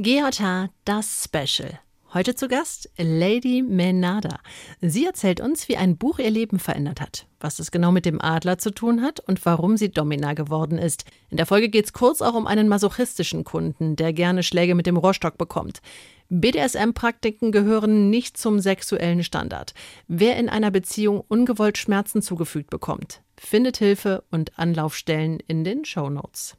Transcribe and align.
GJH, 0.00 0.68
das 0.84 1.24
Special. 1.24 1.80
Heute 2.14 2.36
zu 2.36 2.46
Gast 2.46 2.88
Lady 2.98 3.62
Menada. 3.62 4.38
Sie 4.80 5.04
erzählt 5.04 5.40
uns, 5.40 5.68
wie 5.68 5.76
ein 5.76 5.98
Buch 5.98 6.20
ihr 6.20 6.30
Leben 6.30 6.60
verändert 6.60 7.00
hat, 7.00 7.26
was 7.40 7.58
es 7.58 7.72
genau 7.72 7.90
mit 7.90 8.06
dem 8.06 8.22
Adler 8.22 8.58
zu 8.58 8.70
tun 8.70 9.02
hat 9.02 9.18
und 9.18 9.44
warum 9.44 9.76
sie 9.76 9.90
Domina 9.90 10.34
geworden 10.34 10.78
ist. 10.78 11.04
In 11.30 11.36
der 11.36 11.46
Folge 11.46 11.68
geht 11.68 11.86
es 11.86 11.92
kurz 11.92 12.22
auch 12.22 12.34
um 12.34 12.46
einen 12.46 12.68
masochistischen 12.68 13.42
Kunden, 13.42 13.96
der 13.96 14.12
gerne 14.12 14.44
Schläge 14.44 14.76
mit 14.76 14.86
dem 14.86 14.96
Rohrstock 14.96 15.36
bekommt. 15.36 15.80
BDSM-Praktiken 16.28 17.50
gehören 17.50 18.08
nicht 18.08 18.36
zum 18.36 18.60
sexuellen 18.60 19.24
Standard. 19.24 19.74
Wer 20.06 20.36
in 20.36 20.48
einer 20.48 20.70
Beziehung 20.70 21.24
ungewollt 21.26 21.76
Schmerzen 21.76 22.22
zugefügt 22.22 22.70
bekommt, 22.70 23.20
findet 23.36 23.78
Hilfe 23.78 24.22
und 24.30 24.60
Anlaufstellen 24.60 25.40
in 25.48 25.64
den 25.64 25.84
Shownotes. 25.84 26.56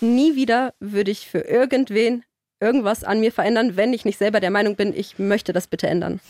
Nie 0.00 0.36
wieder 0.36 0.74
würde 0.78 1.10
ich 1.10 1.26
für 1.26 1.40
irgendwen 1.40 2.22
irgendwas 2.62 3.04
an 3.04 3.20
mir 3.20 3.32
verändern, 3.32 3.76
wenn 3.76 3.92
ich 3.92 4.04
nicht 4.04 4.18
selber 4.18 4.40
der 4.40 4.50
Meinung 4.50 4.76
bin, 4.76 4.94
ich 4.96 5.18
möchte 5.18 5.52
das 5.52 5.66
bitte 5.66 5.88
ändern. 5.88 6.20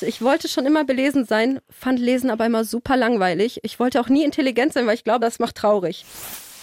Ich 0.00 0.20
wollte 0.20 0.48
schon 0.48 0.66
immer 0.66 0.84
belesen 0.84 1.24
sein, 1.24 1.60
fand 1.70 1.98
Lesen 1.98 2.30
aber 2.30 2.44
immer 2.44 2.64
super 2.64 2.96
langweilig. 2.96 3.60
Ich 3.62 3.78
wollte 3.78 4.00
auch 4.00 4.08
nie 4.08 4.24
intelligent 4.24 4.72
sein, 4.72 4.86
weil 4.86 4.94
ich 4.94 5.04
glaube, 5.04 5.20
das 5.20 5.38
macht 5.38 5.56
traurig. 5.56 6.04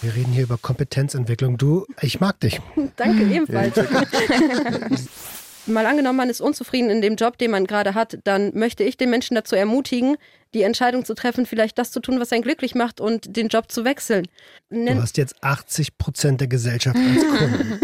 Wir 0.02 0.14
reden 0.14 0.32
hier 0.32 0.42
über 0.42 0.58
Kompetenzentwicklung. 0.58 1.56
Du, 1.56 1.86
ich 2.02 2.20
mag 2.20 2.38
dich. 2.40 2.60
Danke 2.96 3.24
ebenfalls. 3.24 3.74
Mal 5.66 5.86
angenommen, 5.86 6.18
man 6.18 6.28
ist 6.28 6.42
unzufrieden 6.42 6.90
in 6.90 7.00
dem 7.00 7.16
Job, 7.16 7.38
den 7.38 7.50
man 7.50 7.66
gerade 7.66 7.94
hat, 7.94 8.18
dann 8.24 8.52
möchte 8.54 8.84
ich 8.84 8.98
den 8.98 9.08
Menschen 9.08 9.34
dazu 9.34 9.56
ermutigen, 9.56 10.16
die 10.52 10.60
Entscheidung 10.62 11.06
zu 11.06 11.14
treffen, 11.14 11.46
vielleicht 11.46 11.78
das 11.78 11.90
zu 11.90 12.00
tun, 12.00 12.20
was 12.20 12.32
einen 12.32 12.42
glücklich 12.42 12.74
macht 12.74 13.00
und 13.00 13.34
den 13.36 13.48
Job 13.48 13.72
zu 13.72 13.84
wechseln. 13.84 14.28
Nen 14.68 14.96
du 14.96 15.02
hast 15.02 15.16
jetzt 15.16 15.42
80 15.42 15.96
Prozent 15.96 16.40
der 16.42 16.48
Gesellschaft 16.48 16.96
als 16.96 17.24
Kunden. 17.38 17.78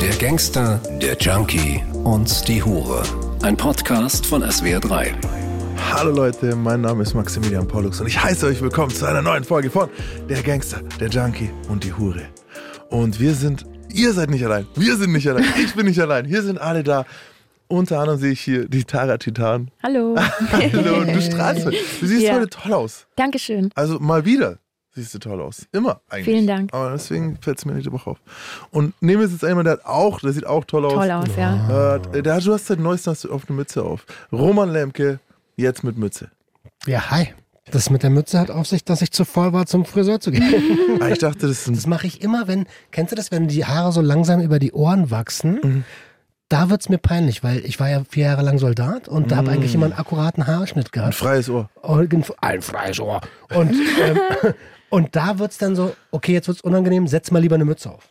der 0.00 0.16
Gangster, 0.16 0.80
der 1.02 1.16
Junkie 1.18 1.82
und 2.02 2.48
die 2.48 2.62
Hure. 2.62 3.02
Ein 3.42 3.58
Podcast 3.58 4.24
von 4.24 4.42
SWR3. 4.42 5.12
Hallo 5.92 6.12
Leute, 6.12 6.56
mein 6.56 6.80
Name 6.80 7.02
ist 7.02 7.12
Maximilian 7.14 7.68
Pollux 7.68 8.00
und 8.00 8.06
ich 8.06 8.22
heiße 8.22 8.46
euch 8.46 8.62
willkommen 8.62 8.90
zu 8.94 9.04
einer 9.04 9.20
neuen 9.20 9.44
Folge 9.44 9.68
von 9.70 9.90
Der 10.30 10.42
Gangster, 10.42 10.80
der 10.98 11.08
Junkie 11.08 11.50
und 11.68 11.84
die 11.84 11.92
Hure. 11.92 12.22
Und 12.88 13.20
wir 13.20 13.34
sind, 13.34 13.66
ihr 13.92 14.12
seid 14.12 14.30
nicht 14.30 14.44
allein, 14.44 14.66
wir 14.74 14.96
sind 14.96 15.12
nicht 15.12 15.28
allein, 15.28 15.44
ich 15.62 15.74
bin 15.74 15.86
nicht 15.86 16.00
allein, 16.00 16.24
hier 16.24 16.42
sind 16.42 16.60
alle 16.60 16.82
da. 16.82 17.04
Unter 17.68 18.00
anderem 18.00 18.18
sehe 18.18 18.32
ich 18.32 18.40
hier 18.40 18.68
die 18.68 18.82
Tara 18.82 19.16
Titan. 19.16 19.70
Hallo. 19.80 20.16
Hallo, 20.52 21.04
du 21.04 21.22
strahlst. 21.22 21.66
Du 21.66 22.06
siehst 22.06 22.22
ja. 22.22 22.34
heute 22.34 22.48
toll 22.48 22.72
aus. 22.72 23.06
Dankeschön. 23.14 23.70
Also 23.76 24.00
mal 24.00 24.24
wieder 24.24 24.58
siehst 24.92 25.14
du 25.14 25.20
toll 25.20 25.40
aus. 25.40 25.68
Immer 25.70 26.00
eigentlich. 26.08 26.24
Vielen 26.24 26.46
Dank. 26.48 26.74
Aber 26.74 26.90
deswegen 26.90 27.38
fällt 27.40 27.58
es 27.58 27.64
mir 27.64 27.74
nicht 27.74 27.90
Woche 27.92 28.10
auf. 28.10 28.18
Und 28.72 28.94
neben 29.00 29.20
mir 29.20 29.28
sitzt 29.28 29.42
jemand, 29.42 29.66
der 29.66 29.74
hat 29.74 29.84
auch, 29.84 30.20
der 30.20 30.32
sieht 30.32 30.46
auch 30.46 30.64
toll 30.64 30.84
aus. 30.84 30.94
Toll 30.94 31.10
aus, 31.12 31.28
ja. 31.36 31.96
Äh, 31.96 32.22
der, 32.22 32.40
du 32.40 32.52
hast 32.52 32.66
seit 32.66 32.80
neuestem 32.80 33.12
hast 33.12 33.24
du 33.24 33.32
auf 33.32 33.48
eine 33.48 33.56
Mütze 33.56 33.84
auf. 33.84 34.04
Roman 34.32 34.72
Lemke, 34.72 35.20
jetzt 35.56 35.84
mit 35.84 35.96
Mütze. 35.96 36.30
Ja, 36.86 37.10
hi. 37.10 37.34
Das 37.70 37.90
mit 37.90 38.02
der 38.02 38.10
Mütze 38.10 38.38
hat 38.38 38.50
auf 38.50 38.66
sich, 38.66 38.84
dass 38.84 39.02
ich 39.02 39.12
zu 39.12 39.24
voll 39.24 39.52
war, 39.52 39.66
zum 39.66 39.84
Friseur 39.84 40.20
zu 40.20 40.30
gehen. 40.30 40.42
Ah, 41.00 41.08
ich 41.08 41.18
dachte, 41.18 41.46
das 41.46 41.66
ist 41.66 41.76
Das 41.76 41.86
mache 41.86 42.06
ich 42.06 42.20
immer, 42.20 42.46
wenn, 42.46 42.66
kennst 42.90 43.12
du 43.12 43.16
das, 43.16 43.30
wenn 43.30 43.48
die 43.48 43.64
Haare 43.64 43.90
so 43.92 44.02
langsam 44.02 44.40
über 44.40 44.58
die 44.58 44.72
Ohren 44.72 45.10
wachsen? 45.10 45.60
Mhm 45.62 45.84
da 46.50 46.68
wird 46.68 46.80
es 46.80 46.88
mir 46.88 46.98
peinlich, 46.98 47.44
weil 47.44 47.64
ich 47.64 47.78
war 47.78 47.88
ja 47.88 48.02
vier 48.08 48.24
Jahre 48.24 48.42
lang 48.42 48.58
Soldat 48.58 49.06
und 49.06 49.30
da 49.30 49.36
habe 49.36 49.52
eigentlich 49.52 49.72
immer 49.74 49.86
einen 49.86 49.94
akkuraten 49.94 50.48
Haarschnitt 50.48 50.90
gehabt. 50.90 51.10
Ein 51.10 51.12
freies 51.12 51.48
Ohr. 51.48 51.70
Ein 52.40 52.60
freies 52.60 52.98
Ohr. 52.98 53.20
Und, 53.54 53.70
ähm, 53.72 54.18
und 54.90 55.16
da 55.16 55.38
wird 55.38 55.52
es 55.52 55.58
dann 55.58 55.74
so, 55.74 55.94
okay, 56.10 56.32
jetzt 56.32 56.48
wird 56.48 56.58
es 56.58 56.62
unangenehm, 56.62 57.06
setz 57.06 57.30
mal 57.30 57.38
lieber 57.38 57.54
eine 57.54 57.64
Mütze 57.64 57.90
auf. 57.90 58.08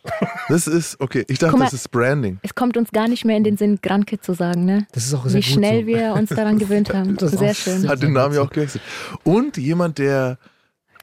Das 0.48 0.66
ist, 0.66 1.00
okay, 1.00 1.24
ich 1.28 1.38
dachte, 1.38 1.56
mal, 1.56 1.66
das 1.66 1.74
ist 1.74 1.92
Branding. 1.92 2.40
Es 2.42 2.56
kommt 2.56 2.76
uns 2.76 2.90
gar 2.90 3.06
nicht 3.06 3.24
mehr 3.24 3.36
in 3.36 3.44
den 3.44 3.56
Sinn, 3.56 3.78
Granke 3.80 4.20
zu 4.20 4.32
sagen, 4.32 4.64
ne? 4.64 4.86
Das 4.90 5.06
ist 5.06 5.14
auch 5.14 5.24
sehr 5.26 5.38
Wie 5.38 5.42
schnell 5.44 5.82
so. 5.82 5.86
wir 5.86 6.14
uns 6.14 6.30
daran 6.30 6.58
gewöhnt 6.58 6.92
haben. 6.92 7.16
Das 7.16 7.30
sehr 7.30 7.54
schön. 7.54 7.88
Hat 7.88 8.02
den 8.02 8.12
Namen 8.12 8.34
ja 8.34 8.42
auch 8.42 8.50
gewechselt. 8.50 8.82
Und 9.22 9.56
jemand, 9.56 9.98
der 9.98 10.38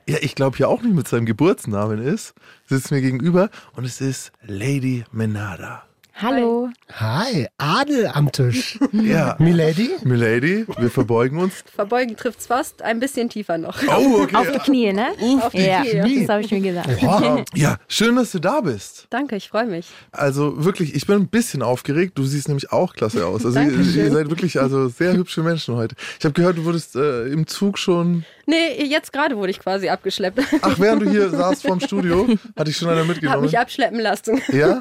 ja, 0.10 0.18
ich 0.22 0.36
glaube 0.36 0.58
ja 0.58 0.68
auch 0.68 0.82
nicht 0.82 0.96
mit 0.96 1.08
seinem 1.08 1.26
Geburtsnamen 1.26 2.00
ist, 2.00 2.34
sitzt 2.66 2.92
mir 2.92 3.02
gegenüber 3.02 3.50
und 3.76 3.86
es 3.86 4.00
ist 4.00 4.32
Lady 4.42 5.04
Menada. 5.12 5.84
Hallo. 6.20 6.70
Hi, 6.96 7.48
Adel 7.60 8.08
am 8.08 8.32
Tisch. 8.32 8.80
Ja. 8.92 9.36
Milady? 9.38 9.92
Milady, 10.04 10.66
wir 10.80 10.90
verbeugen 10.90 11.38
uns. 11.38 11.64
Verbeugen 11.76 12.18
trifft's 12.18 12.48
fast, 12.48 12.82
ein 12.82 13.00
bisschen 13.00 13.30
tiefer 13.30 13.58
noch. 13.58 13.78
Oh, 13.88 14.24
okay. 14.24 14.36
Auf 14.36 14.52
die 14.52 14.60
Knie, 14.60 14.94
ne? 14.94 15.10
Auf 15.42 15.52
die 15.52 15.62
ja, 15.62 15.84
Knie. 15.84 16.22
Das 16.22 16.30
habe 16.30 16.42
ich 16.42 16.52
mir 16.52 16.62
gesagt. 16.62 16.90
Wow. 17.02 17.44
Ja, 17.54 17.78
schön, 17.88 18.16
dass 18.16 18.32
du 18.32 18.40
da 18.40 18.62
bist. 18.62 19.08
Danke, 19.10 19.36
ich 19.36 19.50
freue 19.50 19.68
mich. 19.68 19.88
Also 20.12 20.64
wirklich, 20.64 20.96
ich 20.96 21.06
bin 21.06 21.18
ein 21.18 21.28
bisschen 21.28 21.62
aufgeregt. 21.62 22.18
Du 22.18 22.24
siehst 22.24 22.48
nämlich 22.48 22.72
auch 22.72 22.94
klasse 22.94 23.26
aus. 23.26 23.46
Also 23.46 23.60
ihr, 23.60 23.72
ihr, 23.72 24.12
seid 24.12 24.30
wirklich 24.30 24.60
also 24.60 24.88
sehr 24.88 25.14
hübsche 25.14 25.44
Menschen 25.44 25.76
heute. 25.76 25.96
Ich 26.18 26.26
habe 26.26 26.34
gehört, 26.34 26.58
du 26.58 26.66
wurdest 26.66 26.96
äh, 26.96 27.28
im 27.28 27.46
Zug 27.46 27.78
schon. 27.78 28.26
Nee, 28.46 28.82
jetzt 28.84 29.12
gerade 29.12 29.36
wurde 29.36 29.52
ich 29.52 29.60
quasi 29.60 29.90
abgeschleppt. 29.90 30.40
Ach, 30.62 30.80
während 30.80 31.02
du 31.02 31.10
hier 31.10 31.30
saßt 31.30 31.64
vorm 31.64 31.82
Studio, 31.82 32.28
hatte 32.58 32.72
ich 32.72 32.78
schon 32.78 32.90
einer 32.90 33.04
mitgenommen. 33.04 33.38
Hab 33.38 33.44
mich 33.44 33.60
abschleppen 33.60 34.00
lassen. 34.00 34.42
Ja? 34.54 34.80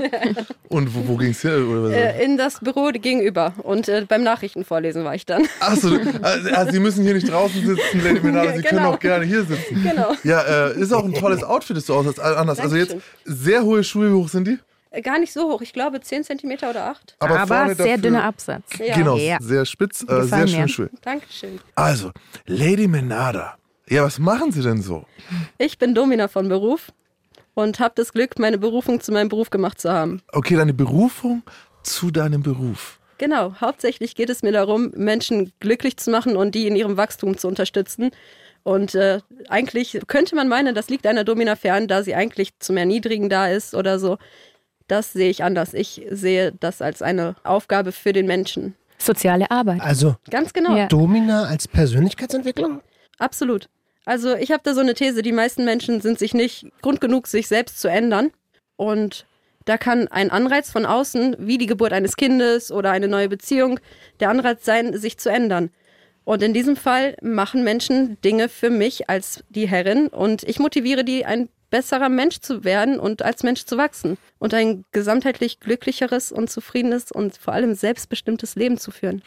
Und 0.69 0.95
wo, 0.95 1.09
wo 1.09 1.17
ging 1.26 1.32
es 1.32 1.42
hin? 1.42 1.92
Äh, 1.92 2.25
in 2.25 2.37
das 2.37 2.60
Büro 2.60 2.91
gegenüber. 2.92 3.53
Und 3.62 3.88
äh, 3.88 4.04
beim 4.09 4.22
Nachrichtenvorlesen 4.22 5.04
war 5.04 5.14
ich 5.14 5.26
dann. 5.26 5.47
Achso, 5.60 5.88
also, 6.22 6.50
also 6.50 6.72
Sie 6.72 6.81
müssen 6.81 7.04
hier 7.04 7.14
nicht 7.14 7.31
draußen 7.31 7.64
sitzen, 7.64 8.04
Lady 8.04 8.20
Menada. 8.22 8.53
Sie 8.56 8.62
genau. 8.62 8.69
können 8.69 8.87
auch 8.87 8.98
gerne 8.98 9.25
hier 9.25 9.44
sitzen. 9.44 9.82
Genau. 9.82 10.14
Ja, 10.25 10.42
äh, 10.42 10.81
ist 10.81 10.92
auch 10.92 11.04
ein 11.04 11.14
tolles 11.14 11.42
Outfit, 11.42 11.76
das 11.76 11.87
du 11.87 11.94
aushast. 11.94 12.20
Anders. 12.20 12.60
Also 12.60 12.76
jetzt 12.76 12.97
sehr 13.25 13.62
hohe 13.62 13.82
Schuhe, 13.84 14.10
wie 14.10 14.14
hoch 14.14 14.28
sind 14.28 14.47
die? 14.47 14.59
Äh, 14.91 15.03
gar 15.03 15.19
nicht 15.19 15.32
so 15.32 15.50
hoch, 15.50 15.60
ich 15.60 15.72
glaube 15.72 16.00
10 16.00 16.25
cm 16.25 16.53
oder 16.69 16.87
8. 16.87 17.16
Aber, 17.19 17.41
Aber 17.41 17.75
sehr 17.75 17.98
dünner 17.98 18.25
Absatz. 18.25 18.64
Ja. 18.78 18.97
Genau, 18.97 19.16
ja. 19.16 19.38
sehr 19.41 19.64
spitz, 19.64 20.04
äh, 20.08 20.22
sehr 20.22 20.47
schöne 20.47 20.69
Schuhe. 20.69 20.91
Dankeschön. 21.03 21.60
Also, 21.75 22.12
Lady 22.47 22.87
Menada. 22.87 23.56
Ja, 23.88 24.03
was 24.03 24.19
machen 24.19 24.50
Sie 24.50 24.62
denn 24.62 24.82
so? 24.82 25.04
Ich 25.58 25.78
bin 25.78 25.94
Domina 25.94 26.26
von 26.28 26.48
Beruf 26.48 26.88
und 27.56 27.81
habe 27.81 27.94
das 27.97 28.12
Glück, 28.12 28.39
meine 28.39 28.59
Berufung 28.59 29.00
zu 29.00 29.12
meinem 29.12 29.31
Beruf 29.31 29.49
gemacht 29.49 29.81
zu 29.81 29.91
haben. 29.91 30.21
Okay, 30.33 30.56
deine 30.56 30.75
Berufung 30.75 31.43
zu 31.83 32.11
deinem 32.11 32.43
Beruf. 32.43 33.00
Genau, 33.19 33.55
hauptsächlich 33.61 34.15
geht 34.15 34.28
es 34.28 34.43
mir 34.43 34.53
darum, 34.53 34.93
Menschen 34.94 35.53
glücklich 35.59 35.97
zu 35.97 36.11
machen 36.11 36.37
und 36.37 36.55
die 36.55 36.67
in 36.67 36.77
ihrem 36.77 36.99
Wachstum 36.99 37.39
zu 37.39 37.49
unterstützen. 37.49 38.11
Und 38.62 38.94
äh, 38.94 39.21
eigentlich 39.49 39.99
könnte 40.06 40.37
man 40.37 40.49
meinen, 40.49 40.75
das 40.75 40.91
liegt 40.91 41.06
einer 41.06 41.25
Domina 41.25 41.56
fern, 41.56 41.89
da 41.89 42.03
sie 42.03 42.15
eigentlich 42.15 42.59
zum 42.59 42.77
Erniedrigen 42.77 43.31
da 43.31 43.49
ist 43.49 43.75
oder 43.75 43.99
so. 43.99 44.19
Das 44.87 45.15
sehe 45.15 45.31
ich 45.31 45.43
anders. 45.43 45.73
Ich 45.73 46.03
sehe 46.11 46.53
das 46.53 46.83
als 46.83 47.00
eine 47.00 47.37
Aufgabe 47.43 47.91
für 47.91 48.12
den 48.12 48.27
Menschen. 48.27 48.75
Soziale 48.99 49.50
Arbeit. 49.50 49.81
Also 49.81 50.17
ganz 50.31 50.53
genau. 50.53 50.77
Ja. 50.77 50.88
Domina 50.88 51.44
als 51.44 51.69
Persönlichkeitsentwicklung? 51.69 52.83
Absolut. 53.19 53.71
Also 54.06 54.37
ich 54.37 54.53
habe 54.53 54.62
da 54.65 54.72
so 54.72 54.81
eine 54.81 54.94
These, 54.94 55.21
die 55.21 55.33
meisten 55.33 55.65
Menschen 55.65 56.00
sind 56.00 56.19
sich 56.19 56.33
nicht 56.33 56.67
Grund 56.81 57.00
genug, 57.00 57.27
sich 57.27 57.49
selbst 57.49 57.81
zu 57.81 57.89
ändern. 57.89 58.31
Und 58.77 59.27
da 59.65 59.77
kann 59.77 60.06
ein 60.09 60.31
Anreiz 60.31 60.71
von 60.71 60.87
außen, 60.87 61.37
wie 61.41 61.59
die 61.59 61.67
Geburt 61.67 61.93
eines 61.93 62.17
Kindes 62.17 62.71
oder 62.71 62.93
eine 62.93 63.09
neue 63.09 63.28
Beziehung, 63.28 63.81
der 64.21 64.31
Anreiz 64.31 64.65
sein, 64.65 64.97
sich 64.97 65.19
zu 65.19 65.28
ändern. 65.28 65.71
Und 66.25 66.43
in 66.43 66.55
diesem 66.55 66.77
Fall 66.77 67.17
machen 67.21 67.65
Menschen 67.65 68.21
Dinge 68.22 68.49
für 68.49 68.71
mich 68.71 69.11
als 69.11 69.44
die 69.49 69.69
Herrin 69.69 70.06
und 70.06 70.44
ich 70.44 70.61
motiviere 70.61 71.05
die, 71.05 71.25
ein 71.25 71.49
besserer 71.76 72.09
Mensch 72.09 72.38
zu 72.41 72.64
werden 72.64 72.98
und 72.98 73.20
als 73.20 73.42
Mensch 73.42 73.66
zu 73.66 73.76
wachsen 73.76 74.16
und 74.38 74.54
ein 74.54 74.87
gesamtheitlich 74.92 75.60
glücklicheres 75.60 76.32
und 76.32 76.48
zufriedenes 76.48 77.12
und 77.12 77.37
vor 77.37 77.53
allem 77.53 77.75
selbstbestimmtes 77.75 78.54
Leben 78.54 78.78
zu 78.78 78.91
führen. 78.91 79.20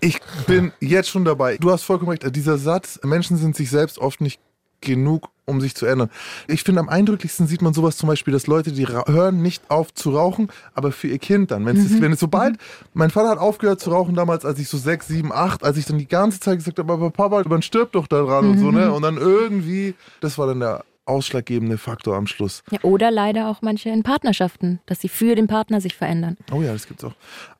Ich 0.00 0.20
bin 0.46 0.72
jetzt 0.78 1.08
schon 1.08 1.24
dabei. 1.24 1.56
Du 1.56 1.72
hast 1.72 1.82
vollkommen 1.82 2.10
recht. 2.10 2.36
Dieser 2.36 2.58
Satz, 2.58 3.00
Menschen 3.02 3.36
sind 3.38 3.56
sich 3.56 3.70
selbst 3.70 3.98
oft 3.98 4.20
nicht 4.20 4.40
genug, 4.80 5.30
um 5.46 5.60
sich 5.60 5.74
zu 5.74 5.84
ändern. 5.84 6.10
Ich 6.46 6.62
finde, 6.62 6.80
am 6.80 6.88
eindrücklichsten 6.88 7.48
sieht 7.48 7.60
man 7.60 7.74
sowas 7.74 7.96
zum 7.96 8.08
Beispiel, 8.08 8.32
dass 8.32 8.46
Leute, 8.46 8.70
die 8.70 8.86
hören 8.86 9.42
nicht 9.42 9.68
auf 9.68 9.92
zu 9.92 10.10
rauchen, 10.10 10.48
aber 10.74 10.92
für 10.92 11.08
ihr 11.08 11.18
Kind 11.18 11.50
dann. 11.50 11.66
Wenn 11.66 11.76
es, 11.76 11.90
mhm. 11.90 12.02
wenn 12.02 12.12
es 12.12 12.20
sobald, 12.20 12.52
mhm. 12.52 12.58
mein 12.94 13.10
Vater 13.10 13.30
hat 13.30 13.38
aufgehört 13.38 13.80
zu 13.80 13.90
rauchen 13.90 14.14
damals, 14.14 14.44
als 14.44 14.60
ich 14.60 14.68
so 14.68 14.78
sechs, 14.78 15.08
sieben, 15.08 15.32
acht, 15.32 15.64
als 15.64 15.76
ich 15.76 15.86
dann 15.86 15.98
die 15.98 16.06
ganze 16.06 16.38
Zeit 16.38 16.58
gesagt 16.58 16.78
habe, 16.78 16.92
aber 16.92 17.10
Papa, 17.10 17.42
man 17.48 17.62
stirbt 17.62 17.96
doch 17.96 18.06
daran 18.06 18.44
mhm. 18.44 18.50
und 18.52 18.58
so, 18.58 18.70
ne? 18.70 18.86
Mhm. 18.86 18.92
Und 18.92 19.02
dann 19.02 19.16
irgendwie, 19.16 19.94
das 20.20 20.38
war 20.38 20.46
dann 20.46 20.60
der 20.60 20.84
ausschlaggebende 21.06 21.78
Faktor 21.78 22.16
am 22.16 22.26
Schluss. 22.26 22.62
Ja, 22.70 22.78
oder 22.82 23.10
leider 23.10 23.48
auch 23.48 23.62
manche 23.62 23.88
in 23.90 24.02
Partnerschaften, 24.02 24.80
dass 24.86 25.00
sie 25.00 25.08
für 25.08 25.34
den 25.34 25.46
Partner 25.46 25.80
sich 25.80 25.94
verändern. 25.94 26.36
Oh 26.52 26.62
ja, 26.62 26.72
das 26.72 26.86
gibt's 26.86 27.04
auch. 27.04 27.14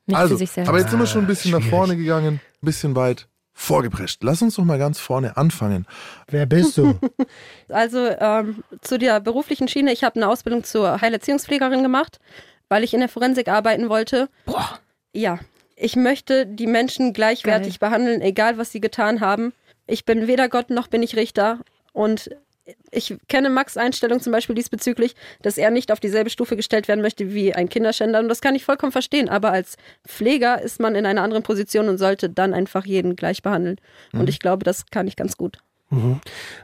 Nicht 0.06 0.16
also, 0.19 0.34
für 0.34 0.38
sich 0.38 0.50
selbst. 0.50 0.69
aber 0.69 0.78
jetzt 0.78 0.90
sind 0.90 0.98
wir 1.00 1.06
schon 1.06 1.22
ein 1.22 1.26
bisschen 1.26 1.54
Ah, 1.54 1.58
nach 1.58 1.66
vorne 1.66 1.96
gegangen, 1.96 2.34
ein 2.34 2.66
bisschen 2.66 2.94
weit 2.94 3.28
vorgeprescht. 3.52 4.22
Lass 4.22 4.43
uns 4.43 4.56
doch 4.56 4.64
mal 4.64 4.78
ganz 4.78 4.98
vorne 4.98 5.37
anfangen. 5.37 5.87
Wer 6.28 6.46
bist 6.46 6.76
du? 6.76 6.98
Also 7.69 7.98
ähm, 8.20 8.62
zu 8.82 8.98
der 8.98 9.19
beruflichen 9.20 9.66
Schiene, 9.66 9.92
ich 9.92 10.04
habe 10.04 10.16
eine 10.16 10.28
Ausbildung 10.28 10.62
zur 10.62 11.00
Heilerziehungspflegerin 11.00 11.82
gemacht, 11.82 12.20
weil 12.69 12.84
ich 12.84 12.94
in 12.94 13.00
der 13.00 13.08
Forensik 13.08 13.49
arbeiten 13.49 13.88
wollte. 13.88 14.28
Boah. 14.44 14.78
Ja, 15.12 15.40
ich 15.75 15.96
möchte 15.96 16.46
die 16.46 16.66
Menschen 16.66 17.12
gleichwertig 17.12 17.81
Geil. 17.81 17.90
behandeln, 17.90 18.20
egal 18.20 18.58
was 18.58 18.70
sie 18.70 18.81
getan 18.81 19.20
haben. 19.20 19.52
Ich 19.87 20.04
bin 20.04 20.26
weder 20.26 20.49
Gott 20.49 20.70
noch 20.70 20.87
bin 20.88 21.02
ich 21.02 21.16
Richter 21.16 21.58
und 21.92 22.31
ich 22.90 23.16
kenne 23.28 23.50
Max 23.50 23.76
Einstellung 23.76 24.20
zum 24.20 24.32
Beispiel 24.32 24.54
diesbezüglich, 24.54 25.14
dass 25.42 25.58
er 25.58 25.70
nicht 25.70 25.92
auf 25.92 26.00
dieselbe 26.00 26.30
Stufe 26.30 26.56
gestellt 26.56 26.88
werden 26.88 27.00
möchte 27.00 27.32
wie 27.32 27.54
ein 27.54 27.68
Kinderschänder. 27.68 28.18
Und 28.18 28.28
das 28.28 28.40
kann 28.40 28.54
ich 28.54 28.64
vollkommen 28.64 28.92
verstehen. 28.92 29.28
Aber 29.28 29.52
als 29.52 29.76
Pfleger 30.06 30.60
ist 30.60 30.80
man 30.80 30.94
in 30.94 31.06
einer 31.06 31.22
anderen 31.22 31.42
Position 31.42 31.88
und 31.88 31.98
sollte 31.98 32.28
dann 32.28 32.54
einfach 32.54 32.84
jeden 32.84 33.16
gleich 33.16 33.42
behandeln. 33.42 33.76
Und 34.12 34.28
ich 34.28 34.40
glaube, 34.40 34.64
das 34.64 34.86
kann 34.86 35.06
ich 35.06 35.16
ganz 35.16 35.36
gut. 35.36 35.58
Mhm. 35.90 36.20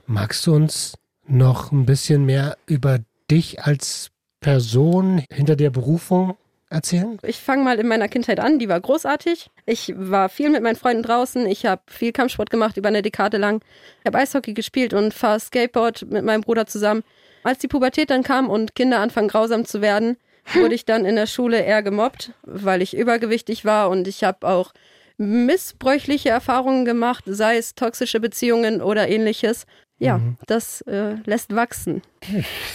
Magst 0.06 0.46
du 0.46 0.54
uns 0.54 0.94
noch 1.26 1.70
ein 1.72 1.86
bisschen 1.86 2.24
mehr 2.24 2.56
über 2.66 2.98
dich 3.30 3.62
als 3.62 4.10
Person 4.40 5.24
hinter 5.30 5.56
der 5.56 5.70
Berufung 5.70 6.36
erzählen? 6.72 7.18
Ich 7.22 7.38
fange 7.38 7.62
mal 7.62 7.78
in 7.78 7.86
meiner 7.86 8.08
Kindheit 8.08 8.40
an, 8.40 8.58
die 8.58 8.68
war 8.68 8.80
großartig. 8.80 9.50
Ich 9.66 9.92
war 9.96 10.28
viel 10.28 10.50
mit 10.50 10.62
meinen 10.62 10.76
Freunden 10.76 11.02
draußen, 11.02 11.46
ich 11.46 11.66
habe 11.66 11.82
viel 11.86 12.12
Kampfsport 12.12 12.50
gemacht 12.50 12.76
über 12.76 12.88
eine 12.88 13.02
Dekade 13.02 13.36
lang. 13.36 13.62
Ich 14.00 14.06
habe 14.06 14.18
Eishockey 14.18 14.54
gespielt 14.54 14.94
und 14.94 15.14
fahre 15.14 15.40
Skateboard 15.40 16.06
mit 16.10 16.24
meinem 16.24 16.40
Bruder 16.40 16.66
zusammen. 16.66 17.04
Als 17.44 17.58
die 17.58 17.68
Pubertät 17.68 18.10
dann 18.10 18.22
kam 18.22 18.48
und 18.48 18.74
Kinder 18.74 19.00
anfangen 19.00 19.28
grausam 19.28 19.64
zu 19.64 19.80
werden, 19.80 20.16
wurde 20.54 20.74
ich 20.74 20.84
dann 20.84 21.04
in 21.04 21.16
der 21.16 21.26
Schule 21.26 21.60
eher 21.60 21.82
gemobbt, 21.82 22.32
weil 22.42 22.82
ich 22.82 22.96
übergewichtig 22.96 23.64
war 23.64 23.90
und 23.90 24.08
ich 24.08 24.24
habe 24.24 24.48
auch 24.48 24.72
missbräuchliche 25.18 26.30
Erfahrungen 26.30 26.84
gemacht, 26.84 27.24
sei 27.26 27.56
es 27.56 27.74
toxische 27.74 28.18
Beziehungen 28.18 28.80
oder 28.82 29.08
ähnliches. 29.08 29.66
Ja, 30.04 30.20
das 30.46 30.80
äh, 30.82 31.14
lässt 31.24 31.54
wachsen. 31.54 32.02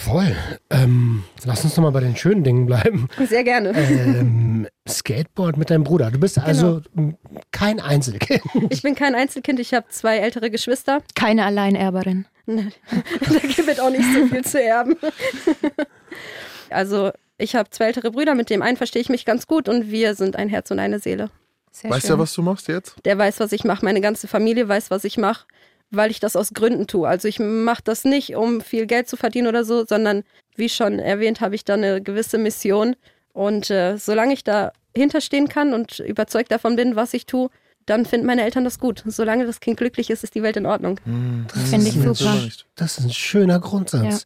Voll. 0.03 0.35
Ähm, 0.69 1.24
lass 1.44 1.63
uns 1.63 1.75
nochmal 1.75 1.91
bei 1.91 2.00
den 2.00 2.15
schönen 2.15 2.44
Dingen 2.44 2.65
bleiben. 2.65 3.07
Sehr 3.27 3.44
gerne. 3.44 3.69
Ähm, 3.77 4.68
Skateboard 4.88 5.57
mit 5.57 5.69
deinem 5.69 5.83
Bruder. 5.83 6.09
Du 6.12 6.19
bist 6.19 6.38
also 6.38 6.81
m, 6.95 7.18
kein 7.51 7.79
Einzelkind. 7.79 8.41
Ich 8.69 8.81
bin 8.81 8.95
kein 8.95 9.13
Einzelkind, 9.15 9.59
ich 9.59 9.74
habe 9.74 9.88
zwei 9.89 10.18
ältere 10.18 10.50
Geschwister. 10.50 11.01
Keine 11.15 11.45
Alleinerberin. 11.45 12.25
da 12.45 12.53
gibt 13.41 13.68
es 13.68 13.79
auch 13.79 13.89
nicht 13.89 14.06
so 14.13 14.27
viel 14.27 14.45
zu 14.45 14.62
erben. 14.62 14.95
Also, 16.69 17.12
ich 17.38 17.56
habe 17.56 17.69
zwei 17.69 17.85
ältere 17.85 18.12
Brüder, 18.12 18.35
mit 18.35 18.50
dem 18.50 18.62
einen 18.62 18.77
verstehe 18.77 19.01
ich 19.01 19.09
mich 19.09 19.25
ganz 19.25 19.47
gut 19.47 19.69
und 19.69 19.91
wir 19.91 20.15
sind 20.15 20.35
ein 20.35 20.50
Herz 20.50 20.71
und 20.71 20.79
eine 20.79 21.00
Seele. 21.00 21.29
Sehr 21.71 21.91
Weißt 21.91 22.03
du 22.06 22.07
schön. 22.07 22.15
ja, 22.15 22.19
was 22.19 22.33
du 22.33 22.41
machst 22.41 22.68
jetzt? 22.68 22.95
Der 23.06 23.18
weiß, 23.18 23.39
was 23.39 23.51
ich 23.51 23.63
mache, 23.63 23.85
meine 23.85 24.01
ganze 24.01 24.27
Familie 24.27 24.68
weiß, 24.68 24.89
was 24.89 25.03
ich 25.03 25.18
mache, 25.18 25.45
weil 25.92 26.12
ich 26.12 26.19
das 26.19 26.36
aus 26.36 26.54
Gründen 26.54 26.88
tue. 26.88 27.07
Also, 27.07 27.28
ich 27.28 27.39
mache 27.39 27.81
das 27.84 28.04
nicht, 28.04 28.36
um 28.36 28.62
viel 28.62 28.86
Geld 28.86 29.07
zu 29.07 29.18
verdienen 29.18 29.48
oder 29.48 29.63
so, 29.63 29.86
sondern 29.86 30.24
wie 30.56 30.69
schon 30.69 31.00
erwähnt, 31.00 31.42
habe 31.42 31.56
ich 31.56 31.66
da 31.66 31.75
eine 31.75 32.01
gewisse 32.01 32.38
Mission. 32.38 32.95
Und 33.34 33.69
äh, 33.69 33.98
solange 33.98 34.34
ich 34.34 34.44
da 34.44 34.72
hinterstehen 34.95 35.48
kann 35.48 35.74
und 35.74 36.00
überzeugt 36.00 36.51
davon 36.51 36.75
bin, 36.75 36.95
was 36.95 37.13
ich 37.13 37.25
tue, 37.28 37.50
dann 37.86 38.06
finden 38.06 38.28
meine 38.28 38.44
Eltern 38.44 38.63
das 38.63 38.80
gut. 38.80 39.04
Solange 39.06 39.45
das 39.45 39.60
Kind 39.60 39.78
glücklich 39.78 40.10
ist, 40.10 40.24
ist 40.24 40.36
die 40.36 40.44
Welt 40.44 40.57
in 40.57 40.66
Ordnung. 40.66 41.00
Finde 41.06 41.88
ich 41.88 41.95
ist 41.95 42.06
ein 42.06 42.13
super. 42.13 42.38
Das 42.75 42.98
ist 42.98 43.06
ein 43.06 43.13
schöner 43.13 43.60
Grundsatz. 43.60 44.25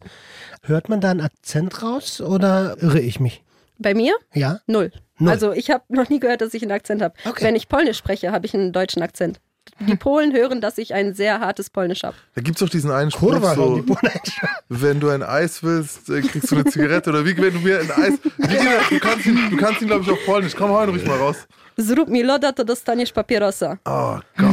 Hört 0.62 0.88
man 0.88 1.00
da 1.00 1.10
einen 1.10 1.20
Akzent 1.20 1.82
raus 1.82 2.20
oder 2.20 2.76
irre 2.80 3.00
ich 3.00 3.20
mich? 3.20 3.42
Bei 3.78 3.94
mir? 3.94 4.14
Ja? 4.34 4.60
Null. 4.66 4.92
Null. 5.18 5.30
Also 5.30 5.52
ich 5.52 5.70
habe 5.70 5.84
noch 5.88 6.08
nie 6.08 6.18
gehört, 6.18 6.40
dass 6.40 6.54
ich 6.54 6.62
einen 6.62 6.72
Akzent 6.72 7.02
habe. 7.02 7.14
Okay. 7.24 7.44
Wenn 7.44 7.56
ich 7.56 7.68
Polnisch 7.68 7.98
spreche, 7.98 8.32
habe 8.32 8.46
ich 8.46 8.54
einen 8.54 8.72
deutschen 8.72 9.02
Akzent. 9.02 9.40
Die 9.80 9.96
Polen 9.96 10.32
hören, 10.32 10.60
dass 10.60 10.78
ich 10.78 10.94
ein 10.94 11.14
sehr 11.14 11.40
hartes 11.40 11.70
Polnisch 11.70 12.02
habe. 12.02 12.14
Da 12.34 12.42
gibt 12.42 12.56
es 12.56 12.60
doch 12.60 12.68
diesen 12.68 12.90
einen 12.90 13.10
Spruch, 13.10 13.30
Kurva, 13.32 13.54
so, 13.54 13.84
wenn 14.68 15.00
du 15.00 15.08
ein 15.08 15.22
Eis 15.22 15.62
willst, 15.62 16.08
äh, 16.08 16.20
kriegst 16.20 16.50
du 16.50 16.56
eine 16.56 16.64
Zigarette. 16.66 17.10
Oder 17.10 17.24
wie 17.24 17.36
wenn 17.36 17.52
du 17.52 17.60
mir 17.60 17.80
ein 17.80 17.90
Eis... 17.90 18.14
Wie? 18.38 18.94
Du 18.94 19.00
kannst 19.00 19.26
ihn, 19.26 19.38
du 19.50 19.56
kannst 19.56 19.80
ihn 19.80 19.88
glaube 19.88 20.04
ich, 20.04 20.10
auf 20.10 20.24
Polnisch. 20.24 20.54
Komm, 20.56 20.70
hau 20.70 20.82
ihn 20.84 20.90
ruhig 20.90 21.06
mal 21.06 21.16
raus. 21.18 21.36
Zrób 21.80 22.08
mi 22.08 22.22
loda, 22.22 22.52
to 22.52 22.64
dostaniesz 22.64 23.12
papierosa. 23.12 23.78
Oh 23.86 24.18
Gott. 24.36 24.48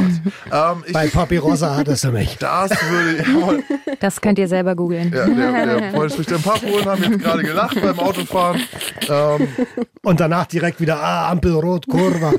ähm, 0.50 0.84
ich, 0.86 0.92
Bei 0.92 1.06
Papi 1.08 1.36
Rosa 1.36 1.76
hattest 1.76 2.04
du 2.04 2.12
mich. 2.12 2.38
das 2.38 2.70
würde 2.70 3.18
ich... 3.18 3.28
Jawohl. 3.28 3.62
Das 4.00 4.20
könnt 4.20 4.38
ihr 4.38 4.48
selber 4.48 4.74
googeln. 4.74 5.12
Ja, 5.12 5.26
der, 5.26 5.80
der 5.80 5.92
Polnisch 5.92 6.14
spricht. 6.14 6.32
Ein 6.32 6.42
paar 6.42 6.58
Polen 6.58 6.84
haben 6.86 7.02
jetzt 7.02 7.18
gerade 7.22 7.42
gelacht 7.42 7.80
beim 7.80 7.98
Autofahren. 7.98 8.62
Ähm, 9.08 9.48
Und 10.02 10.18
danach 10.18 10.46
direkt 10.46 10.80
wieder, 10.80 10.98
ah, 10.98 11.30
Ampel 11.30 11.52
rot, 11.52 11.86
Kurva. 11.86 12.32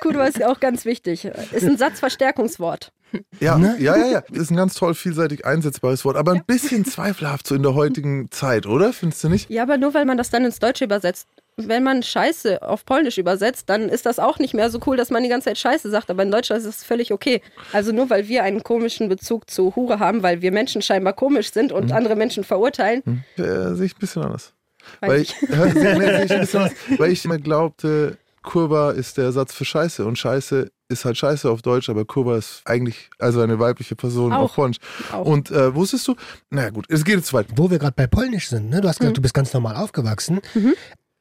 Kurwa 0.00 0.24
ist 0.26 0.38
ja 0.38 0.48
auch 0.48 0.60
ganz 0.60 0.84
wichtig. 0.84 1.28
Ist 1.52 1.64
ein 1.64 1.76
Satzverstärkungswort. 1.78 2.92
ja, 3.40 3.56
ja, 3.58 3.96
ja, 3.96 4.06
ja. 4.06 4.18
Ist 4.32 4.50
ein 4.50 4.56
ganz 4.56 4.74
toll 4.74 4.94
vielseitig 4.94 5.44
einsetzbares 5.46 6.04
Wort. 6.04 6.16
Aber 6.16 6.32
ein 6.32 6.44
bisschen 6.44 6.84
zweifelhaft 6.86 7.46
so 7.46 7.54
in 7.54 7.62
der 7.62 7.74
heutigen 7.74 8.30
Zeit, 8.30 8.66
oder? 8.66 8.92
Findest 8.92 9.22
du 9.24 9.28
nicht? 9.28 9.48
Ja, 9.50 9.62
aber 9.62 9.78
nur 9.78 9.94
weil 9.94 10.04
man 10.04 10.16
das 10.18 10.30
dann 10.30 10.44
ins 10.44 10.58
Deutsche 10.58 10.84
übersetzt. 10.84 11.26
Wenn 11.58 11.84
man 11.84 12.02
Scheiße 12.02 12.60
auf 12.60 12.84
Polnisch 12.84 13.16
übersetzt, 13.16 13.70
dann 13.70 13.88
ist 13.88 14.04
das 14.04 14.18
auch 14.18 14.38
nicht 14.38 14.52
mehr 14.52 14.68
so 14.68 14.78
cool, 14.86 14.96
dass 14.98 15.08
man 15.08 15.22
die 15.22 15.30
ganze 15.30 15.46
Zeit 15.48 15.56
Scheiße 15.58 15.88
sagt. 15.88 16.10
Aber 16.10 16.22
in 16.22 16.30
Deutschland 16.30 16.60
ist 16.62 16.66
das 16.68 16.84
völlig 16.84 17.12
okay. 17.12 17.40
Also 17.72 17.92
nur 17.92 18.10
weil 18.10 18.28
wir 18.28 18.42
einen 18.42 18.62
komischen 18.62 19.08
Bezug 19.08 19.48
zu 19.48 19.74
Hure 19.74 19.98
haben, 19.98 20.22
weil 20.22 20.42
wir 20.42 20.52
Menschen 20.52 20.82
scheinbar 20.82 21.14
komisch 21.14 21.52
sind 21.52 21.72
und 21.72 21.92
andere 21.92 22.14
Menschen 22.16 22.44
verurteilen, 22.44 23.24
Äh, 23.38 23.72
sehe 23.74 23.86
ich 23.86 23.94
ein 23.96 24.00
bisschen 24.00 24.22
anders. 24.24 24.52
weiß 25.00 25.10
Weil 25.10 25.20
ich. 25.22 25.34
ich, 25.42 25.48
Hör, 25.56 25.66
nee, 25.66 26.24
ich 26.24 26.30
ein 26.32 26.40
bisschen 26.40 26.60
anders. 26.62 26.74
weil 26.98 27.12
ich 27.12 27.24
immer 27.24 27.38
glaubte, 27.38 28.18
Kurva 28.42 28.90
ist 28.90 29.16
der 29.16 29.24
Ersatz 29.24 29.54
für 29.54 29.64
Scheiße. 29.64 30.04
Und 30.04 30.18
Scheiße 30.18 30.70
ist 30.88 31.04
halt 31.04 31.16
Scheiße 31.16 31.50
auf 31.50 31.62
Deutsch, 31.62 31.88
aber 31.88 32.04
Kurva 32.04 32.36
ist 32.36 32.62
eigentlich 32.64 33.10
also 33.18 33.40
eine 33.40 33.58
weibliche 33.58 33.96
Person 33.96 34.32
Auch. 34.32 34.44
auf 34.44 34.54
Polnisch. 34.54 34.78
Auch. 35.12 35.26
Und 35.26 35.50
äh, 35.50 35.74
wusstest 35.74 36.06
du? 36.08 36.14
Na 36.50 36.70
gut, 36.70 36.86
es 36.88 37.04
geht 37.04 37.16
jetzt 37.16 37.32
weit. 37.32 37.46
Wo 37.56 37.70
wir 37.70 37.78
gerade 37.78 37.94
bei 37.96 38.06
Polnisch 38.06 38.48
sind, 38.48 38.70
ne? 38.70 38.80
du 38.80 38.88
hast 38.88 38.98
gesagt, 38.98 39.16
du 39.16 39.22
bist 39.22 39.34
ganz 39.34 39.52
normal 39.52 39.76
aufgewachsen. 39.76 40.40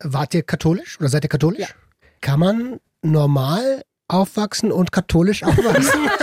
Wart 0.04 0.34
ihr 0.34 0.44
katholisch 0.44 1.00
oder 1.00 1.10
seid 1.10 1.24
ihr 1.24 1.30
katholisch? 1.30 1.60
Ja. 1.62 1.68
Kann 2.22 2.40
man 2.40 2.80
normal 3.02 3.84
aufwachsen 4.08 4.72
und 4.72 4.92
katholisch 4.92 5.44
aufwachsen? 5.44 6.10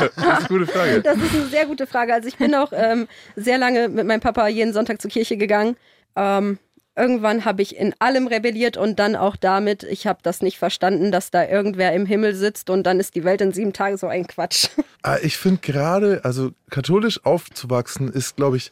Das 0.00 0.08
ist 0.16 0.18
eine 0.18 0.48
gute 0.48 0.66
Frage. 0.66 1.02
Das 1.02 1.16
ist 1.16 1.34
eine 1.34 1.46
sehr 1.46 1.66
gute 1.66 1.86
Frage. 1.86 2.14
Also 2.14 2.28
ich 2.28 2.36
bin 2.36 2.54
auch 2.56 2.72
ähm, 2.72 3.06
sehr 3.36 3.58
lange 3.58 3.88
mit 3.88 4.06
meinem 4.06 4.20
Papa 4.20 4.48
jeden 4.48 4.72
Sonntag 4.72 5.00
zur 5.00 5.10
Kirche 5.10 5.36
gegangen. 5.36 5.76
Ähm, 6.16 6.58
irgendwann 7.00 7.44
habe 7.44 7.62
ich 7.62 7.76
in 7.76 7.94
allem 7.98 8.26
rebelliert 8.26 8.76
und 8.76 8.98
dann 8.98 9.16
auch 9.16 9.36
damit, 9.36 9.82
ich 9.84 10.06
habe 10.06 10.20
das 10.22 10.42
nicht 10.42 10.58
verstanden, 10.58 11.10
dass 11.10 11.30
da 11.30 11.48
irgendwer 11.48 11.92
im 11.94 12.04
Himmel 12.06 12.34
sitzt 12.34 12.68
und 12.68 12.84
dann 12.84 13.00
ist 13.00 13.14
die 13.14 13.24
Welt 13.24 13.40
in 13.40 13.52
sieben 13.52 13.72
Tagen 13.72 13.96
so 13.96 14.06
ein 14.06 14.26
Quatsch. 14.26 14.68
Ah, 15.02 15.16
Ich 15.22 15.38
finde 15.38 15.60
gerade, 15.62 16.20
also 16.24 16.50
katholisch 16.68 17.24
aufzuwachsen, 17.24 18.12
ist, 18.12 18.36
glaube 18.36 18.58
ich, 18.58 18.70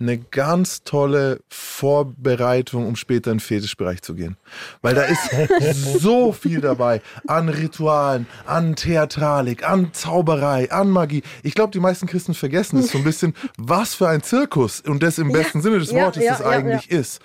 eine 0.00 0.18
ganz 0.18 0.84
tolle 0.84 1.40
Vorbereitung, 1.48 2.86
um 2.86 2.94
später 2.94 3.32
in 3.32 3.38
den 3.38 3.40
Fetischbereich 3.40 4.00
zu 4.02 4.14
gehen. 4.14 4.36
Weil 4.80 4.94
da 4.94 5.02
ist 5.02 5.30
so 6.00 6.32
viel 6.32 6.60
dabei 6.60 7.02
an 7.26 7.48
Ritualen, 7.48 8.26
an 8.46 8.76
Theatralik, 8.76 9.68
an 9.68 9.92
Zauberei, 9.92 10.70
an 10.70 10.90
Magie. 10.90 11.22
Ich 11.42 11.54
glaube, 11.54 11.72
die 11.72 11.80
meisten 11.80 12.06
Christen 12.06 12.34
vergessen 12.34 12.78
es 12.78 12.92
so 12.92 12.98
ein 12.98 13.04
bisschen, 13.04 13.34
was 13.56 13.94
für 13.94 14.08
ein 14.08 14.22
Zirkus 14.22 14.80
und 14.80 15.02
das 15.02 15.18
im 15.18 15.32
besten 15.32 15.62
Sinne 15.62 15.80
des 15.80 15.90
ja, 15.90 16.04
Wortes 16.04 16.22
ja, 16.22 16.32
das 16.32 16.40
ja, 16.40 16.46
eigentlich 16.46 16.90
ist. 16.90 17.20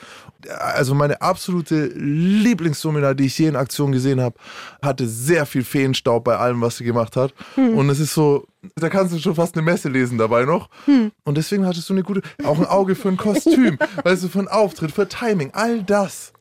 Also 0.49 0.93
meine 0.95 1.21
absolute 1.21 1.87
Lieblingsdomina, 1.95 3.13
die 3.13 3.25
ich 3.25 3.37
je 3.37 3.47
in 3.47 3.55
Aktion 3.55 3.91
gesehen 3.91 4.21
habe, 4.21 4.35
hatte 4.81 5.07
sehr 5.07 5.45
viel 5.45 5.63
Feenstaub 5.63 6.23
bei 6.23 6.37
allem, 6.37 6.61
was 6.61 6.77
sie 6.77 6.83
gemacht 6.83 7.15
hat. 7.15 7.33
Und 7.55 7.89
es 7.89 7.99
ist 7.99 8.13
so, 8.13 8.47
da 8.75 8.89
kannst 8.89 9.13
du 9.13 9.19
schon 9.19 9.35
fast 9.35 9.55
eine 9.55 9.63
Messe 9.63 9.89
lesen 9.89 10.17
dabei 10.17 10.45
noch. 10.45 10.69
Und 11.23 11.37
deswegen 11.37 11.65
hattest 11.65 11.89
du 11.89 11.93
eine 11.93 12.03
gute, 12.03 12.21
auch 12.43 12.57
ein 12.57 12.65
Auge 12.65 12.95
für 12.95 13.09
ein 13.09 13.17
Kostüm, 13.17 13.77
weißt 14.03 14.23
du, 14.23 14.27
für 14.27 14.39
einen 14.39 14.47
Auftritt, 14.47 14.91
für 14.91 15.07
Timing, 15.07 15.51
all 15.53 15.83
das. 15.83 16.33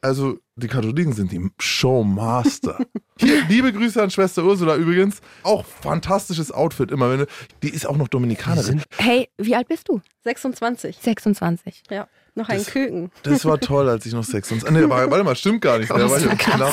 Also 0.00 0.38
die 0.54 0.68
Katholiken 0.68 1.12
sind 1.12 1.32
die 1.32 1.50
Showmaster. 1.58 2.78
Hier, 3.18 3.44
liebe 3.48 3.72
Grüße 3.72 4.00
an 4.02 4.10
Schwester 4.10 4.44
Ursula 4.44 4.76
übrigens. 4.76 5.20
Auch 5.42 5.64
fantastisches 5.64 6.52
Outfit 6.52 6.90
immer. 6.90 7.10
Wenn 7.10 7.20
du, 7.20 7.26
die 7.62 7.70
ist 7.70 7.86
auch 7.86 7.96
noch 7.96 8.08
Dominikanerin. 8.08 8.82
Hey, 8.96 9.28
wie 9.38 9.56
alt 9.56 9.68
bist 9.68 9.88
du? 9.88 10.00
26. 10.24 10.98
26. 11.00 11.82
Ja, 11.90 12.08
noch 12.38 12.48
ein 12.48 12.64
Küken. 12.64 13.10
Das 13.22 13.44
war 13.44 13.60
toll, 13.60 13.88
als 13.88 14.06
ich 14.06 14.14
noch 14.14 14.24
sechs 14.24 14.50
und 14.50 14.62
nee, 14.70 14.88
war, 14.88 15.10
warte 15.10 15.24
mal, 15.24 15.36
stimmt 15.36 15.60
gar 15.60 15.78
nicht. 15.78 15.90
Da 15.90 16.08
war 16.08 16.18
ich 16.18 16.38
genau, 16.38 16.72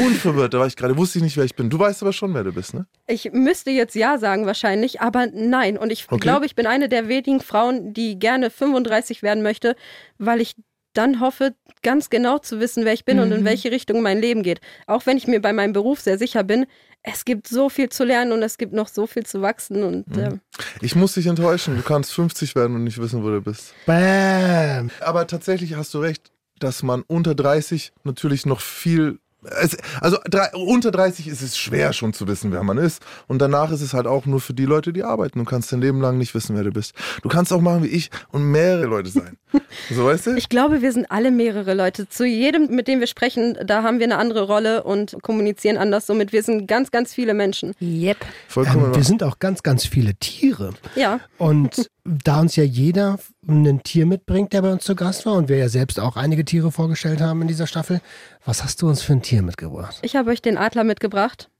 unverwirrt, 0.00 0.54
da 0.54 0.60
war 0.60 0.66
ich 0.66 0.76
gerade, 0.76 0.96
wusste 0.96 1.18
ich 1.18 1.24
nicht, 1.24 1.36
wer 1.36 1.44
ich 1.44 1.56
bin. 1.56 1.70
Du 1.70 1.78
weißt 1.78 2.02
aber 2.02 2.12
schon, 2.12 2.34
wer 2.34 2.44
du 2.44 2.52
bist, 2.52 2.74
ne? 2.74 2.86
Ich 3.06 3.32
müsste 3.32 3.70
jetzt 3.70 3.94
ja 3.94 4.18
sagen 4.18 4.46
wahrscheinlich, 4.46 5.00
aber 5.00 5.26
nein. 5.32 5.76
Und 5.76 5.90
ich 5.90 6.06
Okay. 6.08 6.20
glaube, 6.20 6.46
ich 6.46 6.54
bin 6.54 6.66
eine 6.66 6.88
der 6.88 7.08
wenigen 7.08 7.40
Frauen, 7.40 7.92
die 7.92 8.18
gerne 8.18 8.50
35 8.50 9.22
werden 9.22 9.42
möchte, 9.42 9.74
weil 10.18 10.40
ich 10.40 10.54
dann 10.94 11.20
hoffe, 11.20 11.54
ganz 11.82 12.10
genau 12.10 12.38
zu 12.38 12.58
wissen, 12.60 12.84
wer 12.84 12.92
ich 12.92 13.04
bin 13.04 13.20
und 13.20 13.30
in 13.30 13.44
welche 13.44 13.70
Richtung 13.70 14.02
mein 14.02 14.20
Leben 14.20 14.42
geht. 14.42 14.60
Auch 14.86 15.06
wenn 15.06 15.16
ich 15.16 15.28
mir 15.28 15.40
bei 15.40 15.52
meinem 15.52 15.72
Beruf 15.72 16.00
sehr 16.00 16.18
sicher 16.18 16.42
bin, 16.42 16.66
es 17.02 17.24
gibt 17.24 17.48
so 17.48 17.68
viel 17.68 17.88
zu 17.88 18.04
lernen 18.04 18.32
und 18.32 18.42
es 18.42 18.58
gibt 18.58 18.72
noch 18.72 18.88
so 18.88 19.06
viel 19.06 19.24
zu 19.24 19.40
wachsen. 19.40 19.82
Und 19.82 20.16
äh, 20.16 20.38
Ich 20.80 20.94
muss 20.94 21.14
dich 21.14 21.26
enttäuschen, 21.26 21.76
du 21.76 21.82
kannst 21.82 22.12
50 22.12 22.54
werden 22.54 22.76
und 22.76 22.84
nicht 22.84 23.00
wissen, 23.00 23.22
wo 23.22 23.30
du 23.30 23.40
bist. 23.40 23.74
Bam. 23.86 24.90
Aber 25.00 25.26
tatsächlich 25.26 25.74
hast 25.74 25.94
du 25.94 25.98
recht, 26.00 26.30
dass 26.58 26.82
man 26.82 27.02
unter 27.02 27.34
30 27.34 27.92
natürlich 28.04 28.46
noch 28.46 28.60
viel 28.60 29.20
Es, 29.42 29.76
also 30.00 30.18
drei, 30.28 30.50
unter 30.54 30.90
30 30.90 31.28
ist 31.28 31.42
es 31.42 31.56
schwer 31.56 31.92
schon 31.92 32.12
zu 32.12 32.26
wissen, 32.26 32.50
wer 32.50 32.64
man 32.64 32.76
ist. 32.76 33.02
Und 33.28 33.40
danach 33.40 33.70
ist 33.70 33.82
es 33.82 33.94
halt 33.94 34.06
auch 34.06 34.26
nur 34.26 34.40
für 34.40 34.52
die 34.52 34.64
Leute, 34.64 34.92
die 34.92 35.04
arbeiten. 35.04 35.38
Du 35.38 35.44
kannst 35.44 35.72
dein 35.72 35.80
Leben 35.80 36.00
lang 36.00 36.18
nicht 36.18 36.34
wissen, 36.34 36.56
wer 36.56 36.64
du 36.64 36.72
bist. 36.72 36.92
Du 37.22 37.28
kannst 37.28 37.52
auch 37.52 37.60
machen 37.60 37.84
wie 37.84 37.88
ich 37.88 38.10
und 38.32 38.42
mehrere 38.42 38.86
Leute 38.86 39.10
sein. 39.10 39.36
So 39.90 40.04
weißt 40.04 40.26
du? 40.26 40.36
Ich 40.36 40.48
glaube, 40.48 40.82
wir 40.82 40.92
sind 40.92 41.10
alle 41.10 41.30
mehrere 41.30 41.72
Leute. 41.72 42.08
Zu 42.08 42.26
jedem, 42.26 42.74
mit 42.74 42.88
dem 42.88 43.00
wir 43.00 43.06
sprechen, 43.06 43.56
da 43.64 43.82
haben 43.82 43.98
wir 43.98 44.04
eine 44.04 44.18
andere 44.18 44.42
Rolle 44.42 44.82
und 44.82 45.16
kommunizieren 45.22 45.78
anders. 45.78 46.06
Somit 46.06 46.32
wir 46.32 46.42
sind 46.42 46.66
ganz, 46.66 46.90
ganz 46.90 47.14
viele 47.14 47.32
Menschen. 47.32 47.74
Yep. 47.80 48.18
Vollkommen 48.48 48.86
Ähm, 48.86 48.94
wir 48.94 49.04
sind 49.04 49.22
auch 49.22 49.38
ganz, 49.38 49.62
ganz 49.62 49.86
viele 49.86 50.14
Tiere. 50.16 50.74
Ja. 50.94 51.20
Und 51.38 51.90
da 52.24 52.40
uns 52.40 52.56
ja 52.56 52.64
jeder 52.64 53.18
ein 53.46 53.82
Tier 53.82 54.06
mitbringt, 54.06 54.52
der 54.52 54.62
bei 54.62 54.72
uns 54.72 54.84
zu 54.84 54.94
Gast 54.94 55.26
war 55.26 55.34
und 55.34 55.48
wir 55.48 55.56
ja 55.56 55.68
selbst 55.68 56.00
auch 56.00 56.16
einige 56.16 56.44
Tiere 56.44 56.72
vorgestellt 56.72 57.20
haben 57.20 57.42
in 57.42 57.48
dieser 57.48 57.66
Staffel, 57.66 58.00
was 58.44 58.64
hast 58.64 58.80
du 58.82 58.88
uns 58.88 59.02
für 59.02 59.12
ein 59.12 59.22
Tier 59.22 59.42
mitgebracht? 59.42 59.98
Ich 60.02 60.16
habe 60.16 60.30
euch 60.30 60.42
den 60.42 60.56
Adler 60.56 60.84
mitgebracht. 60.84 61.50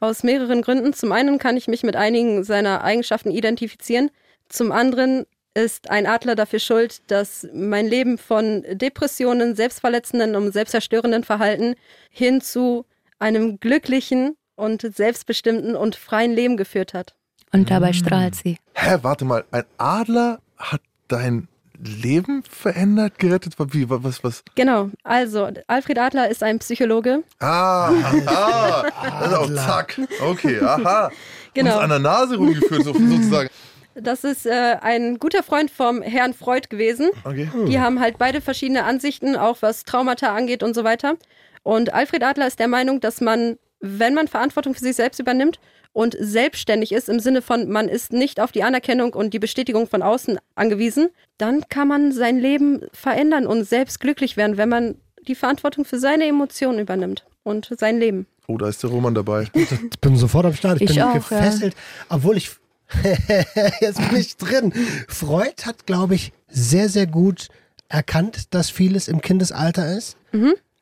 Aus 0.00 0.22
mehreren 0.22 0.62
Gründen. 0.62 0.92
Zum 0.92 1.10
einen 1.10 1.38
kann 1.38 1.56
ich 1.56 1.66
mich 1.66 1.82
mit 1.82 1.96
einigen 1.96 2.44
seiner 2.44 2.84
Eigenschaften 2.84 3.32
identifizieren. 3.32 4.10
Zum 4.48 4.70
anderen 4.70 5.26
ist 5.54 5.90
ein 5.90 6.06
Adler 6.06 6.36
dafür 6.36 6.60
schuld, 6.60 7.10
dass 7.10 7.48
mein 7.52 7.88
Leben 7.88 8.16
von 8.16 8.64
Depressionen, 8.70 9.56
selbstverletzenden 9.56 10.36
und 10.36 10.52
selbstzerstörenden 10.52 11.24
Verhalten 11.24 11.74
hin 12.10 12.40
zu 12.40 12.86
einem 13.18 13.58
glücklichen 13.58 14.36
und 14.54 14.82
selbstbestimmten 14.94 15.74
und 15.74 15.96
freien 15.96 16.32
Leben 16.32 16.56
geführt 16.56 16.94
hat. 16.94 17.17
Und 17.52 17.70
dabei 17.70 17.92
strahlt 17.92 18.34
sie. 18.34 18.58
Hä, 18.74 18.98
warte 19.02 19.24
mal, 19.24 19.44
ein 19.50 19.64
Adler 19.78 20.40
hat 20.56 20.80
dein 21.08 21.48
Leben 21.82 22.42
verändert, 22.42 23.18
gerettet? 23.18 23.54
Wie, 23.72 23.88
was, 23.88 24.22
was? 24.24 24.42
Genau, 24.54 24.90
also 25.04 25.48
Alfred 25.66 25.98
Adler 25.98 26.28
ist 26.28 26.42
ein 26.42 26.58
Psychologe. 26.58 27.22
Ah, 27.38 27.88
ah, 28.26 28.82
das 29.20 29.30
ist 29.30 29.38
auch 29.38 29.54
zack. 29.54 30.00
Okay, 30.20 30.60
aha. 30.60 31.10
Genau. 31.54 31.74
Uns 31.74 31.82
an 31.82 31.90
der 31.90 31.98
Nase 32.00 32.36
rumgeführt, 32.36 32.84
so, 32.84 32.92
sozusagen. 32.92 33.48
Das 33.94 34.22
ist 34.22 34.46
äh, 34.46 34.76
ein 34.80 35.18
guter 35.18 35.42
Freund 35.42 35.70
vom 35.70 36.02
Herrn 36.02 36.34
Freud 36.34 36.68
gewesen. 36.68 37.10
Okay. 37.24 37.48
Die 37.66 37.80
haben 37.80 38.00
halt 38.00 38.18
beide 38.18 38.40
verschiedene 38.40 38.84
Ansichten, 38.84 39.34
auch 39.36 39.58
was 39.60 39.84
Traumata 39.84 40.34
angeht 40.34 40.62
und 40.62 40.74
so 40.74 40.84
weiter. 40.84 41.16
Und 41.64 41.92
Alfred 41.92 42.22
Adler 42.22 42.46
ist 42.46 42.60
der 42.60 42.68
Meinung, 42.68 43.00
dass 43.00 43.20
man, 43.20 43.58
wenn 43.80 44.14
man 44.14 44.28
Verantwortung 44.28 44.74
für 44.74 44.80
sich 44.80 44.96
selbst 44.96 45.18
übernimmt 45.18 45.58
und 45.92 46.16
selbstständig 46.18 46.92
ist, 46.92 47.08
im 47.08 47.20
Sinne 47.20 47.42
von, 47.42 47.68
man 47.68 47.88
ist 47.88 48.12
nicht 48.12 48.40
auf 48.40 48.52
die 48.52 48.62
Anerkennung 48.62 49.14
und 49.14 49.34
die 49.34 49.38
Bestätigung 49.38 49.88
von 49.88 50.02
außen 50.02 50.38
angewiesen, 50.54 51.08
dann 51.38 51.68
kann 51.68 51.88
man 51.88 52.12
sein 52.12 52.38
Leben 52.38 52.82
verändern 52.92 53.46
und 53.46 53.64
selbst 53.64 54.00
glücklich 54.00 54.36
werden, 54.36 54.56
wenn 54.56 54.68
man 54.68 54.96
die 55.26 55.34
Verantwortung 55.34 55.84
für 55.84 55.98
seine 55.98 56.26
Emotionen 56.26 56.78
übernimmt 56.78 57.26
und 57.42 57.70
sein 57.78 57.98
Leben. 57.98 58.26
Oh, 58.46 58.56
da 58.56 58.68
ist 58.68 58.82
der 58.82 58.90
Roman 58.90 59.14
dabei. 59.14 59.48
Ich 59.54 60.00
bin 60.00 60.16
sofort 60.16 60.46
am 60.46 60.54
Start, 60.54 60.80
ich, 60.80 60.90
Ich 60.90 60.96
bin 60.96 61.04
auch, 61.04 61.14
gefesselt, 61.14 61.74
obwohl 62.08 62.36
ich 62.36 62.50
jetzt 63.80 63.98
bin 64.08 64.18
ich 64.18 64.36
drin. 64.36 64.72
Freud 65.08 65.64
hat, 65.66 65.86
glaube 65.86 66.14
ich, 66.14 66.32
sehr, 66.48 66.88
sehr 66.88 67.06
gut 67.06 67.48
erkannt, 67.88 68.54
dass 68.54 68.70
vieles 68.70 69.08
im 69.08 69.20
Kindesalter 69.20 69.94
ist. 69.94 70.16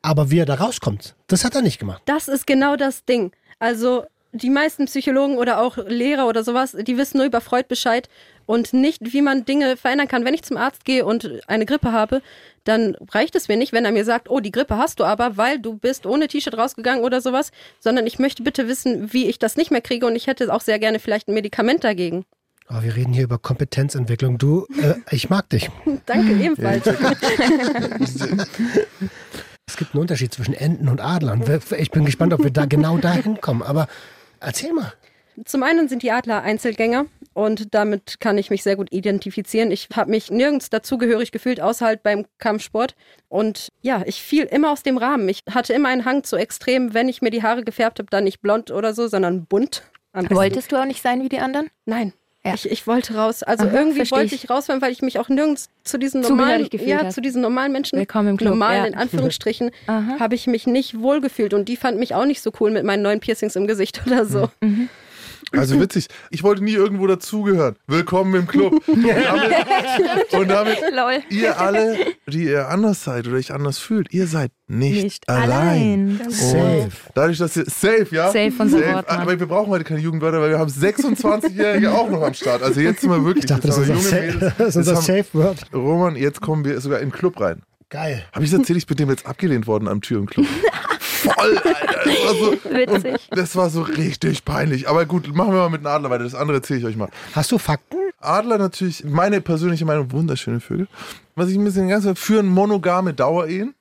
Aber 0.01 0.31
wie 0.31 0.39
er 0.39 0.45
da 0.45 0.55
rauskommt, 0.55 1.15
das 1.27 1.43
hat 1.43 1.55
er 1.55 1.61
nicht 1.61 1.79
gemacht. 1.79 2.01
Das 2.05 2.29
ist 2.29 2.47
genau 2.47 2.77
das 2.77 3.03
Ding. 3.03 3.31
Also 3.59 4.05
die 4.37 4.49
meisten 4.49 4.85
Psychologen 4.85 5.37
oder 5.37 5.59
auch 5.61 5.77
Lehrer 5.77 6.27
oder 6.27 6.43
sowas, 6.43 6.75
die 6.79 6.97
wissen 6.97 7.17
nur 7.17 7.25
über 7.25 7.41
Freud 7.41 7.65
Bescheid 7.67 8.09
und 8.45 8.73
nicht, 8.73 9.13
wie 9.13 9.21
man 9.21 9.45
Dinge 9.45 9.77
verändern 9.77 10.07
kann. 10.07 10.25
Wenn 10.25 10.33
ich 10.33 10.43
zum 10.43 10.57
Arzt 10.57 10.85
gehe 10.85 11.05
und 11.05 11.29
eine 11.47 11.65
Grippe 11.65 11.91
habe, 11.91 12.21
dann 12.63 12.95
reicht 13.11 13.35
es 13.35 13.47
mir 13.47 13.57
nicht, 13.57 13.73
wenn 13.73 13.85
er 13.85 13.91
mir 13.91 14.05
sagt, 14.05 14.29
oh, 14.29 14.39
die 14.39 14.51
Grippe 14.51 14.77
hast 14.77 14.99
du 14.99 15.03
aber, 15.03 15.37
weil 15.37 15.59
du 15.59 15.77
bist 15.77 16.05
ohne 16.05 16.27
T-Shirt 16.27 16.57
rausgegangen 16.57 17.03
oder 17.03 17.21
sowas, 17.21 17.51
sondern 17.79 18.07
ich 18.07 18.19
möchte 18.19 18.43
bitte 18.43 18.67
wissen, 18.67 19.13
wie 19.13 19.27
ich 19.27 19.39
das 19.39 19.57
nicht 19.57 19.71
mehr 19.71 19.81
kriege 19.81 20.05
und 20.05 20.15
ich 20.15 20.27
hätte 20.27 20.53
auch 20.53 20.61
sehr 20.61 20.79
gerne 20.79 20.99
vielleicht 20.99 21.27
ein 21.27 21.33
Medikament 21.33 21.83
dagegen. 21.83 22.25
Oh, 22.69 22.81
wir 22.81 22.95
reden 22.95 23.13
hier 23.13 23.23
über 23.23 23.37
Kompetenzentwicklung. 23.37 24.37
Du, 24.37 24.67
äh, 24.81 24.95
ich 25.11 25.29
mag 25.29 25.49
dich. 25.49 25.69
Danke 26.05 26.33
ebenfalls. 26.33 26.83
Es 29.69 29.75
gibt 29.75 29.93
einen 29.93 30.01
Unterschied 30.01 30.33
zwischen 30.33 30.53
Enten 30.53 30.87
und 30.87 31.01
Adlern. 31.01 31.43
Ich 31.77 31.91
bin 31.91 32.05
gespannt, 32.05 32.33
ob 32.33 32.41
wir 32.41 32.51
da 32.51 32.65
genau 32.65 32.97
dahin 32.97 33.41
kommen. 33.41 33.61
Aber 33.61 33.87
erzähl 34.39 34.73
mal. 34.73 34.93
Zum 35.45 35.61
einen 35.61 35.87
sind 35.87 36.01
die 36.01 36.11
Adler 36.11 36.41
Einzelgänger 36.41 37.05
und 37.33 37.75
damit 37.75 38.19
kann 38.19 38.39
ich 38.39 38.49
mich 38.49 38.63
sehr 38.63 38.75
gut 38.75 38.91
identifizieren. 38.91 39.69
Ich 39.69 39.89
habe 39.95 40.09
mich 40.09 40.31
nirgends 40.31 40.71
dazugehörig 40.71 41.31
gefühlt, 41.31 41.61
außer 41.61 41.85
halt 41.85 42.01
beim 42.01 42.25
Kampfsport. 42.39 42.95
Und 43.29 43.71
ja, 43.81 44.01
ich 44.07 44.21
fiel 44.21 44.45
immer 44.45 44.71
aus 44.71 44.81
dem 44.81 44.97
Rahmen. 44.97 45.29
Ich 45.29 45.43
hatte 45.51 45.73
immer 45.73 45.89
einen 45.89 46.05
Hang 46.05 46.23
zu 46.23 46.37
extrem, 46.37 46.95
wenn 46.95 47.07
ich 47.07 47.21
mir 47.21 47.29
die 47.29 47.43
Haare 47.43 47.63
gefärbt 47.63 47.99
habe, 47.99 48.09
dann 48.09 48.23
nicht 48.23 48.41
blond 48.41 48.71
oder 48.71 48.95
so, 48.95 49.07
sondern 49.07 49.45
bunt. 49.45 49.83
Wolltest 50.13 50.71
du 50.71 50.77
auch 50.77 50.85
nicht 50.85 51.03
sein 51.03 51.21
wie 51.21 51.29
die 51.29 51.39
anderen? 51.39 51.69
Nein. 51.85 52.13
Ja. 52.47 52.53
Ich, 52.53 52.69
ich 52.69 52.87
wollte 52.87 53.15
raus. 53.15 53.43
Also 53.43 53.65
Aha, 53.65 53.77
irgendwie 53.77 54.09
wollte 54.09 54.33
ich. 54.33 54.45
ich 54.45 54.49
raus, 54.49 54.69
weil 54.69 54.91
ich 54.91 55.01
mich 55.01 55.19
auch 55.19 55.27
nirgends 55.27 55.69
zu 55.83 55.97
diesen 55.97 56.21
normalen, 56.21 56.67
ja, 56.71 57.09
zu 57.09 57.21
diesen 57.21 57.41
normalen 57.41 57.71
Menschen, 57.71 57.99
Willkommen 57.99 58.29
im 58.29 58.37
Club, 58.37 58.51
normalen 58.51 58.83
ja. 58.83 58.85
in 58.85 58.95
Anführungsstrichen, 58.95 59.71
habe 59.87 60.35
ich 60.35 60.47
mich 60.47 60.65
nicht 60.65 60.99
wohlgefühlt 60.99 61.53
und 61.53 61.67
die 61.67 61.75
fand 61.75 61.99
mich 61.99 62.15
auch 62.15 62.25
nicht 62.25 62.41
so 62.41 62.51
cool 62.59 62.71
mit 62.71 62.83
meinen 62.83 63.01
neuen 63.03 63.19
Piercings 63.19 63.55
im 63.55 63.67
Gesicht 63.67 64.01
oder 64.05 64.25
so. 64.25 64.49
Also 65.51 65.79
witzig. 65.79 66.07
Ich 66.29 66.43
wollte 66.43 66.63
nie 66.63 66.73
irgendwo 66.73 67.07
dazugehören. 67.07 67.75
Willkommen 67.87 68.35
im 68.35 68.47
Club. 68.47 68.81
Und 68.87 70.49
damit, 70.49 70.77
und 70.81 70.95
damit 70.95 71.31
ihr 71.31 71.59
alle, 71.59 71.97
die 72.27 72.43
ihr 72.45 72.67
anders 72.69 73.03
seid 73.03 73.27
oder 73.27 73.37
euch 73.37 73.51
anders 73.53 73.77
fühlt, 73.79 74.13
ihr 74.13 74.27
seid 74.27 74.51
nicht, 74.67 75.27
allein. 75.29 76.19
Und 76.23 76.31
Safe. 76.33 76.89
Dadurch, 77.15 77.37
dass 77.37 77.55
ihr 77.55 77.65
safe, 77.65 78.07
ja? 78.11 78.27
Safe 78.27 78.51
Wort, 78.59 79.07
Mann. 79.09 79.19
Aber 79.21 79.39
wir 79.39 79.47
brauchen 79.47 79.69
heute 79.69 79.83
keine 79.85 79.99
Jugendwörter, 80.01 80.41
weil 80.41 80.49
wir 80.51 80.59
haben 80.59 80.69
26-Jährige 80.71 81.91
auch 81.93 82.09
noch 82.09 82.21
am 82.21 82.33
Start. 82.33 82.61
Also 82.63 82.79
jetzt 82.81 83.01
sind 83.01 83.09
wir 83.09 83.23
wirklich. 83.23 83.45
Ich 83.45 83.49
dachte, 83.49 83.67
das 83.67 83.77
ist 83.77 84.11
Mädels. 84.11 84.53
das 84.57 84.67
ist 84.69 84.75
unser 84.77 84.91
Jetzt 84.93 84.97
haben- 84.97 85.05
Safe 85.17 85.25
Word. 85.33 85.57
Roman, 85.73 86.15
jetzt 86.15 86.41
kommen 86.41 86.65
wir 86.65 86.79
sogar 86.81 86.99
in 86.99 87.09
den 87.09 87.15
Club 87.15 87.39
rein. 87.39 87.61
Geil. 87.89 88.25
Habe 88.33 88.43
ich 88.43 88.51
das 88.51 88.59
erzählt, 88.59 88.77
ich 88.77 88.87
bin 88.87 88.97
dem 88.97 89.09
jetzt 89.09 89.25
abgelehnt 89.25 89.65
worden 89.67 89.87
am 89.87 90.01
Tür 90.01 90.19
im 90.19 90.25
Club. 90.25 90.45
Voll, 91.17 91.57
Alter. 91.57 91.75
Das 92.05 92.25
war, 92.25 92.33
so, 92.35 92.51
Witzig. 92.71 93.27
das 93.31 93.55
war 93.55 93.69
so 93.69 93.81
richtig 93.81 94.45
peinlich. 94.45 94.87
Aber 94.89 95.05
gut, 95.05 95.33
machen 95.35 95.51
wir 95.53 95.59
mal 95.59 95.69
mit 95.69 95.81
einem 95.85 95.95
Adler 95.95 96.09
weiter. 96.09 96.23
Das 96.23 96.35
andere 96.35 96.57
erzähle 96.57 96.79
ich 96.79 96.85
euch 96.85 96.95
mal. 96.95 97.09
Hast 97.33 97.51
du 97.51 97.57
Fakten? 97.57 97.97
Adler 98.19 98.57
natürlich, 98.57 99.03
meine 99.03 99.41
persönliche 99.41 99.85
Meinung, 99.85 100.11
wunderschöne 100.11 100.59
Vögel. 100.59 100.87
Was 101.35 101.49
ich 101.49 101.57
ein 101.57 101.63
bisschen 101.63 101.87
ganz 101.87 102.07
führen 102.19 102.47
monogame 102.47 103.13
Dauerehen. 103.13 103.75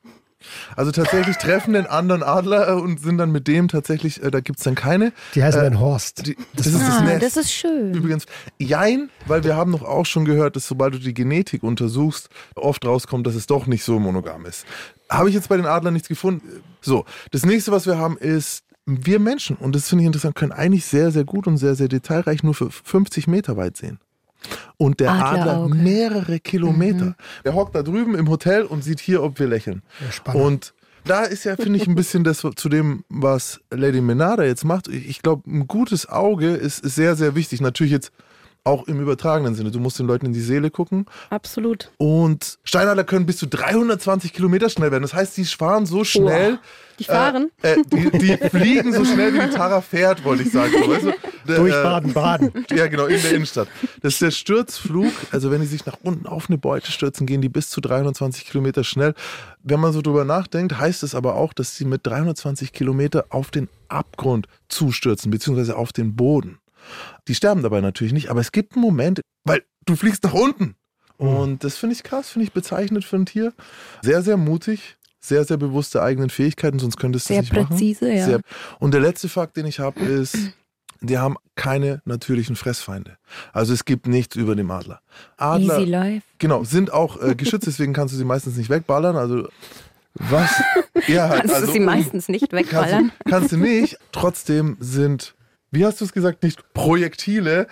Also 0.77 0.93
tatsächlich 0.93 1.39
treffen 1.39 1.73
den 1.73 1.87
anderen 1.87 2.23
Adler 2.23 2.69
äh, 2.69 2.73
und 2.73 3.01
sind 3.01 3.19
dann 3.19 3.33
mit 3.33 3.49
dem 3.49 3.67
tatsächlich, 3.69 4.23
äh, 4.23 4.31
da 4.31 4.41
gibt 4.41 4.59
es 4.59 4.65
dann 4.65 4.75
keine. 4.77 5.13
Die 5.35 5.43
heißen 5.43 5.61
Äh, 5.61 5.65
dann 5.65 5.81
Horst. 5.81 6.27
Die, 6.27 6.37
das, 6.55 6.67
ist 6.67 6.79
das 6.79 6.99
Ah, 6.99 7.01
Nest. 7.01 7.23
das 7.25 7.37
ist 7.39 7.53
schön. 7.53 7.95
Übrigens, 7.95 8.27
jein, 8.59 9.09
weil 9.27 9.43
wir 9.43 9.57
haben 9.57 9.73
doch 9.73 9.83
auch 9.83 10.07
schon 10.07 10.25
gehört, 10.25 10.55
dass 10.55 10.69
sobald 10.69 10.95
du 10.95 10.99
die 10.99 11.15
Genetik 11.15 11.63
untersuchst, 11.65 12.29
oft 12.55 12.85
rauskommt, 12.85 13.27
dass 13.27 13.35
es 13.35 13.47
doch 13.47 13.67
nicht 13.67 13.83
so 13.83 13.99
monogam 13.99 14.45
ist. 14.47 14.67
Habe 15.11 15.29
ich 15.29 15.35
jetzt 15.35 15.49
bei 15.49 15.57
den 15.57 15.67
Adlern 15.67 15.95
nichts 15.95 16.09
gefunden. 16.09 16.63
So, 16.81 17.05
das 17.31 17.45
nächste, 17.45 17.73
was 17.73 17.87
wir 17.87 17.99
haben, 17.99 18.17
ist 18.19 18.65
wir 18.87 19.19
Menschen, 19.19 19.57
und 19.57 19.75
das 19.75 19.89
finde 19.89 20.05
ich 20.05 20.07
interessant, 20.07 20.37
können 20.37 20.53
eigentlich 20.53 20.85
sehr, 20.85 21.11
sehr 21.11 21.25
gut 21.25 21.47
und 21.47 21.57
sehr, 21.57 21.75
sehr 21.75 21.89
detailreich 21.89 22.43
nur 22.43 22.55
für 22.55 22.71
50 22.71 23.27
Meter 23.27 23.57
weit 23.57 23.77
sehen. 23.77 23.99
Und 24.77 25.01
der 25.01 25.13
Adler 25.13 25.69
mehrere 25.69 26.39
Kilometer. 26.39 27.17
Der 27.45 27.55
hockt 27.55 27.75
da 27.75 27.83
drüben 27.83 28.15
im 28.15 28.29
Hotel 28.29 28.63
und 28.63 28.85
sieht 28.85 29.01
hier, 29.01 29.23
ob 29.23 29.41
wir 29.41 29.49
lächeln. 29.49 29.83
spannend. 30.11 30.43
und 30.43 30.75
da 31.05 31.23
ist 31.23 31.45
ja, 31.45 31.57
finde 31.57 31.79
ich, 31.79 31.87
ein 31.87 31.95
bisschen 31.95 32.25
das 32.25 32.45
zu 32.57 32.69
dem, 32.69 33.05
was 33.09 33.61
Lady 33.71 34.01
Menada 34.01 34.45
jetzt 34.45 34.65
macht. 34.65 34.89
Ich 34.89 35.09
ich 35.09 35.23
glaube, 35.23 35.49
ein 35.49 35.69
gutes 35.69 36.09
Auge 36.09 36.49
ist, 36.49 36.85
ist 36.85 36.97
sehr, 36.97 37.15
sehr 37.17 37.35
wichtig. 37.35 37.61
Natürlich 37.61 37.93
jetzt 37.93 38.13
auch 38.67 38.89
im 38.89 39.01
übertragenen 39.01 39.55
Sinne. 39.55 39.71
Du 39.71 39.79
musst 39.79 39.99
den 39.99 40.07
Leuten 40.07 40.27
in 40.27 40.33
die 40.33 40.41
Seele 40.41 40.71
gucken. 40.71 41.07
Absolut. 41.31 41.91
Und 41.99 42.59
Steinadler 42.65 43.05
können 43.05 43.25
bis 43.25 43.39
zu 43.39 43.47
320 43.47 44.33
Kilometer 44.33 44.69
schnell 44.69 44.91
werden. 44.91 45.03
Das 45.03 45.15
heißt, 45.15 45.37
die 45.37 45.45
fahren 45.45 45.87
so 45.87 46.03
schnell. 46.03 46.59
Die 46.99 47.05
fahren? 47.05 47.51
Äh, 47.63 47.75
äh, 47.75 47.83
die, 47.85 48.19
die 48.19 48.37
fliegen 48.51 48.93
so 48.93 49.05
schnell, 49.05 49.35
wie 49.35 49.41
die 49.41 49.51
Tara 49.51 49.81
fährt, 49.81 50.25
wollte 50.25 50.43
ich 50.43 50.51
sagen. 50.51 50.73
So, 50.73 50.91
weißt 50.91 51.05
du? 51.05 51.13
Durch 51.47 51.75
äh, 51.75 51.83
Baden-Baden. 51.83 52.67
ja, 52.75 52.89
genau, 52.89 53.07
in 53.07 53.21
der 53.23 53.33
Innenstadt. 53.33 53.69
Das 54.03 54.15
ist 54.15 54.23
der 54.23 54.31
Sturzflug. 54.31 55.13
Also, 55.31 55.51
wenn 55.51 55.61
die 55.61 55.67
sich 55.67 55.87
nach 55.87 55.99
unten 56.03 56.27
auf 56.27 56.49
eine 56.49 56.59
Beute 56.59 56.91
stürzen, 56.91 57.27
gehen 57.27 57.43
die 57.43 57.49
bis 57.49 57.71
zu 57.71 57.81
320 57.81 58.47
Kilometer 58.47 58.83
schnell. 58.83 59.15
Wenn 59.63 59.79
man 59.79 59.93
so 59.93 60.03
drüber 60.03 60.25
nachdenkt, 60.25 60.79
heißt 60.79 61.03
es 61.03 61.15
aber 61.15 61.37
auch, 61.37 61.53
dass 61.53 61.77
sie 61.77 61.85
mit 61.85 62.07
320 62.07 62.73
Kilometer 62.73 63.27
auf 63.29 63.51
den 63.51 63.69
Abgrund 63.89 64.49
zustürzen, 64.69 65.31
beziehungsweise 65.31 65.77
auf 65.77 65.93
den 65.93 66.17
Boden. 66.17 66.59
Die 67.29 67.35
sterben 67.35 67.63
dabei 67.63 67.81
natürlich 67.81 68.13
nicht, 68.13 68.29
aber 68.31 68.41
es 68.41 68.53
gibt 68.53 68.75
einen 68.75 68.83
Moment, 68.83 69.21
weil 69.45 69.63
du 69.85 69.97
fliegst 69.97 70.25
nach 70.25 70.35
unten. 70.35 70.77
Und 71.19 71.65
das 71.65 71.77
finde 71.79 71.95
ich 71.95 72.03
krass, 72.03 72.29
finde 72.29 72.45
ich 72.47 72.53
bezeichnend 72.53 73.05
für 73.05 73.17
ein 73.17 73.25
Tier. 73.27 73.53
Sehr, 74.03 74.23
sehr 74.23 74.37
mutig, 74.37 74.97
sehr, 75.21 75.45
sehr 75.45 75.57
bewusst 75.57 75.95
der 75.95 76.03
eigenen 76.03 76.29
Fähigkeiten, 76.31 76.79
sonst 76.79 76.99
könntest 76.99 77.29
du 77.29 77.35
Sehr 77.35 77.43
es 77.43 77.51
nicht 77.51 77.55
machen. 77.55 77.69
präzise, 77.69 78.13
ja. 78.13 78.25
Sehr. 78.27 78.41
Und 78.79 78.93
der 78.93 79.01
letzte 79.01 79.29
Fakt, 79.31 79.57
den 79.57 79.65
ich 79.67 79.79
habe, 79.81 79.99
ist, 80.01 80.37
die 81.01 81.17
haben 81.19 81.37
keine 81.55 82.03
natürlichen 82.05 82.55
Fressfeinde. 82.55 83.17
Also 83.55 83.73
es 83.73 83.85
gibt 83.87 84.07
nichts 84.07 84.37
über 84.37 84.55
dem 84.55 84.71
Adler. 84.71 85.01
Adler, 85.39 85.79
Easy 85.79 85.91
life. 85.91 86.27
genau, 86.39 86.65
sind 86.65 86.93
auch 86.93 87.21
äh, 87.23 87.35
geschützt, 87.35 87.67
deswegen 87.67 87.95
kannst 87.95 88.13
du 88.13 88.19
sie 88.19 88.25
meistens 88.25 88.57
nicht 88.57 88.69
wegballern. 88.69 89.17
Also 89.17 89.49
Was? 90.15 90.51
Ja, 91.09 91.29
Kannst 91.29 91.55
also 91.55 91.67
du 91.67 91.73
sie 91.73 91.81
meistens 91.81 92.29
nicht 92.29 92.51
kannst, 92.51 92.67
wegballern. 92.73 93.13
du- 93.25 93.31
kannst 93.31 93.53
du 93.53 93.57
nicht. 93.59 93.99
Trotzdem 94.13 94.77
sind, 94.81 95.35
wie 95.77 95.85
hast 95.85 96.01
du 96.01 96.05
es 96.05 96.13
gesagt, 96.13 96.43
nicht 96.43 96.73
Projektile, 96.75 97.69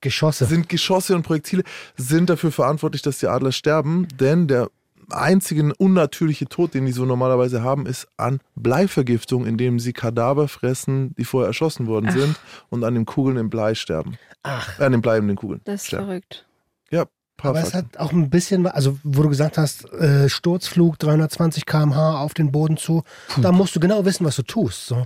Geschosse. 0.00 0.46
sind 0.46 0.68
Geschosse 0.68 1.14
und 1.14 1.22
Projektile, 1.22 1.62
sind 1.96 2.30
dafür 2.30 2.52
verantwortlich, 2.52 3.02
dass 3.02 3.18
die 3.18 3.26
Adler 3.26 3.52
sterben, 3.52 4.08
denn 4.18 4.48
der 4.48 4.70
einzige 5.10 5.74
unnatürliche 5.74 6.46
Tod, 6.46 6.72
den 6.74 6.86
die 6.86 6.92
so 6.92 7.04
normalerweise 7.04 7.62
haben, 7.62 7.86
ist 7.86 8.06
an 8.16 8.40
Bleivergiftung, 8.54 9.44
indem 9.44 9.80
sie 9.80 9.92
Kadaver 9.92 10.48
fressen, 10.48 11.14
die 11.16 11.24
vorher 11.24 11.48
erschossen 11.48 11.86
worden 11.86 12.10
sind 12.10 12.36
und 12.70 12.84
an 12.84 12.94
den 12.94 13.06
Kugeln 13.06 13.36
im 13.36 13.50
Blei 13.50 13.74
sterben. 13.74 14.16
Ach. 14.42 14.78
Äh, 14.78 14.84
an 14.84 14.92
den 14.92 15.02
bleibenden 15.02 15.36
Kugeln. 15.36 15.60
Das 15.64 15.82
ist 15.82 15.88
sterben. 15.88 16.06
verrückt. 16.06 16.46
Ja, 16.90 17.06
paar 17.36 17.50
Aber 17.50 17.60
es 17.60 17.70
Fakten. 17.70 17.92
hat 17.92 17.98
auch 17.98 18.12
ein 18.12 18.30
bisschen, 18.30 18.66
also 18.66 18.98
wo 19.02 19.22
du 19.22 19.28
gesagt 19.28 19.58
hast, 19.58 19.92
äh, 19.92 20.28
Sturzflug 20.28 20.98
320 20.98 21.66
km/h 21.66 22.20
auf 22.20 22.32
den 22.34 22.52
Boden 22.52 22.76
zu, 22.76 23.02
da 23.42 23.50
musst 23.52 23.74
du 23.74 23.80
genau 23.80 24.04
wissen, 24.04 24.24
was 24.24 24.36
du 24.36 24.42
tust. 24.42 24.86
So. 24.86 25.04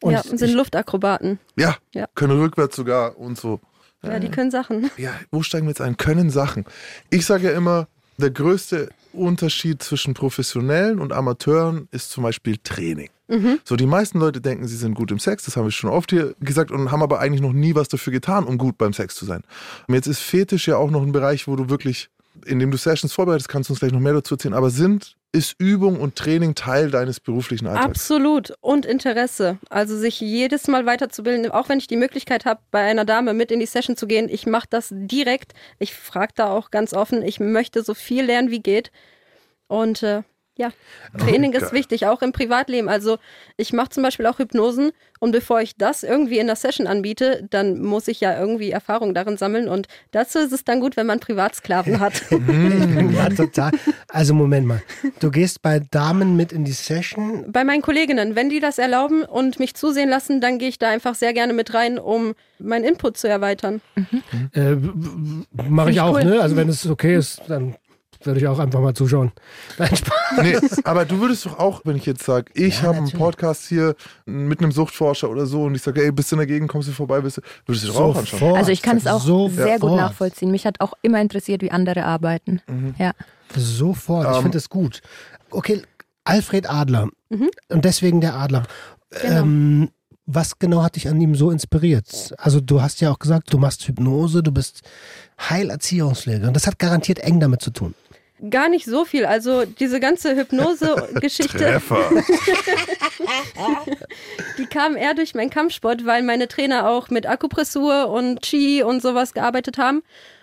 Und 0.00 0.12
ja, 0.12 0.22
sind 0.22 0.40
ich, 0.42 0.54
Luftakrobaten. 0.54 1.38
Ja, 1.56 1.76
Ja. 1.94 2.06
können 2.14 2.38
rückwärts 2.40 2.76
sogar 2.76 3.16
und 3.18 3.38
so. 3.38 3.60
Ja, 4.02 4.18
die 4.20 4.28
können 4.28 4.50
Sachen. 4.50 4.90
Ja, 4.96 5.12
wo 5.32 5.42
steigen 5.42 5.66
wir 5.66 5.70
jetzt 5.70 5.80
ein? 5.80 5.96
Können 5.96 6.30
Sachen. 6.30 6.64
Ich 7.10 7.26
sage 7.26 7.50
ja 7.50 7.56
immer, 7.56 7.88
der 8.16 8.30
größte 8.30 8.90
Unterschied 9.12 9.82
zwischen 9.82 10.14
Professionellen 10.14 11.00
und 11.00 11.12
Amateuren 11.12 11.88
ist 11.90 12.10
zum 12.10 12.22
Beispiel 12.22 12.58
Training. 12.62 13.10
So, 13.64 13.76
die 13.76 13.84
meisten 13.84 14.18
Leute 14.20 14.40
denken, 14.40 14.66
sie 14.66 14.76
sind 14.76 14.94
gut 14.94 15.10
im 15.10 15.18
Sex, 15.18 15.44
das 15.44 15.54
haben 15.54 15.64
wir 15.66 15.70
schon 15.70 15.90
oft 15.90 16.08
hier 16.10 16.34
gesagt 16.40 16.70
und 16.70 16.90
haben 16.90 17.02
aber 17.02 17.18
eigentlich 17.18 17.42
noch 17.42 17.52
nie 17.52 17.74
was 17.74 17.88
dafür 17.88 18.10
getan, 18.10 18.44
um 18.44 18.56
gut 18.56 18.78
beim 18.78 18.94
Sex 18.94 19.16
zu 19.16 19.26
sein. 19.26 19.42
Und 19.86 19.94
jetzt 19.94 20.06
ist 20.06 20.20
Fetisch 20.20 20.66
ja 20.66 20.78
auch 20.78 20.90
noch 20.90 21.02
ein 21.02 21.12
Bereich, 21.12 21.46
wo 21.46 21.54
du 21.54 21.68
wirklich, 21.68 22.08
indem 22.46 22.70
du 22.70 22.78
Sessions 22.78 23.12
vorbereitest, 23.12 23.50
kannst 23.50 23.68
du 23.68 23.72
uns 23.74 23.80
vielleicht 23.80 23.92
noch 23.94 24.00
mehr 24.00 24.14
dazu 24.14 24.36
erzählen, 24.36 24.54
aber 24.54 24.70
sind, 24.70 25.17
ist 25.32 25.56
Übung 25.58 26.00
und 26.00 26.16
Training 26.16 26.54
Teil 26.54 26.90
deines 26.90 27.20
beruflichen 27.20 27.66
Alltags? 27.66 27.86
Absolut. 27.86 28.54
Und 28.60 28.86
Interesse. 28.86 29.58
Also 29.68 29.96
sich 29.96 30.20
jedes 30.20 30.68
Mal 30.68 30.86
weiterzubilden, 30.86 31.50
auch 31.50 31.68
wenn 31.68 31.78
ich 31.78 31.86
die 31.86 31.96
Möglichkeit 31.96 32.44
habe, 32.44 32.60
bei 32.70 32.80
einer 32.80 33.04
Dame 33.04 33.34
mit 33.34 33.50
in 33.50 33.60
die 33.60 33.66
Session 33.66 33.96
zu 33.96 34.06
gehen, 34.06 34.28
ich 34.28 34.46
mache 34.46 34.66
das 34.70 34.88
direkt. 34.90 35.52
Ich 35.78 35.94
frage 35.94 36.32
da 36.34 36.50
auch 36.50 36.70
ganz 36.70 36.94
offen, 36.94 37.22
ich 37.22 37.40
möchte 37.40 37.82
so 37.82 37.94
viel 37.94 38.24
lernen, 38.24 38.50
wie 38.50 38.60
geht. 38.60 38.90
Und 39.66 40.02
äh, 40.02 40.22
ja, 40.58 40.72
Training 41.16 41.52
ist 41.52 41.62
geil. 41.62 41.72
wichtig, 41.72 42.06
auch 42.06 42.20
im 42.20 42.32
Privatleben. 42.32 42.88
Also 42.88 43.18
ich 43.56 43.72
mache 43.72 43.90
zum 43.90 44.02
Beispiel 44.02 44.26
auch 44.26 44.38
Hypnosen 44.38 44.90
und 45.20 45.32
bevor 45.32 45.60
ich 45.60 45.76
das 45.76 46.02
irgendwie 46.02 46.38
in 46.38 46.48
der 46.48 46.56
Session 46.56 46.86
anbiete, 46.86 47.46
dann 47.50 47.80
muss 47.80 48.08
ich 48.08 48.20
ja 48.20 48.38
irgendwie 48.38 48.70
Erfahrung 48.70 49.14
darin 49.14 49.36
sammeln 49.36 49.68
und 49.68 49.86
dazu 50.10 50.38
ist 50.38 50.52
es 50.52 50.64
dann 50.64 50.80
gut, 50.80 50.96
wenn 50.96 51.06
man 51.06 51.20
Privatsklaven 51.20 52.00
hat. 52.00 52.22
ja, 52.30 53.28
total. 53.30 53.70
Also 54.08 54.34
Moment 54.34 54.66
mal, 54.66 54.82
du 55.20 55.30
gehst 55.30 55.62
bei 55.62 55.78
Damen 55.78 56.36
mit 56.36 56.52
in 56.52 56.64
die 56.64 56.72
Session. 56.72 57.50
Bei 57.52 57.62
meinen 57.62 57.82
Kolleginnen, 57.82 58.34
wenn 58.34 58.50
die 58.50 58.60
das 58.60 58.78
erlauben 58.78 59.22
und 59.22 59.60
mich 59.60 59.74
zusehen 59.74 60.08
lassen, 60.08 60.40
dann 60.40 60.58
gehe 60.58 60.68
ich 60.68 60.78
da 60.78 60.88
einfach 60.88 61.14
sehr 61.14 61.32
gerne 61.32 61.52
mit 61.52 61.72
rein, 61.72 61.98
um 61.98 62.34
meinen 62.58 62.84
Input 62.84 63.16
zu 63.16 63.28
erweitern. 63.28 63.80
Äh, 64.52 64.74
Mache 65.68 65.90
ich 65.90 65.96
ich 65.98 66.00
auch, 66.00 66.14
cool. 66.14 66.24
ne? 66.24 66.40
Also 66.40 66.56
wenn 66.56 66.68
es 66.68 66.86
okay 66.86 67.16
ist, 67.16 67.42
dann 67.48 67.76
würde 68.24 68.40
ich 68.40 68.46
auch 68.48 68.58
einfach 68.58 68.80
mal 68.80 68.94
zuschauen. 68.94 69.32
Nein, 69.78 69.94
Spaß. 69.96 70.12
Nee, 70.42 70.56
aber 70.84 71.04
du 71.04 71.20
würdest 71.20 71.46
doch 71.46 71.58
auch, 71.58 71.80
wenn 71.84 71.96
ich 71.96 72.06
jetzt 72.06 72.24
sage, 72.24 72.50
ich 72.54 72.78
Ja, 72.82 72.88
habe 72.88 72.98
einen. 72.98 73.10
Podcast 73.12 73.66
hier 73.68 73.94
mit 74.26 74.60
einem 74.60 74.72
Suchtforscher 74.72 75.30
oder 75.30 75.46
so 75.46 75.64
und 75.64 75.74
ich 75.74 75.82
sage, 75.82 76.02
ey, 76.04 76.12
bist 76.12 76.30
du 76.30 76.36
in 76.36 76.38
der 76.38 76.46
Gegend, 76.46 76.68
kommst 76.70 76.88
du 76.88 76.92
vorbei, 76.92 77.20
bist 77.20 77.38
du, 77.38 77.42
würdest 77.66 77.84
du 77.86 77.92
doch 77.92 78.00
auch 78.00 78.16
anschauen. 78.16 78.56
Also 78.56 78.70
ich 78.70 78.82
kann 78.82 78.96
es 78.96 79.06
auch 79.06 79.20
Sofort. 79.22 79.54
sehr 79.54 79.78
gut 79.78 79.96
nachvollziehen. 79.96 80.50
Mich 80.50 80.66
hat 80.66 80.80
auch 80.80 80.92
immer 81.02 81.20
interessiert, 81.20 81.62
wie 81.62 81.70
andere 81.70 82.04
arbeiten. 82.04 82.60
Ja. 82.98 83.12
Sofort, 83.56 84.28
ich 84.30 84.36
Ähm, 84.36 84.42
finde 84.42 84.58
es 84.58 84.68
gut. 84.68 85.00
Okay, 85.50 85.82
Alfred 86.24 86.68
Adler. 86.68 87.08
Mhm. 87.30 87.48
Und 87.68 87.84
deswegen 87.84 88.20
der 88.20 88.34
Adler. 88.34 88.64
Genau. 89.22 89.40
Ähm, 89.40 89.90
was 90.30 90.58
genau 90.58 90.82
hat 90.82 90.96
dich 90.96 91.08
an 91.08 91.18
ihm 91.22 91.34
so 91.34 91.50
inspiriert? 91.50 92.34
Also 92.36 92.60
du 92.60 92.82
hast 92.82 93.00
ja 93.00 93.10
auch 93.10 93.18
gesagt, 93.18 93.50
du 93.50 93.56
machst 93.56 93.88
Hypnose, 93.88 94.42
du 94.42 94.52
bist 94.52 94.82
Heilerziehungslehrerin. 95.48 96.52
Das 96.52 96.66
hat 96.66 96.78
garantiert 96.78 97.18
eng 97.20 97.40
damit 97.40 97.62
zu 97.62 97.70
tun. 97.70 97.94
Gar 98.50 98.68
nicht 98.68 98.84
so 98.84 99.04
viel. 99.04 99.26
Also 99.26 99.64
diese 99.64 99.98
ganze 99.98 100.36
Hypnose-Geschichte, 100.36 101.82
die 104.58 104.66
kam 104.66 104.96
eher 104.96 105.14
durch 105.14 105.34
meinen 105.34 105.50
Kampfsport, 105.50 106.06
weil 106.06 106.22
meine 106.22 106.46
Trainer 106.46 106.88
auch 106.88 107.10
mit 107.10 107.26
Akupressur 107.26 108.08
und 108.08 108.42
Chi 108.42 108.82
und 108.82 109.02
sowas 109.02 109.34
gearbeitet 109.34 109.78
haben. 109.78 110.02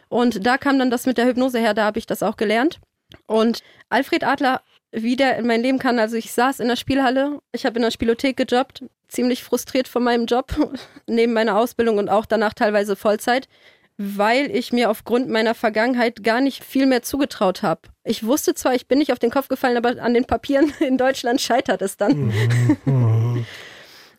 Und 0.09 0.45
da 0.45 0.57
kam 0.57 0.77
dann 0.77 0.91
das 0.91 1.05
mit 1.05 1.17
der 1.17 1.25
Hypnose 1.25 1.59
her, 1.59 1.73
da 1.73 1.85
habe 1.85 1.99
ich 1.99 2.05
das 2.05 2.21
auch 2.21 2.37
gelernt. 2.37 2.79
Und 3.27 3.63
Alfred 3.89 4.23
Adler, 4.23 4.61
wie 4.91 5.15
der 5.15 5.37
in 5.37 5.47
mein 5.47 5.61
Leben 5.61 5.79
kann, 5.79 5.99
also 5.99 6.17
ich 6.17 6.31
saß 6.31 6.59
in 6.59 6.67
der 6.67 6.75
Spielhalle, 6.75 7.39
ich 7.51 7.65
habe 7.65 7.77
in 7.77 7.81
der 7.81 7.91
Spielothek 7.91 8.37
gejobbt, 8.37 8.83
ziemlich 9.07 9.43
frustriert 9.43 9.88
von 9.88 10.03
meinem 10.03 10.25
Job, 10.25 10.53
neben 11.08 11.34
meiner 11.34 11.58
Ausbildung 11.58 11.97
und 11.97 12.10
auch 12.10 12.25
danach 12.25 12.53
teilweise 12.53 12.95
Vollzeit, 12.95 13.47
weil 13.97 14.53
ich 14.55 14.73
mir 14.73 14.89
aufgrund 14.89 15.29
meiner 15.29 15.55
Vergangenheit 15.55 16.23
gar 16.23 16.41
nicht 16.41 16.63
viel 16.63 16.86
mehr 16.86 17.01
zugetraut 17.01 17.62
habe. 17.62 17.81
Ich 18.03 18.25
wusste 18.25 18.53
zwar, 18.53 18.75
ich 18.75 18.88
bin 18.88 18.99
nicht 18.99 19.12
auf 19.12 19.19
den 19.19 19.31
Kopf 19.31 19.47
gefallen, 19.47 19.77
aber 19.77 20.01
an 20.01 20.13
den 20.13 20.25
Papieren 20.25 20.73
in 20.79 20.97
Deutschland 20.97 21.41
scheitert 21.41 21.81
es 21.81 21.97
dann. 21.97 22.34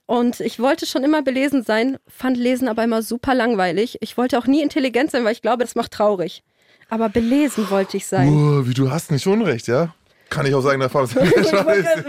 Und 0.06 0.38
ich 0.38 0.60
wollte 0.60 0.86
schon 0.86 1.02
immer 1.02 1.22
belesen 1.22 1.64
sein, 1.64 1.98
fand 2.06 2.36
Lesen 2.36 2.68
aber 2.68 2.84
immer 2.84 3.02
super 3.02 3.34
langweilig. 3.34 3.98
Ich 4.00 4.16
wollte 4.16 4.38
auch 4.38 4.46
nie 4.46 4.62
intelligent 4.62 5.10
sein, 5.10 5.24
weil 5.24 5.32
ich 5.32 5.42
glaube, 5.42 5.64
das 5.64 5.74
macht 5.74 5.92
traurig. 5.92 6.44
Aber 6.88 7.08
belesen 7.08 7.68
wollte 7.70 7.96
ich 7.96 8.06
sein. 8.06 8.28
Uh, 8.28 8.66
wie 8.68 8.74
du 8.74 8.90
hast 8.90 9.10
nicht 9.10 9.26
Unrecht, 9.26 9.66
ja? 9.66 9.94
Kann 10.30 10.46
ich 10.46 10.54
aus 10.54 10.66
eigener 10.66 10.84
Erfahrung 10.84 11.08
sagen. 11.08 11.28
Scheiße. 11.34 12.04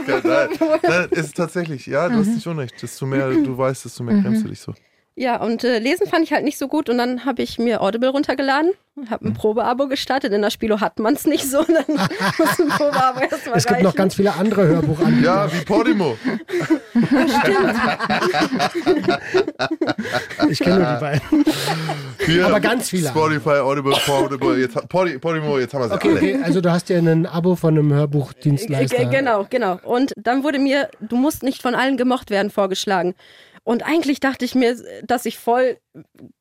Nein, 0.84 1.08
es 1.12 1.20
ist 1.26 1.38
tatsächlich, 1.38 1.88
ja, 1.88 2.08
du 2.08 2.16
hast 2.18 2.28
nicht 2.28 2.46
Unrecht. 2.46 2.82
Desto 2.82 3.08
mehr 3.08 3.30
du 3.30 3.58
weißt, 3.58 3.86
desto 3.86 4.04
mehr 4.04 4.22
grenzt 4.22 4.44
du 4.44 4.50
dich 4.50 4.60
so. 4.60 4.74
Ja, 5.20 5.38
und 5.42 5.64
äh, 5.64 5.80
lesen 5.80 6.06
fand 6.06 6.24
ich 6.26 6.32
halt 6.32 6.44
nicht 6.44 6.60
so 6.60 6.68
gut 6.68 6.90
und 6.92 7.00
dann 7.00 7.26
habe 7.26 7.42
ich 7.42 7.58
mir 7.58 7.82
Audible 7.82 8.10
runtergeladen, 8.10 8.72
habe 9.10 9.26
Hm. 9.26 9.32
ein 9.32 9.34
Probeabo 9.34 9.88
gestartet. 9.88 10.32
In 10.32 10.44
der 10.44 10.52
Spilo 10.52 10.80
hat 10.80 11.00
man 11.00 11.16
es 11.16 11.26
nicht 11.26 11.50
so, 11.50 11.64
dann 11.68 11.86
muss 12.38 12.60
ein 12.60 12.68
Probeabo 12.70 13.22
erstmal 13.22 13.58
Es 13.58 13.66
gibt 13.66 13.82
noch 13.82 13.96
ganz 13.96 14.14
viele 14.14 14.34
andere 14.36 14.68
Hörbuchanbieter. 14.68 15.26
Ja, 15.26 15.52
wie 15.52 15.66
Podimo. 15.66 16.16
Ich 20.50 20.60
kenne 20.60 20.80
nur 20.80 20.94
die 20.94 21.00
beiden. 21.00 21.46
Hier, 22.26 22.46
Aber 22.46 22.60
ganz 22.60 22.90
viele 22.90 23.10
Spotify, 23.10 23.50
Audible, 23.60 23.96
Podimo, 24.06 24.54
jetzt, 24.54 24.78
Podi- 24.90 25.18
Podimo, 25.20 25.58
jetzt 25.60 25.74
haben 25.74 25.82
wir 25.82 25.88
sie 25.90 25.94
Okay, 25.96 26.10
alle. 26.10 26.18
okay, 26.18 26.40
also 26.44 26.62
du 26.62 26.72
hast 26.72 26.90
ja 26.90 26.98
ein 26.98 27.26
Abo 27.26 27.56
von 27.56 27.78
einem 27.78 27.92
Hörbuchdienstleister. 27.94 29.06
G- 29.06 29.18
Genau, 29.18 29.46
genau. 29.50 29.80
Und 29.84 30.14
dann 30.18 30.44
wurde 30.44 30.60
mir, 30.60 30.90
du 31.02 31.16
musst 31.16 31.42
nicht 31.44 31.62
von 31.62 31.76
allen 31.76 31.98
gemocht 31.98 32.30
werden, 32.30 32.50
vorgeschlagen. 32.52 33.16
Und 33.68 33.84
eigentlich 33.86 34.22
dachte 34.22 34.46
ich 34.46 34.56
mir, 34.56 34.78
dass 35.04 35.26
ich 35.26 35.38
voll 35.38 35.78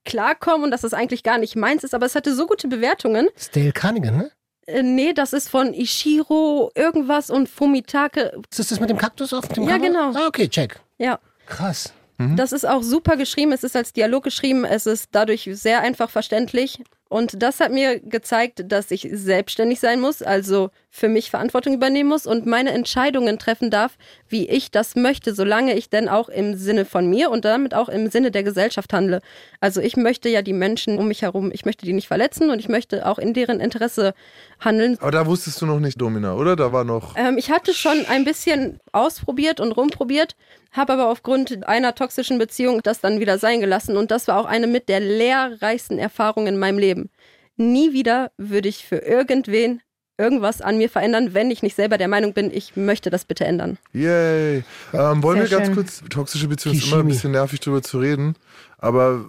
klarkomme 0.04 0.62
und 0.62 0.70
dass 0.70 0.82
das 0.82 0.94
eigentlich 0.94 1.24
gar 1.24 1.38
nicht 1.38 1.56
meins 1.56 1.82
ist, 1.82 1.92
aber 1.92 2.06
es 2.06 2.14
hatte 2.14 2.32
so 2.32 2.46
gute 2.46 2.68
Bewertungen. 2.68 3.26
Dale 3.52 3.72
Carnegie, 3.72 4.12
ne? 4.12 4.30
Äh, 4.66 4.84
nee, 4.84 5.12
das 5.12 5.32
ist 5.32 5.48
von 5.48 5.74
Ishiro 5.74 6.70
irgendwas 6.76 7.28
und 7.28 7.48
Fumitake. 7.48 8.30
Ist 8.48 8.60
das 8.60 8.68
das 8.68 8.78
mit 8.78 8.90
dem 8.90 8.96
Kaktus 8.98 9.32
auf 9.32 9.48
dem 9.48 9.64
Ja, 9.64 9.70
Cover? 9.76 9.86
genau. 9.88 10.12
Ah, 10.14 10.28
okay, 10.28 10.48
check. 10.48 10.78
Ja, 10.98 11.18
Krass. 11.46 11.92
das 12.36 12.52
ist 12.52 12.64
auch 12.64 12.84
super 12.84 13.16
geschrieben. 13.16 13.50
Es 13.50 13.64
ist 13.64 13.74
als 13.74 13.92
Dialog 13.92 14.22
geschrieben. 14.22 14.64
Es 14.64 14.86
ist 14.86 15.08
dadurch 15.10 15.48
sehr 15.52 15.80
einfach 15.80 16.10
verständlich. 16.10 16.78
Und 17.08 17.40
das 17.40 17.60
hat 17.60 17.70
mir 17.70 18.00
gezeigt, 18.00 18.64
dass 18.66 18.90
ich 18.90 19.08
selbstständig 19.12 19.78
sein 19.78 20.00
muss, 20.00 20.22
also 20.22 20.70
für 20.90 21.08
mich 21.08 21.30
Verantwortung 21.30 21.74
übernehmen 21.74 22.08
muss 22.08 22.26
und 22.26 22.46
meine 22.46 22.70
Entscheidungen 22.70 23.38
treffen 23.38 23.70
darf, 23.70 23.96
wie 24.28 24.48
ich 24.48 24.72
das 24.72 24.96
möchte, 24.96 25.32
solange 25.32 25.74
ich 25.74 25.88
denn 25.88 26.08
auch 26.08 26.28
im 26.28 26.56
Sinne 26.56 26.84
von 26.84 27.08
mir 27.08 27.30
und 27.30 27.44
damit 27.44 27.74
auch 27.74 27.88
im 27.88 28.10
Sinne 28.10 28.32
der 28.32 28.42
Gesellschaft 28.42 28.92
handle. 28.92 29.20
Also 29.60 29.80
ich 29.80 29.96
möchte 29.96 30.28
ja 30.28 30.42
die 30.42 30.52
Menschen 30.52 30.98
um 30.98 31.06
mich 31.06 31.22
herum, 31.22 31.50
ich 31.52 31.64
möchte 31.64 31.86
die 31.86 31.92
nicht 31.92 32.08
verletzen 32.08 32.50
und 32.50 32.58
ich 32.58 32.68
möchte 32.68 33.06
auch 33.06 33.18
in 33.18 33.34
deren 33.34 33.60
Interesse 33.60 34.12
handeln. 34.60 34.96
Aber 35.00 35.10
da 35.10 35.26
wusstest 35.26 35.60
du 35.60 35.66
noch 35.66 35.80
nicht 35.80 36.00
Domina, 36.00 36.34
oder? 36.34 36.56
Da 36.56 36.72
war 36.72 36.84
noch. 36.84 37.14
Ähm, 37.16 37.38
ich 37.38 37.50
hatte 37.50 37.74
schon 37.74 38.04
ein 38.08 38.24
bisschen 38.24 38.78
ausprobiert 38.92 39.60
und 39.60 39.72
rumprobiert, 39.72 40.36
habe 40.72 40.94
aber 40.94 41.08
aufgrund 41.10 41.66
einer 41.66 41.94
toxischen 41.94 42.38
Beziehung 42.38 42.82
das 42.82 43.00
dann 43.00 43.20
wieder 43.20 43.38
sein 43.38 43.60
gelassen. 43.60 43.96
Und 43.96 44.10
das 44.10 44.28
war 44.28 44.38
auch 44.38 44.46
eine 44.46 44.66
mit 44.66 44.88
der 44.88 45.00
lehrreichsten 45.00 45.98
Erfahrungen 45.98 46.48
in 46.48 46.58
meinem 46.58 46.78
Leben. 46.78 47.10
Nie 47.56 47.92
wieder 47.92 48.30
würde 48.36 48.68
ich 48.68 48.84
für 48.84 48.96
irgendwen 48.96 49.80
irgendwas 50.18 50.62
an 50.62 50.78
mir 50.78 50.88
verändern, 50.88 51.34
wenn 51.34 51.50
ich 51.50 51.62
nicht 51.62 51.76
selber 51.76 51.98
der 51.98 52.08
Meinung 52.08 52.32
bin, 52.32 52.50
ich 52.50 52.76
möchte 52.76 53.10
das 53.10 53.24
bitte 53.24 53.44
ändern. 53.44 53.78
Yay. 53.92 54.64
Ähm, 54.92 55.22
wollen 55.22 55.40
Sehr 55.40 55.50
wir 55.50 55.58
ganz 55.58 55.66
schön. 55.66 55.74
kurz, 55.74 56.02
toxische 56.08 56.48
Beziehung 56.48 56.76
ist 56.76 56.86
immer 56.86 57.00
ein 57.00 57.08
bisschen 57.08 57.32
nervig 57.32 57.60
drüber 57.60 57.82
zu 57.82 57.98
reden, 57.98 58.34
aber 58.78 59.26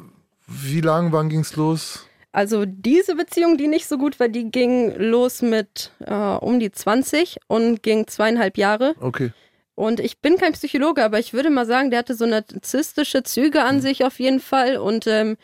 wie 0.48 0.82
lang, 0.82 1.12
wann 1.12 1.30
ging's 1.30 1.56
los? 1.56 2.07
Also 2.38 2.66
diese 2.68 3.16
Beziehung, 3.16 3.58
die 3.58 3.68
nicht 3.68 3.88
so 3.88 3.98
gut 3.98 4.20
war, 4.20 4.28
die 4.30 4.52
ging 4.52 4.94
los 4.98 5.42
mit 5.42 5.92
äh, 6.06 6.14
um 6.14 6.60
die 6.60 6.72
20 6.72 7.38
und 7.48 7.82
ging 7.82 8.06
zweieinhalb 8.06 8.58
Jahre. 8.60 8.94
Okay. 9.00 9.32
Und 9.74 10.00
ich 10.00 10.20
bin 10.20 10.38
kein 10.38 10.54
Psychologe, 10.54 11.04
aber 11.04 11.18
ich 11.18 11.34
würde 11.34 11.50
mal 11.50 11.66
sagen, 11.66 11.90
der 11.90 11.98
hatte 12.00 12.14
so 12.16 12.28
narzisstische 12.28 13.24
Züge 13.24 13.64
an 13.64 13.82
sich 13.82 14.04
auf 14.06 14.20
jeden 14.20 14.40
Fall. 14.40 14.78
Und 14.78 15.08
ähm, 15.08 15.38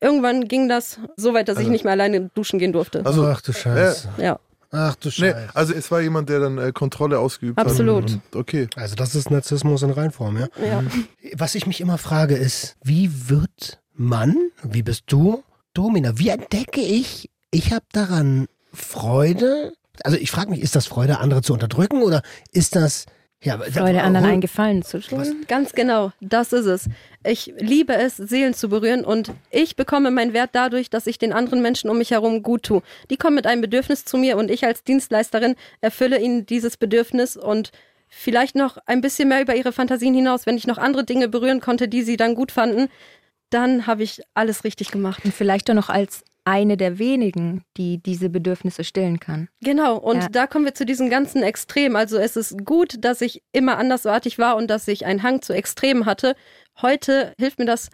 irgendwann 0.00 0.46
ging 0.46 0.68
das 0.68 1.00
so 1.16 1.34
weit, 1.34 1.48
dass 1.48 1.56
ich 1.56 1.60
Also- 1.62 1.72
nicht 1.72 1.82
mehr 1.84 1.92
alleine 1.94 2.30
duschen 2.34 2.60
gehen 2.60 2.72
durfte. 2.72 3.04
Also, 3.04 3.24
Ach 3.26 3.40
du 3.40 3.52
Scheiße. 3.52 4.08
ja. 4.18 4.38
Ach 4.70 4.94
du 4.96 5.08
Nee, 5.08 5.12
Scheiße. 5.32 5.48
also 5.54 5.74
es 5.74 5.90
war 5.90 6.00
jemand, 6.02 6.28
der 6.28 6.38
dann 6.40 6.58
äh, 6.58 6.70
Kontrolle 6.72 7.18
ausgeübt 7.18 7.58
Absolut. 7.58 8.04
hat. 8.04 8.10
und- 8.12 8.36
Okay. 8.36 8.68
Also 8.76 8.94
das 8.94 9.14
ist 9.16 9.28
Narzissmus 9.30 9.82
in 9.82 9.90
Reinform, 9.90 10.38
ja? 10.38 10.46
Ja. 10.64 10.84
Was 11.34 11.56
ich 11.56 11.66
mich 11.66 11.80
immer 11.80 11.98
frage 11.98 12.36
ist, 12.36 12.76
wie 12.84 13.10
wird 13.28 13.80
man, 13.94 14.36
wie 14.62 14.82
bist 14.84 15.04
du, 15.08 15.42
Domina, 15.78 16.18
wie 16.18 16.30
entdecke 16.30 16.80
ich, 16.80 17.30
ich 17.52 17.72
habe 17.72 17.84
daran 17.92 18.48
Freude? 18.74 19.74
Also 20.02 20.18
ich 20.18 20.32
frage 20.32 20.50
mich, 20.50 20.60
ist 20.60 20.74
das 20.74 20.88
Freude, 20.88 21.20
andere 21.20 21.40
zu 21.40 21.52
unterdrücken 21.52 22.02
oder 22.02 22.22
ist 22.50 22.74
das... 22.74 23.06
Ja, 23.44 23.58
Freude, 23.58 24.02
anderen 24.02 24.26
hol- 24.26 24.32
einen 24.32 24.40
Gefallen 24.40 24.82
zu 24.82 24.98
tun. 24.98 25.44
Ganz 25.46 25.70
genau, 25.74 26.10
das 26.20 26.52
ist 26.52 26.66
es. 26.66 26.88
Ich 27.24 27.54
liebe 27.60 27.94
es, 27.94 28.16
Seelen 28.16 28.54
zu 28.54 28.68
berühren 28.68 29.04
und 29.04 29.30
ich 29.52 29.76
bekomme 29.76 30.10
meinen 30.10 30.32
Wert 30.32 30.50
dadurch, 30.54 30.90
dass 30.90 31.06
ich 31.06 31.16
den 31.16 31.32
anderen 31.32 31.62
Menschen 31.62 31.88
um 31.88 31.98
mich 31.98 32.10
herum 32.10 32.42
gut 32.42 32.64
tue. 32.64 32.82
Die 33.08 33.16
kommen 33.16 33.36
mit 33.36 33.46
einem 33.46 33.60
Bedürfnis 33.60 34.04
zu 34.04 34.16
mir 34.16 34.36
und 34.36 34.50
ich 34.50 34.64
als 34.64 34.82
Dienstleisterin 34.82 35.54
erfülle 35.80 36.20
ihnen 36.20 36.44
dieses 36.44 36.76
Bedürfnis 36.76 37.36
und 37.36 37.70
vielleicht 38.08 38.56
noch 38.56 38.78
ein 38.86 39.00
bisschen 39.00 39.28
mehr 39.28 39.42
über 39.42 39.54
ihre 39.54 39.70
Fantasien 39.70 40.14
hinaus. 40.14 40.44
Wenn 40.44 40.56
ich 40.56 40.66
noch 40.66 40.78
andere 40.78 41.04
Dinge 41.04 41.28
berühren 41.28 41.60
konnte, 41.60 41.86
die 41.86 42.02
sie 42.02 42.16
dann 42.16 42.34
gut 42.34 42.50
fanden, 42.50 42.88
dann 43.50 43.86
habe 43.86 44.02
ich 44.02 44.20
alles 44.34 44.64
richtig 44.64 44.90
gemacht. 44.90 45.24
Und 45.24 45.34
vielleicht 45.34 45.70
auch 45.70 45.74
noch 45.74 45.88
als 45.88 46.24
eine 46.44 46.76
der 46.78 46.98
wenigen, 46.98 47.62
die 47.76 47.98
diese 48.02 48.30
Bedürfnisse 48.30 48.82
stillen 48.82 49.20
kann. 49.20 49.48
Genau, 49.60 49.96
und 49.98 50.16
Ja. 50.22 50.28
da 50.30 50.46
kommen 50.46 50.64
wir 50.64 50.74
zu 50.74 50.86
diesen 50.86 51.10
ganzen 51.10 51.42
Extremen. 51.42 51.94
Also 51.94 52.16
es 52.16 52.36
ist 52.36 52.64
gut, 52.64 53.04
dass 53.04 53.20
ich 53.20 53.42
immer 53.52 53.76
andersartig 53.76 54.38
war 54.38 54.56
und 54.56 54.68
dass 54.68 54.88
ich 54.88 55.04
einen 55.04 55.22
Hang 55.22 55.42
zu 55.42 55.52
Extremen 55.52 56.06
hatte. 56.06 56.36
Heute 56.80 57.34
hilft 57.38 57.58
mir 57.58 57.66
das, 57.66 57.90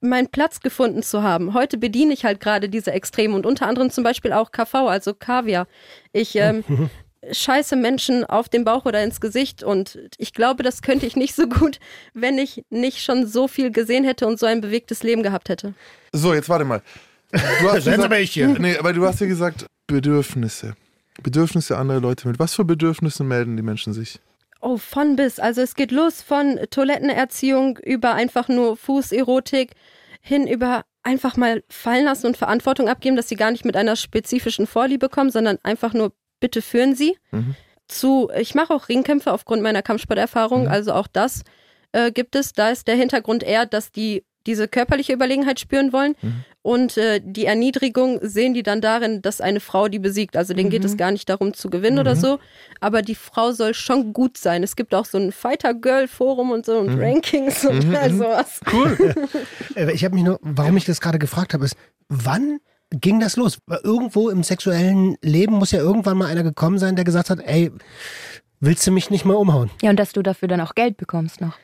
meinen 0.00 0.28
Platz 0.28 0.60
gefunden 0.60 1.02
zu 1.02 1.22
haben. 1.22 1.52
Heute 1.52 1.76
bediene 1.78 2.14
ich 2.14 2.24
halt 2.24 2.40
gerade 2.40 2.68
diese 2.70 2.92
Extremen 2.92 3.34
und 3.34 3.44
unter 3.46 3.66
anderem 3.66 3.90
zum 3.90 4.04
Beispiel 4.04 4.32
auch 4.32 4.50
KV, 4.50 4.74
also 4.88 5.12
Kaviar. 5.14 5.66
Ich 6.12 6.36
ähm, 6.36 6.64
scheiße 7.30 7.76
Menschen 7.76 8.24
auf 8.24 8.48
den 8.48 8.64
Bauch 8.64 8.84
oder 8.86 9.02
ins 9.02 9.20
Gesicht 9.20 9.62
und 9.62 9.98
ich 10.16 10.32
glaube, 10.32 10.62
das 10.62 10.82
könnte 10.82 11.06
ich 11.06 11.16
nicht 11.16 11.34
so 11.34 11.46
gut, 11.46 11.78
wenn 12.14 12.38
ich 12.38 12.64
nicht 12.70 13.02
schon 13.02 13.26
so 13.26 13.48
viel 13.48 13.70
gesehen 13.70 14.04
hätte 14.04 14.26
und 14.26 14.38
so 14.38 14.46
ein 14.46 14.60
bewegtes 14.60 15.02
Leben 15.02 15.22
gehabt 15.22 15.48
hätte. 15.48 15.74
So, 16.12 16.32
jetzt 16.34 16.48
warte 16.48 16.64
mal. 16.64 16.82
Du 17.30 17.70
hast 17.70 17.84
Sie 17.84 17.92
aber 17.92 18.18
ich 18.18 18.32
hier. 18.32 18.48
Nee, 18.48 18.76
aber 18.76 18.92
du 18.92 19.04
hast 19.06 19.20
ja 19.20 19.26
gesagt, 19.26 19.66
Bedürfnisse. 19.86 20.74
Bedürfnisse 21.22 21.76
anderer 21.76 22.00
Leute 22.00 22.26
mit. 22.28 22.38
Was 22.38 22.54
für 22.54 22.64
Bedürfnisse 22.64 23.24
melden 23.24 23.56
die 23.56 23.62
Menschen 23.62 23.92
sich? 23.92 24.20
Oh, 24.60 24.76
von 24.76 25.16
bis. 25.16 25.38
Also 25.38 25.60
es 25.60 25.74
geht 25.74 25.90
los 25.90 26.22
von 26.22 26.58
Toilettenerziehung 26.70 27.78
über 27.78 28.14
einfach 28.14 28.48
nur 28.48 28.76
Fußerotik 28.76 29.72
hin 30.22 30.46
über 30.46 30.84
einfach 31.02 31.36
mal 31.36 31.62
fallen 31.70 32.04
lassen 32.04 32.26
und 32.26 32.36
Verantwortung 32.36 32.88
abgeben, 32.88 33.16
dass 33.16 33.28
sie 33.28 33.36
gar 33.36 33.50
nicht 33.50 33.64
mit 33.64 33.76
einer 33.76 33.96
spezifischen 33.96 34.66
Vorliebe 34.66 35.08
kommen, 35.08 35.30
sondern 35.30 35.58
einfach 35.62 35.94
nur 35.94 36.12
bitte 36.40 36.62
führen 36.62 36.94
sie. 36.94 37.16
Mhm. 37.30 37.54
Zu, 37.88 38.30
ich 38.38 38.54
mache 38.54 38.72
auch 38.72 38.88
Ringkämpfe 38.88 39.32
aufgrund 39.32 39.62
meiner 39.62 39.82
Kampfsporterfahrung, 39.82 40.68
also 40.68 40.92
auch 40.92 41.06
das 41.08 41.42
äh, 41.92 42.12
gibt 42.12 42.36
es. 42.36 42.52
Da 42.52 42.70
ist 42.70 42.86
der 42.88 42.94
Hintergrund 42.96 43.42
eher, 43.42 43.66
dass 43.66 43.90
die 43.92 44.24
diese 44.46 44.68
körperliche 44.68 45.12
Überlegenheit 45.12 45.60
spüren 45.60 45.92
wollen 45.92 46.16
und 46.62 46.96
äh, 46.96 47.20
die 47.22 47.44
Erniedrigung 47.44 48.20
sehen 48.22 48.54
die 48.54 48.62
dann 48.62 48.80
darin, 48.80 49.20
dass 49.20 49.42
eine 49.42 49.60
Frau 49.60 49.88
die 49.88 49.98
besiegt. 49.98 50.34
Also 50.34 50.54
denen 50.54 50.70
geht 50.70 50.82
es 50.84 50.96
gar 50.96 51.10
nicht 51.10 51.28
darum 51.28 51.52
zu 51.52 51.68
gewinnen 51.68 51.98
oder 51.98 52.16
so, 52.16 52.38
aber 52.80 53.02
die 53.02 53.14
Frau 53.16 53.52
soll 53.52 53.74
schon 53.74 54.14
gut 54.14 54.38
sein. 54.38 54.62
Es 54.62 54.76
gibt 54.76 54.94
auch 54.94 55.04
so 55.04 55.18
ein 55.18 55.30
Fighter-Girl-Forum 55.30 56.52
und 56.52 56.64
so 56.64 56.78
und 56.78 56.98
Rankings 56.98 57.66
und 57.66 57.94
all 57.94 58.12
sowas. 58.14 58.60
Äh, 59.74 59.92
Ich 59.92 60.04
habe 60.04 60.14
mich 60.14 60.24
nur, 60.24 60.38
warum 60.42 60.76
ich 60.78 60.86
das 60.86 61.00
gerade 61.02 61.18
gefragt 61.18 61.52
habe, 61.52 61.66
ist, 61.66 61.76
wann 62.08 62.60
ging 62.90 63.20
das 63.20 63.36
los? 63.36 63.58
Irgendwo 63.82 64.30
im 64.30 64.42
sexuellen 64.42 65.16
Leben 65.22 65.54
muss 65.54 65.72
ja 65.72 65.80
irgendwann 65.80 66.18
mal 66.18 66.26
einer 66.26 66.42
gekommen 66.42 66.78
sein, 66.78 66.96
der 66.96 67.04
gesagt 67.04 67.30
hat, 67.30 67.40
ey, 67.40 67.70
willst 68.60 68.86
du 68.86 68.90
mich 68.90 69.10
nicht 69.10 69.24
mal 69.24 69.34
umhauen? 69.34 69.70
Ja, 69.82 69.90
und 69.90 69.98
dass 69.98 70.12
du 70.12 70.22
dafür 70.22 70.48
dann 70.48 70.60
auch 70.60 70.74
Geld 70.74 70.96
bekommst 70.96 71.40
noch. 71.40 71.56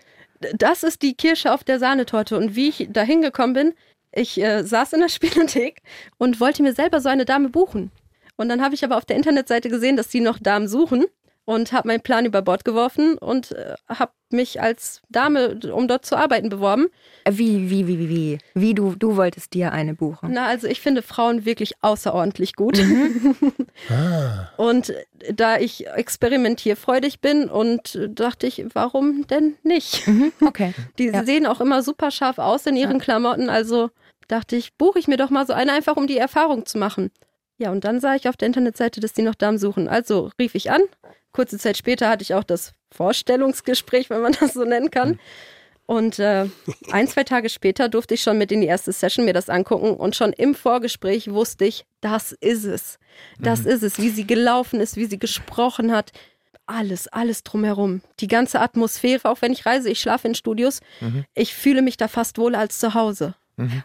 Das 0.55 0.83
ist 0.83 1.03
die 1.03 1.15
Kirsche 1.15 1.53
auf 1.53 1.65
der 1.65 1.79
Sahnetorte 1.79 2.37
und 2.37 2.55
wie 2.55 2.69
ich 2.69 2.89
da 2.91 3.03
hingekommen 3.03 3.55
bin, 3.55 3.75
ich 4.13 4.41
äh, 4.41 4.63
saß 4.63 4.93
in 4.93 5.01
der 5.01 5.09
Spielothek 5.11 5.83
und 6.19 6.41
wollte 6.41 6.63
mir 6.63 6.73
selber 6.73 7.01
so 7.01 7.09
eine 7.09 7.25
Dame 7.25 7.49
buchen. 7.49 7.91
Und 8.37 8.49
dann 8.49 8.63
habe 8.63 8.75
ich 8.75 8.85
aber 8.85 8.97
auf 8.97 9.05
der 9.05 9.17
Internetseite 9.17 9.69
gesehen, 9.69 9.97
dass 9.97 10.11
sie 10.11 10.21
noch 10.21 10.39
Damen 10.39 10.69
suchen 10.69 11.07
und 11.47 11.73
habe 11.73 11.89
meinen 11.89 12.03
Plan 12.03 12.27
über 12.27 12.43
Bord 12.43 12.65
geworfen 12.67 13.17
und 13.17 13.53
äh, 13.53 13.75
habe 13.89 14.13
mich 14.31 14.61
als 14.61 15.01
Dame, 15.09 15.59
um 15.73 15.87
dort 15.89 16.05
zu 16.05 16.17
arbeiten, 16.17 16.49
beworben. 16.49 16.89
Äh, 17.25 17.33
Wie, 17.37 17.71
wie, 17.71 17.87
wie, 17.87 17.99
wie, 17.99 18.09
wie? 18.09 18.39
Wie 18.55 18.75
du, 18.75 18.95
du 18.99 19.17
wolltest 19.17 19.55
dir 19.55 19.73
eine 19.73 19.95
buchen. 19.95 20.31
Na, 20.33 20.47
also 20.47 20.67
ich 20.67 20.81
finde 20.81 21.01
Frauen 21.03 21.45
wirklich 21.47 21.73
außerordentlich 21.83 22.55
gut. 22.55 22.79
Ah. 23.91 24.49
Und 24.57 24.93
da 25.33 25.59
ich 25.59 25.87
experimentierfreudig 25.87 27.21
bin 27.21 27.49
und 27.49 27.99
dachte 28.09 28.47
ich, 28.47 28.65
warum 28.73 29.27
denn 29.27 29.57
nicht? 29.63 30.07
Mhm, 30.07 30.33
okay. 30.45 30.73
Die 30.99 31.07
Ja. 31.09 31.25
sehen 31.25 31.47
auch 31.47 31.61
immer 31.61 31.83
super 31.83 32.11
scharf 32.11 32.39
aus 32.39 32.67
in 32.67 32.75
ihren 32.77 32.99
Klamotten, 32.99 33.49
also 33.51 33.91
dachte 34.29 34.57
ich, 34.57 34.75
buche 34.75 34.99
ich 34.99 35.09
mir 35.09 35.17
doch 35.19 35.31
mal 35.31 35.47
so 35.47 35.53
eine, 35.53 35.73
einfach 35.73 35.97
um 35.97 36.07
die 36.07 36.17
Erfahrung 36.19 36.67
zu 36.67 36.79
machen. 36.79 37.11
Ja, 37.59 37.71
und 37.71 37.85
dann 37.85 38.01
sah 38.01 38.15
ich 38.15 38.29
auf 38.29 38.37
der 38.37 38.47
Internetseite, 38.47 39.01
dass 39.01 39.13
die 39.13 39.23
noch 39.23 39.35
Damen 39.35 39.59
suchen. 39.59 39.89
Also 39.89 40.31
rief 40.39 40.55
ich 40.55 40.71
an. 40.71 40.83
Kurze 41.37 41.59
Zeit 41.59 41.77
später 41.77 42.09
hatte 42.09 42.23
ich 42.23 42.33
auch 42.33 42.45
das 42.45 42.73
Vorstellungsgespräch, 42.93 44.09
wenn 44.09 44.23
man 44.23 44.33
das 44.41 44.55
so 44.55 44.65
nennen 44.65 44.91
kann. 44.91 45.21
Und 45.85 46.19
äh, 46.19 46.47
ein, 46.91 47.07
zwei 47.07 47.25
Tage 47.25 47.51
später 47.51 47.91
durfte 47.91 48.15
ich 48.15 48.23
schon 48.23 48.39
mit 48.39 48.51
in 48.51 48.63
die 48.63 48.67
erste 48.67 48.91
Session 48.91 49.27
mir 49.27 49.35
das 49.35 49.51
angucken 49.51 49.91
und 49.91 50.17
schon 50.17 50.33
im 50.33 50.55
Vorgespräch 50.55 51.31
wusste 51.31 51.67
ich, 51.67 51.85
das 52.01 52.33
ist 52.33 52.65
es. 52.65 52.99
Das 53.39 53.61
ist 53.61 53.83
es, 53.83 53.99
wie 53.99 54.09
sie 54.09 54.27
gelaufen 54.27 54.81
ist, 54.81 54.97
wie 54.97 55.05
sie 55.05 55.19
gesprochen 55.19 55.93
hat. 55.93 56.11
Alles, 56.65 57.07
alles 57.07 57.45
drumherum. 57.45 58.01
Die 58.19 58.29
ganze 58.29 58.61
Atmosphäre, 58.61 59.29
auch 59.29 59.43
wenn 59.43 59.53
ich 59.53 59.67
reise, 59.67 59.91
ich 59.91 60.01
schlafe 60.01 60.27
in 60.27 60.35
Studios, 60.35 60.81
ich 61.35 61.55
fühle 61.55 61.83
mich 61.83 61.97
da 61.99 62.09
fast 62.09 62.39
wohler 62.39 62.59
als 62.59 62.81
zu 62.81 62.95
Hause. 62.95 63.35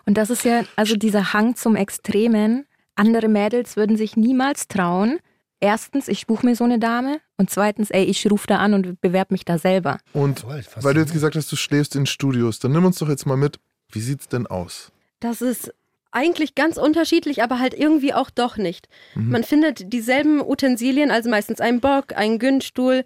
Und 0.06 0.18
das 0.18 0.30
ist 0.30 0.44
ja, 0.46 0.64
also 0.78 0.96
dieser 0.96 1.34
Hang 1.34 1.56
zum 1.56 1.76
Extremen. 1.76 2.66
Andere 2.96 3.28
Mädels 3.28 3.76
würden 3.76 3.98
sich 3.98 4.18
niemals 4.18 4.68
trauen. 4.68 5.20
Erstens, 5.62 6.08
ich 6.08 6.28
buche 6.28 6.46
mir 6.46 6.56
so 6.56 6.64
eine 6.64 6.80
Dame. 6.80 7.22
Und 7.38 7.50
zweitens, 7.50 7.92
ey, 7.92 8.04
ich 8.04 8.30
rufe 8.30 8.48
da 8.48 8.58
an 8.58 8.74
und 8.74 9.00
bewerbe 9.00 9.34
mich 9.34 9.46
da 9.46 9.58
selber. 9.58 10.00
Und 10.12 10.46
weil 10.46 10.94
du 10.94 11.00
jetzt 11.00 11.14
gesagt 11.14 11.36
hast, 11.36 11.52
du 11.52 11.56
schläfst 11.56 11.96
in 11.96 12.06
Studios, 12.06 12.60
dann 12.60 12.72
nimm 12.72 12.84
uns 12.84 12.98
doch 12.98 13.08
jetzt 13.08 13.26
mal 13.26 13.38
mit. 13.38 13.60
Wie 13.92 14.02
sieht's 14.02 14.28
denn 14.28 14.48
aus? 14.48 14.92
Das 15.20 15.42
ist 15.42 15.74
eigentlich 16.12 16.56
ganz 16.56 16.78
unterschiedlich, 16.78 17.42
aber 17.42 17.60
halt 17.60 17.74
irgendwie 17.74 18.14
auch 18.14 18.30
doch 18.30 18.58
nicht. 18.58 18.90
Man 19.16 19.44
findet 19.44 19.94
dieselben 19.94 20.42
Utensilien, 20.42 21.10
also 21.10 21.30
meistens 21.30 21.62
einen 21.62 21.80
Bock, 21.80 22.16
einen 22.18 22.38
Günststuhl. 22.38 23.06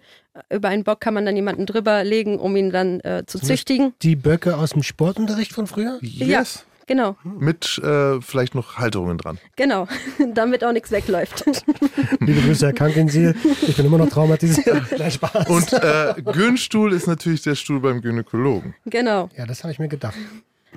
Über 0.50 0.68
einen 0.68 0.82
Bock 0.84 1.00
kann 1.00 1.14
man 1.14 1.24
dann 1.24 1.36
jemanden 1.36 1.66
drüber 1.66 2.04
legen, 2.04 2.38
um 2.38 2.56
ihn 2.56 2.70
dann 2.70 3.00
äh, 3.00 3.24
zu 3.26 3.38
züchtigen. 3.38 3.94
Die 4.02 4.16
Böcke 4.16 4.56
aus 4.56 4.70
dem 4.70 4.82
Sportunterricht 4.82 5.52
von 5.52 5.66
früher? 5.66 5.98
Yes. 6.02 6.64
Genau, 6.86 7.16
Mit 7.24 7.78
äh, 7.78 8.20
vielleicht 8.20 8.54
noch 8.54 8.78
Halterungen 8.78 9.18
dran. 9.18 9.38
genau, 9.56 9.88
damit 10.34 10.62
auch 10.62 10.72
nichts 10.72 10.92
wegläuft. 10.92 11.44
Liebe 12.20 12.40
Grüße, 12.42 12.66
Herr 12.66 12.72
Kankensiel. 12.72 13.34
Ich 13.66 13.76
bin 13.76 13.86
immer 13.86 13.98
noch 13.98 14.08
traumatisiert. 14.08 14.84
Nein, 14.96 15.10
Spaß. 15.10 15.48
Und 15.48 15.72
äh, 15.72 16.14
Gynstuhl 16.22 16.92
ist 16.92 17.08
natürlich 17.08 17.42
der 17.42 17.56
Stuhl 17.56 17.80
beim 17.80 18.00
Gynäkologen. 18.00 18.74
genau. 18.84 19.28
ja, 19.36 19.46
das 19.46 19.64
habe 19.64 19.72
ich 19.72 19.80
mir 19.80 19.88
gedacht. 19.88 20.14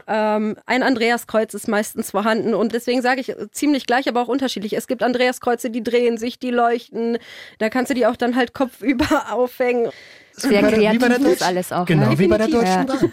Ähm, 0.08 0.56
ein 0.66 0.82
Andreaskreuz 0.82 1.54
ist 1.54 1.68
meistens 1.68 2.12
vorhanden 2.12 2.54
und 2.56 2.74
deswegen 2.74 3.02
sage 3.02 3.22
ich 3.22 3.30
äh, 3.30 3.52
ziemlich 3.52 3.86
gleich, 3.86 4.08
aber 4.08 4.22
auch 4.22 4.28
unterschiedlich. 4.28 4.74
Es 4.74 4.88
gibt 4.88 5.04
Andreaskreuze, 5.04 5.70
die 5.70 5.84
drehen 5.84 6.18
sich, 6.18 6.40
die 6.40 6.52
leuchten. 6.52 7.18
Da 7.60 7.70
kannst 7.70 7.92
du 7.92 7.94
die 7.94 8.08
auch 8.08 8.16
dann 8.16 8.36
halt 8.36 8.54
kopfüber 8.54 9.26
aufhängen. 9.32 9.92
Sehr 10.32 10.64
kreativ 10.64 11.28
ist 11.28 11.44
alles 11.44 11.72
auch. 11.72 11.86
Genau, 11.86 12.10
ne? 12.10 12.18
wie 12.18 12.28
bei 12.28 12.38
der. 12.38 12.48
Deutschen 12.48 12.86
Bahn. 12.88 13.12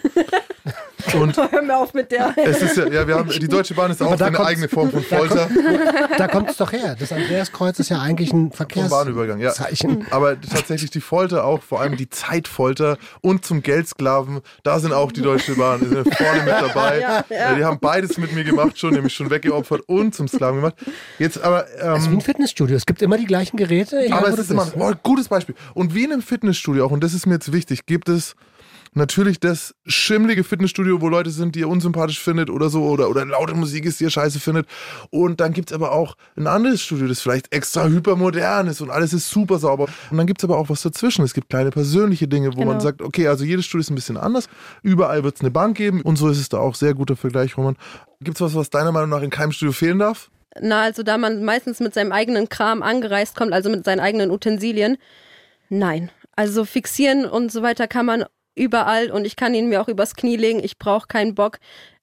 Und 1.15 1.37
Hör 1.53 1.63
mir 1.63 1.77
auf 1.77 1.95
mit 1.95 2.11
der. 2.11 2.35
es 2.37 2.63
ist 2.63 2.77
ja, 2.77 2.87
ja, 2.89 3.07
wir 3.07 3.17
haben, 3.17 3.31
die 3.31 3.49
Deutsche 3.49 3.75
Bahn 3.75 3.91
ist 3.91 4.03
auch 4.03 4.21
eine 4.21 4.41
eigene 4.41 4.69
Form 4.69 4.91
von 4.91 5.03
Folter. 5.03 5.49
Da 6.19 6.29
kommt 6.29 6.51
es 6.51 6.57
doch 6.57 6.73
her. 6.73 6.97
Das 6.99 7.13
Andreaskreuz 7.13 7.79
ist 7.79 7.89
ja 7.91 8.01
eigentlich 8.01 8.33
ein 8.33 8.51
Bahnübergang, 8.51 9.41
ja. 9.41 9.51
Verkehrszeichen. 9.53 10.07
Aber 10.11 10.41
tatsächlich 10.41 10.91
die 10.91 11.01
Folter 11.01 11.45
auch, 11.45 11.63
vor 11.63 11.81
allem 11.81 11.97
die 11.97 12.09
Zeitfolter 12.11 12.99
und 13.21 13.45
zum 13.45 13.63
Geldsklaven, 13.63 14.41
da 14.63 14.79
sind 14.79 14.93
auch 14.93 15.13
die 15.13 15.23
Deutsche 15.23 15.55
Bahn, 15.55 15.81
die 15.81 15.89
sind 15.89 16.15
vorne 16.15 16.43
mit 16.43 16.55
dabei. 16.55 17.01
Ja, 17.01 17.25
ja. 17.29 17.55
Die 17.55 17.65
haben 17.65 17.79
beides 17.81 18.19
mit 18.19 18.33
mir 18.33 18.45
gemacht 18.45 18.79
schon, 18.79 18.95
nämlich 18.95 19.15
schon 19.15 19.31
weggeopfert 19.31 19.83
und 19.87 20.15
zum 20.15 20.29
Sklaven 20.29 20.57
gemacht. 20.57 20.75
Jetzt 21.19 21.43
aber, 21.43 21.67
Das 21.79 22.03
ist 22.03 22.07
wie 22.07 22.13
ähm, 22.13 22.19
ein 22.19 22.21
Fitnessstudio. 22.21 22.77
Es 22.77 22.87
gibt 22.87 23.03
immer 23.03 23.19
die 23.19 23.27
gleichen 23.27 23.57
Geräte. 23.57 24.01
egal, 24.05 24.19
aber 24.19 24.29
es 24.29 24.39
ist 24.39 24.51
immer, 24.51 24.65
bist. 24.65 24.77
oh, 24.79 24.93
gutes 25.03 25.29
Beispiel. 25.29 25.55
Und 25.75 25.95
wie 25.95 26.05
in 26.05 26.13
einem 26.13 26.23
Fitnessstudio 26.23 26.87
auch, 26.87 26.91
und 26.91 27.03
das 27.03 27.15
ist 27.15 27.27
mir 27.27 27.35
jetzt 27.35 27.53
wichtig, 27.53 27.87
gibt 27.87 28.09
es 28.09 28.35
natürlich 28.97 29.39
das 29.39 29.75
schimmlige 29.87 30.43
Fitnessstudio, 30.45 31.01
wo 31.01 31.09
Leute 31.09 31.31
sind, 31.31 31.55
die 31.55 31.61
ihr 31.61 31.69
unsympathisch 31.69 32.21
findet 32.21 32.51
oder 32.51 32.69
so, 32.71 32.83
oder, 32.85 33.09
oder 33.09 33.25
laute 33.25 33.55
Musik 33.55 33.85
ist, 33.85 34.01
die 34.01 34.05
ihr 34.05 34.11
scheiße 34.11 34.41
findet. 34.41 34.67
Und 35.11 35.41
dann 35.41 35.53
gibt 35.53 35.71
es 35.71 35.75
aber 35.75 35.93
auch 35.93 36.17
ein 36.37 36.47
anderes 36.47 36.83
Studio, 36.83 37.07
das 37.07 37.21
vielleicht 37.21 37.53
extra 37.55 37.87
hypermodern 37.87 38.67
ist 38.67 38.81
und 38.81 38.91
alles 38.91 39.13
ist 39.13 39.31
super 39.31 39.59
sauber. 39.59 39.87
Und 40.11 40.17
dann 40.17 40.27
gibt 40.27 40.41
es 40.41 40.45
aber 40.45 40.59
auch 40.59 40.69
was 40.69 40.83
dazwischen. 40.83 41.25
Es 41.25 41.35
gibt 41.35 41.49
kleine 41.51 41.71
persönliche 41.71 42.27
Dinge, 42.27 42.53
wo 42.55 42.61
man 42.61 42.69
Genau. 42.79 42.81
sagt, 42.81 43.03
okay, 43.03 43.29
also 43.29 43.45
jedes 43.45 43.67
Studio 43.67 43.83
ist 43.83 43.91
ein 43.91 43.95
bisschen 43.95 44.17
anders. 44.17 44.49
Überall 44.83 45.23
wird 45.25 45.37
es 45.37 45.41
eine 45.43 45.51
Bank 45.51 45.77
geben 45.77 46.01
und 46.03 46.17
so 46.17 46.29
ist 46.29 46.39
es 46.39 46.49
da 46.49 46.59
auch 46.59 46.75
sehr 46.75 46.95
guter 46.95 47.17
Vergleich, 47.17 47.57
Roman. 47.57 47.77
Gibt 48.21 48.39
es 48.39 48.41
was, 48.41 48.55
was 48.55 48.71
deiner 48.71 48.93
Meinung 48.93 49.11
nach 49.11 49.23
in 49.23 49.31
keinem 49.31 49.53
Studio 49.53 49.73
fehlen 49.73 49.99
darf? 49.99 50.31
Na, 50.61 50.83
also 50.83 51.03
da 51.03 51.19
man 51.19 51.45
meistens 51.45 51.81
mit 51.81 51.93
seinem 51.93 52.13
eigenen 52.13 52.49
Kram 52.49 52.83
angereist 52.83 53.37
kommt, 53.37 53.53
also 53.53 53.69
mit 53.69 53.85
seinen 53.85 54.01
eigenen 54.01 54.31
Utensilien, 54.31 54.97
nein. 55.69 56.11
Also 56.35 56.65
fixieren 56.65 57.25
und 57.27 57.51
so 57.53 57.63
weiter 57.63 57.87
kann 57.89 58.07
man 58.07 58.25
überall 58.57 59.11
und 59.11 59.25
ich 59.25 59.37
kann 59.37 59.55
ihn 59.55 59.69
mir 59.69 59.81
auch 59.81 59.89
übers 59.89 60.17
Knie 60.17 60.37
legen. 60.37 60.61
Ich 60.63 60.79
brauche 60.79 61.07
keinen 61.07 61.35
Bock. 61.35 61.59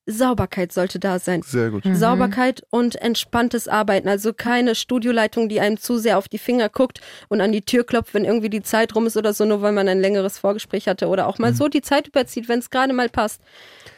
Sauberkeit 0.05 0.73
sollte 0.73 0.99
da 0.99 1.17
sein. 1.17 1.41
Sehr 1.43 1.69
gut. 1.69 1.85
Mhm. 1.85 1.95
Sauberkeit 1.95 2.63
und 2.69 2.95
entspanntes 2.95 3.67
Arbeiten. 3.67 4.09
Also 4.09 4.33
keine 4.33 4.75
Studioleitung, 4.75 5.47
die 5.47 5.61
einem 5.61 5.77
zu 5.77 5.97
sehr 5.97 6.17
auf 6.17 6.27
die 6.27 6.37
Finger 6.37 6.67
guckt 6.67 6.99
und 7.29 7.39
an 7.39 7.53
die 7.53 7.61
Tür 7.61 7.85
klopft, 7.85 8.13
wenn 8.13 8.25
irgendwie 8.25 8.49
die 8.49 8.61
Zeit 8.61 8.95
rum 8.95 9.07
ist 9.07 9.15
oder 9.15 9.33
so, 9.33 9.45
nur 9.45 9.61
weil 9.61 9.71
man 9.71 9.87
ein 9.87 10.01
längeres 10.01 10.37
Vorgespräch 10.37 10.87
hatte 10.87 11.07
oder 11.07 11.27
auch 11.27 11.39
mal 11.39 11.53
so 11.53 11.69
die 11.69 11.81
Zeit 11.81 12.07
überzieht, 12.07 12.49
wenn 12.49 12.59
es 12.59 12.69
gerade 12.69 12.93
mal 12.93 13.09
passt. 13.09 13.41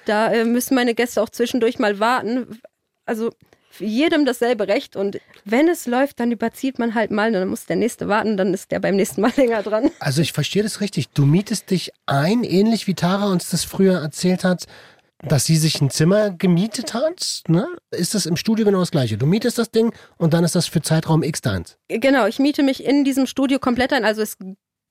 Da 0.05 0.31
äh, 0.31 0.45
müssen 0.45 0.75
meine 0.75 0.93
Gäste 0.93 1.21
auch 1.21 1.29
zwischendurch 1.29 1.79
mal 1.79 1.99
warten. 1.99 2.59
Also 3.07 3.31
jedem 3.79 4.25
dasselbe 4.25 4.67
Recht 4.67 4.95
und 4.95 5.19
wenn 5.43 5.67
es 5.67 5.85
läuft, 5.85 6.19
dann 6.19 6.31
überzieht 6.31 6.79
man 6.79 6.95
halt 6.95 7.11
mal, 7.11 7.31
dann 7.31 7.47
muss 7.47 7.65
der 7.65 7.75
nächste 7.75 8.07
warten, 8.07 8.37
dann 8.37 8.53
ist 8.53 8.71
der 8.71 8.79
beim 8.79 8.95
nächsten 8.95 9.21
Mal 9.21 9.31
länger 9.37 9.63
dran. 9.63 9.91
Also 9.99 10.21
ich 10.21 10.33
verstehe 10.33 10.63
das 10.63 10.81
richtig. 10.81 11.09
Du 11.09 11.25
mietest 11.25 11.71
dich 11.71 11.91
ein, 12.05 12.43
ähnlich 12.43 12.87
wie 12.87 12.93
Tara 12.95 13.31
uns 13.31 13.49
das 13.49 13.63
früher 13.63 13.99
erzählt 13.99 14.43
hat, 14.43 14.65
dass 15.23 15.45
sie 15.45 15.55
sich 15.55 15.81
ein 15.81 15.89
Zimmer 15.89 16.29
gemietet 16.31 16.93
hat. 16.93 17.41
Ne? 17.47 17.67
Ist 17.91 18.13
das 18.13 18.25
im 18.25 18.35
Studio 18.35 18.65
genau 18.65 18.79
das 18.79 18.91
gleiche? 18.91 19.17
Du 19.17 19.25
mietest 19.25 19.57
das 19.57 19.71
Ding 19.71 19.93
und 20.17 20.33
dann 20.33 20.43
ist 20.43 20.55
das 20.55 20.67
für 20.67 20.81
Zeitraum 20.81 21.23
X 21.23 21.41
deins. 21.41 21.77
Genau, 21.87 22.27
ich 22.27 22.39
miete 22.39 22.63
mich 22.63 22.83
in 22.83 23.03
diesem 23.03 23.25
Studio 23.25 23.59
komplett 23.59 23.93
ein. 23.93 24.05
Also 24.05 24.21
es 24.21 24.37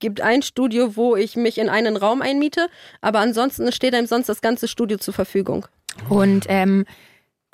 gibt 0.01 0.21
ein 0.21 0.43
Studio, 0.43 0.97
wo 0.97 1.17
ich 1.17 1.37
mich 1.37 1.59
in 1.59 1.69
einen 1.69 1.97
Raum 1.97 2.23
einmiete, 2.23 2.69
aber 3.01 3.21
ansonsten 3.21 3.71
steht 3.73 3.95
einem 3.95 4.07
sonst 4.07 4.29
das 4.29 4.41
ganze 4.41 4.69
Studio 4.69 4.99
zur 4.99 5.15
Verfügung. 5.15 5.67
Und 6.09 6.47
ähm, 6.49 6.85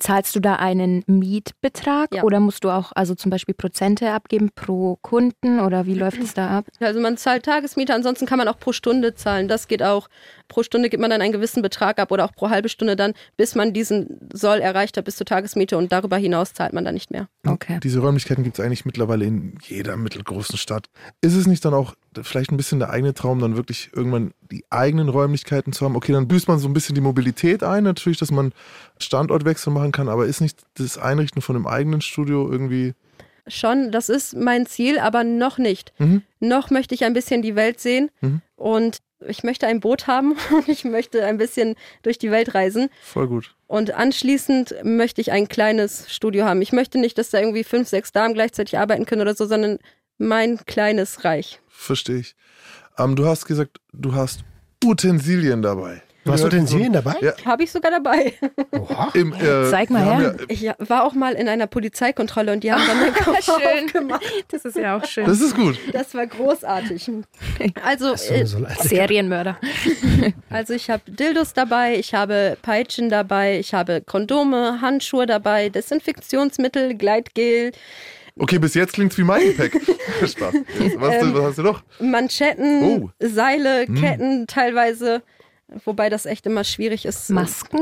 zahlst 0.01 0.35
du 0.35 0.39
da 0.39 0.55
einen 0.55 1.03
Mietbetrag 1.07 2.13
Ja. 2.13 2.23
oder 2.23 2.39
musst 2.39 2.63
du 2.63 2.69
auch 2.69 2.91
also 2.95 3.15
zum 3.15 3.29
Beispiel 3.31 3.55
Prozente 3.55 4.11
abgeben 4.11 4.49
pro 4.53 4.97
Kunden 5.01 5.59
oder 5.59 5.85
wie 5.85 5.93
läuft 6.01 6.21
es 6.21 6.33
da 6.33 6.49
ab? 6.57 6.65
Also 6.79 6.99
man 6.99 7.17
zahlt 7.17 7.43
Tagesmiete, 7.45 7.93
ansonsten 7.93 8.25
kann 8.25 8.37
man 8.37 8.47
auch 8.47 8.59
pro 8.59 8.73
Stunde 8.73 9.15
zahlen. 9.15 9.47
Das 9.47 9.67
geht 9.67 9.83
auch. 9.83 10.07
Pro 10.51 10.63
Stunde 10.63 10.89
gibt 10.89 10.99
man 10.99 11.09
dann 11.09 11.21
einen 11.21 11.31
gewissen 11.31 11.61
Betrag 11.61 11.97
ab 11.97 12.11
oder 12.11 12.25
auch 12.25 12.33
pro 12.33 12.49
halbe 12.49 12.67
Stunde 12.67 12.97
dann, 12.97 13.13
bis 13.37 13.55
man 13.55 13.71
diesen 13.71 14.19
Soll 14.33 14.59
erreicht 14.59 14.97
hat 14.97 15.05
bis 15.05 15.15
zur 15.15 15.25
Tagesmiete 15.25 15.77
und 15.77 15.93
darüber 15.93 16.17
hinaus 16.17 16.53
zahlt 16.53 16.73
man 16.73 16.83
dann 16.83 16.93
nicht 16.93 17.09
mehr. 17.09 17.29
Okay. 17.47 17.79
Diese 17.81 17.99
Räumlichkeiten 17.99 18.43
gibt 18.43 18.59
es 18.59 18.65
eigentlich 18.65 18.83
mittlerweile 18.83 19.23
in 19.23 19.57
jeder 19.63 19.95
mittelgroßen 19.95 20.57
Stadt. 20.57 20.89
Ist 21.21 21.35
es 21.35 21.47
nicht 21.47 21.63
dann 21.63 21.73
auch 21.73 21.95
vielleicht 22.21 22.51
ein 22.51 22.57
bisschen 22.57 22.79
der 22.79 22.89
eigene 22.89 23.13
Traum, 23.13 23.39
dann 23.39 23.55
wirklich 23.55 23.91
irgendwann 23.95 24.33
die 24.51 24.65
eigenen 24.69 25.07
Räumlichkeiten 25.07 25.71
zu 25.71 25.85
haben? 25.85 25.95
Okay, 25.95 26.11
dann 26.11 26.27
büßt 26.27 26.49
man 26.49 26.59
so 26.59 26.67
ein 26.67 26.73
bisschen 26.73 26.95
die 26.95 27.01
Mobilität 27.01 27.63
ein, 27.63 27.85
natürlich, 27.85 28.19
dass 28.19 28.29
man 28.31 28.51
Standortwechsel 28.99 29.71
machen 29.71 29.93
kann, 29.93 30.09
aber 30.09 30.25
ist 30.25 30.41
nicht 30.41 30.59
das 30.73 30.97
Einrichten 30.97 31.41
von 31.41 31.55
einem 31.55 31.65
eigenen 31.67 32.01
Studio 32.01 32.51
irgendwie. 32.51 32.93
Schon, 33.47 33.91
das 33.91 34.09
ist 34.09 34.35
mein 34.35 34.65
Ziel, 34.65 34.99
aber 34.99 35.23
noch 35.23 35.57
nicht. 35.57 35.93
Mhm. 35.97 36.23
Noch 36.39 36.69
möchte 36.69 36.93
ich 36.93 37.05
ein 37.05 37.13
bisschen 37.13 37.41
die 37.41 37.55
Welt 37.55 37.79
sehen 37.79 38.11
Mhm. 38.21 38.41
und 38.55 38.97
ich 39.27 39.43
möchte 39.43 39.67
ein 39.67 39.79
Boot 39.79 40.07
haben 40.07 40.35
und 40.53 40.67
ich 40.67 40.83
möchte 40.83 41.25
ein 41.25 41.37
bisschen 41.37 41.75
durch 42.03 42.17
die 42.17 42.31
Welt 42.31 42.53
reisen. 42.53 42.89
Voll 43.03 43.27
gut. 43.27 43.55
Und 43.67 43.93
anschließend 43.93 44.75
möchte 44.83 45.21
ich 45.21 45.31
ein 45.31 45.47
kleines 45.47 46.13
Studio 46.13 46.45
haben. 46.45 46.61
Ich 46.61 46.71
möchte 46.71 46.97
nicht, 46.97 47.17
dass 47.17 47.29
da 47.29 47.39
irgendwie 47.39 47.63
fünf, 47.63 47.87
sechs 47.87 48.11
Damen 48.11 48.33
gleichzeitig 48.33 48.77
arbeiten 48.77 49.05
können 49.05 49.21
oder 49.21 49.35
so, 49.35 49.45
sondern 49.45 49.79
mein 50.17 50.57
kleines 50.65 51.23
Reich. 51.23 51.59
Verstehe 51.67 52.17
ich. 52.19 52.35
Ähm, 52.97 53.15
du 53.15 53.25
hast 53.25 53.45
gesagt, 53.45 53.79
du 53.93 54.13
hast 54.13 54.43
Utensilien 54.83 55.61
dabei. 55.61 56.01
Du 56.23 56.31
hast 56.31 56.41
Gehört 56.41 56.53
Utensilien 56.53 56.93
dabei? 56.93 57.15
Ja. 57.21 57.33
Habe 57.45 57.63
ich 57.63 57.71
sogar 57.71 57.89
dabei. 57.91 58.33
Oha. 58.71 59.09
Im, 59.15 59.33
äh, 59.33 59.69
Zeig 59.71 59.89
mal 59.89 60.03
her. 60.03 60.35
Ja, 60.37 60.45
Ich 60.77 60.89
war 60.89 61.03
auch 61.03 61.13
mal 61.13 61.33
in 61.33 61.49
einer 61.49 61.65
Polizeikontrolle 61.65 62.53
und 62.53 62.63
die 62.63 62.71
haben 62.71 62.83
dann 62.85 62.97
meinen 63.01 63.13
Koffer 63.15 63.41
Schön. 63.59 63.85
aufgemacht. 63.85 64.23
Das 64.49 64.63
ist 64.65 64.77
ja 64.77 64.97
auch 64.97 65.05
schön. 65.05 65.25
das 65.25 65.41
ist 65.41 65.55
gut. 65.55 65.79
Das 65.93 66.13
war 66.13 66.27
großartig. 66.27 67.09
Also, 67.83 68.15
So, 68.15 68.33
äh. 68.35 68.45
Serienmörder. 68.81 69.57
also 70.51 70.73
ich 70.73 70.91
habe 70.91 71.01
Dildos 71.09 71.53
dabei, 71.53 71.95
ich 71.97 72.13
habe 72.13 72.55
Peitschen 72.61 73.09
dabei, 73.09 73.57
ich 73.57 73.73
habe 73.73 74.01
Kondome, 74.05 74.79
Handschuhe 74.79 75.25
dabei, 75.25 75.69
Desinfektionsmittel, 75.69 76.95
Gleitgel, 76.97 77.71
Okay, 78.39 78.59
bis 78.59 78.75
jetzt 78.75 78.93
klingt's 78.93 79.17
wie 79.17 79.23
mein 79.23 79.41
Gepäck. 79.41 79.73
Spaß. 80.25 80.53
Was, 80.97 81.13
Ähm, 81.15 81.33
was 81.33 81.43
hast 81.43 81.57
du 81.57 81.63
noch? 81.63 81.83
Manschetten, 81.99 82.81
Oh. 82.83 83.09
Seile, 83.19 83.85
Hm. 83.87 83.95
Ketten 83.95 84.47
teilweise. 84.47 85.21
Wobei 85.85 86.09
das 86.09 86.25
echt 86.25 86.45
immer 86.45 86.63
schwierig 86.63 87.05
ist. 87.05 87.29
Masken? 87.29 87.79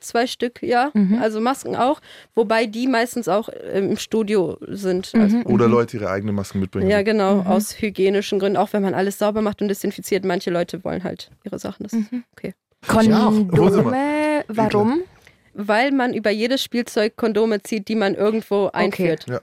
Zwei 0.00 0.26
Stück, 0.26 0.62
ja. 0.62 0.90
Mhm. 0.94 1.18
Also 1.20 1.40
Masken 1.40 1.76
auch. 1.76 2.00
Wobei 2.34 2.66
die 2.66 2.86
meistens 2.86 3.28
auch 3.28 3.48
ähm, 3.72 3.90
im 3.90 3.96
Studio 3.96 4.56
sind. 4.68 5.12
Mhm. 5.14 5.20
Also, 5.20 5.36
Oder 5.44 5.68
Leute 5.68 5.96
ihre 5.98 6.10
eigene 6.10 6.32
Masken 6.32 6.60
mitbringen. 6.60 6.88
ja, 6.88 7.02
genau. 7.02 7.40
Aus 7.42 7.80
hygienischen 7.80 8.38
Gründen. 8.38 8.56
Auch 8.56 8.72
wenn 8.72 8.82
man 8.82 8.94
alles 8.94 9.18
sauber 9.18 9.42
macht 9.42 9.60
und 9.62 9.68
desinfiziert. 9.68 10.24
Manche 10.24 10.50
Leute 10.50 10.82
wollen 10.84 11.04
halt 11.04 11.30
ihre 11.44 11.58
Sachen. 11.58 11.82
Das 11.84 11.92
ist 11.92 12.08
okay. 12.32 12.54
Wo 12.88 13.00
sind 13.00 13.12
Kondome, 13.82 14.44
warum? 14.48 15.02
Weil 15.58 15.90
man 15.90 16.12
über 16.12 16.30
jedes 16.30 16.62
Spielzeug 16.62 17.16
Kondome 17.16 17.62
zieht, 17.62 17.88
die 17.88 17.94
man 17.94 18.14
irgendwo 18.14 18.68
einführt. 18.74 19.24
Ja. 19.26 19.40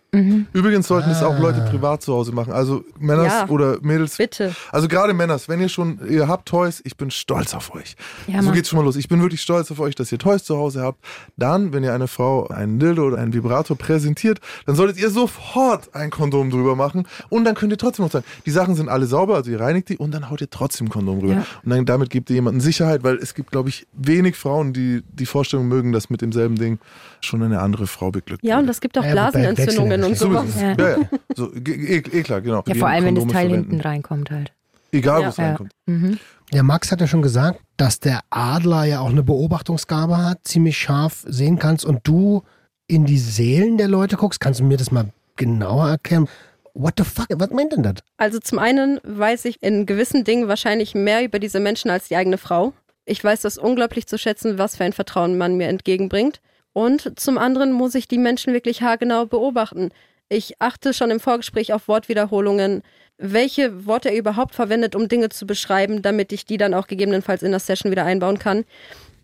Übrigens 0.53 0.87
sollten 0.87 1.09
es 1.09 1.23
auch 1.23 1.39
Leute 1.39 1.61
privat 1.61 2.03
zu 2.03 2.13
Hause 2.13 2.31
machen. 2.33 2.53
Also 2.53 2.83
Männers 2.99 3.33
Ja. 3.33 3.49
oder 3.49 3.77
Mädels. 3.81 4.17
Bitte. 4.17 4.53
Also 4.71 4.87
gerade 4.87 5.13
Männers, 5.13 5.49
wenn 5.49 5.59
ihr 5.59 5.69
schon, 5.69 5.99
ihr 6.07 6.27
habt 6.27 6.47
Toys, 6.47 6.81
ich 6.85 6.97
bin 6.97 7.09
stolz 7.09 7.55
auf 7.55 7.73
euch. 7.73 7.95
Ja, 8.27 8.39
so 8.41 8.45
Mann. 8.45 8.53
geht's 8.55 8.69
schon 8.69 8.77
mal 8.77 8.85
los. 8.85 8.95
Ich 8.95 9.07
bin 9.07 9.21
wirklich 9.21 9.41
stolz 9.41 9.71
auf 9.71 9.79
euch, 9.79 9.95
dass 9.95 10.11
ihr 10.11 10.19
Toys 10.19 10.43
zu 10.43 10.55
Hause 10.55 10.81
habt. 10.81 11.03
Dann, 11.35 11.73
wenn 11.73 11.83
ihr 11.83 11.93
eine 11.93 12.07
Frau 12.07 12.47
einen 12.47 12.77
Dildo 12.77 13.07
oder 13.07 13.17
einen 13.17 13.33
Vibrator 13.33 13.75
präsentiert, 13.75 14.39
dann 14.67 14.75
solltet 14.75 14.97
ihr 14.99 15.09
sofort 15.09 15.95
ein 15.95 16.11
Kondom 16.11 16.51
drüber 16.51 16.75
machen 16.75 17.07
und 17.29 17.43
dann 17.45 17.55
könnt 17.55 17.71
ihr 17.73 17.77
trotzdem 17.77 18.05
noch 18.05 18.11
sagen, 18.11 18.25
die 18.45 18.51
Sachen 18.51 18.75
sind 18.75 18.87
alle 18.87 19.07
sauber, 19.07 19.35
also 19.35 19.49
ihr 19.49 19.59
reinigt 19.59 19.89
die 19.89 19.97
und 19.97 20.11
dann 20.11 20.29
haut 20.29 20.41
ihr 20.41 20.49
trotzdem 20.49 20.87
ein 20.87 20.89
Kondom 20.91 21.19
drüber. 21.21 21.33
Ja. 21.33 21.45
Und 21.63 21.69
dann 21.71 21.85
damit 21.85 22.09
gebt 22.11 22.29
ihr 22.29 22.35
jemandem 22.35 22.61
Sicherheit, 22.61 23.03
weil 23.03 23.15
es 23.17 23.33
gibt, 23.33 23.51
glaube 23.51 23.69
ich, 23.69 23.87
wenig 23.93 24.35
Frauen, 24.35 24.73
die 24.73 25.01
die 25.11 25.25
Vorstellung 25.25 25.67
mögen, 25.67 25.91
dass 25.91 26.02
mit 26.09 26.21
demselben 26.21 26.55
Ding 26.55 26.79
schon 27.21 27.41
eine 27.43 27.59
andere 27.59 27.87
Frau 27.87 28.11
beglückt 28.11 28.43
Ja, 28.43 28.59
und 28.59 28.69
es 28.69 28.81
gibt 28.81 28.97
auch 28.97 29.03
Blasenentzündungen 29.05 30.03
und 30.03 30.17
sowas. 30.17 30.45
Ja. 30.59 30.73
Ja, 30.77 30.89
ja. 30.89 30.97
So, 31.35 31.53
eh, 31.53 31.97
eh 31.97 32.23
klar, 32.23 32.41
genau. 32.41 32.63
Ja, 32.67 32.75
vor 32.75 32.87
allem, 32.89 33.05
wenn 33.05 33.15
das 33.15 33.23
Teil 33.25 33.47
verwenden. 33.49 33.69
hinten 33.71 33.81
reinkommt 33.81 34.31
halt. 34.31 34.51
Egal, 34.91 35.19
wo 35.19 35.23
Ja. 35.23 35.29
es 35.29 35.37
Ja. 35.37 35.45
reinkommt. 35.47 35.71
Mhm. 35.87 36.19
Ja, 36.51 36.61
Max 36.63 36.91
hat 36.91 37.01
ja 37.01 37.07
schon 37.07 37.21
gesagt, 37.23 37.59
dass 37.77 37.99
der 37.99 38.19
Adler 38.29 38.83
ja 38.85 38.99
auch 38.99 39.09
eine 39.09 39.23
Beobachtungsgabe 39.23 40.17
hat, 40.17 40.39
ziemlich 40.43 40.77
scharf 40.77 41.23
sehen 41.27 41.57
kannst 41.57 41.83
und 41.85 42.01
du 42.03 42.43
in 42.87 43.05
die 43.05 43.17
Seelen 43.17 43.77
der 43.77 43.87
Leute 43.87 44.17
guckst. 44.17 44.39
Kannst 44.39 44.59
du 44.59 44.63
mir 44.63 44.77
das 44.77 44.91
mal 44.91 45.05
genauer 45.35 45.89
erklären? 45.89 46.27
What 46.75 46.93
the 46.97 47.03
fuck? 47.03 47.27
Was 47.35 47.49
meint 47.51 47.71
denn 47.71 47.83
das? 47.83 47.95
Also 48.17 48.39
zum 48.39 48.59
einen 48.59 48.99
weiß 49.03 49.45
ich 49.45 49.61
in 49.61 49.85
gewissen 49.85 50.23
Dingen 50.23 50.47
wahrscheinlich 50.47 50.93
mehr 50.95 51.23
über 51.23 51.39
diese 51.39 51.59
Menschen 51.59 51.89
als 51.89 52.07
die 52.07 52.15
eigene 52.15 52.37
Frau. 52.37 52.73
Ich 53.05 53.23
weiß 53.23 53.41
das 53.41 53.57
unglaublich 53.57 54.07
zu 54.07 54.17
schätzen, 54.17 54.57
was 54.57 54.77
für 54.77 54.83
ein 54.83 54.93
Vertrauen 54.93 55.37
man 55.37 55.57
mir 55.57 55.67
entgegenbringt. 55.67 56.41
Und 56.73 57.19
zum 57.19 57.37
anderen 57.37 57.71
muss 57.71 57.95
ich 57.95 58.07
die 58.07 58.17
Menschen 58.17 58.53
wirklich 58.53 58.81
haargenau 58.81 59.25
beobachten. 59.25 59.91
Ich 60.29 60.59
achte 60.59 60.93
schon 60.93 61.11
im 61.11 61.19
Vorgespräch 61.19 61.73
auf 61.73 61.87
Wortwiederholungen, 61.87 62.81
welche 63.17 63.85
Worte 63.85 64.09
er 64.09 64.17
überhaupt 64.17 64.55
verwendet, 64.55 64.95
um 64.95 65.07
Dinge 65.07 65.29
zu 65.29 65.45
beschreiben, 65.45 66.01
damit 66.01 66.31
ich 66.31 66.45
die 66.45 66.57
dann 66.57 66.73
auch 66.73 66.87
gegebenenfalls 66.87 67.43
in 67.43 67.51
der 67.51 67.59
Session 67.59 67.91
wieder 67.91 68.05
einbauen 68.05 68.39
kann. 68.39 68.65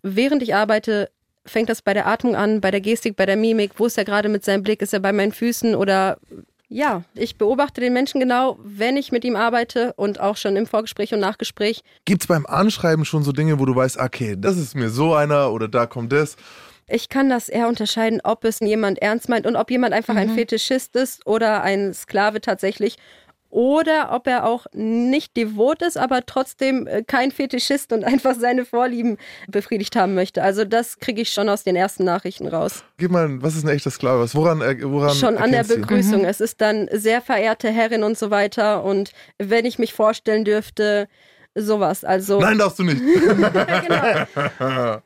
Während 0.02 0.42
ich 0.42 0.54
arbeite, 0.54 1.10
fängt 1.44 1.68
das 1.68 1.82
bei 1.82 1.94
der 1.94 2.06
Atmung 2.06 2.36
an, 2.36 2.60
bei 2.60 2.70
der 2.70 2.80
Gestik, 2.80 3.16
bei 3.16 3.26
der 3.26 3.36
Mimik. 3.36 3.72
Wo 3.76 3.86
ist 3.86 3.98
er 3.98 4.04
gerade 4.04 4.28
mit 4.28 4.44
seinem 4.44 4.62
Blick? 4.62 4.82
Ist 4.82 4.94
er 4.94 5.00
bei 5.00 5.12
meinen 5.12 5.32
Füßen 5.32 5.74
oder 5.74 6.18
ja, 6.72 7.02
ich 7.14 7.36
beobachte 7.36 7.80
den 7.80 7.92
Menschen 7.92 8.20
genau, 8.20 8.56
wenn 8.62 8.96
ich 8.96 9.10
mit 9.10 9.24
ihm 9.24 9.34
arbeite 9.34 9.92
und 9.94 10.20
auch 10.20 10.36
schon 10.36 10.56
im 10.56 10.66
Vorgespräch 10.66 11.12
und 11.12 11.18
Nachgespräch. 11.18 11.82
Gibt 12.04 12.22
es 12.22 12.28
beim 12.28 12.46
Anschreiben 12.46 13.04
schon 13.04 13.24
so 13.24 13.32
Dinge, 13.32 13.58
wo 13.58 13.64
du 13.64 13.74
weißt, 13.74 13.98
okay, 13.98 14.36
das 14.38 14.56
ist 14.56 14.76
mir 14.76 14.88
so 14.88 15.12
einer 15.12 15.52
oder 15.52 15.66
da 15.66 15.86
kommt 15.86 16.12
das? 16.12 16.36
Ich 16.86 17.08
kann 17.08 17.28
das 17.28 17.48
eher 17.48 17.66
unterscheiden, 17.66 18.20
ob 18.22 18.44
es 18.44 18.60
jemand 18.60 19.00
ernst 19.02 19.28
meint 19.28 19.46
und 19.46 19.56
ob 19.56 19.70
jemand 19.70 19.94
einfach 19.94 20.14
ein 20.14 20.30
Fetischist 20.30 20.94
ist 20.94 21.26
oder 21.26 21.62
ein 21.62 21.92
Sklave 21.92 22.40
tatsächlich. 22.40 22.96
Oder 23.50 24.10
ob 24.12 24.26
er 24.28 24.46
auch 24.46 24.66
nicht 24.72 25.36
devot 25.36 25.82
ist, 25.82 25.98
aber 25.98 26.24
trotzdem 26.24 26.86
äh, 26.86 27.02
kein 27.02 27.32
Fetischist 27.32 27.92
und 27.92 28.04
einfach 28.12 28.34
seine 28.38 28.64
Vorlieben 28.64 29.16
befriedigt 29.48 29.96
haben 29.96 30.14
möchte. 30.14 30.42
Also 30.42 30.64
das 30.64 30.98
kriege 31.00 31.20
ich 31.20 31.30
schon 31.32 31.48
aus 31.48 31.64
den 31.64 31.74
ersten 31.76 32.04
Nachrichten 32.04 32.46
raus. 32.46 32.84
Gib 32.98 33.10
mal, 33.10 33.42
was 33.42 33.56
ist 33.56 33.64
ein 33.64 33.70
echter 33.70 33.90
Sklave? 33.90 34.28
Woran, 34.34 34.60
er- 34.60 34.80
woran 34.90 35.14
schon 35.16 35.36
an 35.36 35.50
der? 35.52 35.64
Begrüßung. 35.64 36.24
Es 36.24 36.40
ist 36.40 36.60
dann 36.60 36.88
sehr 36.92 37.20
verehrte 37.22 37.68
Herrin 37.70 38.02
und 38.02 38.16
so 38.18 38.30
weiter. 38.30 38.82
Und 38.84 39.12
wenn 39.38 39.64
ich 39.64 39.78
mich 39.78 39.92
vorstellen 39.92 40.44
dürfte, 40.44 41.08
sowas. 41.54 42.04
Also, 42.04 42.40
Nein, 42.40 42.58
darfst 42.58 42.78
du 42.78 42.84
nicht. 42.84 43.00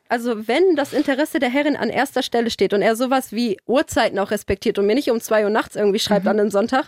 also 0.09 0.47
wenn 0.47 0.75
das 0.75 0.93
Interesse 0.93 1.39
der 1.39 1.49
Herrin 1.49 1.75
an 1.75 1.89
erster 1.89 2.21
Stelle 2.23 2.49
steht 2.49 2.73
und 2.73 2.81
er 2.81 2.95
sowas 2.95 3.31
wie 3.31 3.57
Uhrzeiten 3.65 4.19
auch 4.19 4.31
respektiert 4.31 4.77
und 4.79 4.85
mir 4.85 4.95
nicht 4.95 5.09
um 5.11 5.19
zwei 5.19 5.43
Uhr 5.43 5.49
nachts 5.49 5.75
irgendwie 5.75 5.99
schreibt 5.99 6.27
an 6.27 6.39
einem 6.39 6.51
Sonntag, 6.51 6.85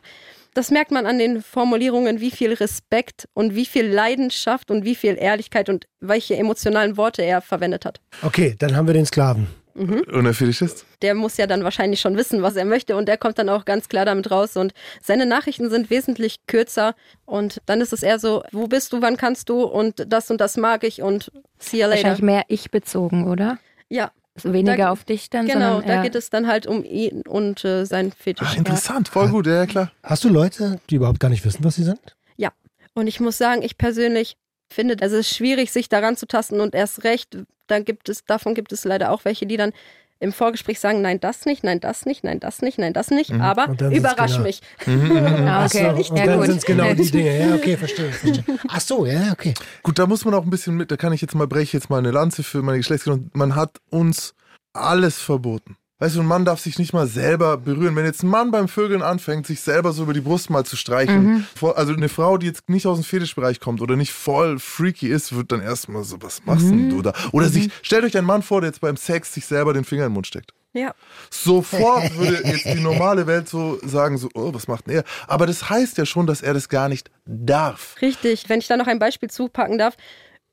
das 0.57 0.71
merkt 0.71 0.89
man 0.89 1.05
an 1.05 1.19
den 1.19 1.43
Formulierungen, 1.43 2.19
wie 2.19 2.31
viel 2.31 2.51
Respekt 2.53 3.29
und 3.35 3.53
wie 3.53 3.65
viel 3.65 3.85
Leidenschaft 3.85 4.71
und 4.71 4.85
wie 4.85 4.95
viel 4.95 5.15
Ehrlichkeit 5.15 5.69
und 5.69 5.85
welche 5.99 6.35
emotionalen 6.35 6.97
Worte 6.97 7.21
er 7.21 7.41
verwendet 7.41 7.85
hat. 7.85 8.01
Okay, 8.23 8.55
dann 8.57 8.75
haben 8.75 8.87
wir 8.87 8.95
den 8.95 9.05
Sklaven. 9.05 9.47
Und 9.75 10.23
der 10.23 10.33
Fetischist? 10.33 10.87
Der 11.03 11.13
muss 11.13 11.37
ja 11.37 11.45
dann 11.45 11.63
wahrscheinlich 11.63 12.01
schon 12.01 12.17
wissen, 12.17 12.41
was 12.41 12.55
er 12.55 12.65
möchte 12.65 12.97
und 12.97 13.07
der 13.07 13.17
kommt 13.17 13.37
dann 13.37 13.47
auch 13.47 13.63
ganz 13.63 13.87
klar 13.89 14.05
damit 14.05 14.31
raus 14.31 14.57
und 14.57 14.73
seine 15.03 15.27
Nachrichten 15.27 15.69
sind 15.69 15.91
wesentlich 15.91 16.47
kürzer 16.47 16.95
und 17.25 17.61
dann 17.67 17.79
ist 17.79 17.93
es 17.93 18.01
eher 18.01 18.17
so, 18.17 18.41
wo 18.51 18.65
bist 18.65 18.91
du, 18.91 19.03
wann 19.03 19.17
kannst 19.17 19.49
du 19.49 19.61
und 19.61 20.11
das 20.11 20.31
und 20.31 20.41
das 20.41 20.57
mag 20.57 20.83
ich 20.83 21.03
und 21.03 21.31
see 21.59 21.77
you 21.77 21.83
later. 21.83 21.91
Wahrscheinlich 21.91 22.21
mehr 22.23 22.43
ich 22.47 22.71
bezogen, 22.71 23.27
oder? 23.27 23.59
Ja, 23.87 24.11
weniger 24.43 24.77
Da- 24.77 24.89
auf 24.91 25.03
dich 25.03 25.29
dann, 25.29 25.45
genau, 25.47 25.59
sondern 25.75 25.87
da 25.87 25.93
eher- 25.95 26.01
geht 26.03 26.15
es 26.15 26.29
dann 26.29 26.47
halt 26.47 26.67
um 26.67 26.83
ihn 26.83 27.21
und 27.27 27.63
äh, 27.65 27.85
sein 27.85 28.11
Fetisch. 28.11 28.47
Ah, 28.53 28.55
interessant, 28.57 29.07
voll 29.07 29.29
gut, 29.29 29.47
ja, 29.47 29.53
ja 29.55 29.65
klar. 29.65 29.91
Hast 30.03 30.23
du 30.23 30.29
Leute, 30.29 30.79
die 30.89 30.95
überhaupt 30.95 31.19
gar 31.19 31.29
nicht 31.29 31.43
wissen, 31.45 31.63
was 31.63 31.75
sie 31.75 31.83
sind? 31.83 32.15
Ja, 32.37 32.51
und 32.93 33.07
ich 33.07 33.19
muss 33.19 33.37
sagen, 33.37 33.61
ich 33.61 33.77
persönlich 33.77 34.37
finde, 34.71 34.97
es 34.99 35.11
ist 35.11 35.29
schwierig, 35.35 35.71
sich 35.71 35.89
daran 35.89 36.17
zu 36.17 36.25
tasten 36.27 36.59
und 36.59 36.75
erst 36.75 37.03
recht, 37.03 37.37
dann 37.67 37.85
gibt 37.85 38.09
es, 38.09 38.25
davon 38.25 38.53
gibt 38.53 38.71
es 38.73 38.83
leider 38.85 39.11
auch 39.11 39.23
welche, 39.25 39.45
die 39.45 39.57
dann 39.57 39.71
im 40.19 40.33
Vorgespräch 40.33 40.79
sagen, 40.79 41.01
nein, 41.01 41.19
das 41.19 41.45
nicht, 41.45 41.63
nein, 41.63 41.79
das 41.79 42.05
nicht, 42.05 42.23
nein, 42.23 42.39
das 42.39 42.61
nicht, 42.61 42.79
nein, 42.79 42.93
das 42.93 43.09
nicht, 43.11 43.31
aber 43.33 43.67
dann 43.67 43.77
sind's 43.77 43.97
überrasch 43.97 44.31
genau. 44.33 44.43
mich. 44.43 44.61
Ah, 45.47 45.65
Ach 45.65 45.69
so, 45.69 45.79
okay. 45.79 46.05
und 46.09 46.17
ja, 46.17 46.25
dann 46.25 46.41
sind 46.43 46.57
es 46.57 46.65
genau 46.65 46.93
die 46.93 47.11
Dinge. 47.11 47.39
Ja, 47.39 47.55
okay, 47.55 47.77
verstehe. 47.77 48.11
verstehe. 48.11 48.43
Ach 48.67 48.81
so, 48.81 49.05
ja, 49.05 49.31
okay. 49.31 49.53
Gut, 49.83 49.99
da 49.99 50.07
muss 50.07 50.25
man 50.25 50.33
auch 50.33 50.43
ein 50.43 50.49
bisschen 50.49 50.75
mit, 50.75 50.91
da 50.91 50.97
kann 50.97 51.13
ich 51.13 51.21
jetzt 51.21 51.35
mal, 51.35 51.47
breche 51.47 51.63
ich 51.63 51.73
jetzt 51.73 51.89
mal 51.89 51.99
eine 51.99 52.11
Lanze 52.11 52.43
für 52.43 52.61
meine 52.61 52.79
Geschlechtsgenossen. 52.79 53.31
Man 53.33 53.55
hat 53.55 53.79
uns 53.89 54.33
alles 54.73 55.19
verboten. 55.19 55.77
Weißt 55.99 56.15
du, 56.15 56.19
ein 56.21 56.27
Mann 56.27 56.45
darf 56.45 56.59
sich 56.59 56.77
nicht 56.77 56.93
mal 56.93 57.07
selber 57.07 57.57
berühren. 57.57 57.95
Wenn 57.95 58.05
jetzt 58.05 58.21
ein 58.23 58.27
Mann 58.29 58.51
beim 58.51 58.67
Vögeln 58.67 59.01
anfängt, 59.01 59.47
sich 59.47 59.61
selber 59.61 59.93
so 59.93 60.03
über 60.03 60.13
die 60.13 60.21
Brust 60.21 60.51
mal 60.51 60.63
zu 60.63 60.75
streicheln, 60.75 61.47
vor- 61.55 61.75
also 61.77 61.91
eine 61.93 62.07
Frau, 62.07 62.37
die 62.37 62.45
jetzt 62.45 62.69
nicht 62.69 62.85
aus 62.85 62.99
dem 62.99 63.03
Fetischbereich 63.03 63.59
kommt 63.59 63.81
oder 63.81 63.95
nicht 63.95 64.13
voll 64.13 64.59
freaky 64.59 65.07
ist, 65.07 65.35
wird 65.35 65.51
dann 65.51 65.61
erstmal 65.61 66.03
so, 66.03 66.21
was 66.21 66.45
machst 66.45 66.69
denn 66.69 66.91
du 66.91 67.01
da? 67.01 67.13
Oder 67.31 67.49
sich, 67.49 67.71
stellt 67.81 68.03
euch 68.03 68.15
einen 68.15 68.27
Mann 68.27 68.43
vor, 68.43 68.61
der 68.61 68.69
jetzt 68.69 68.81
beim 68.81 68.95
Sex 68.95 69.33
sich 69.33 69.47
selber 69.47 69.73
den 69.73 69.83
Finger 69.85 70.03
in 70.05 70.09
den 70.09 70.13
Mund 70.13 70.27
steckt. 70.27 70.53
Ja, 70.73 70.93
Sofort 71.31 72.15
würde 72.17 72.47
jetzt 72.47 72.65
die 72.65 72.79
normale 72.79 73.25
Welt 73.25 73.49
so 73.49 73.79
sagen, 73.83 74.19
so, 74.19 74.29
oh, 74.35 74.53
was 74.53 74.67
macht 74.67 74.85
denn 74.85 74.97
er? 74.97 75.03
Aber 75.25 75.47
das 75.47 75.69
heißt 75.69 75.97
ja 75.97 76.05
schon, 76.05 76.27
dass 76.27 76.43
er 76.43 76.53
das 76.53 76.69
gar 76.69 76.89
nicht 76.89 77.09
darf. 77.25 77.95
richtig. 78.01 78.47
Wenn 78.49 78.59
ich 78.59 78.67
da 78.67 78.77
noch 78.77 78.85
ein 78.87 78.99
Beispiel 78.99 79.29
zupacken 79.31 79.79
darf, 79.79 79.95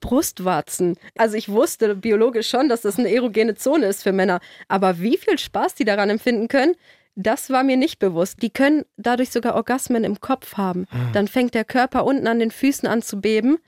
Brustwarzen. 0.05 0.97
Also 1.17 1.37
ich 1.37 1.49
wusste 1.49 1.95
biologisch 1.95 2.51
schon, 2.51 2.69
dass 2.69 2.83
das 2.83 2.99
eine 2.99 3.11
erogene 3.11 3.55
Zone 3.55 3.87
ist 3.87 4.03
für 4.03 4.13
Männer. 4.13 4.41
Aber 4.69 5.01
wie 5.01 5.17
viel 5.17 5.39
Spaß 5.39 5.75
die 5.75 5.87
daran 5.87 6.11
empfinden 6.11 6.49
können, 6.49 6.75
das 7.17 7.49
war 7.49 7.65
mir 7.65 7.79
nicht 7.79 8.01
bewusst. 8.01 8.43
Die 8.43 8.51
können 8.51 8.85
dadurch 8.99 9.31
sogar 9.31 9.55
Orgasmen 9.55 10.05
im 10.05 10.21
Kopf 10.21 10.59
haben. 10.59 10.87
Dann 11.15 11.27
fängt 11.27 11.55
der 11.55 11.65
Körper 11.65 12.05
unten 12.05 12.27
an 12.27 12.39
den 12.39 12.51
Füßen 12.51 12.87
an 12.87 13.01
zu 13.01 13.21
beben. 13.21 13.59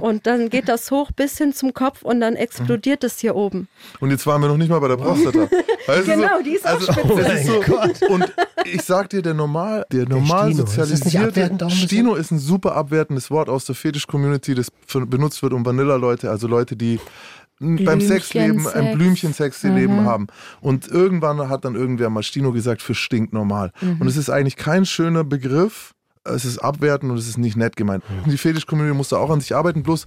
Und 0.00 0.26
dann 0.26 0.50
geht 0.50 0.68
das 0.68 0.90
hoch 0.90 1.10
bis 1.12 1.38
hin 1.38 1.54
zum 1.54 1.72
Kopf 1.72 2.02
und 2.02 2.20
dann 2.20 2.36
explodiert 2.36 3.04
es 3.04 3.18
hier 3.20 3.34
oben. 3.34 3.68
Und 4.00 4.10
jetzt 4.10 4.26
waren 4.26 4.40
wir 4.42 4.48
noch 4.48 4.58
nicht 4.58 4.68
mal 4.68 4.78
bei 4.80 4.88
der 4.88 4.96
Prostata. 4.98 5.48
Weißt 5.86 6.06
du, 6.06 6.12
Genau, 6.12 6.42
die 6.44 6.50
ist 6.56 6.66
auch 6.66 6.72
also, 6.74 6.92
spitze. 6.92 7.22
das 7.22 7.40
ist 7.40 7.98
so, 8.00 8.06
Und 8.12 8.32
ich 8.64 8.82
sag 8.82 9.08
dir, 9.10 9.22
der 9.22 9.32
normal, 9.34 9.86
der 9.90 10.06
normal 10.08 10.50
Stino, 10.52 10.64
ist 10.64 10.70
sozialisierte 10.76 11.44
auch 11.46 11.50
ein 11.50 11.58
bisschen? 11.58 11.70
Stino 11.88 12.14
ist 12.16 12.30
ein 12.30 12.38
super 12.38 12.74
abwertendes 12.76 13.30
Wort 13.30 13.48
aus 13.48 13.64
der 13.64 13.74
Fetisch-Community, 13.74 14.54
das 14.54 14.68
für, 14.86 15.06
benutzt 15.06 15.42
wird, 15.42 15.54
um 15.54 15.64
Vanilla-Leute, 15.64 16.28
also 16.30 16.46
Leute, 16.48 16.76
die 16.76 17.00
n- 17.60 17.82
beim 17.84 18.00
Sexleben 18.02 18.66
ein 18.68 18.94
Blümchensex. 18.94 19.60
Blümchen-Sexleben 19.62 20.04
haben. 20.04 20.26
Und 20.60 20.86
irgendwann 20.88 21.48
hat 21.48 21.64
dann 21.64 21.74
irgendwer 21.76 22.10
mal 22.10 22.22
Stino 22.22 22.52
gesagt 22.52 22.82
für 22.82 22.94
stinknormal. 22.94 23.72
Und 23.80 24.06
es 24.06 24.16
ist 24.18 24.28
eigentlich 24.28 24.56
kein 24.56 24.84
schöner 24.84 25.24
Begriff. 25.24 25.94
Es 26.34 26.44
ist 26.44 26.58
abwertend 26.58 27.12
und 27.12 27.18
es 27.18 27.28
ist 27.28 27.38
nicht 27.38 27.56
nett 27.56 27.76
gemeint. 27.76 28.02
Die 28.26 28.38
Fetisch-Community 28.38 28.96
muss 28.96 29.08
da 29.10 29.16
auch 29.16 29.30
an 29.30 29.40
sich 29.40 29.54
arbeiten. 29.54 29.82
Bloß 29.82 30.06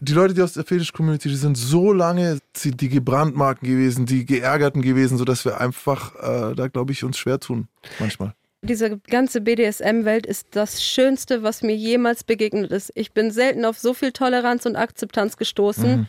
die 0.00 0.12
Leute, 0.12 0.34
die 0.34 0.42
aus 0.42 0.52
der 0.52 0.64
Fetisch-Community, 0.64 1.28
die 1.28 1.36
sind 1.36 1.56
so 1.56 1.92
lange 1.92 2.38
die, 2.62 2.88
gebrandmarken 2.88 3.68
gewesen, 3.68 4.06
die 4.06 4.24
geärgerten 4.24 4.82
gewesen, 4.82 5.18
sodass 5.18 5.44
wir 5.44 5.60
einfach 5.60 6.14
äh, 6.16 6.54
da, 6.54 6.68
glaube 6.68 6.92
ich, 6.92 7.02
uns 7.02 7.18
schwer 7.18 7.40
tun. 7.40 7.68
Manchmal. 7.98 8.34
Diese 8.62 8.98
ganze 8.98 9.40
BDSM-Welt 9.40 10.26
ist 10.26 10.48
das 10.52 10.82
Schönste, 10.82 11.42
was 11.42 11.62
mir 11.62 11.76
jemals 11.76 12.24
begegnet 12.24 12.72
ist. 12.72 12.90
Ich 12.94 13.12
bin 13.12 13.30
selten 13.30 13.64
auf 13.64 13.78
so 13.78 13.94
viel 13.94 14.12
Toleranz 14.12 14.66
und 14.66 14.76
Akzeptanz 14.76 15.36
gestoßen. 15.36 16.08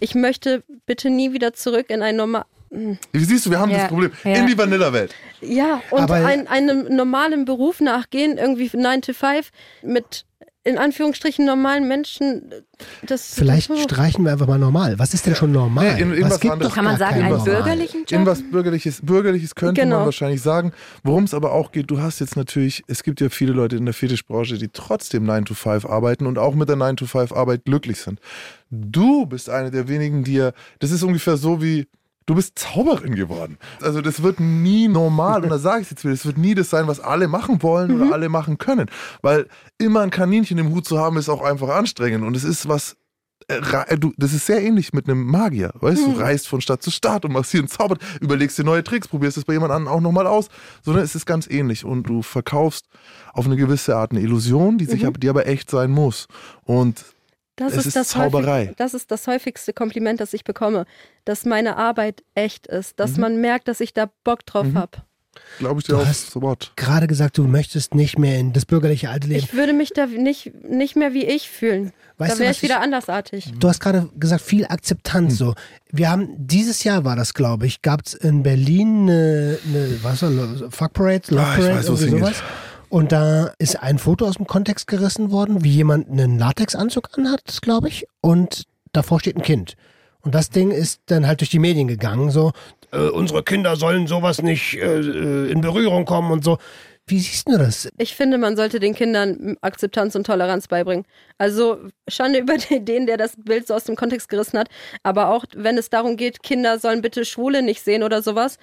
Ich 0.00 0.14
möchte 0.14 0.62
bitte 0.86 1.10
nie 1.10 1.32
wieder 1.32 1.54
zurück 1.54 1.90
in 1.90 2.02
ein 2.02 2.16
normal. 2.16 2.44
Wie 2.70 3.24
siehst 3.24 3.46
du, 3.46 3.50
wir 3.50 3.58
haben 3.60 3.70
Ja, 3.70 3.78
das 3.78 3.88
Problem. 3.88 4.10
ja. 4.24 4.34
In 4.34 4.46
die 4.46 4.56
Vanilla-Welt. 4.58 5.14
Ja, 5.40 5.80
und 5.90 6.00
Aber- 6.02 6.14
ein, 6.16 6.46
einem 6.48 6.94
normalen 6.94 7.44
Beruf 7.44 7.80
nachgehen, 7.80 8.36
irgendwie 8.38 8.70
9 8.76 9.02
to 9.02 9.12
5, 9.12 9.50
mit 9.82 10.24
in 10.64 10.76
Anführungsstrichen 10.76 11.46
normalen 11.46 11.88
Menschen. 11.88 12.52
Das 13.06 13.32
Vielleicht 13.36 13.70
oh. 13.70 13.76
streichen 13.76 14.22
wir 14.24 14.32
einfach 14.32 14.46
mal 14.48 14.58
normal. 14.58 14.98
Was 14.98 15.14
ist 15.14 15.24
denn 15.24 15.34
schon 15.34 15.50
normal? 15.50 15.98
In- 15.98 16.12
in 16.12 16.24
was 16.24 16.40
gibt 16.40 16.52
anderes. 16.52 16.70
doch 16.70 16.74
Kann 16.76 16.84
man 16.84 16.98
sagen, 16.98 17.22
einen 17.22 17.42
bürgerlichen 17.42 18.00
Job? 18.00 18.12
In 18.20 18.26
was 18.26 18.42
Bürgerliches, 18.42 19.00
Bürgerliches 19.00 19.54
könnte 19.54 19.80
Genau. 19.80 19.98
man 19.98 20.04
wahrscheinlich 20.06 20.42
sagen. 20.42 20.72
Worum 21.04 21.24
es 21.24 21.32
aber 21.32 21.52
auch 21.52 21.72
geht, 21.72 21.90
du 21.90 22.02
hast 22.02 22.18
jetzt 22.18 22.36
natürlich, 22.36 22.82
es 22.86 23.02
gibt 23.02 23.22
ja 23.22 23.30
viele 23.30 23.52
Leute 23.54 23.76
in 23.76 23.86
der 23.86 23.94
Fetischbranche, 23.94 24.58
die 24.58 24.68
trotzdem 24.68 25.24
9 25.24 25.46
to 25.46 25.54
5 25.54 25.86
arbeiten 25.86 26.26
und 26.26 26.36
auch 26.38 26.54
mit 26.54 26.68
der 26.68 26.76
9 26.76 26.96
to 26.98 27.06
5 27.06 27.32
Arbeit 27.32 27.64
glücklich 27.64 28.00
sind. 28.02 28.20
Du 28.70 29.24
bist 29.24 29.48
eine 29.48 29.70
der 29.70 29.88
wenigen, 29.88 30.22
die 30.22 30.34
ja, 30.34 30.52
das 30.80 30.90
ist 30.90 31.02
ungefähr 31.02 31.38
so 31.38 31.62
wie, 31.62 31.86
du 32.28 32.34
bist 32.36 32.56
Zauberin 32.58 33.16
geworden. 33.16 33.58
Also 33.82 34.00
das 34.00 34.22
wird 34.22 34.38
nie 34.38 34.86
normal, 34.86 35.42
und 35.42 35.48
da 35.50 35.58
sage 35.58 35.82
ich 35.82 35.90
jetzt 35.90 36.04
wieder, 36.04 36.14
es 36.14 36.24
wird 36.24 36.38
nie 36.38 36.54
das 36.54 36.70
sein, 36.70 36.86
was 36.86 37.00
alle 37.00 37.26
machen 37.26 37.62
wollen 37.62 37.96
Mhm. 37.96 38.02
oder 38.02 38.12
alle 38.14 38.28
machen 38.28 38.58
können. 38.58 38.86
Weil 39.22 39.48
immer 39.78 40.00
ein 40.02 40.10
Kaninchen 40.10 40.58
im 40.58 40.70
Hut 40.70 40.84
zu 40.86 40.98
haben, 40.98 41.16
ist 41.16 41.28
auch 41.28 41.42
einfach 41.42 41.68
anstrengend 41.70 42.24
und 42.24 42.36
es 42.36 42.44
ist 42.44 42.68
was, 42.68 42.96
äh, 43.48 43.60
äh, 43.88 43.96
du, 43.98 44.12
das 44.18 44.32
ist 44.34 44.46
sehr 44.46 44.62
ähnlich 44.62 44.92
mit 44.92 45.08
einem 45.08 45.24
Magier. 45.24 45.70
Weißt 45.80 46.06
Mhm. 46.06 46.14
du, 46.14 46.20
reist 46.20 46.48
von 46.48 46.60
Stadt 46.60 46.82
zu 46.82 46.90
Stadt 46.90 47.24
und 47.24 47.32
machst 47.32 47.50
hier 47.50 47.60
einen 47.60 47.68
Zauber, 47.68 47.96
überlegst 48.20 48.58
dir 48.58 48.64
neue 48.64 48.84
Tricks, 48.84 49.08
probierst 49.08 49.38
es 49.38 49.44
bei 49.44 49.54
jemand 49.54 49.72
anderem 49.72 49.96
auch 49.96 50.00
nochmal 50.02 50.26
aus. 50.26 50.48
Sondern 50.84 51.02
es 51.04 51.14
ist 51.14 51.24
ganz 51.24 51.46
ähnlich 51.48 51.84
und 51.84 52.02
du 52.08 52.20
verkaufst 52.22 52.86
auf 53.32 53.46
eine 53.46 53.56
gewisse 53.56 53.96
Art 53.96 54.10
eine 54.10 54.20
Illusion, 54.20 54.76
die, 54.76 54.84
Mhm. 54.84 54.90
sich, 54.90 55.06
aber- 55.06 55.18
die 55.18 55.28
aber 55.30 55.46
echt 55.46 55.70
sein 55.70 55.90
muss. 55.90 56.26
Und 56.64 57.04
Das 57.58 57.72
Es 57.72 57.78
ist, 57.80 57.86
ist 57.88 57.96
das 57.96 58.08
Zauberei. 58.08 58.62
Häufig, 58.64 58.76
das 58.76 58.94
ist 58.94 59.10
das 59.10 59.26
häufigste 59.26 59.72
Kompliment, 59.72 60.20
das 60.20 60.32
ich 60.32 60.44
bekomme, 60.44 60.86
dass 61.24 61.44
meine 61.44 61.76
Arbeit 61.76 62.22
echt 62.34 62.66
ist, 62.66 62.98
dass 63.00 63.12
Mhm. 63.16 63.20
man 63.20 63.40
merkt, 63.40 63.68
dass 63.68 63.80
ich 63.80 63.92
da 63.92 64.08
Bock 64.24 64.46
drauf 64.46 64.66
habe. 64.74 64.98
glaube 65.58 65.78
ich 65.80 65.86
dir 65.86 65.92
Du 65.92 65.98
aufs 66.00 66.08
hast- 66.08 66.40
Wort. 66.42 66.72
Gerade 66.74 67.06
gesagt, 67.06 67.38
du 67.38 67.44
möchtest 67.44 67.94
nicht 67.94 68.18
mehr 68.18 68.38
in 68.40 68.52
das 68.52 68.66
bürgerliche 68.66 69.08
alte 69.08 69.28
Leben. 69.28 69.38
Ich 69.38 69.54
würde 69.54 69.72
mich 69.72 69.92
da 69.92 70.06
nicht, 70.06 70.52
nicht 70.64 70.96
mehr 70.96 71.14
wie 71.14 71.24
ich 71.26 71.48
fühlen. 71.48 71.92
Weißt 72.16 72.32
da 72.32 72.34
du, 72.36 72.40
wäre 72.40 72.50
ich 72.50 72.62
wieder 72.62 72.76
ich- 72.78 72.82
andersartig. 72.82 73.52
Du 73.58 73.68
hast 73.68 73.78
gerade 73.78 74.08
gesagt, 74.18 74.42
viel 74.42 74.66
Akzeptanz. 74.66 75.32
Hm. 75.32 75.36
So, 75.36 75.54
wir 75.92 76.10
haben 76.10 76.34
dieses 76.38 76.82
Jahr 76.82 77.04
war 77.04 77.14
das, 77.14 77.34
glaube 77.34 77.66
ich, 77.66 77.82
gab 77.82 78.04
es 78.04 78.14
in 78.14 78.42
Berlin 78.42 79.08
eine, 79.08 79.58
eine 79.64 79.98
was 80.02 80.22
war 80.22 80.30
das, 80.30 80.74
Fuck 80.74 80.92
Parade, 80.94 81.22
Love 81.28 81.40
Ah, 81.42 81.50
ich 81.54 81.60
Parade, 81.60 81.78
weiß, 81.78 81.88
wo 81.88 81.92
es 81.94 82.00
irgendwie 82.02 82.24
hingeht. 82.24 82.42
Und 82.90 83.12
da 83.12 83.52
ist 83.58 83.82
ein 83.82 83.98
Foto 83.98 84.26
aus 84.26 84.36
dem 84.36 84.46
Kontext 84.46 84.86
gerissen 84.86 85.30
worden, 85.30 85.62
wie 85.62 85.70
jemand 85.70 86.08
einen 86.08 86.38
Latexanzug 86.38 87.10
anhat, 87.18 87.60
glaube 87.60 87.88
ich, 87.88 88.06
und 88.20 88.64
davor 88.92 89.20
steht 89.20 89.36
ein 89.36 89.42
Kind. 89.42 89.74
Und 90.22 90.34
das 90.34 90.50
Ding 90.50 90.70
ist 90.70 91.02
dann 91.06 91.26
halt 91.26 91.40
durch 91.40 91.50
die 91.50 91.58
Medien 91.58 91.86
gegangen, 91.86 92.30
so, 92.30 92.52
äh, 92.92 93.08
unsere 93.08 93.42
Kinder 93.42 93.76
sollen 93.76 94.06
sowas 94.06 94.42
nicht 94.42 94.74
äh, 94.74 95.00
äh, 95.00 95.50
in 95.50 95.60
Berührung 95.60 96.04
kommen 96.04 96.30
und 96.30 96.44
so. 96.44 96.58
Wie 97.06 97.18
siehst 97.18 97.48
du 97.48 97.56
das? 97.56 97.88
Ich 97.96 98.14
finde, 98.14 98.36
man 98.36 98.54
sollte 98.56 98.80
den 98.80 98.94
Kindern 98.94 99.56
Akzeptanz 99.62 100.14
und 100.14 100.26
Toleranz 100.26 100.68
beibringen. 100.68 101.06
Also 101.38 101.78
Schande 102.06 102.40
über 102.40 102.56
den, 102.70 103.06
der 103.06 103.16
das 103.16 103.34
Bild 103.36 103.66
so 103.66 103.74
aus 103.74 103.84
dem 103.84 103.96
Kontext 103.96 104.28
gerissen 104.28 104.58
hat. 104.58 104.68
Aber 105.02 105.30
auch 105.30 105.46
wenn 105.56 105.78
es 105.78 105.88
darum 105.88 106.16
geht, 106.16 106.42
Kinder 106.42 106.78
sollen 106.78 107.00
bitte 107.00 107.24
Schwule 107.24 107.62
nicht 107.62 107.82
sehen 107.82 108.02
oder 108.02 108.22
sowas, 108.22 108.58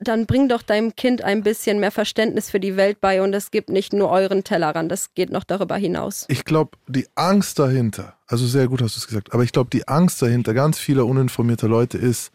dann 0.00 0.26
bring 0.26 0.48
doch 0.48 0.62
deinem 0.62 0.96
Kind 0.96 1.22
ein 1.22 1.42
bisschen 1.42 1.78
mehr 1.78 1.90
Verständnis 1.90 2.50
für 2.50 2.60
die 2.60 2.76
Welt 2.76 3.00
bei 3.00 3.22
und 3.22 3.32
es 3.32 3.50
gibt 3.50 3.68
nicht 3.68 3.92
nur 3.92 4.10
euren 4.10 4.42
Tellerrand, 4.42 4.90
das 4.90 5.14
geht 5.14 5.30
noch 5.30 5.44
darüber 5.44 5.76
hinaus. 5.76 6.26
Ich 6.28 6.44
glaube, 6.44 6.72
die 6.88 7.06
Angst 7.14 7.58
dahinter, 7.58 8.14
also 8.26 8.46
sehr 8.46 8.66
gut 8.66 8.82
hast 8.82 8.96
du 8.96 8.98
es 8.98 9.06
gesagt, 9.06 9.32
aber 9.32 9.44
ich 9.44 9.52
glaube, 9.52 9.70
die 9.70 9.86
Angst 9.86 10.20
dahinter 10.20 10.52
ganz 10.52 10.78
vieler 10.78 11.06
uninformierter 11.06 11.68
Leute 11.68 11.96
ist, 11.96 12.32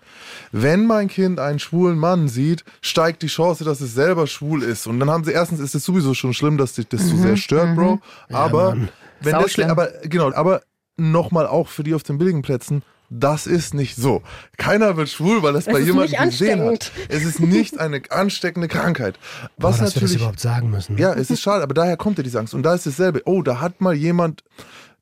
wenn 0.51 0.85
mein 0.85 1.09
Kind 1.09 1.39
einen 1.39 1.59
schwulen 1.59 1.97
Mann 1.97 2.29
sieht, 2.29 2.63
steigt 2.81 3.21
die 3.23 3.27
Chance, 3.27 3.65
dass 3.65 3.81
es 3.81 3.93
selber 3.93 4.25
schwul 4.27 4.63
ist. 4.63 4.87
Und 4.87 4.99
dann 4.99 5.09
haben 5.09 5.23
sie 5.23 5.31
erstens, 5.31 5.59
ist 5.59 5.75
es 5.75 5.83
sowieso 5.83 6.13
schon 6.13 6.33
schlimm, 6.33 6.57
dass 6.57 6.73
dich 6.73 6.87
das 6.87 7.07
so 7.07 7.17
sehr 7.17 7.37
stört, 7.37 7.75
Bro. 7.75 7.99
Aber, 8.31 8.75
Mann. 8.75 8.89
wenn 9.21 9.31
Sau 9.33 9.41
das, 9.41 9.51
schlimm. 9.51 9.69
aber 9.69 9.91
genau, 10.03 10.31
aber 10.33 10.61
nochmal 10.97 11.47
auch 11.47 11.67
für 11.67 11.83
die 11.83 11.93
auf 11.93 12.03
den 12.03 12.17
billigen 12.17 12.41
Plätzen. 12.41 12.83
Das 13.09 13.47
ist 13.47 13.73
nicht 13.73 13.95
so. 13.95 14.21
Keiner 14.57 14.95
wird 14.97 15.09
schwul, 15.09 15.41
weil 15.41 15.53
das 15.53 15.67
Es 15.67 15.73
bei 15.73 15.79
jemandem 15.79 16.29
gesehen 16.29 16.61
hat. 16.61 16.91
Es 17.07 17.23
ist 17.23 17.39
nicht 17.39 17.79
eine 17.79 18.01
ansteckende 18.09 18.67
Krankheit. 18.67 19.17
Boah, 19.57 19.69
Was 19.69 19.77
dass 19.77 19.79
wir 19.79 19.85
das 19.85 19.95
natürlich 19.95 20.15
überhaupt 20.17 20.39
sagen 20.39 20.69
müssen. 20.69 20.97
ja, 20.97 21.13
es 21.13 21.29
ist 21.31 21.41
schade, 21.41 21.63
aber 21.63 21.73
daher 21.73 21.97
kommt 21.97 22.17
ja 22.17 22.23
diese 22.23 22.39
Angst. 22.39 22.53
Und 22.53 22.63
da 22.63 22.75
ist 22.75 22.85
dasselbe. 22.85 23.21
Oh, 23.25 23.41
da 23.41 23.59
hat 23.61 23.81
mal 23.81 23.93
jemand 23.95 24.43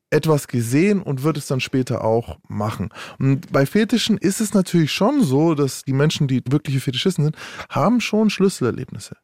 etwas 0.10 0.48
gesehen 0.48 1.02
und 1.02 1.24
wird 1.24 1.38
es 1.38 1.48
dann 1.48 1.60
später 1.60 2.04
auch 2.04 2.38
machen. 2.48 2.90
Und 3.20 3.52
bei 3.52 3.66
Fetischen 3.66 4.18
ist 4.18 4.40
es 4.40 4.54
natürlich 4.54 4.94
schon 4.94 5.22
so, 5.22 5.54
dass 5.54 5.84
die 5.84 5.92
Menschen, 5.92 6.30
die 6.30 6.42
wirkliche 6.50 6.80
Fetischisten 6.80 7.26
sind, 7.26 7.36
haben 7.70 8.00
schon 8.00 8.30
Schlüsselerlebnisse. 8.30 9.18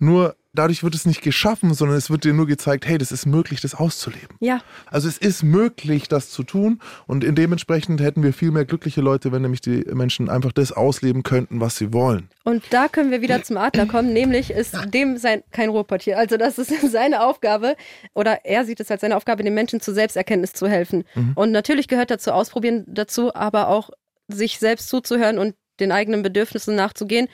Nur 0.00 0.34
dadurch 0.54 0.82
wird 0.82 0.94
es 0.94 1.04
nicht 1.04 1.22
geschaffen, 1.22 1.74
sondern 1.74 1.96
es 1.96 2.10
wird 2.10 2.24
dir 2.24 2.32
nur 2.32 2.46
gezeigt, 2.46 2.86
hey, 2.86 2.98
das 2.98 3.12
ist 3.12 3.26
möglich, 3.26 3.60
das 3.60 3.74
auszuleben. 3.74 4.36
Ja, 4.40 4.60
Also 4.90 5.08
es 5.08 5.18
ist 5.18 5.42
möglich, 5.42 6.08
das 6.08 6.30
zu 6.30 6.42
tun 6.42 6.80
und 7.06 7.24
in 7.24 7.34
dementsprechend 7.34 8.00
hätten 8.00 8.22
wir 8.22 8.32
viel 8.32 8.50
mehr 8.50 8.64
glückliche 8.64 9.00
Leute, 9.00 9.32
wenn 9.32 9.42
nämlich 9.42 9.60
die 9.60 9.84
Menschen 9.92 10.28
einfach 10.28 10.52
das 10.52 10.72
ausleben 10.72 11.22
könnten, 11.22 11.60
was 11.60 11.76
sie 11.76 11.92
wollen. 11.92 12.28
und 12.44 12.62
da 12.70 12.88
können 12.88 13.10
wir 13.10 13.20
wieder 13.20 13.42
zum 13.42 13.56
Adler 13.56 13.86
kommen, 13.86 14.12
nämlich 14.12 14.50
ist 14.50 14.76
dem 14.92 15.16
sein 15.16 15.42
kein 15.50 15.68
Ruhrpott 15.68 16.06
Also 16.08 16.36
das 16.36 16.58
ist 16.58 16.72
seine 16.90 17.24
Aufgabe 17.24 17.76
oder 18.14 18.44
er 18.44 18.64
sieht 18.64 18.80
es 18.80 18.90
als 18.90 19.00
seine 19.00 19.16
Aufgabe, 19.16 19.42
den 19.42 19.54
Menschen 19.54 19.80
zur 19.80 19.94
Selbsterkenntnis 19.94 20.52
zu 20.52 20.68
helfen. 20.68 21.04
Und 21.34 21.52
natürlich 21.52 21.88
gehört 21.88 22.10
dazu 22.10 22.32
Ausprobieren 22.32 22.84
dazu, 22.86 23.34
aber 23.34 23.68
auch 23.68 23.90
sich 24.28 24.58
selbst 24.58 24.88
zuzuhören 24.88 25.38
und 25.38 25.54
den 25.80 25.92
eigenen 25.92 26.22
Bedürfnissen 26.22 26.74
nachzugehen, 26.76 27.28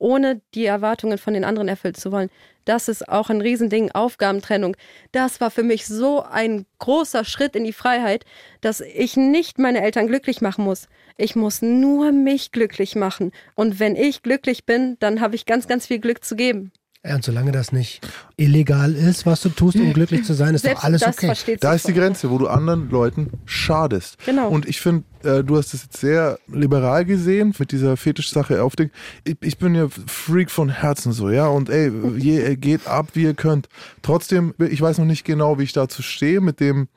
ohne 0.00 0.40
die 0.54 0.64
Erwartungen 0.64 1.18
von 1.18 1.34
den 1.34 1.44
anderen 1.44 1.68
erfüllt 1.68 1.96
zu 1.96 2.10
wollen. 2.10 2.30
Das 2.64 2.88
ist 2.88 3.08
auch 3.08 3.30
ein 3.30 3.40
Riesending, 3.40 3.92
Aufgabentrennung. 3.92 4.76
Das 5.12 5.40
war 5.40 5.50
für 5.50 5.62
mich 5.62 5.86
so 5.86 6.22
ein 6.22 6.66
großer 6.78 7.24
Schritt 7.24 7.54
in 7.54 7.64
die 7.64 7.72
Freiheit, 7.72 8.24
dass 8.60 8.80
ich 8.80 9.16
nicht 9.16 9.58
meine 9.58 9.82
Eltern 9.82 10.06
glücklich 10.06 10.40
machen 10.40 10.64
muss. 10.64 10.88
Ich 11.16 11.36
muss 11.36 11.62
nur 11.62 12.12
mich 12.12 12.50
glücklich 12.50 12.96
machen. 12.96 13.32
Und 13.54 13.78
wenn 13.78 13.96
ich 13.96 14.22
glücklich 14.22 14.66
bin, 14.66 14.96
dann 15.00 15.20
habe 15.20 15.36
ich 15.36 15.46
ganz, 15.46 15.68
ganz 15.68 15.86
viel 15.86 16.00
Glück 16.00 16.24
zu 16.24 16.34
geben. 16.36 16.72
Ja, 17.02 17.14
und 17.14 17.24
solange 17.24 17.50
das 17.50 17.72
nicht 17.72 18.06
illegal 18.36 18.94
ist, 18.94 19.24
was 19.24 19.40
du 19.40 19.48
tust, 19.48 19.76
um 19.76 19.94
glücklich 19.94 20.22
zu 20.24 20.34
sein, 20.34 20.54
ist 20.54 20.62
Selbst 20.62 20.80
doch 20.80 20.84
alles 20.84 21.00
das 21.00 21.16
okay. 21.16 21.56
Da 21.58 21.72
ist 21.72 21.88
die 21.88 21.94
Grenze, 21.94 22.30
wo 22.30 22.36
du 22.36 22.46
anderen 22.46 22.90
Leuten 22.90 23.30
schadest. 23.46 24.18
Genau. 24.26 24.50
Und 24.50 24.68
ich 24.68 24.82
finde, 24.82 25.04
äh, 25.24 25.42
du 25.42 25.56
hast 25.56 25.72
es 25.72 25.84
jetzt 25.84 25.96
sehr 25.96 26.38
liberal 26.46 27.06
gesehen 27.06 27.54
mit 27.58 27.72
dieser 27.72 27.96
Fetischsache 27.96 28.62
auf 28.62 28.76
Ding. 28.76 28.90
Ich, 29.24 29.38
ich 29.40 29.56
bin 29.56 29.74
ja 29.74 29.88
Freak 29.88 30.50
von 30.50 30.68
Herzen 30.68 31.12
so, 31.12 31.30
ja. 31.30 31.46
Und 31.46 31.70
ey, 31.70 31.90
je, 32.18 32.38
äh, 32.38 32.56
geht 32.56 32.86
ab, 32.86 33.08
wie 33.14 33.22
ihr 33.22 33.34
könnt. 33.34 33.70
Trotzdem, 34.02 34.54
ich 34.58 34.82
weiß 34.82 34.98
noch 34.98 35.06
nicht 35.06 35.24
genau, 35.24 35.58
wie 35.58 35.62
ich 35.62 35.72
dazu 35.72 36.02
stehe 36.02 36.42
mit 36.42 36.60
dem 36.60 36.88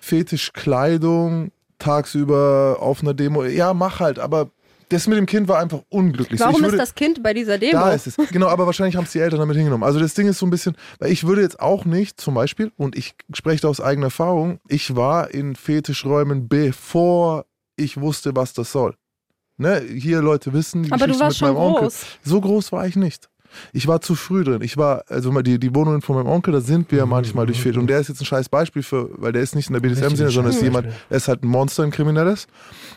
Fetischkleidung 0.00 1.52
tagsüber 1.78 2.78
auf 2.80 3.02
einer 3.02 3.12
Demo. 3.12 3.44
Ja, 3.44 3.74
mach 3.74 4.00
halt, 4.00 4.18
aber 4.18 4.50
das 4.92 5.06
mit 5.06 5.18
dem 5.18 5.26
Kind 5.26 5.48
war 5.48 5.58
einfach 5.58 5.80
unglücklich. 5.88 6.40
Warum 6.40 6.54
ich 6.54 6.58
ist 6.58 6.64
würde, 6.64 6.76
das 6.78 6.94
Kind 6.94 7.22
bei 7.22 7.34
dieser 7.34 7.58
Demo? 7.58 7.72
da 7.72 7.92
ist 7.92 8.06
es. 8.06 8.16
Genau, 8.30 8.48
aber 8.48 8.66
wahrscheinlich 8.66 8.96
haben 8.96 9.04
es 9.04 9.12
die 9.12 9.20
Eltern 9.20 9.40
damit 9.40 9.56
hingenommen. 9.56 9.84
Also 9.84 9.98
das 9.98 10.14
Ding 10.14 10.28
ist 10.28 10.38
so 10.38 10.46
ein 10.46 10.50
bisschen, 10.50 10.76
weil 10.98 11.10
ich 11.10 11.26
würde 11.26 11.42
jetzt 11.42 11.60
auch 11.60 11.84
nicht, 11.84 12.20
zum 12.20 12.34
Beispiel, 12.34 12.72
und 12.76 12.96
ich 12.96 13.14
spreche 13.32 13.62
da 13.62 13.68
aus 13.68 13.80
eigener 13.80 14.06
Erfahrung, 14.06 14.60
ich 14.68 14.94
war 14.96 15.30
in 15.32 15.56
Fetischräumen, 15.56 16.48
bevor 16.48 17.46
ich 17.76 18.00
wusste, 18.00 18.36
was 18.36 18.52
das 18.52 18.72
soll. 18.72 18.94
Ne? 19.56 19.80
Hier 19.80 20.22
Leute 20.22 20.52
wissen, 20.52 20.82
die 20.82 20.92
Aber 20.92 21.06
du 21.06 21.12
Geschichte 21.12 21.24
warst 21.24 21.40
mit 21.40 21.48
schon 21.48 21.54
meinem 21.56 21.66
Onkel. 21.66 21.82
groß. 21.82 22.04
So 22.22 22.40
groß 22.40 22.72
war 22.72 22.86
ich 22.86 22.96
nicht. 22.96 23.28
Ich 23.72 23.86
war 23.86 24.00
zu 24.00 24.14
früh 24.14 24.44
drin. 24.44 24.62
Ich 24.62 24.76
war, 24.76 25.04
also 25.08 25.32
mal 25.32 25.42
die, 25.42 25.58
die 25.58 25.74
Wohnungen 25.74 26.02
von 26.02 26.16
meinem 26.16 26.28
Onkel, 26.28 26.52
da 26.52 26.60
sind 26.60 26.90
wir 26.90 26.98
ja 26.98 27.06
manchmal 27.06 27.46
durch 27.46 27.60
Fetisch. 27.60 27.78
Und 27.78 27.88
der 27.88 28.00
ist 28.00 28.08
jetzt 28.08 28.20
ein 28.20 28.26
scheiß 28.26 28.48
Beispiel 28.48 28.82
für, 28.82 29.10
weil 29.20 29.32
der 29.32 29.42
ist 29.42 29.54
nicht 29.54 29.68
in 29.68 29.74
der 29.74 29.80
BDSM-Szene, 29.80 30.26
Richtig 30.26 30.34
sondern 30.34 30.52
ist 30.52 30.62
jemand, 30.62 30.88
er 31.10 31.16
ist 31.16 31.28
halt 31.28 31.42
ein 31.42 31.48
Monster, 31.48 31.82
ein 31.82 31.90
Kriminelles. 31.90 32.46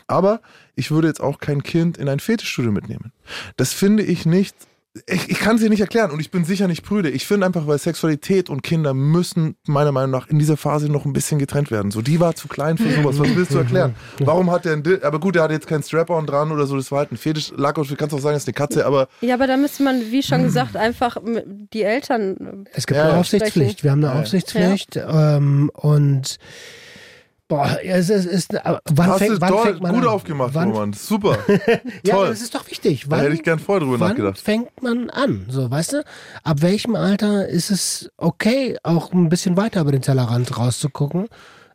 Aber 0.06 0.40
ich 0.74 0.90
würde 0.90 1.08
jetzt 1.08 1.20
auch 1.20 1.38
kein 1.38 1.62
Kind 1.62 1.98
in 1.98 2.08
ein 2.08 2.20
Fetischstudio 2.20 2.72
mitnehmen. 2.72 3.12
Das 3.56 3.72
finde 3.72 4.02
ich 4.02 4.26
nicht. 4.26 4.54
Ich, 5.06 5.28
ich 5.30 5.38
kann 5.38 5.56
es 5.56 5.62
dir 5.62 5.68
nicht 5.68 5.80
erklären 5.80 6.10
und 6.10 6.20
ich 6.20 6.30
bin 6.30 6.44
sicher 6.44 6.68
nicht 6.68 6.82
prüde. 6.84 7.10
Ich 7.10 7.26
finde 7.26 7.46
einfach, 7.46 7.66
weil 7.66 7.78
Sexualität 7.78 8.48
und 8.48 8.62
Kinder 8.62 8.94
müssen 8.94 9.56
meiner 9.66 9.92
Meinung 9.92 10.10
nach 10.10 10.28
in 10.28 10.38
dieser 10.38 10.56
Phase 10.56 10.90
noch 10.90 11.04
ein 11.04 11.12
bisschen 11.12 11.38
getrennt 11.38 11.70
werden. 11.70 11.90
So, 11.90 12.02
die 12.02 12.18
war 12.20 12.34
zu 12.34 12.48
klein 12.48 12.78
für 12.78 12.90
sowas. 12.90 13.18
Was 13.18 13.34
willst 13.36 13.52
du 13.52 13.58
erklären? 13.58 13.94
Warum 14.20 14.50
hat 14.50 14.64
der 14.64 14.72
ein 14.72 14.82
Dill? 14.82 15.00
Aber 15.02 15.20
gut, 15.20 15.34
der 15.34 15.42
hat 15.42 15.50
jetzt 15.50 15.66
keinen 15.66 15.82
Strap-on 15.82 16.26
dran 16.26 16.50
oder 16.52 16.66
so. 16.66 16.76
Das 16.76 16.90
war 16.90 16.98
halt 17.00 17.12
ein 17.12 17.16
Fetisch. 17.16 17.52
Lack 17.56 17.78
und 17.78 17.90
du 17.90 17.96
kannst 17.96 18.14
auch 18.14 18.20
sagen, 18.20 18.34
das 18.34 18.44
ist 18.44 18.48
eine 18.48 18.54
Katze, 18.54 18.86
aber 18.86 19.08
Ja, 19.20 19.34
aber 19.34 19.46
da 19.46 19.56
müsste 19.56 19.82
man, 19.82 20.00
wie 20.10 20.22
schon 20.22 20.42
gesagt, 20.42 20.76
einfach 20.76 21.16
die 21.72 21.82
Eltern. 21.82 22.66
Es 22.72 22.86
gibt 22.86 22.96
Ja, 22.98 23.08
eine. 23.10 23.18
Aufsichtspflicht. 23.18 23.82
Wir 23.84 23.90
haben 23.90 23.98
eine 24.04 24.08
Ja, 24.08 24.14
ja. 24.14 24.20
Aufsichtspflicht 24.22 24.96
ähm, 25.08 25.70
und 25.74 26.38
boah, 27.48 27.78
es 27.82 28.10
ist, 28.10 28.26
es 28.26 28.32
ist 28.32 28.54
wann 28.54 29.06
hast 29.06 29.18
fängt, 29.18 29.36
du 29.36 29.40
wann 29.40 29.48
toll, 29.50 29.62
fängt 29.66 29.82
man 29.82 29.94
gut 29.94 30.02
an? 30.02 30.08
aufgemacht, 30.08 30.54
wann, 30.54 30.70
Roman. 30.70 30.92
Super. 30.92 31.38
Ja, 32.04 32.14
Toll. 32.16 32.28
das 32.28 32.40
ist 32.42 32.54
doch 32.54 32.68
wichtig. 32.70 33.04
Da 33.04 33.10
Wann, 33.12 33.20
hätte 33.20 33.34
ich 33.34 33.42
gern 33.42 33.58
vorher 33.58 33.80
drüber 33.80 33.98
wann 34.00 34.10
nachgedacht. 34.10 34.38
fängt 34.38 34.82
man 34.82 35.10
an? 35.10 35.46
So, 35.48 35.70
weißt 35.70 35.94
du? 35.94 36.04
Ab 36.44 36.62
welchem 36.62 36.94
Alter 36.96 37.48
ist 37.48 37.70
es 37.70 38.10
okay, 38.16 38.76
auch 38.82 39.12
ein 39.12 39.28
bisschen 39.28 39.56
weiter 39.56 39.80
über 39.80 39.92
den 39.92 40.02
Tellerrand 40.02 40.56
rauszugucken? 40.56 41.26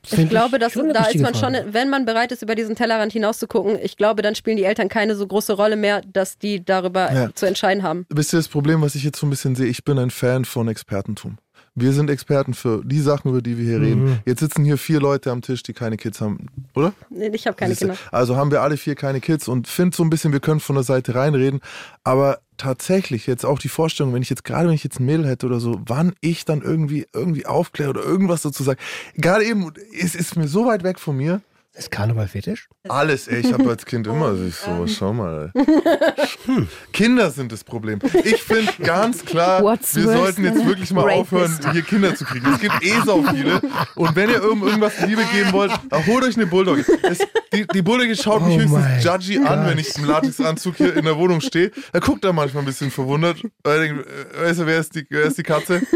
Ich 0.03 0.30
glaube, 0.30 0.57
dass 0.57 0.74
da 0.74 1.05
ist 1.05 1.22
man 1.22 1.36
schon, 1.36 1.55
wenn 1.74 1.89
man 1.89 2.05
bereit 2.05 2.32
ist, 2.32 2.41
über 2.41 2.55
diesen 2.55 2.76
Tellerrand 2.76 3.13
hinauszugucken, 3.13 3.78
ich 3.84 3.97
glaube, 3.97 4.24
dann 4.24 4.34
spielen 4.34 4.57
die 4.57 4.63
Eltern 4.63 4.89
keine 4.89 5.15
so 5.15 5.28
große 5.28 5.53
Rolle 5.53 5.76
mehr, 5.76 6.01
dass 6.11 6.39
die 6.39 6.65
darüber 6.65 7.13
Ja. 7.13 7.36
zu 7.36 7.45
entscheiden 7.45 7.84
haben. 7.84 8.07
Wisst 8.09 8.34
ihr 8.34 8.38
das 8.39 8.47
Problem, 8.47 8.82
was 8.82 8.95
ich 8.95 9.03
jetzt 9.03 9.19
so 9.19 9.28
ein 9.28 9.30
bisschen 9.30 9.53
sehe? 9.55 9.67
Ich 9.67 9.84
bin 9.84 9.99
ein 9.99 10.09
Fan 10.09 10.43
von 10.45 10.67
Expertentum. 10.67 11.38
Wir 11.74 11.93
sind 11.93 12.09
Experten 12.09 12.53
für 12.53 12.82
die 12.84 12.99
Sachen, 12.99 13.30
über 13.30 13.41
die 13.41 13.57
wir 13.57 13.63
hier 13.65 13.80
Mhm. 13.80 13.86
reden. 13.86 14.19
Jetzt 14.26 14.41
sitzen 14.41 14.65
hier 14.65 14.78
vier 14.78 14.99
Leute 14.99 15.32
am 15.32 15.41
Tisch, 15.41 15.63
die 15.63 15.72
keine 15.74 15.95
Kids 15.95 16.19
haben, 16.19 16.47
oder? 16.76 16.91
Nee, 17.09 17.30
Ich 17.34 17.47
habe 17.47 17.55
keine? 17.55 17.76
Kinder. 17.76 17.95
Also 18.11 18.36
haben 18.36 18.51
wir 18.51 18.61
alle 18.61 18.76
vier 18.76 18.95
keine 18.95 19.22
Kids 19.22 19.47
und 19.47 19.67
finde 19.69 19.95
so 19.95 20.03
ein 20.03 20.09
bisschen, 20.09 20.34
wir 20.34 20.41
können 20.41 20.59
von 20.59 20.76
der 20.76 20.84
Seite 20.84 21.15
reinreden. 21.15 21.61
Aber 22.03 22.39
tatsächlich 22.57 23.26
jetzt 23.26 23.45
auch 23.45 23.57
die 23.57 23.69
Vorstellung, 23.69 24.13
wenn 24.13 24.22
ich 24.22 24.30
jetzt 24.30 24.43
gerade, 24.43 24.67
wenn 24.67 24.76
ich 24.76 24.84
jetzt 24.84 24.99
ein 24.99 25.05
Mädel 25.05 25.26
hätte 25.26 25.45
oder 25.45 25.59
so, 25.61 25.80
wann 25.88 26.13
ich 26.19 26.43
dann 26.45 26.61
irgendwie 26.61 27.07
irgendwie 27.13 27.45
aufkläre 27.45 27.89
oder 27.91 28.03
irgendwas 28.03 28.41
dazu 28.41 28.63
sage. 28.63 28.78
Gerade 29.15 29.45
eben, 29.45 29.72
es 29.97 30.13
ist 30.13 30.36
mir 30.36 30.47
so 30.49 30.65
weit 30.65 30.84
weg 30.84 30.99
von 30.99 31.15
mir. 31.15 31.41
Ist 31.74 31.89
Karneval 31.89 32.28
fetisch? 32.28 32.67
Alles, 32.89 33.30
ey, 33.30 33.39
ich 33.39 33.53
habe 33.53 33.69
als 33.69 33.86
Kind 33.86 34.05
immer 34.05 34.36
sich 34.36 34.55
so, 34.55 34.86
schau 34.88 35.13
mal. 35.13 35.53
Ey. 35.55 35.63
Kinder 36.91 37.32
sind 37.32 37.53
das 37.53 37.63
Problem. 37.63 37.99
Ich 38.26 38.43
finde 38.43 38.74
ganz 38.84 39.24
klar, 39.24 39.63
What's 39.63 39.95
wir 39.95 40.03
worse 40.03 40.17
sollten 40.17 40.43
jetzt 40.43 40.65
wirklich 40.65 40.91
mal 40.91 41.03
rapist? 41.03 41.19
aufhören, 41.22 41.59
hier 41.72 41.82
Kinder 41.84 42.13
zu 42.13 42.26
kriegen. 42.26 42.45
Es 42.53 42.59
gibt 42.59 42.84
eh 42.84 42.99
so 43.05 43.24
viele. 43.24 43.61
Und 43.95 44.15
wenn 44.17 44.30
ihr 44.30 44.41
irgend, 44.41 44.63
irgendwas 44.63 44.99
Liebe 45.07 45.24
geben 45.32 45.53
wollt, 45.53 45.72
dann 45.89 46.05
holt 46.07 46.26
euch 46.26 46.36
eine 46.36 46.45
Bulldogge. 46.45 46.84
Es, 47.03 47.19
die, 47.53 47.65
die 47.65 47.82
Bulldogge 47.82 48.17
schaut 48.17 48.45
mich 48.45 48.57
Oh 48.57 48.59
höchstens 48.59 48.74
mein 48.74 48.99
judgy 48.99 49.38
an, 49.39 49.65
wenn 49.65 49.78
ich 49.78 49.97
im 49.97 50.03
Latexanzug 50.03 50.76
hier 50.76 50.97
in 50.97 51.05
der 51.05 51.17
Wohnung 51.17 51.39
stehe. 51.39 51.72
Da 51.93 51.99
guckt 51.99 52.26
er 52.26 52.34
manchmal 52.34 52.63
ein 52.63 52.65
bisschen 52.65 52.91
verwundert. 52.91 53.38
Weil 53.63 53.78
er 53.78 53.88
denkt, 53.88 54.05
äh, 54.07 54.43
weißt 54.43 54.59
du, 54.59 54.65
wer 54.65 54.80
ist 54.80 54.93
die, 54.93 55.05
wer 55.09 55.24
ist 55.24 55.38
die 55.38 55.43
Katze? 55.43 55.82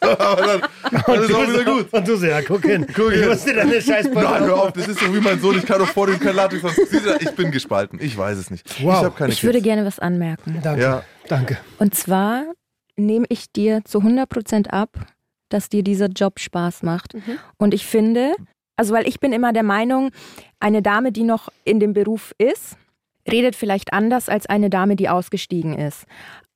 Aber 0.00 0.46
dann, 0.46 0.60
dann 1.06 1.22
ist 1.22 1.34
auch 1.34 1.48
wieder 1.48 1.64
gut. 1.64 1.92
Und 1.92 2.06
du 2.06 2.16
so, 2.16 2.26
ja, 2.26 2.40
guck 2.42 2.62
hin. 2.62 2.86
Guck 2.94 3.12
ich 3.12 3.20
hin. 3.20 3.28
musste 3.28 3.54
deine 3.54 3.80
scheiß 3.82 4.06
Nein, 4.12 4.44
hör 4.44 4.62
auf, 4.62 4.72
das 4.72 4.88
ist 4.88 5.02
doch 5.02 5.12
wie 5.16 5.20
mein 5.20 5.40
Sohn. 5.40 5.58
Ich 5.58 5.66
kann 5.66 5.78
doch 5.78 5.88
vor 5.88 6.06
dem 6.06 6.18
kein 6.20 6.36
Latex 6.36 6.62
Ich 7.20 7.34
bin 7.34 7.50
gespalten. 7.50 7.98
Ich 8.00 8.16
weiß 8.16 8.38
es 8.38 8.50
nicht. 8.50 8.82
Wow. 8.82 9.12
Ich 9.20 9.28
Ich 9.28 9.44
würde 9.44 9.60
gerne 9.60 9.84
was 9.84 9.98
anmerken. 9.98 10.60
Danke, 10.62 10.82
Ja. 10.82 11.02
danke. 11.28 11.58
Und 11.78 11.94
zwar 11.94 12.44
nehme 12.96 13.26
ich 13.28 13.52
dir 13.52 13.84
zu 13.84 14.00
100% 14.00 14.68
ab, 14.68 14.90
dass 15.48 15.68
dir 15.68 15.82
dieser 15.82 16.06
Job 16.08 16.40
Spaß 16.40 16.82
macht. 16.82 17.14
Und 17.58 17.74
ich 17.74 17.86
finde, 17.86 18.32
also 18.76 18.94
weil 18.94 19.06
ich 19.06 19.20
bin 19.20 19.32
immer 19.32 19.52
der 19.52 19.62
Meinung, 19.62 20.10
eine 20.60 20.82
Dame, 20.82 21.12
die 21.12 21.22
noch 21.24 21.48
in 21.64 21.80
dem 21.80 21.92
Beruf 21.92 22.34
ist, 22.38 22.76
redet 23.30 23.56
vielleicht 23.56 23.92
anders 23.92 24.28
als 24.28 24.46
eine 24.46 24.70
Dame, 24.70 24.96
die 24.96 25.08
ausgestiegen 25.08 25.76
ist. 25.78 26.04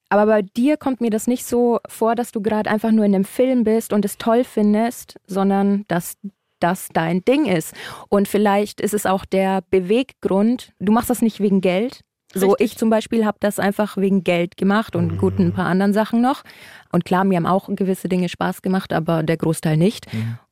Aber 0.08 0.26
bei 0.26 0.42
dir 0.42 0.76
kommt 0.76 1.00
mir 1.00 1.10
das 1.10 1.26
nicht 1.28 1.44
so 1.46 1.78
vor, 1.88 2.16
dass 2.16 2.32
du 2.32 2.40
gerade 2.42 2.68
einfach 2.68 2.90
nur 2.90 3.04
in 3.04 3.14
einem 3.14 3.24
Film 3.24 3.62
bist 3.62 3.92
und 3.92 4.04
es 4.04 4.18
toll 4.18 4.42
findest, 4.44 5.16
sondern 5.26 5.84
dass 5.86 6.14
das 6.60 6.88
dein 6.92 7.24
Ding 7.24 7.46
ist. 7.46 7.74
Und 8.08 8.28
vielleicht 8.28 8.80
ist 8.80 8.94
es 8.94 9.06
auch 9.06 9.24
der 9.24 9.62
Beweggrund, 9.70 10.72
du 10.78 10.92
machst 10.92 11.10
das 11.10 11.22
nicht 11.22 11.40
wegen 11.40 11.60
Geld. 11.60 12.00
So, 12.32 12.50
Richtig. 12.50 12.72
ich 12.72 12.78
zum 12.78 12.90
Beispiel 12.90 13.26
habe 13.26 13.38
das 13.40 13.58
einfach 13.58 13.96
wegen 13.96 14.22
Geld 14.22 14.56
gemacht 14.56 14.94
und 14.94 15.18
gut 15.18 15.38
ein 15.40 15.52
paar 15.52 15.66
anderen 15.66 15.92
Sachen 15.92 16.20
noch. 16.20 16.42
Und 16.92 17.04
klar, 17.04 17.24
mir 17.24 17.36
haben 17.36 17.46
auch 17.46 17.68
gewisse 17.68 18.08
Dinge 18.08 18.28
Spaß 18.28 18.62
gemacht, 18.62 18.92
aber 18.92 19.24
der 19.24 19.36
Großteil 19.36 19.76
nicht. 19.76 20.06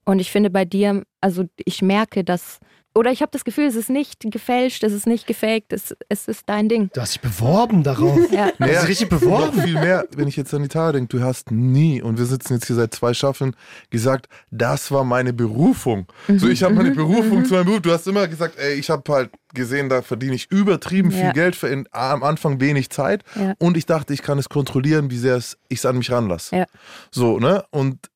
Und 0.05 0.19
ich 0.19 0.33
finde 0.33 0.51
bei 0.51 0.65
dir, 0.65 1.05
also 1.21 1.45
ich 1.65 1.83
merke, 1.83 2.25
dass, 2.25 2.59
oder 2.95 3.13
ich 3.13 3.21
habe 3.23 3.31
das 3.33 3.45
Gefühl, 3.45 3.67
es 3.67 3.77
ist 3.77 3.91
nicht 3.91 4.19
gefälscht, 4.21 4.83
es 4.83 4.93
ist 4.93 5.07
nicht 5.07 5.27
gefaked, 5.27 5.73
es, 5.73 5.95
es 6.09 6.27
ist 6.27 6.43
dein 6.47 6.69
Ding. 6.69 6.91
Du 6.93 7.01
hast 7.01 7.15
dich 7.15 7.21
beworben 7.21 7.83
darauf. 7.83 8.19
Ja. 8.33 8.51
Du 8.59 8.65
hast 8.65 8.83
dich 8.83 8.89
richtig 8.89 9.11
Noch 9.11 9.21
beworben. 9.21 9.63
viel 9.63 9.75
mehr, 9.75 10.07
wenn 10.17 10.27
ich 10.27 10.37
jetzt 10.37 10.53
an 10.55 10.63
die 10.63 10.69
Tara 10.69 10.93
denke, 10.93 11.17
du 11.17 11.23
hast 11.23 11.51
nie, 11.51 12.03
und 12.03 12.19
wir 12.19 12.25
sitzen 12.27 12.55
jetzt 12.55 12.67
hier 12.67 12.77
seit 12.77 12.95
zwei 12.95 13.15
Staffeln, 13.15 13.55
gesagt, 13.91 14.29
das 14.51 14.91
war 14.91 15.05
meine 15.05 15.33
Berufung. 15.33 16.07
So, 16.29 16.49
ich 16.49 16.63
habe 16.63 16.75
meine 16.75 16.91
Berufung 16.93 17.45
zu 17.45 17.55
meinem 17.55 17.67
Beruf. 17.67 17.81
Du 17.83 17.93
hast 17.93 18.07
immer 18.07 18.27
gesagt, 18.27 18.59
ey, 18.59 18.75
ich 18.75 18.91
habe 18.91 19.13
halt 19.13 19.31
gesehen, 19.55 19.89
da 19.89 20.03
verdiene 20.03 20.35
ich 20.35 20.51
übertrieben 20.51 21.11
viel 21.11 21.21
Ja. 21.21 21.33
Geld 21.33 21.57
für 21.57 21.69
in, 21.69 21.89
am 21.93 22.23
Anfang 22.23 22.61
wenig 22.61 22.91
Zeit. 22.91 23.23
Ja. 23.35 23.55
Und 23.59 23.77
ich 23.77 23.87
dachte, 23.87 24.13
ich 24.13 24.23
kann 24.23 24.39
es 24.39 24.49
kontrollieren, 24.49 25.11
wie 25.11 25.19
sehr 25.19 25.37
ich 25.69 25.79
es 25.79 25.87
an 25.87 25.99
mich 25.99 26.11
ranlasse. 26.11 26.57
Ja. 26.57 26.67
So, 27.11 27.39
ne? 27.39 27.65
Und 27.71 28.09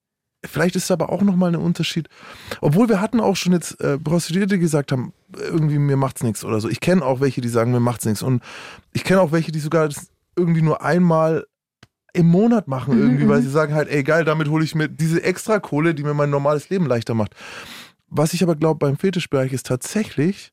vielleicht 0.44 0.76
ist 0.76 0.90
aber 0.90 1.10
auch 1.10 1.22
nochmal 1.22 1.54
ein 1.54 1.60
Unterschied. 1.60 2.08
Obwohl 2.60 2.88
wir 2.88 3.00
hatten 3.00 3.20
auch 3.20 3.36
schon 3.36 3.52
jetzt 3.52 3.80
äh, 3.80 3.98
Prostituierte, 3.98 4.54
die 4.54 4.60
gesagt 4.60 4.92
haben, 4.92 5.12
irgendwie 5.36 5.78
mir 5.78 5.96
macht's 5.96 6.22
nichts 6.22 6.44
oder 6.44 6.60
so. 6.60 6.68
Ich 6.68 6.80
kenne 6.80 7.04
auch 7.04 7.20
welche, 7.20 7.40
die 7.40 7.48
sagen, 7.48 7.72
mir 7.72 7.80
macht's 7.80 8.04
nichts. 8.04 8.22
Und 8.22 8.42
ich 8.92 9.04
kenne 9.04 9.20
auch 9.20 9.32
welche, 9.32 9.52
die 9.52 9.60
sogar 9.60 9.88
das 9.88 10.08
irgendwie 10.36 10.62
nur 10.62 10.82
einmal 10.82 11.46
im 12.14 12.26
Monat 12.26 12.68
machen, 12.68 12.98
irgendwie, 12.98 13.28
weil 13.28 13.40
sie 13.40 13.50
sagen 13.50 13.74
halt, 13.74 13.88
ey 13.88 14.02
geil, 14.02 14.24
damit 14.24 14.48
hole 14.48 14.64
ich 14.64 14.74
mir 14.74 14.88
diese 14.88 15.22
extra 15.22 15.60
Kohle, 15.60 15.94
die 15.94 16.02
mir 16.02 16.14
mein 16.14 16.28
normales 16.28 16.68
Leben 16.68 16.86
leichter 16.86 17.14
macht. 17.14 17.34
Was 18.08 18.34
ich 18.34 18.42
aber 18.42 18.54
glaube 18.54 18.78
beim 18.78 18.98
Fetischbereich 18.98 19.52
ist 19.54 19.66
tatsächlich, 19.66 20.52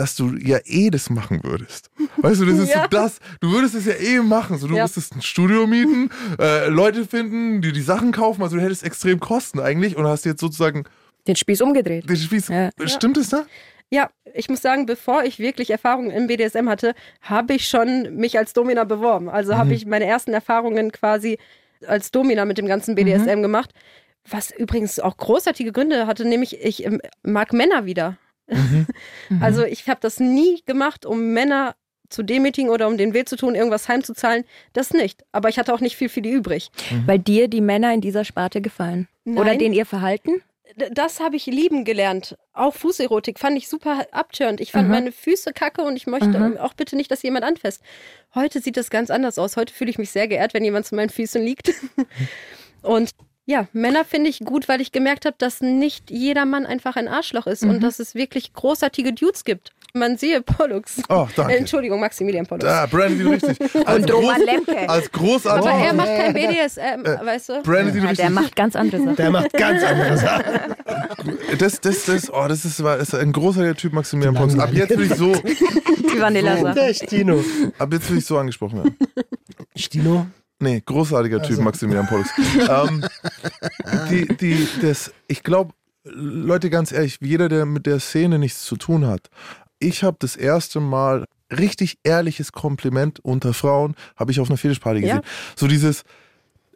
dass 0.00 0.16
du 0.16 0.34
ja 0.38 0.58
eh 0.64 0.88
das 0.88 1.10
machen 1.10 1.40
würdest. 1.42 1.90
Weißt 2.16 2.40
du, 2.40 2.46
das 2.46 2.58
ist 2.58 2.70
Ja. 2.74 2.82
so 2.84 2.88
das, 2.88 3.18
du 3.40 3.50
würdest 3.52 3.74
es 3.74 3.84
ja 3.84 3.92
eh 3.92 4.20
machen. 4.20 4.56
So, 4.56 4.66
du 4.66 4.74
Ja. 4.76 4.84
müsstest 4.84 5.14
ein 5.14 5.20
Studio 5.20 5.66
mieten, 5.66 6.08
äh, 6.38 6.68
Leute 6.68 7.04
finden, 7.04 7.60
die 7.60 7.70
die 7.72 7.82
Sachen 7.82 8.10
kaufen. 8.10 8.42
Also 8.42 8.56
du 8.56 8.62
hättest 8.62 8.82
extrem 8.82 9.20
Kosten 9.20 9.60
eigentlich 9.60 9.96
und 9.96 10.06
hast 10.06 10.24
jetzt 10.24 10.40
sozusagen 10.40 10.84
Den 11.26 11.36
Spieß 11.36 11.60
umgedreht. 11.60 12.08
den 12.08 12.16
Spieß. 12.16 12.48
Ja. 12.48 12.70
Stimmt 12.86 13.18
es 13.18 13.28
da? 13.28 13.44
Ja, 13.90 14.08
ich 14.34 14.48
muss 14.48 14.62
sagen, 14.62 14.86
bevor 14.86 15.24
ich 15.24 15.38
wirklich 15.38 15.68
Erfahrungen 15.70 16.10
im 16.12 16.28
BDSM 16.28 16.68
hatte, 16.68 16.94
habe 17.20 17.52
ich 17.54 17.68
schon 17.68 18.14
mich 18.16 18.38
als 18.38 18.52
Domina 18.54 18.84
beworben. 18.84 19.28
Also 19.28 19.56
habe 19.58 19.74
ich 19.74 19.84
meine 19.84 20.06
ersten 20.06 20.32
Erfahrungen 20.32 20.92
quasi 20.92 21.38
als 21.86 22.10
Domina 22.10 22.44
mit 22.46 22.56
dem 22.56 22.66
ganzen 22.66 22.94
BDSM 22.94 23.42
gemacht. 23.42 23.70
Was 24.30 24.50
übrigens 24.50 24.98
auch 25.00 25.16
großartige 25.16 25.72
Gründe 25.72 26.06
hatte, 26.06 26.24
nämlich 26.24 26.58
ich 26.62 26.84
ähm, 26.86 27.00
mag 27.22 27.52
Männer 27.52 27.84
wieder. 27.84 28.16
Also 29.40 29.64
ich 29.64 29.88
habe 29.88 30.00
das 30.00 30.20
nie 30.20 30.62
gemacht, 30.66 31.06
um 31.06 31.32
Männer 31.32 31.74
zu 32.08 32.22
demütigen 32.24 32.70
oder 32.70 32.88
um 32.88 32.96
den 32.96 33.14
weh 33.14 33.24
zu 33.24 33.36
tun, 33.36 33.54
irgendwas 33.54 33.88
heimzuzahlen. 33.88 34.44
Das 34.72 34.90
nicht. 34.92 35.22
Aber 35.32 35.48
ich 35.48 35.58
hatte 35.58 35.72
auch 35.72 35.80
nicht 35.80 35.96
viel 35.96 36.08
für 36.08 36.20
die 36.22 36.30
übrig. 36.32 36.70
Weil 37.06 37.20
dir 37.20 37.46
die 37.46 37.60
Männer 37.60 37.94
in 37.94 38.00
dieser 38.00 38.24
Sparte 38.24 38.60
gefallen. 38.60 39.06
Oder 39.24 39.44
Nein. 39.44 39.58
denen 39.60 39.74
ihr 39.74 39.86
Verhalten? 39.86 40.42
Das 40.92 41.20
habe 41.20 41.36
ich 41.36 41.46
lieben 41.46 41.84
gelernt. 41.84 42.36
Auch 42.52 42.74
Fußerotik 42.74 43.38
fand 43.38 43.56
ich 43.56 43.68
super 43.68 44.06
abtörend. 44.12 44.60
Ich 44.60 44.72
fand 44.72 44.86
Mhm. 44.88 44.90
meine 44.94 45.12
Füße 45.12 45.52
kacke 45.52 45.82
und 45.82 45.94
ich 45.96 46.06
möchte 46.08 46.38
Mhm. 46.38 46.56
auch 46.58 46.74
bitte 46.74 46.96
nicht, 46.96 47.10
dass 47.10 47.22
jemand 47.22 47.44
anfasst. 47.44 47.82
Heute 48.34 48.60
sieht 48.60 48.76
das 48.76 48.90
ganz 48.90 49.10
anders 49.10 49.38
aus. 49.38 49.56
Heute 49.56 49.72
fühle 49.74 49.90
ich 49.90 49.98
mich 49.98 50.10
sehr 50.10 50.26
geehrt, 50.28 50.54
wenn 50.54 50.64
jemand 50.64 50.86
zu 50.86 50.94
meinen 50.96 51.10
Füßen 51.10 51.42
liegt. 51.42 51.72
und 52.82 53.10
ja, 53.50 53.66
Männer 53.72 54.04
finde 54.04 54.30
ich 54.30 54.38
gut, 54.40 54.68
weil 54.68 54.80
ich 54.80 54.92
gemerkt 54.92 55.26
habe, 55.26 55.34
dass 55.38 55.60
nicht 55.60 56.10
jeder 56.10 56.44
Mann 56.44 56.66
einfach 56.66 56.94
ein 56.96 57.08
Arschloch 57.08 57.46
ist 57.48 57.64
Mhm. 57.64 57.70
und 57.70 57.80
dass 57.82 57.98
es 57.98 58.14
wirklich 58.14 58.52
großartige 58.52 59.12
Dudes 59.12 59.44
gibt. 59.44 59.70
Man 59.92 60.16
sehe 60.16 60.40
Pollux. 60.40 61.02
Oh, 61.08 61.26
danke. 61.34 61.52
Äh, 61.52 61.56
Entschuldigung, 61.56 61.98
Maximilian 61.98 62.46
Pollux. 62.46 62.64
Ah, 62.64 62.86
Brandon 62.86 63.26
richtig. 63.26 63.58
Als, 63.84 63.98
Und 64.04 64.12
Roman 64.14 64.40
Lemke. 64.40 64.88
als 64.88 65.10
großartig. 65.10 65.68
Aber 65.68 65.84
er 65.84 65.92
macht 65.94 66.06
kein 66.06 66.32
BDSM, 66.34 67.04
weißt 67.26 67.48
du? 67.48 67.62
Brandon 67.64 67.96
Ja, 67.96 68.02
richtig. 68.02 68.18
der 68.18 68.30
macht 68.30 68.54
ganz 68.54 68.76
andere 68.76 69.02
Sachen. 69.02 69.16
Der 69.16 69.30
macht 69.32 69.52
ganz 69.52 69.82
andere 69.82 70.16
Sachen. 70.16 70.44
Das, 71.58 71.80
das, 71.80 72.04
das, 72.06 72.32
oh, 72.32 72.46
das 72.48 72.64
ist, 72.64 72.80
das 72.80 73.02
ist 73.08 73.14
ein 73.14 73.32
großartiger 73.32 73.74
Typ, 73.74 73.92
Maximilian 73.92 74.34
Pons. 74.34 74.58
Ab 74.58 74.70
jetzt 74.72 74.96
will 74.96 75.06
ich 75.10 75.14
so, 75.14 75.32
Die 75.34 76.20
Vanilla-Sachen. 76.20 76.74
Der 76.74 76.94
Stino. 76.94 77.44
ab 77.78 77.92
jetzt 77.92 78.08
will 78.10 78.18
ich 78.18 78.24
so 78.26 78.38
angesprochen 78.38 78.78
werden. 78.84 78.96
Stino? 79.76 80.26
Nee, 80.60 80.82
großartiger 80.84 81.42
Typ, 81.42 81.58
Maximilian 81.60 82.06
Pollux. 82.06 82.30
ähm, 82.68 83.04
die, 84.10 84.28
die, 84.36 84.68
das, 84.82 85.12
ich 85.26 85.42
glaube, 85.42 85.72
Leute, 86.04 86.70
ganz 86.70 86.92
ehrlich, 86.92 87.18
jeder, 87.20 87.48
der 87.48 87.66
mit 87.66 87.86
der 87.86 87.98
Szene 87.98 88.38
nichts 88.38 88.64
zu 88.64 88.76
tun 88.76 89.06
hat, 89.06 89.28
ich 89.78 90.04
habe 90.04 90.16
das 90.20 90.36
erste 90.36 90.80
Mal 90.80 91.24
richtig 91.50 91.98
ehrliches 92.04 92.52
Kompliment 92.52 93.20
unter 93.20 93.54
Frauen, 93.54 93.94
habe 94.16 94.30
ich 94.32 94.40
auf 94.40 94.48
einer 94.48 94.58
Fetischparty 94.58 95.00
gesehen. 95.00 95.16
Ja. 95.16 95.22
So 95.56 95.66
dieses, 95.66 96.02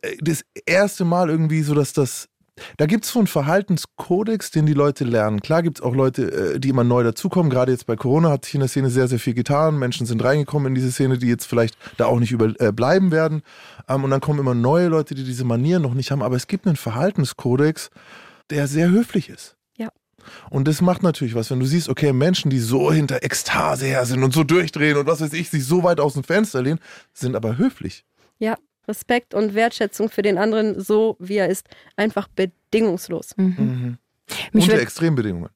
äh, 0.03 0.17
das 0.21 0.45
erste 0.67 1.05
Mal 1.05 1.31
irgendwie 1.31 1.63
so, 1.63 1.75
dass 1.75 1.93
das 1.93 2.29
da 2.77 2.87
gibt 2.87 3.05
es 3.05 3.13
so 3.13 3.19
einen 3.19 3.27
Verhaltenskodex, 3.27 4.51
den 4.51 4.67
die 4.67 4.75
Leute 4.75 5.05
lernen. 5.05 5.41
Klar 5.41 5.63
gibt 5.63 5.79
es 5.79 5.85
auch 5.85 5.95
Leute, 5.95 6.55
äh, 6.55 6.61
die 6.61 6.69
immer 6.69 6.85
neu 6.85 7.03
dazukommen. 7.03 7.51
Gerade 7.51 7.73
jetzt 7.73 7.87
bei 7.87 7.97
Corona 7.97 8.31
hat 8.31 8.45
sich 8.45 8.55
in 8.55 8.61
der 8.61 8.69
Szene 8.69 8.91
sehr, 8.91 9.09
sehr 9.09 9.19
viel 9.19 9.35
getan. 9.35 9.79
Menschen 9.79 10.07
sind 10.07 10.23
reingekommen 10.23 10.69
in 10.69 10.75
diese 10.75 10.93
Szene, 10.93 11.19
die 11.19 11.27
jetzt 11.27 11.47
vielleicht 11.47 11.77
da 11.97 12.07
auch 12.07 12.21
nicht 12.21 12.33
überbleiben 12.33 13.11
werden. 13.11 13.43
Ähm, 13.89 14.05
Und 14.05 14.11
dann 14.11 14.21
kommen 14.21 14.39
immer 14.39 14.55
neue 14.55 14.89
Leute, 14.89 15.15
die 15.15 15.25
diese 15.25 15.45
Manieren 15.45 15.83
noch 15.83 15.95
nicht 15.95 16.11
haben. 16.11 16.23
Aber 16.23 16.37
es 16.37 16.47
gibt 16.47 16.67
einen 16.67 16.77
Verhaltenskodex, 16.77 17.91
der 18.51 18.69
sehr 18.69 18.89
höflich 18.89 19.29
ist. 19.29 19.57
Ja. 19.77 19.89
Und 20.51 20.69
das 20.69 20.81
macht 20.81 21.03
natürlich 21.03 21.35
was, 21.35 21.51
wenn 21.51 21.61
du 21.61 21.67
siehst, 21.67 21.89
okay, 21.89 22.13
Menschen, 22.13 22.51
die 22.51 22.61
so 22.61 22.93
hinter 22.93 23.23
Ekstase 23.23 23.87
her 23.87 24.07
sind 24.07 24.23
und 24.23 24.33
so 24.33 24.45
durchdrehen 24.45 24.97
und 24.97 25.07
was 25.07 25.21
weiß 25.21 25.33
ich, 25.33 25.51
sich 25.51 25.65
so 25.65 25.83
weit 25.83 25.99
aus 25.99 26.15
dem 26.15 26.25
Fenster 26.25 26.63
lehnen, 26.63 26.79
sind 27.13 27.35
aber 27.35 27.59
höflich. 27.59 28.05
Ja, 28.39 28.57
Respekt 28.89 29.35
und 29.35 29.55
Wertschätzung 29.55 30.09
für 30.09 30.23
den 30.23 30.39
anderen, 30.39 30.81
so 30.81 31.17
wie 31.19 31.37
er 31.37 31.49
ist, 31.49 31.69
einfach 31.97 32.29
bedingungslos. 32.29 33.37
Mhm. 33.37 33.99
Mich, 34.53 34.65
Unter 34.65 34.81
Extrembedingungen. 34.81 35.51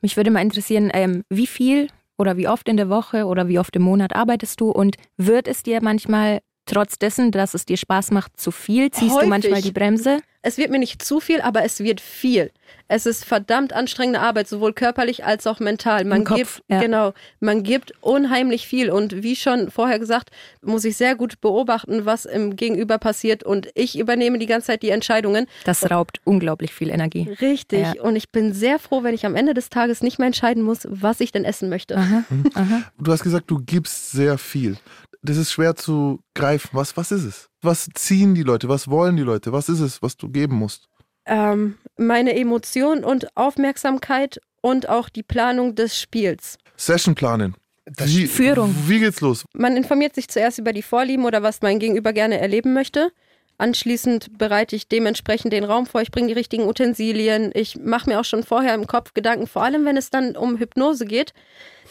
mich 0.00 0.16
würde 0.16 0.30
mal 0.30 0.42
interessieren, 0.42 0.90
ähm, 0.92 1.24
wie 1.28 1.46
viel 1.46 1.88
oder 2.18 2.36
wie 2.36 2.48
oft 2.48 2.68
in 2.68 2.76
der 2.76 2.88
Woche 2.88 3.24
oder 3.24 3.48
wie 3.48 3.58
oft 3.58 3.74
im 3.76 3.82
Monat 3.82 4.14
arbeitest 4.14 4.60
du 4.60 4.70
und 4.70 4.96
wird 5.16 5.48
es 5.48 5.62
dir 5.62 5.82
manchmal 5.82 6.40
trotz 6.70 6.98
dessen, 6.98 7.30
dass 7.30 7.54
es 7.54 7.66
dir 7.66 7.76
Spaß 7.76 8.10
macht, 8.12 8.38
zu 8.38 8.50
viel? 8.50 8.90
Ziehst 8.90 9.12
Häufig. 9.12 9.24
du 9.24 9.28
manchmal 9.28 9.62
die 9.62 9.72
Bremse? 9.72 10.18
Es 10.42 10.56
wird 10.56 10.70
mir 10.70 10.78
nicht 10.78 11.02
zu 11.02 11.20
viel, 11.20 11.42
aber 11.42 11.64
es 11.64 11.80
wird 11.80 12.00
viel. 12.00 12.50
Es 12.88 13.04
ist 13.04 13.24
verdammt 13.26 13.74
anstrengende 13.74 14.20
Arbeit, 14.20 14.48
sowohl 14.48 14.72
körperlich 14.72 15.24
als 15.24 15.46
auch 15.46 15.60
mental. 15.60 16.04
Man 16.04 16.20
Im 16.20 16.24
Kopf, 16.24 16.56
gibt, 16.56 16.62
ja. 16.68 16.80
genau, 16.80 17.12
man 17.40 17.62
gibt 17.62 17.92
unheimlich 18.00 18.66
viel. 18.66 18.90
Und 18.90 19.22
wie 19.22 19.36
schon 19.36 19.70
vorher 19.70 19.98
gesagt, 19.98 20.30
muss 20.62 20.84
ich 20.84 20.96
sehr 20.96 21.14
gut 21.14 21.40
beobachten, 21.42 22.06
was 22.06 22.24
im 22.24 22.56
Gegenüber 22.56 22.96
passiert. 22.96 23.44
Und 23.44 23.68
ich 23.74 23.98
übernehme 23.98 24.38
die 24.38 24.46
ganze 24.46 24.68
Zeit 24.68 24.82
die 24.82 24.90
Entscheidungen. 24.90 25.46
Das 25.64 25.90
raubt 25.90 26.20
unglaublich 26.24 26.72
viel 26.72 26.88
Energie. 26.88 27.28
Richtig. 27.40 27.80
Ja. 27.80 28.02
Und 28.02 28.16
ich 28.16 28.30
bin 28.30 28.54
sehr 28.54 28.78
froh, 28.78 29.02
wenn 29.02 29.14
ich 29.14 29.26
am 29.26 29.36
Ende 29.36 29.52
des 29.52 29.68
Tages 29.68 30.02
nicht 30.02 30.18
mehr 30.18 30.26
entscheiden 30.26 30.62
muss, 30.62 30.80
was 30.88 31.20
ich 31.20 31.32
denn 31.32 31.44
essen 31.44 31.68
möchte. 31.68 31.96
Aha, 31.96 32.24
aha. 32.54 32.82
Du 32.98 33.12
hast 33.12 33.22
gesagt, 33.22 33.50
du 33.50 33.58
gibst 33.58 34.12
sehr 34.12 34.38
viel. 34.38 34.76
Das 35.22 35.36
ist 35.36 35.52
schwer 35.52 35.76
zu 35.76 36.20
greifen. 36.34 36.70
Was, 36.72 36.96
was 36.96 37.12
ist 37.12 37.24
es? 37.24 37.48
Was 37.60 37.88
ziehen 37.94 38.34
die 38.34 38.42
Leute? 38.42 38.68
Was 38.68 38.88
wollen 38.88 39.16
die 39.16 39.22
Leute? 39.22 39.52
Was 39.52 39.68
ist 39.68 39.80
es, 39.80 40.00
was 40.02 40.16
du 40.16 40.28
geben 40.28 40.56
musst? 40.56 40.88
Ähm, 41.26 41.76
meine 41.98 42.34
Emotion 42.34 43.04
und 43.04 43.36
Aufmerksamkeit 43.36 44.40
und 44.62 44.88
auch 44.88 45.08
die 45.08 45.22
Planung 45.22 45.74
des 45.74 45.98
Spiels. 45.98 46.58
Session 46.76 47.14
planen. 47.14 47.54
Das 47.84 48.08
Wie, 48.08 48.26
Führung. 48.26 48.74
Wie 48.86 49.00
geht's 49.00 49.20
los? 49.20 49.44
Man 49.52 49.76
informiert 49.76 50.14
sich 50.14 50.28
zuerst 50.28 50.58
über 50.58 50.72
die 50.72 50.82
Vorlieben 50.82 51.24
oder 51.24 51.42
was 51.42 51.60
mein 51.60 51.78
Gegenüber 51.78 52.12
gerne 52.12 52.38
erleben 52.38 52.72
möchte. 52.72 53.10
Anschließend 53.58 54.38
bereite 54.38 54.74
ich 54.74 54.88
dementsprechend 54.88 55.52
den 55.52 55.64
Raum 55.64 55.84
vor. 55.84 56.00
Ich 56.00 56.10
bringe 56.10 56.28
die 56.28 56.32
richtigen 56.34 56.66
Utensilien. 56.66 57.50
Ich 57.52 57.76
mache 57.76 58.08
mir 58.08 58.18
auch 58.18 58.24
schon 58.24 58.42
vorher 58.42 58.74
im 58.74 58.86
Kopf 58.86 59.12
Gedanken, 59.12 59.46
vor 59.46 59.62
allem 59.62 59.84
wenn 59.84 59.98
es 59.98 60.08
dann 60.08 60.34
um 60.34 60.56
Hypnose 60.56 61.04
geht. 61.04 61.34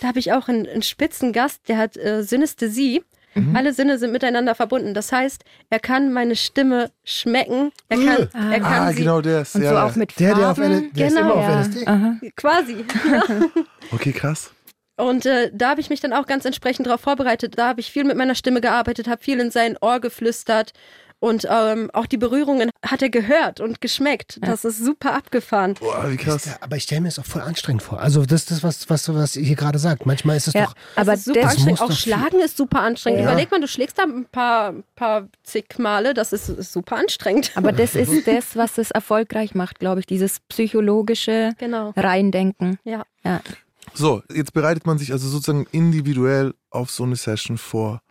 Da 0.02 0.08
habe 0.08 0.18
ich 0.18 0.32
auch 0.32 0.48
einen, 0.48 0.66
einen 0.68 0.82
Spitzengast, 0.82 1.68
der 1.68 1.78
hat 1.78 1.96
äh, 1.96 2.24
Synästhesie. 2.24 3.04
Alle 3.54 3.74
Sinne 3.74 3.98
sind 4.00 4.12
miteinander 4.12 4.56
verbunden. 4.56 4.94
Das 4.94 5.12
heißt, 5.12 5.44
er 5.70 5.80
kann 5.80 6.12
meine 6.12 6.36
Stimme 6.36 6.92
schmecken. 7.04 7.72
Er 7.88 7.98
kann, 7.98 8.30
er 8.52 8.60
kann 8.60 8.64
Ah, 8.88 8.92
sie 8.92 8.98
genau 9.04 9.22
der 9.22 9.42
ist. 9.42 9.56
Und 9.56 9.62
ja, 9.62 9.70
so 9.70 9.76
ja. 9.76 9.86
auch 9.86 9.96
mit 9.96 10.20
Der, 10.20 10.36
der 10.36 10.52
auf 10.52 10.58
Farben. 10.58 10.74
LSD, 10.74 10.92
der 10.98 11.08
ist 11.08 11.16
Genau, 11.16 11.26
immer 11.32 11.36
auf 11.36 11.48
ja. 11.50 11.60
LSD. 11.62 11.88
Aha. 11.88 12.16
quasi. 12.36 12.86
Okay, 13.92 14.12
krass. 14.12 14.52
Und 14.98 15.26
äh, 15.26 15.50
da 15.54 15.70
habe 15.70 15.80
ich 15.82 15.90
mich 15.90 16.02
dann 16.02 16.12
auch 16.12 16.26
ganz 16.28 16.44
entsprechend 16.46 16.86
darauf 16.88 17.02
vorbereitet. 17.02 17.58
Da 17.58 17.70
habe 17.70 17.80
ich 17.80 17.92
viel 17.92 18.04
mit 18.04 18.18
meiner 18.18 18.36
Stimme 18.36 18.60
gearbeitet, 18.62 19.08
habe 19.08 19.24
viel 19.24 19.40
in 19.40 19.50
sein 19.52 19.78
Ohr 19.80 20.00
geflüstert. 20.02 20.74
Und 21.22 21.46
ähm, 21.50 21.90
auch 21.92 22.06
die 22.06 22.18
Berührungen 22.18 22.70
hat 22.82 23.02
er 23.02 23.10
gehört 23.10 23.60
und 23.60 23.82
geschmeckt. 23.82 24.40
Das 24.42 24.64
ist 24.64 24.84
super 24.84 25.14
abgefahren. 25.14 25.74
Boah, 25.74 26.10
wie 26.10 26.16
krass. 26.16 26.50
Aber 26.62 26.78
ich 26.78 26.84
stelle 26.84 27.02
mir 27.02 27.10
das 27.10 27.20
auch 27.20 27.26
voll 27.26 27.42
anstrengend 27.42 27.84
vor. 27.84 28.00
Also 28.00 28.26
das 28.26 28.42
ist 28.44 28.52
das, 28.52 28.64
was, 28.64 28.90
was, 28.90 29.14
was 29.14 29.36
ihr 29.36 29.44
hier 29.44 29.58
gerade 29.58 29.80
sagt. 29.80 30.06
Manchmal 30.06 30.38
ist 30.38 30.48
es 30.48 30.54
Ja, 30.54 30.66
doch... 30.66 30.76
aber 30.96 31.12
das 31.12 31.20
ist 31.20 31.26
super 31.26 31.42
das, 31.42 31.52
anstrengend. 31.56 31.82
Auch 31.82 31.92
Schlagen 31.92 32.40
ist 32.40 32.56
super 32.58 32.80
anstrengend. 32.82 33.20
Ja. 33.22 33.26
Überleg 33.26 33.52
mal, 33.52 33.60
du 33.60 33.68
schlägst 33.68 33.98
da 33.98 34.04
ein 34.04 34.26
paar, 34.32 34.76
paar 34.96 35.28
zig 35.44 35.66
Male. 35.78 36.14
Das 36.14 36.32
ist, 36.32 36.48
ist 36.48 36.72
super 36.72 36.96
anstrengend. 36.96 37.52
aber 37.56 37.74
das 37.74 37.96
ist 37.96 38.26
das, 38.26 38.56
was 38.56 38.78
es 38.78 38.92
erfolgreich 38.92 39.56
macht, 39.56 39.80
glaube 39.80 40.00
ich, 40.00 40.06
dieses 40.06 40.40
psychologische 40.48 41.52
Genau. 41.58 41.92
Reindenken. 41.98 42.80
Ja. 42.86 43.04
Ja. 43.26 43.42
So, 43.94 44.22
jetzt 44.34 44.54
bereitet 44.54 44.86
man 44.86 44.98
sich 44.98 45.12
also 45.12 45.28
sozusagen 45.28 45.68
individuell 45.72 46.54
auf 46.70 46.92
so 46.92 47.04
eine 47.04 47.16
Session 47.16 47.58
vor. 47.58 48.02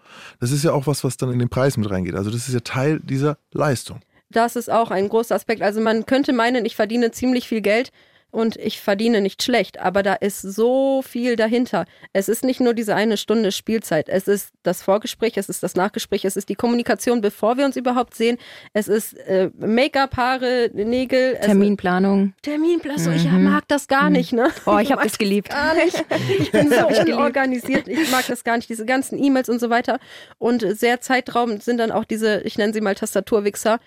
Das 0.40 0.50
ist 0.50 0.64
ja 0.64 0.72
auch 0.72 0.86
was, 0.86 1.04
was 1.04 1.16
dann 1.16 1.32
in 1.32 1.38
den 1.38 1.48
Preis 1.48 1.76
mit 1.76 1.90
reingeht. 1.90 2.14
Also 2.14 2.30
das 2.30 2.48
ist 2.48 2.54
ja 2.54 2.60
Teil 2.60 3.00
dieser 3.00 3.38
Leistung. 3.52 4.00
Das 4.30 4.56
ist 4.56 4.70
auch 4.70 4.90
ein 4.90 5.08
großer 5.08 5.34
Aspekt. 5.34 5.62
Also 5.62 5.80
man 5.80 6.06
könnte 6.06 6.32
meinen, 6.32 6.64
ich 6.64 6.76
verdiene 6.76 7.10
ziemlich 7.10 7.48
viel 7.48 7.60
Geld 7.60 7.92
und 8.30 8.56
ich 8.56 8.80
verdiene 8.80 9.20
nicht 9.22 9.42
schlecht, 9.42 9.78
aber 9.78 10.02
da 10.02 10.14
ist 10.14 10.42
so 10.42 11.02
viel 11.02 11.36
dahinter. 11.36 11.86
Es 12.12 12.28
ist 12.28 12.44
nicht 12.44 12.60
nur 12.60 12.74
diese 12.74 12.94
eine 12.94 13.16
Stunde 13.16 13.52
Spielzeit. 13.52 14.08
Es 14.08 14.28
ist 14.28 14.50
das 14.62 14.82
Vorgespräch, 14.82 15.36
es 15.36 15.48
ist 15.48 15.62
das 15.62 15.74
Nachgespräch, 15.76 16.26
es 16.26 16.36
ist 16.36 16.50
die 16.50 16.54
Kommunikation, 16.54 17.22
bevor 17.22 17.56
wir 17.56 17.64
uns 17.64 17.76
überhaupt 17.76 18.14
sehen. 18.14 18.36
Es 18.74 18.86
ist 18.86 19.14
äh, 19.14 19.50
Make-up, 19.56 20.16
Haare, 20.16 20.70
Nägel. 20.74 21.38
Terminplanung. 21.40 22.34
Terminplan. 22.42 22.98
So, 22.98 23.10
Ich 23.12 23.24
mag 23.30 23.64
das 23.68 23.88
gar 23.88 24.10
nicht, 24.10 24.34
ne? 24.34 24.50
Oh, 24.66 24.78
ich 24.78 24.92
habe 24.92 25.02
das 25.02 25.16
geliebt. 25.16 25.50
gar 25.50 25.74
nicht. 25.74 26.04
Ich 26.38 26.52
bin 26.52 26.70
so 26.70 26.86
unorganisiert. 26.86 27.88
Ich 27.88 28.10
mag 28.10 28.26
das 28.26 28.44
gar 28.44 28.56
nicht. 28.56 28.68
Diese 28.68 28.84
ganzen 28.84 29.22
E-Mails 29.22 29.48
und 29.48 29.60
so 29.60 29.70
weiter. 29.70 29.98
Und 30.38 30.64
sehr 30.78 31.00
zeitraubend 31.00 31.62
sind 31.62 31.78
dann 31.78 31.90
auch 31.90 32.04
diese, 32.04 32.40
ich 32.42 32.58
nenne 32.58 32.72
sie 32.72 32.80
mal 32.80 32.94
Tastaturwichser, 32.94 33.80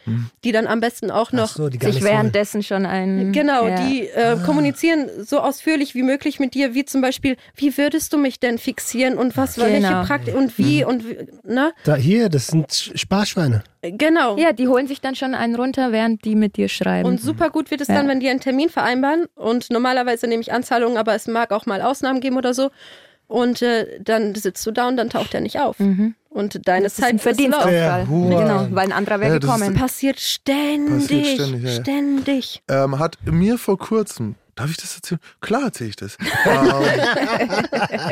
die 0.44 0.52
dann 0.52 0.68
am 0.68 0.80
besten 0.80 1.12
auch 1.12 1.32
noch 1.32 1.50
so, 1.50 1.70
Sich 1.70 2.04
währenddessen 2.04 2.64
schon 2.64 2.86
ein. 2.86 3.32
Genau, 3.32 3.68
ja. 3.68 3.76
die 3.88 4.08
ähm, 4.16 4.31
äh, 4.34 4.46
kommunizieren 4.46 5.10
so 5.26 5.40
ausführlich 5.40 5.96
wie 5.96 6.04
möglich 6.04 6.40
mit 6.40 6.54
dir, 6.54 6.74
wie 6.74 6.86
zum 6.86 7.02
Beispiel, 7.02 7.38
wie 7.56 7.78
würdest 7.78 8.14
du 8.14 8.18
mich 8.18 8.40
denn 8.40 8.58
fixieren 8.58 9.18
und 9.18 9.38
was, 9.38 9.56
Genau. 9.56 9.68
welche 9.68 10.08
Praktik 10.08 10.36
und 10.36 10.58
wie 10.58 10.84
und 10.84 11.08
wie, 11.08 11.18
ne? 11.44 11.72
Da, 11.84 11.96
hier, 11.96 12.30
das 12.30 12.48
sind 12.48 12.70
Sch- 12.72 12.98
Sparschweine. 12.98 13.64
Genau. 13.82 14.38
Ja, 14.38 14.52
die 14.54 14.68
holen 14.68 14.88
sich 14.88 15.02
dann 15.02 15.16
schon 15.16 15.34
einen 15.34 15.56
runter, 15.56 15.92
während 15.92 16.24
die 16.26 16.36
mit 16.36 16.56
dir 16.58 16.68
schreiben. 16.70 17.08
Und 17.08 17.20
super 17.20 17.50
gut 17.50 17.72
wird 17.72 17.82
es 17.82 17.88
Ja. 17.88 17.96
dann, 17.96 18.08
wenn 18.08 18.20
die 18.20 18.30
einen 18.30 18.40
Termin 18.40 18.70
vereinbaren. 18.70 19.26
Und 19.36 19.70
normalerweise 19.72 20.28
nehme 20.28 20.42
ich 20.42 20.52
Anzahlungen, 20.54 20.98
aber 20.98 21.16
es 21.16 21.28
mag 21.28 21.52
auch 21.52 21.66
mal 21.66 21.82
Ausnahmen 21.82 22.22
geben 22.22 22.38
oder 22.38 22.54
so. 22.54 22.70
Und 23.32 23.62
äh, 23.62 24.00
dann 24.04 24.36
sitzt 24.36 24.66
du 24.66 24.72
da 24.72 24.88
und 24.90 24.98
dann 24.98 25.10
taucht 25.10 25.34
er 25.34 25.40
nicht 25.42 25.58
auf. 25.60 25.78
Und 25.80 26.68
deine 26.68 26.84
das 26.84 26.94
ist 26.94 27.02
Zeit 27.02 27.10
ein 27.14 27.16
ist. 27.20 27.24
Der 27.66 28.08
Huren. 28.10 28.30
Genau, 28.30 28.68
weil 28.72 28.86
ein 28.86 28.92
anderer 28.92 29.20
wäre 29.22 29.34
Ja, 29.34 29.40
das 29.40 29.50
ist- 29.50 29.56
gekommen. 29.60 29.76
Passiert 29.78 30.20
ständig. 30.20 31.08
Passiert 31.08 31.28
ständig, 31.28 31.64
ja, 31.64 31.70
ja. 31.70 31.82
ständig. 31.82 32.62
ähm, 32.70 33.00
hat 33.00 33.18
mir 33.26 33.58
vor 33.58 33.78
kurzem, 33.78 34.36
darf 34.62 34.72
ich 34.72 34.78
das 34.78 34.96
erzählen? 34.96 35.20
Klar 35.42 35.64
erzähle 35.64 35.90
ich 35.90 35.96
das. 35.96 36.18
ähm, 36.46 37.66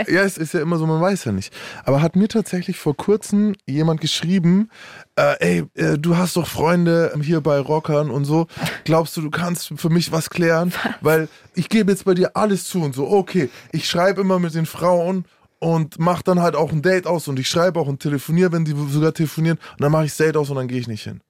ja, 0.14 0.24
es 0.24 0.38
ist 0.38 0.54
ja 0.54 0.62
immer 0.62 0.78
so, 0.78 0.88
man 0.88 1.00
weiß 1.00 1.26
ja 1.26 1.32
nicht. 1.32 1.54
Aber 1.86 2.02
hat 2.02 2.16
mir 2.16 2.28
tatsächlich 2.28 2.78
vor 2.78 2.98
kurzem 2.98 3.56
jemand 3.68 4.02
geschrieben, 4.02 4.70
äh, 5.16 5.36
ey, 5.40 5.64
äh, 5.76 5.98
du 5.98 6.18
hast 6.18 6.36
doch 6.36 6.48
Freunde 6.48 7.14
hier 7.22 7.42
bei 7.42 7.60
Rockern 7.60 8.10
und 8.10 8.26
so. 8.26 8.48
Glaubst 8.84 9.16
du, 9.16 9.22
du 9.22 9.30
kannst 9.30 9.74
für 9.76 9.90
mich 9.90 10.12
was 10.12 10.30
klären? 10.30 10.74
Weil 11.02 11.30
ich 11.54 11.70
gebe 11.70 11.92
jetzt 11.92 12.06
bei 12.06 12.16
dir 12.16 12.36
alles 12.36 12.64
zu 12.66 12.82
und 12.82 12.96
so. 12.96 13.08
Okay, 13.08 13.50
ich 13.72 13.88
schreibe 13.88 14.22
immer 14.22 14.40
mit 14.40 14.56
den 14.56 14.66
Frauen 14.66 15.26
und 15.60 16.00
mach 16.00 16.22
dann 16.24 16.42
halt 16.42 16.56
auch 16.56 16.72
ein 16.72 16.82
Date 16.82 17.06
aus 17.06 17.28
und 17.28 17.38
ich 17.38 17.48
schreibe 17.48 17.80
auch 17.80 17.88
und 17.88 18.00
telefoniere, 18.00 18.52
wenn 18.52 18.66
die 18.66 18.74
sogar 18.90 19.14
telefonieren 19.14 19.60
und 19.74 19.82
dann 19.82 19.92
mache 19.92 20.06
ich 20.06 20.12
das 20.12 20.18
Date 20.18 20.38
aus 20.38 20.50
und 20.50 20.56
dann 20.56 20.68
gehe 20.68 20.80
ich 20.80 20.88
nicht 20.88 21.04
hin. 21.04 21.22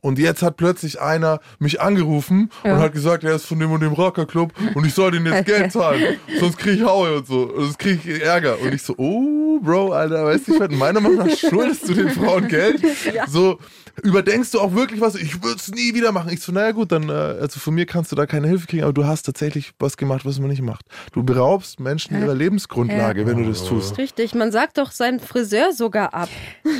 Und 0.00 0.18
jetzt 0.18 0.42
hat 0.42 0.56
plötzlich 0.56 1.00
einer 1.00 1.40
mich 1.58 1.80
angerufen 1.80 2.50
Ja. 2.64 2.74
und 2.74 2.80
hat 2.80 2.92
gesagt, 2.92 3.24
er 3.24 3.34
ist 3.34 3.46
von 3.46 3.58
dem 3.58 3.70
und 3.72 3.80
dem 3.80 3.92
Rockerclub 3.92 4.52
und 4.74 4.86
ich 4.86 4.94
soll 4.94 5.10
den 5.12 5.26
jetzt 5.26 5.46
Geld 5.46 5.72
zahlen, 5.72 6.16
sonst 6.40 6.58
kriege 6.58 6.76
ich 6.76 6.84
Haue 6.84 7.16
und 7.18 7.26
so. 7.26 7.42
Und 7.42 7.64
sonst 7.64 7.78
kriege 7.78 8.12
ich 8.12 8.22
Ärger. 8.22 8.60
Und 8.60 8.74
ich 8.74 8.82
so, 8.82 8.94
oh, 8.96 9.58
Bro, 9.60 9.92
Alter, 9.92 10.24
weißt 10.24 10.48
du, 10.48 10.52
ich 10.54 10.58
meine, 10.58 10.76
meiner 10.76 11.00
Meinung 11.00 11.18
nach 11.26 11.36
schuldest 11.36 11.88
du 11.88 11.94
den 11.94 12.10
Frauen 12.10 12.48
Geld. 12.48 12.82
So, 13.28 13.58
überdenkst 14.02 14.50
du 14.52 14.60
auch 14.60 14.72
wirklich 14.74 15.00
was? 15.00 15.14
Ich 15.14 15.42
würde 15.42 15.56
es 15.56 15.68
nie 15.68 15.94
wieder 15.94 16.12
machen. 16.12 16.30
Ich 16.32 16.40
so, 16.40 16.52
naja 16.52 16.72
gut, 16.72 16.92
dann, 16.92 17.08
äh, 17.08 17.12
also 17.12 17.60
von 17.60 17.74
mir 17.74 17.86
kannst 17.86 18.10
du 18.12 18.16
da 18.16 18.26
keine 18.26 18.48
Hilfe 18.48 18.66
kriegen, 18.66 18.82
aber 18.84 18.92
du 18.92 19.04
hast 19.06 19.22
tatsächlich 19.24 19.72
was 19.78 19.96
gemacht, 19.96 20.24
was 20.24 20.38
man 20.38 20.48
nicht 20.48 20.62
macht. 20.62 20.86
Du 21.12 21.22
beraubst 21.22 21.80
Menschen 21.80 22.18
ihrer 22.20 22.34
Lebensgrundlage, 22.34 23.26
wenn 23.26 23.42
du 23.42 23.48
das 23.48 23.64
tust. 23.64 23.98
Richtig, 23.98 24.34
man 24.34 24.52
sagt 24.52 24.78
doch 24.78 24.90
seinen 24.90 25.20
Friseur 25.20 25.72
sogar 25.72 26.14
ab. 26.14 26.28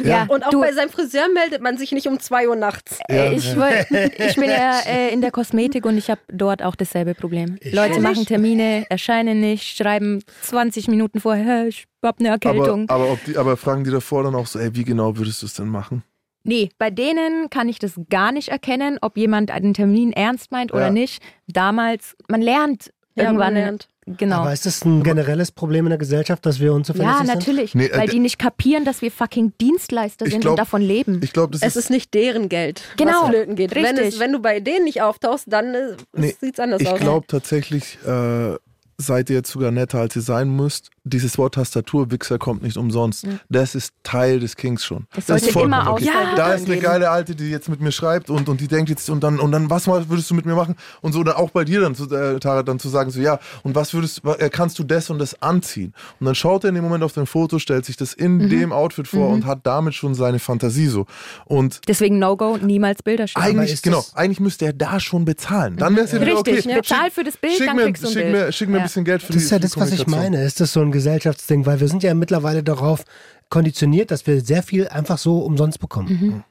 ja, 0.04 0.24
Und 0.28 0.44
auch 0.44 0.50
du, 0.50 0.60
bei 0.60 0.72
seinem 0.72 0.90
Friseur 0.90 1.28
meldet 1.32 1.62
man 1.62 1.76
sich 1.78 1.92
nicht 1.92 2.06
um 2.06 2.18
2 2.20 2.48
Uhr 2.48 2.56
nachts. 2.56 2.98
äh, 3.08 3.34
ich, 3.34 3.46
ich 3.46 4.36
bin 4.36 4.50
ja 4.50 4.80
äh, 4.86 5.12
in 5.12 5.20
der 5.20 5.30
Kosmetik 5.30 5.84
und 5.86 5.96
ich 5.98 6.10
habe 6.10 6.20
dort 6.32 6.62
auch 6.62 6.76
dasselbe 6.76 7.14
Problem. 7.14 7.56
Leute 7.62 7.94
Ehrlich? 7.94 8.00
machen 8.00 8.26
Termine, 8.26 8.86
erscheinen 8.88 9.40
nicht, 9.40 9.76
schreiben 9.76 10.22
20 10.42 10.88
Minuten 10.88 11.20
vorher, 11.20 11.64
"Hä, 11.64 11.68
ich 11.68 11.84
hab 12.02 12.18
eine 12.20 12.32
Aber, 12.32 12.46
Erkältung. 12.46 12.88
aber, 12.88 13.10
ob 13.12 13.24
die, 13.24 13.36
aber 13.36 13.56
fragen 13.56 13.84
die 13.84 13.90
davor 13.90 14.24
dann 14.24 14.34
auch 14.34 14.46
so, 14.46 14.58
ey, 14.58 14.74
wie 14.74 14.84
genau 14.84 15.16
würdest 15.16 15.42
du 15.42 15.46
es 15.46 15.54
denn 15.54 15.68
machen? 15.68 16.02
Nee, 16.45 16.70
bei 16.78 16.90
denen 16.90 17.51
kann 17.51 17.68
ich 17.68 17.78
das 17.78 17.93
gar 18.11 18.32
nicht 18.32 18.49
erkennen, 18.49 18.99
ob 19.01 19.16
jemand 19.16 19.51
einen 19.51 19.74
Termin 19.74 20.12
ernst 20.12 20.51
meint 20.51 20.72
oder 20.72 20.86
Ja. 20.86 20.90
nicht. 20.93 21.22
Damals, 21.47 22.16
man 22.28 22.43
lernt 22.43 22.86
Ja, 23.14 23.24
man 23.24 23.26
irgendwann. 23.34 23.55
lernt. 23.55 23.88
Genau. 24.05 24.38
Aber 24.40 24.53
ist 24.53 24.66
das 24.66 24.84
ein 24.84 25.05
generelles 25.05 25.53
Problem 25.53 25.86
in 25.86 25.90
der 25.90 25.99
Gesellschaft, 25.99 26.45
dass 26.45 26.59
wir 26.59 26.72
unzuverlässig 26.72 27.20
Ja, 27.20 27.24
sind? 27.24 27.34
natürlich. 27.38 27.74
Nee, 27.76 27.86
äh, 27.86 27.97
weil 27.97 28.09
die 28.09 28.18
nicht 28.18 28.36
kapieren, 28.36 28.84
dass 28.84 29.01
wir 29.01 29.12
fucking 29.12 29.53
Dienstleister 29.61 30.26
Ich 30.26 30.32
sind 30.32 30.40
glaub- 30.40 30.55
und 30.55 30.59
davon 30.59 30.82
leben. 30.82 31.20
Ich 31.22 31.32
glaube, 31.32 31.53
das 31.53 31.62
Es 31.62 31.76
ist 31.76 31.88
nicht 31.88 32.12
deren 32.12 32.49
Geld, 32.49 32.82
Genau, 32.97 33.12
was 33.22 33.28
flöten 33.28 33.55
geht. 33.55 33.72
Wenn, 33.76 33.84
richtig. 33.97 34.14
es, 34.14 34.18
wenn 34.18 34.32
du 34.32 34.40
bei 34.40 34.59
denen 34.59 34.86
nicht 34.86 35.03
auftauchst, 35.03 35.45
dann 35.47 35.72
äh, 35.76 35.97
Nee, 36.16 36.34
sieht 36.40 36.55
es 36.55 36.59
anders 36.61 36.80
Ich 36.80 36.88
aus. 36.88 36.99
glaube 36.99 37.28
tatsächlich, 37.28 37.97
äh, 38.05 38.57
seid 39.03 39.28
ihr 39.30 39.36
jetzt 39.36 39.50
sogar 39.50 39.70
netter, 39.70 39.98
als 39.98 40.16
ihr 40.16 40.22
sein 40.22 40.55
müsst. 40.55 40.90
Dieses 41.05 41.36
Wort 41.36 41.55
Tastaturwichser 41.57 42.38
kommt 42.38 42.62
nicht 42.62 42.76
umsonst. 42.76 43.26
Das 43.48 43.74
ist 43.74 43.92
Teil 44.05 44.38
des 44.38 44.55
Kings 44.57 44.84
schon. 44.84 45.07
Das 45.16 45.26
sollte 45.26 45.46
ist 45.46 45.53
vollkommen 45.53 45.72
immer 45.80 45.90
okay. 45.92 46.09
Auswahl 46.11 46.34
Da 46.36 46.53
ist 46.53 46.66
eine 46.66 46.74
geben. 46.76 46.82
geile 46.82 47.11
Alte, 47.11 47.34
die 47.34 47.50
jetzt 47.50 47.68
mit 47.68 47.80
mir 47.80 47.90
schreibt 47.90 48.30
und, 48.30 48.48
und 48.48 48.61
die 48.61 48.68
denkt 48.68 48.88
jetzt, 48.88 49.11
und 49.11 49.20
dann, 49.24 49.40
und 49.40 49.50
dann, 49.50 49.68
was 49.68 49.88
mal 49.88 50.09
würdest 50.09 50.30
du 50.30 50.34
mit 50.34 50.46
mir 50.46 50.55
machen? 50.55 50.76
Und 51.00 51.12
so, 51.12 51.18
oder 51.18 51.38
auch 51.38 51.50
bei 51.50 51.64
dir 51.64 51.80
dann, 51.80 51.96
zu, 51.96 52.05
äh, 52.14 52.38
Tara, 52.38 52.62
dann 52.62 52.78
zu 52.78 52.88
sagen, 52.88 53.11
so, 53.11 53.20
ja, 53.20 53.40
und 53.64 53.74
was 53.74 53.92
würdest, 53.94 54.22
äh, 54.38 54.48
kannst 54.48 54.78
du 54.78 54.84
das 54.84 55.11
und 55.11 55.18
das 55.18 55.42
anziehen? 55.42 55.92
Und 56.20 56.26
dann 56.26 56.36
schaut 56.36 56.62
er 56.64 56.68
in 56.68 56.76
dem 56.76 56.84
Moment 56.84 57.03
auf 57.03 57.12
dein 57.14 57.26
Foto, 57.26 57.59
stellt 57.59 57.84
sich 57.84 57.96
das 57.96 58.12
in 58.12 58.48
dem 58.48 58.72
Outfit 58.72 59.09
vor 59.09 59.28
und 59.30 59.44
hat 59.44 59.61
damit 59.64 59.94
schon 59.94 60.14
seine 60.14 60.38
Fantasie 60.38 60.86
so. 60.86 61.07
Und 61.46 61.80
Deswegen 61.88 62.20
No-Go, 62.20 62.59
niemals 62.62 63.03
Bilder 63.03 63.26
schicken. 63.26 63.42
eigentlich, 63.42 63.82
genau, 63.82 63.96
das- 63.96 64.14
eigentlich 64.14 64.38
müsste 64.38 64.66
er 64.66 64.72
da 64.72 65.00
schon 65.00 65.24
bezahlen. 65.24 65.76
Dann 65.78 65.96
wäre 65.96 66.07
es 66.07 66.12
ja 66.12 66.20
wieder 66.20 66.38
okay. 66.38 66.55
Richtig, 66.55 66.74
bezahl 66.76 67.07
Schick- 67.07 67.12
für 67.12 67.24
das 67.24 67.36
Bild, 67.36 67.55
schick 67.55 67.66
dann 67.66 67.76
mir, 67.76 67.84
kriegst 67.86 68.05
du 68.05 68.07
ein 68.07 68.12
schick 68.12 68.22
Bild. 68.22 68.34
Mir, 68.46 68.53
schick 68.53 68.68
mir 68.68 68.76
Ja. 68.76 68.82
ein 68.84 68.88
bisschen 68.93 69.05
Geld 69.05 69.22
für 69.22 69.32
Das 69.32 69.36
die 69.38 69.45
ist 69.45 69.51
ja 69.51 69.59
das, 69.59 69.76
was 69.76 69.93
ich 69.93 70.07
meine. 70.07 70.45
Ist 70.45 70.61
das 70.61 70.72
so 70.72 70.80
ein 70.80 70.93
Gesellschaftsding? 70.93 71.66
Weil 71.66 71.80
wir 71.80 71.88
sind 71.88 72.03
ja 72.03 72.14
mittlerweile 72.14 72.62
darauf 72.62 73.05
konditioniert, 73.49 74.11
dass 74.11 74.26
wir 74.26 74.40
sehr 74.40 74.62
viel 74.62 74.88
einfach 74.88 75.18
so 75.18 75.38
umsonst 75.40 75.78
bekommen. 75.80 76.45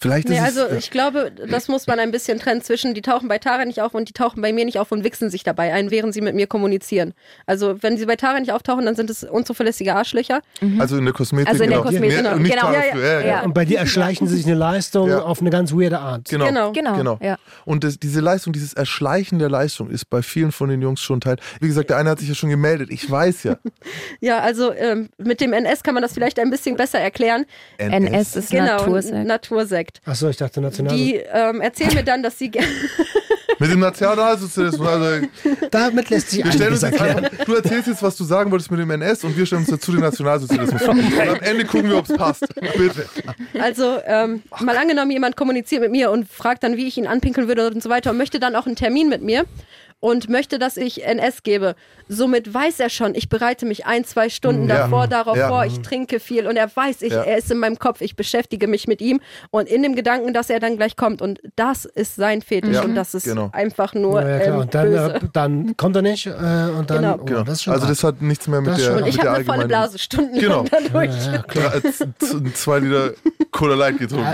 Vielleicht 0.00 0.28
Nee, 0.28 0.36
ist 0.36 0.42
also 0.42 0.62
es, 0.62 0.78
ich 0.84 0.90
glaube, 0.90 1.32
das 1.48 1.68
muss 1.68 1.86
man 1.86 1.98
ein 1.98 2.10
bisschen 2.10 2.38
trennen 2.38 2.62
zwischen, 2.62 2.94
die 2.94 3.02
tauchen 3.02 3.28
bei 3.28 3.38
Tara 3.38 3.64
nicht 3.64 3.80
auf 3.80 3.94
und 3.94 4.08
die 4.08 4.12
tauchen 4.12 4.42
bei 4.42 4.52
mir 4.52 4.64
nicht 4.64 4.78
auf 4.78 4.92
und 4.92 5.04
wichsen 5.04 5.30
sich 5.30 5.42
dabei 5.44 5.72
ein, 5.72 5.90
während 5.90 6.14
sie 6.14 6.20
mit 6.20 6.34
mir 6.34 6.46
kommunizieren. 6.46 7.14
Also 7.46 7.82
wenn 7.82 7.96
sie 7.96 8.06
bei 8.06 8.16
Tara 8.16 8.40
nicht 8.40 8.52
auftauchen, 8.52 8.84
dann 8.86 8.94
sind 8.96 9.10
es 9.10 9.24
unzuverlässige 9.24 9.94
Arschlöcher. 9.94 10.40
also 10.78 10.96
in 10.98 11.04
der 11.04 11.14
Kosmetik. 11.14 11.48
Also 11.48 11.64
in 11.64 11.70
der 11.70 11.78
genau. 11.80 11.90
Kosmetik, 11.90 12.22
Mehr- 12.22 12.32
genau. 12.32 12.36
Nicht 12.42 12.52
Genau. 12.54 12.72
Ja, 12.72 12.84
ja, 12.84 13.20
ja, 13.20 13.26
ja. 13.26 13.40
Und 13.42 13.54
bei 13.54 13.64
dir 13.64 13.78
erschleichen 13.78 14.26
sie 14.26 14.36
sich 14.36 14.46
eine 14.46 14.54
Leistung 14.54 15.08
Ja. 15.08 15.22
auf 15.22 15.40
eine 15.40 15.50
ganz 15.50 15.72
weirde 15.72 15.98
Art. 15.98 16.28
Genau. 16.28 16.46
Genau. 16.46 16.72
Genau, 16.72 16.96
Genau. 16.96 17.18
ja. 17.22 17.36
Und 17.64 17.84
das, 17.84 17.98
diese 17.98 18.20
Leistung, 18.20 18.52
dieses 18.52 18.72
Erschleichen 18.72 19.38
der 19.38 19.48
Leistung 19.50 19.90
ist 19.90 20.08
bei 20.10 20.22
vielen 20.22 20.52
von 20.52 20.68
den 20.68 20.82
Jungs 20.82 21.00
schon 21.00 21.20
Teil. 21.20 21.36
Wie 21.60 21.66
gesagt, 21.68 21.90
der 21.90 21.96
eine 21.98 22.10
hat 22.10 22.18
sich 22.20 22.28
ja 22.28 22.34
schon 22.34 22.50
gemeldet. 22.50 22.90
Ich 22.90 23.10
weiß 23.10 23.42
ja. 23.44 23.56
Ja, 24.20 24.38
also 24.40 24.72
ähm, 24.72 25.08
mit 25.18 25.40
dem 25.40 25.52
NS 25.52 25.82
kann 25.82 25.94
man 25.94 26.02
das 26.02 26.12
vielleicht 26.14 26.38
ein 26.38 26.50
bisschen 26.50 26.76
besser 26.76 26.98
erklären. 26.98 27.44
NS 27.78 28.36
ist 28.36 28.50
Genau, 28.50 28.86
Natursekt. 28.86 29.26
Natursekt. 29.76 30.00
Achso, 30.06 30.28
ich 30.28 30.36
dachte 30.36 30.60
national. 30.60 30.96
Die 30.96 31.14
ähm, 31.16 31.60
erzählen 31.60 31.94
mir 31.94 32.04
dann, 32.04 32.22
dass 32.22 32.38
sie 32.38 32.50
ge- 32.50 32.62
Mit 33.58 33.70
dem 33.70 33.80
Nationalsozialismus. 33.80 34.86
Also, 34.86 35.26
Damit 35.70 36.10
lässt 36.10 36.28
sich 36.30 36.44
wir 36.44 36.52
stellen 36.52 36.74
einiges 36.74 36.82
uns 36.82 36.92
jetzt 36.92 37.00
erklären. 37.00 37.24
einfach, 37.24 37.44
du 37.46 37.54
erzählst 37.54 37.86
jetzt, 37.88 38.02
was 38.02 38.14
du 38.16 38.24
sagen 38.24 38.50
wolltest 38.50 38.70
mit 38.70 38.80
dem 38.80 38.90
NS 38.90 39.24
und 39.24 39.34
wir 39.34 39.46
stellen 39.46 39.62
uns 39.62 39.70
dazu 39.70 39.92
den 39.92 40.02
Nationalsozialismus 40.02 40.82
vor. 40.82 40.90
Und 40.92 41.18
am 41.28 41.40
Ende 41.40 41.64
gucken 41.64 41.88
wir, 41.88 41.96
ob 41.96 42.06
es 42.08 42.14
passt. 42.16 42.44
Bitte. 42.76 43.06
Also 43.58 43.98
ähm, 44.04 44.42
mal 44.60 44.76
angenommen, 44.76 45.10
jemand 45.10 45.36
kommuniziert 45.36 45.80
mit 45.80 45.90
mir 45.90 46.10
und 46.10 46.28
fragt 46.30 46.64
dann, 46.64 46.76
wie 46.76 46.86
ich 46.86 46.98
ihn 46.98 47.06
anpinkeln 47.06 47.48
würde 47.48 47.66
und 47.68 47.82
so 47.82 47.88
weiter 47.88 48.10
und 48.10 48.18
möchte 48.18 48.38
dann 48.40 48.54
auch 48.56 48.66
einen 48.66 48.76
Termin 48.76 49.08
mit 49.08 49.22
mir 49.22 49.46
und 50.00 50.28
möchte, 50.28 50.58
dass 50.58 50.76
ich 50.76 51.04
NS 51.04 51.42
gebe. 51.42 51.74
Somit 52.08 52.52
weiß 52.52 52.80
er 52.80 52.90
schon, 52.90 53.14
ich 53.14 53.28
bereite 53.28 53.64
mich 53.66 53.86
ein, 53.86 54.04
zwei 54.04 54.28
Stunden 54.28 54.68
Ja. 54.68 54.76
davor 54.78 55.08
darauf 55.08 55.36
Ja. 55.36 55.48
vor, 55.48 55.64
ich 55.64 55.80
trinke 55.80 56.20
viel 56.20 56.46
und 56.46 56.56
er 56.56 56.70
weiß, 56.74 57.02
ich, 57.02 57.12
Ja. 57.12 57.22
er 57.22 57.38
ist 57.38 57.50
in 57.50 57.58
meinem 57.58 57.78
Kopf, 57.78 58.00
ich 58.02 58.14
beschäftige 58.14 58.68
mich 58.68 58.86
mit 58.86 59.00
ihm 59.00 59.20
und 59.50 59.68
in 59.68 59.82
dem 59.82 59.96
Gedanken, 59.96 60.32
dass 60.34 60.50
er 60.50 60.60
dann 60.60 60.76
gleich 60.76 60.96
kommt 60.96 61.22
und 61.22 61.40
das 61.56 61.84
ist 61.86 62.14
sein 62.16 62.42
Fetisch 62.42 62.74
Ja, 62.74 62.82
und 62.82 62.94
das 62.94 63.14
ist 63.14 63.24
genau. 63.24 63.48
einfach 63.52 63.94
nur 63.94 64.20
Ja, 64.22 64.38
klar. 64.38 64.54
ähm, 64.54 64.60
Und 64.60 64.74
dann, 64.74 64.86
böse. 64.90 65.14
äh, 65.14 65.20
dann 65.32 65.76
kommt 65.76 65.96
er 65.96 66.02
nicht 66.02 66.26
äh, 66.26 66.30
und 66.30 66.90
dann. 66.90 67.02
Genau. 67.02 67.18
Oh, 67.20 67.24
Genau. 67.24 67.42
das 67.42 67.54
ist 67.54 67.62
schon 67.64 67.74
also 67.74 67.86
das 67.86 68.04
hat 68.04 68.20
nichts 68.22 68.46
mehr 68.48 68.60
mit 68.60 68.70
Das 68.70 68.76
der, 68.78 68.84
schon. 68.86 69.02
und 69.02 69.06
ich 69.08 69.18
habe 69.18 69.30
eine 69.30 69.44
volle 69.44 69.58
allgemeinen- 69.64 69.68
Blase 69.68 69.98
Stunden 69.98 70.38
Genau. 70.38 70.64
dadurch. 70.70 71.10
zwei 72.54 72.78
Liter 72.80 73.10
Cola 73.50 73.74
Light 73.74 73.98
getrunken. 73.98 74.26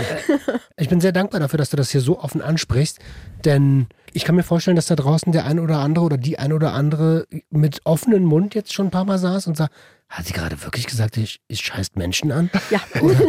Ich 0.76 0.88
bin 0.88 1.00
sehr 1.00 1.12
dankbar 1.12 1.40
dafür, 1.40 1.58
dass 1.58 1.70
du 1.70 1.76
das 1.76 1.90
hier 1.90 2.00
so 2.00 2.18
offen 2.18 2.42
ansprichst, 2.42 2.98
denn 3.46 3.86
ich 4.12 4.24
kann 4.24 4.34
mir 4.34 4.42
vorstellen, 4.42 4.76
dass 4.76 4.86
da 4.86 4.96
draußen 4.96 5.32
der 5.32 5.46
ein 5.46 5.58
oder 5.58 5.78
andere 5.78 6.04
oder 6.04 6.16
die 6.16 6.38
ein 6.38 6.52
oder 6.52 6.72
andere 6.72 7.26
mit 7.50 7.80
offenem 7.84 8.24
Mund 8.24 8.54
jetzt 8.54 8.72
schon 8.72 8.86
ein 8.88 8.90
paar 8.90 9.04
Mal 9.04 9.18
saß 9.18 9.46
und 9.46 9.56
sagt, 9.56 9.74
hat 10.08 10.26
sie 10.26 10.34
gerade 10.34 10.62
wirklich 10.62 10.86
gesagt, 10.86 11.16
ich, 11.16 11.40
ich 11.48 11.60
scheißt 11.60 11.96
Menschen 11.96 12.32
an? 12.32 12.50
Ja. 12.70 12.80
Oder, 13.00 13.20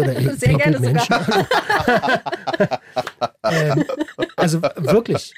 oder 0.00 0.18
ich 0.18 0.30
Sehr 0.40 0.54
gerne 0.54 0.80
Menschen 0.80 1.12
an? 1.12 1.46
ähm, 3.44 3.84
also 4.34 4.60
wirklich, 4.62 5.32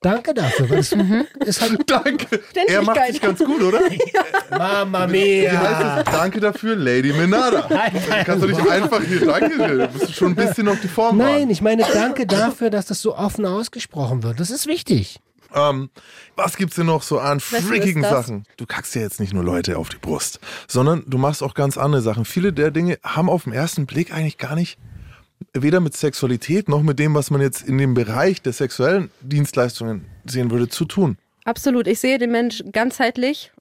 danke 0.00 0.34
dafür. 0.34 0.70
Weil 0.70 0.78
es 0.78 0.92
ist 0.92 1.60
halt, 1.60 1.78
Danke. 1.90 2.40
Er 2.66 2.82
macht 2.82 3.06
sich 3.06 3.20
ganz 3.20 3.38
gut, 3.38 3.62
oder? 3.62 3.80
Mama 4.50 5.10
Wie 5.10 5.48
heißt 5.48 5.80
mia. 5.80 5.98
es? 6.00 6.04
Danke 6.04 6.40
dafür, 6.40 6.76
Lady 6.76 7.12
Menada. 7.12 7.62
Kannst 8.24 8.44
du 8.44 8.48
nicht 8.48 8.68
einfach 8.68 9.02
hier 9.02 9.26
Danke, 9.26 9.56
du 9.58 9.98
musst 9.98 10.14
schon 10.14 10.28
ein 10.28 10.34
bisschen 10.34 10.68
auf 10.68 10.80
die 10.80 10.88
Form 10.88 11.16
Nein, 11.16 11.50
ich 11.50 11.62
meine, 11.62 11.84
danke 11.92 12.26
dafür, 12.26 12.70
dass 12.70 12.86
das 12.86 13.00
so 13.00 13.16
offen 13.16 13.46
ausgesprochen 13.46 14.22
wird. 14.22 14.40
Das 14.40 14.50
ist 14.50 14.66
wichtig. 14.66 15.18
Ähm, 15.54 15.90
was 16.34 16.56
gibt's 16.56 16.76
denn 16.76 16.86
noch 16.86 17.02
so 17.02 17.18
an 17.18 17.38
ist 17.38 17.46
freakigen 17.46 18.02
das? 18.02 18.10
Sachen? 18.10 18.44
Du 18.56 18.66
kackst 18.66 18.94
ja 18.94 19.02
jetzt 19.02 19.20
nicht 19.20 19.32
nur 19.32 19.44
Leute 19.44 19.78
auf 19.78 19.88
die 19.88 19.96
Brust, 19.96 20.40
sondern 20.68 21.04
du 21.06 21.18
machst 21.18 21.42
auch 21.42 21.54
ganz 21.54 21.78
andere 21.78 22.02
Sachen. 22.02 22.24
Viele 22.24 22.52
der 22.52 22.70
Dinge 22.70 22.98
haben 23.02 23.30
auf 23.30 23.44
den 23.44 23.52
ersten 23.52 23.86
Blick 23.86 24.12
eigentlich 24.12 24.38
gar 24.38 24.54
nicht 24.54 24.78
weder 25.52 25.80
mit 25.80 25.96
Sexualität 25.96 26.68
noch 26.68 26.82
mit 26.82 26.98
dem, 26.98 27.14
was 27.14 27.30
man 27.30 27.40
jetzt 27.40 27.62
in 27.62 27.78
dem 27.78 27.94
Bereich 27.94 28.42
der 28.42 28.52
sexuellen 28.52 29.10
Dienstleistungen 29.20 30.04
sehen 30.24 30.50
würde, 30.50 30.68
zu 30.68 30.84
tun. 30.84 31.18
Absolut. 31.44 31.86
Ich 31.86 32.00
sehe 32.00 32.18
den 32.18 32.32
Mensch 32.32 32.62
ganzheitlich. 32.72 33.52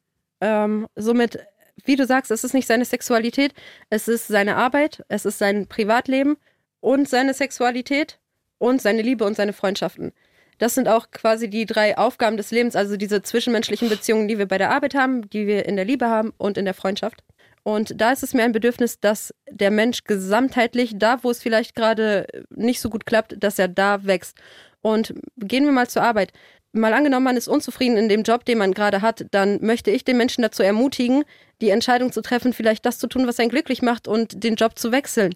Ähm, 0.41 0.87
somit, 0.95 1.39
wie 1.85 1.95
du 1.95 2.05
sagst, 2.05 2.31
es 2.31 2.43
ist 2.43 2.53
nicht 2.53 2.67
seine 2.67 2.85
Sexualität, 2.85 3.53
es 3.89 4.07
ist 4.07 4.27
seine 4.27 4.55
Arbeit, 4.57 5.03
es 5.07 5.25
ist 5.25 5.37
sein 5.37 5.67
Privatleben 5.67 6.37
und 6.79 7.07
seine 7.07 7.33
Sexualität 7.33 8.19
und 8.57 8.81
seine 8.81 9.01
Liebe 9.01 9.25
und 9.25 9.35
seine 9.35 9.53
Freundschaften. 9.53 10.11
Das 10.57 10.73
sind 10.73 10.87
auch 10.87 11.11
quasi 11.11 11.49
die 11.49 11.65
drei 11.65 11.97
Aufgaben 11.97 12.37
des 12.37 12.51
Lebens, 12.51 12.75
also 12.75 12.95
diese 12.95 13.21
zwischenmenschlichen 13.21 13.89
Beziehungen, 13.89 14.27
die 14.27 14.37
wir 14.37 14.45
bei 14.45 14.57
der 14.57 14.71
Arbeit 14.71 14.95
haben, 14.95 15.29
die 15.29 15.47
wir 15.47 15.65
in 15.65 15.75
der 15.75 15.85
Liebe 15.85 16.07
haben 16.07 16.33
und 16.37 16.57
in 16.57 16.65
der 16.65 16.73
Freundschaft. 16.73 17.23
Und 17.65 17.99
da 17.99 18.11
ist 18.11 18.21
es 18.21 18.35
mir 18.35 18.43
ein 18.43 18.51
Bedürfnis, 18.51 18.99
dass 18.99 19.33
der 19.49 19.71
Mensch 19.71 20.03
gesamtheitlich, 20.03 20.91
da 20.97 21.23
wo 21.23 21.31
es 21.31 21.41
vielleicht 21.41 21.73
gerade 21.73 22.27
nicht 22.51 22.79
so 22.79 22.91
gut 22.91 23.07
klappt, 23.07 23.43
dass 23.43 23.57
er 23.57 23.67
da 23.67 24.05
wächst. 24.05 24.37
Und 24.81 25.15
gehen 25.37 25.65
wir 25.65 25.71
mal 25.71 25.89
zur 25.89 26.03
Arbeit. 26.03 26.31
Mal 26.73 26.93
angenommen, 26.93 27.23
man 27.23 27.37
ist 27.37 27.47
unzufrieden 27.47 27.97
in 27.97 28.07
dem 28.07 28.21
Job, 28.21 28.45
den 28.45 28.59
man 28.59 28.73
gerade 28.73 29.01
hat, 29.01 29.25
dann 29.31 29.65
möchte 29.65 29.89
ich 29.89 30.03
den 30.05 30.17
Menschen 30.17 30.43
dazu 30.43 30.61
ermutigen, 30.61 31.23
die 31.59 31.71
Entscheidung 31.71 32.11
zu 32.11 32.21
treffen, 32.21 32.53
vielleicht 32.53 32.85
das 32.85 32.99
zu 32.99 33.07
tun, 33.07 33.25
was 33.25 33.39
einen 33.39 33.49
glücklich 33.49 33.81
macht 33.81 34.07
und 34.07 34.43
den 34.43 34.53
Job 34.53 34.77
zu 34.77 34.91
wechseln. 34.91 35.33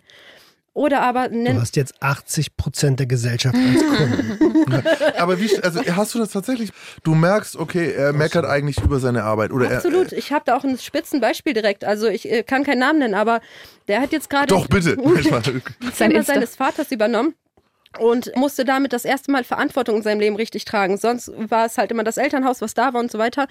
Oder 0.73 1.01
aber 1.01 1.29
Du 1.29 1.59
hast 1.59 1.75
jetzt 1.75 2.01
80 2.01 2.55
Prozent 2.55 2.99
der 2.99 3.07
Gesellschaft 3.07 3.55
als 3.55 3.85
Kunden. 3.85 4.83
Aber 5.17 5.39
wie, 5.39 5.57
also 5.61 5.81
hast 5.83 6.15
du 6.15 6.19
das 6.19 6.31
tatsächlich? 6.31 6.69
Du 7.03 7.15
merkst, 7.15 7.55
okay, 7.55 7.91
er 7.91 8.13
meckert 8.13 8.45
eigentlich 8.45 8.79
über 8.79 8.99
seine 8.99 9.23
Arbeit 9.23 9.51
oder 9.51 9.69
Absolut. 9.69 10.11
er. 10.11 10.17
Ich 10.17 10.31
habe 10.31 10.43
da 10.45 10.55
auch 10.55 10.63
ein 10.63 10.77
Spitzenbeispiel 10.77 11.53
direkt. 11.53 11.83
Also 11.83 12.07
ich 12.07 12.29
äh, 12.31 12.43
kann 12.43 12.63
keinen 12.63 12.79
Namen 12.79 12.99
nennen, 12.99 13.15
aber 13.15 13.41
der 13.87 14.01
hat 14.01 14.11
jetzt 14.11 14.29
gerade 14.29 14.47
Doch 14.47 14.67
bitte. 14.67 14.95
Firma 15.93 16.23
seines 16.23 16.55
Vaters 16.55 16.91
übernommen 16.91 17.33
und 17.97 18.31
musste 18.35 18.65
damit 18.65 18.93
das 18.93 19.05
erste 19.05 19.31
Mal 19.31 19.43
Verantwortung 19.43 19.97
in 19.97 20.03
seinem 20.03 20.19
Leben 20.19 20.35
richtig 20.35 20.65
tragen. 20.65 20.97
Sonst 20.97 21.31
war 21.35 21.65
es 21.65 21.77
halt 21.77 21.91
immer 21.91 22.03
das 22.03 22.17
Elternhaus, 22.17 22.61
was 22.61 22.73
da 22.73 22.93
war 22.93 23.01
und 23.01 23.11
so 23.11 23.17
weiter. 23.17 23.47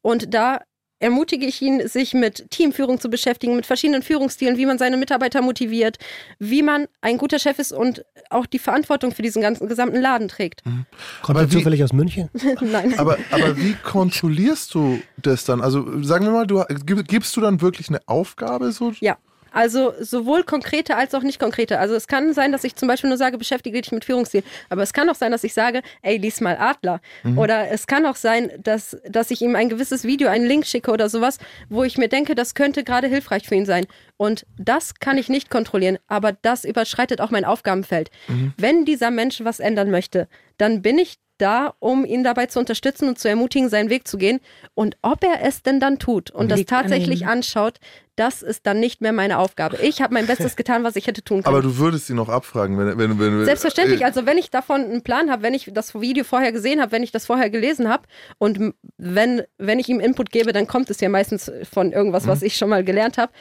Und 0.00 0.32
da 0.34 0.62
ermutige 1.02 1.46
ich 1.46 1.60
ihn, 1.60 1.86
sich 1.88 2.14
mit 2.14 2.50
Teamführung 2.50 3.00
zu 3.00 3.10
beschäftigen, 3.10 3.56
mit 3.56 3.66
verschiedenen 3.66 4.02
Führungsstilen, 4.02 4.56
wie 4.56 4.66
man 4.66 4.78
seine 4.78 4.96
Mitarbeiter 4.96 5.42
motiviert, 5.42 5.98
wie 6.38 6.62
man 6.62 6.86
ein 7.00 7.18
guter 7.18 7.38
Chef 7.38 7.58
ist 7.58 7.72
und 7.72 8.04
auch 8.30 8.46
die 8.46 8.58
Verantwortung 8.58 9.12
für 9.12 9.22
diesen 9.22 9.42
ganzen 9.42 9.68
gesamten 9.68 10.00
Laden 10.00 10.28
trägt. 10.28 10.64
Mhm. 10.64 10.86
Kommt 11.22 11.38
er 11.38 11.48
zufällig 11.48 11.82
aus 11.82 11.92
München? 11.92 12.30
Nein. 12.60 12.98
Aber, 12.98 13.18
aber 13.30 13.56
wie 13.56 13.74
kontrollierst 13.82 14.72
du 14.74 15.00
das 15.16 15.44
dann? 15.44 15.60
Also 15.60 16.02
sagen 16.02 16.24
wir 16.24 16.32
mal, 16.32 16.46
du 16.46 16.64
gibst 17.06 17.36
du 17.36 17.40
dann 17.40 17.60
wirklich 17.60 17.88
eine 17.88 18.00
Aufgabe 18.06 18.72
so? 18.72 18.92
Ja. 19.00 19.18
Also 19.52 19.92
sowohl 20.00 20.44
konkrete 20.44 20.96
als 20.96 21.14
auch 21.14 21.22
nicht 21.22 21.38
konkrete. 21.38 21.78
Also 21.78 21.94
es 21.94 22.06
kann 22.06 22.32
sein, 22.32 22.52
dass 22.52 22.64
ich 22.64 22.76
zum 22.76 22.88
Beispiel 22.88 23.08
nur 23.08 23.18
sage, 23.18 23.38
beschäftige 23.38 23.80
dich 23.80 23.92
mit 23.92 24.04
Führungsstil. 24.04 24.42
Aber 24.68 24.82
es 24.82 24.92
kann 24.92 25.08
auch 25.08 25.14
sein, 25.14 25.32
dass 25.32 25.44
ich 25.44 25.54
sage, 25.54 25.82
ey, 26.02 26.16
lies 26.16 26.40
mal 26.40 26.56
Adler. 26.56 27.00
Mhm. 27.22 27.38
Oder 27.38 27.70
es 27.70 27.86
kann 27.86 28.06
auch 28.06 28.16
sein, 28.16 28.50
dass, 28.58 28.96
dass 29.08 29.30
ich 29.30 29.42
ihm 29.42 29.56
ein 29.56 29.68
gewisses 29.68 30.04
Video, 30.04 30.28
einen 30.28 30.46
Link 30.46 30.66
schicke 30.66 30.90
oder 30.90 31.08
sowas, 31.08 31.38
wo 31.68 31.84
ich 31.84 31.98
mir 31.98 32.08
denke, 32.08 32.34
das 32.34 32.54
könnte 32.54 32.84
gerade 32.84 33.08
hilfreich 33.08 33.46
für 33.46 33.54
ihn 33.54 33.66
sein. 33.66 33.86
Und 34.16 34.46
das 34.58 34.94
kann 34.94 35.18
ich 35.18 35.28
nicht 35.28 35.50
kontrollieren, 35.50 35.98
aber 36.06 36.32
das 36.32 36.64
überschreitet 36.64 37.20
auch 37.20 37.30
mein 37.30 37.44
Aufgabenfeld. 37.44 38.10
Mhm. 38.28 38.54
Wenn 38.56 38.84
dieser 38.84 39.10
Mensch 39.10 39.40
was 39.42 39.60
ändern 39.60 39.90
möchte, 39.90 40.28
dann 40.58 40.82
bin 40.82 40.98
ich 40.98 41.16
da, 41.38 41.74
um 41.78 42.04
ihn 42.04 42.24
dabei 42.24 42.46
zu 42.46 42.58
unterstützen 42.58 43.08
und 43.08 43.18
zu 43.18 43.28
ermutigen, 43.28 43.68
seinen 43.68 43.90
Weg 43.90 44.06
zu 44.06 44.16
gehen. 44.16 44.40
Und 44.74 44.96
ob 45.02 45.24
er 45.24 45.42
es 45.42 45.62
denn 45.62 45.80
dann 45.80 45.98
tut 45.98 46.30
und 46.30 46.50
das 46.50 46.64
tatsächlich 46.64 47.26
an 47.26 47.42
anschaut, 47.42 47.78
das 48.14 48.42
ist 48.42 48.66
dann 48.66 48.78
nicht 48.78 49.00
mehr 49.00 49.12
meine 49.12 49.38
Aufgabe. 49.38 49.78
Ich 49.78 50.02
habe 50.02 50.14
mein 50.14 50.26
Bestes 50.26 50.54
getan, 50.56 50.84
was 50.84 50.96
ich 50.96 51.06
hätte 51.06 51.24
tun 51.24 51.42
können. 51.42 51.54
Aber 51.54 51.62
du 51.62 51.78
würdest 51.78 52.08
ihn 52.10 52.16
noch 52.16 52.28
abfragen, 52.28 52.78
wenn, 52.78 52.98
wenn, 52.98 53.18
wenn 53.18 53.44
Selbstverständlich. 53.44 54.02
Äh, 54.02 54.04
also 54.04 54.26
wenn 54.26 54.38
ich 54.38 54.50
davon 54.50 54.82
einen 54.82 55.02
Plan 55.02 55.30
habe, 55.30 55.42
wenn 55.42 55.54
ich 55.54 55.70
das 55.72 55.94
Video 55.94 56.24
vorher 56.24 56.52
gesehen 56.52 56.80
habe, 56.80 56.92
wenn 56.92 57.02
ich 57.02 57.10
das 57.10 57.26
vorher 57.26 57.50
gelesen 57.50 57.88
habe 57.88 58.04
und 58.38 58.74
wenn, 58.98 59.42
wenn 59.58 59.78
ich 59.78 59.88
ihm 59.88 59.98
Input 59.98 60.30
gebe, 60.30 60.52
dann 60.52 60.66
kommt 60.66 60.90
es 60.90 61.00
ja 61.00 61.08
meistens 61.08 61.50
von 61.70 61.92
irgendwas, 61.92 62.26
was 62.26 62.40
mhm. 62.40 62.46
ich 62.46 62.56
schon 62.56 62.68
mal 62.68 62.84
gelernt 62.84 63.18
habe 63.18 63.32